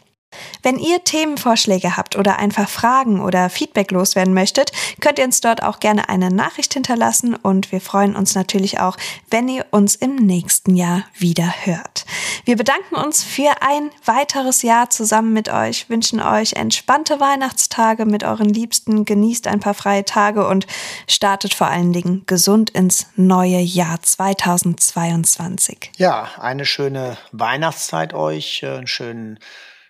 Wenn 0.62 0.78
ihr 0.78 1.04
Themenvorschläge 1.04 1.96
habt 1.96 2.16
oder 2.16 2.38
einfach 2.38 2.68
Fragen 2.68 3.20
oder 3.20 3.50
Feedback 3.50 3.90
loswerden 3.90 4.34
möchtet, 4.34 4.72
könnt 5.00 5.18
ihr 5.18 5.24
uns 5.24 5.40
dort 5.40 5.62
auch 5.62 5.80
gerne 5.80 6.08
eine 6.08 6.30
Nachricht 6.30 6.74
hinterlassen 6.74 7.34
und 7.34 7.72
wir 7.72 7.80
freuen 7.80 8.16
uns 8.16 8.34
natürlich 8.34 8.80
auch, 8.80 8.96
wenn 9.30 9.48
ihr 9.48 9.66
uns 9.70 9.94
im 9.94 10.16
nächsten 10.16 10.76
Jahr 10.76 11.04
wieder 11.18 11.52
hört. 11.64 12.04
Wir 12.44 12.56
bedanken 12.56 12.96
uns 12.96 13.22
für 13.22 13.50
ein 13.60 13.90
weiteres 14.04 14.62
Jahr 14.62 14.90
zusammen 14.90 15.32
mit 15.32 15.48
euch, 15.48 15.88
wünschen 15.88 16.20
euch 16.20 16.54
entspannte 16.54 17.20
Weihnachtstage 17.20 18.04
mit 18.04 18.24
euren 18.24 18.48
Liebsten, 18.48 19.04
genießt 19.04 19.46
ein 19.46 19.60
paar 19.60 19.74
freie 19.74 20.04
Tage 20.04 20.46
und 20.46 20.66
startet 21.08 21.54
vor 21.54 21.68
allen 21.68 21.92
Dingen 21.92 22.22
gesund 22.26 22.70
ins 22.70 23.06
neue 23.16 23.60
Jahr 23.60 24.02
2022. 24.02 25.92
Ja, 25.96 26.28
eine 26.38 26.66
schöne 26.66 27.16
Weihnachtszeit 27.32 28.14
euch, 28.14 28.62
äh, 28.62 28.68
einen 28.68 28.86
schönen 28.86 29.38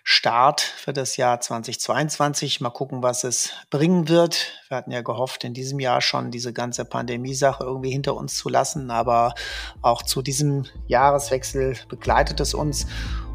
Start 0.07 0.61
für 0.61 0.93
das 0.93 1.17
Jahr 1.17 1.41
2022. 1.41 2.61
Mal 2.61 2.69
gucken, 2.69 3.01
was 3.01 3.23
es 3.23 3.53
bringen 3.71 4.07
wird. 4.07 4.53
Wir 4.67 4.77
hatten 4.77 4.91
ja 4.91 5.01
gehofft, 5.01 5.43
in 5.43 5.55
diesem 5.55 5.79
Jahr 5.79 5.99
schon 5.99 6.29
diese 6.29 6.53
ganze 6.53 6.85
Pandemie-Sache 6.85 7.63
irgendwie 7.63 7.89
hinter 7.89 8.15
uns 8.15 8.35
zu 8.35 8.47
lassen, 8.47 8.91
aber 8.91 9.33
auch 9.81 10.03
zu 10.03 10.21
diesem 10.21 10.65
Jahreswechsel 10.85 11.75
begleitet 11.89 12.39
es 12.39 12.53
uns. 12.53 12.85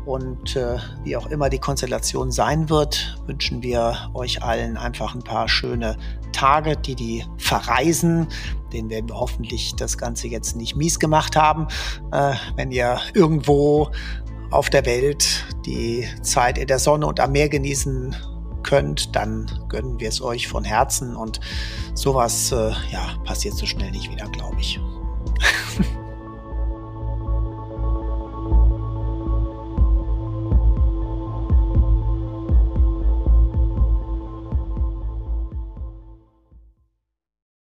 Und 0.06 0.55
äh, 0.55 0.78
wie 1.02 1.16
auch 1.16 1.26
immer 1.26 1.51
die 1.51 1.59
Konstellation 1.59 2.30
sein 2.30 2.70
wird, 2.70 3.18
wünschen 3.26 3.64
wir 3.64 4.09
euch 4.14 4.44
allen 4.44 4.76
einfach 4.76 5.12
ein 5.12 5.24
paar 5.24 5.48
schöne 5.48 5.98
Tage, 6.32 6.76
die 6.76 6.94
die 6.94 7.24
verreisen. 7.36 8.28
Den 8.72 8.88
werden 8.90 9.09
wir 9.09 9.18
hoffentlich 9.18 9.74
das 9.74 9.98
Ganze 9.98 10.28
jetzt 10.28 10.55
nicht 10.55 10.76
mies 10.76 11.01
gemacht 11.01 11.34
haben. 11.34 11.66
Äh, 12.12 12.34
wenn 12.55 12.70
ihr 12.70 13.01
irgendwo 13.12 13.90
auf 14.51 14.70
der 14.70 14.85
Welt 14.86 15.47
die 15.64 16.09
Zeit 16.22 16.59
in 16.59 16.66
der 16.66 16.78
Sonne 16.78 17.06
und 17.06 17.20
am 17.20 17.32
Meer 17.32 17.48
genießen 17.48 18.16
könnt, 18.62 19.16
dann 19.16 19.51
gönnen 19.68 19.98
wir 20.01 20.09
es 20.09 20.20
euch 20.20 20.48
von 20.48 20.64
Herzen 20.64 21.16
und 21.16 21.40
sowas 21.94 22.52
äh, 22.52 22.72
ja, 22.90 23.16
passiert 23.24 23.55
so 23.55 23.66
schnell 23.66 23.90
nicht 23.90 24.10
wieder, 24.10 24.28
glaube 24.28 24.56
ich. 24.60 24.78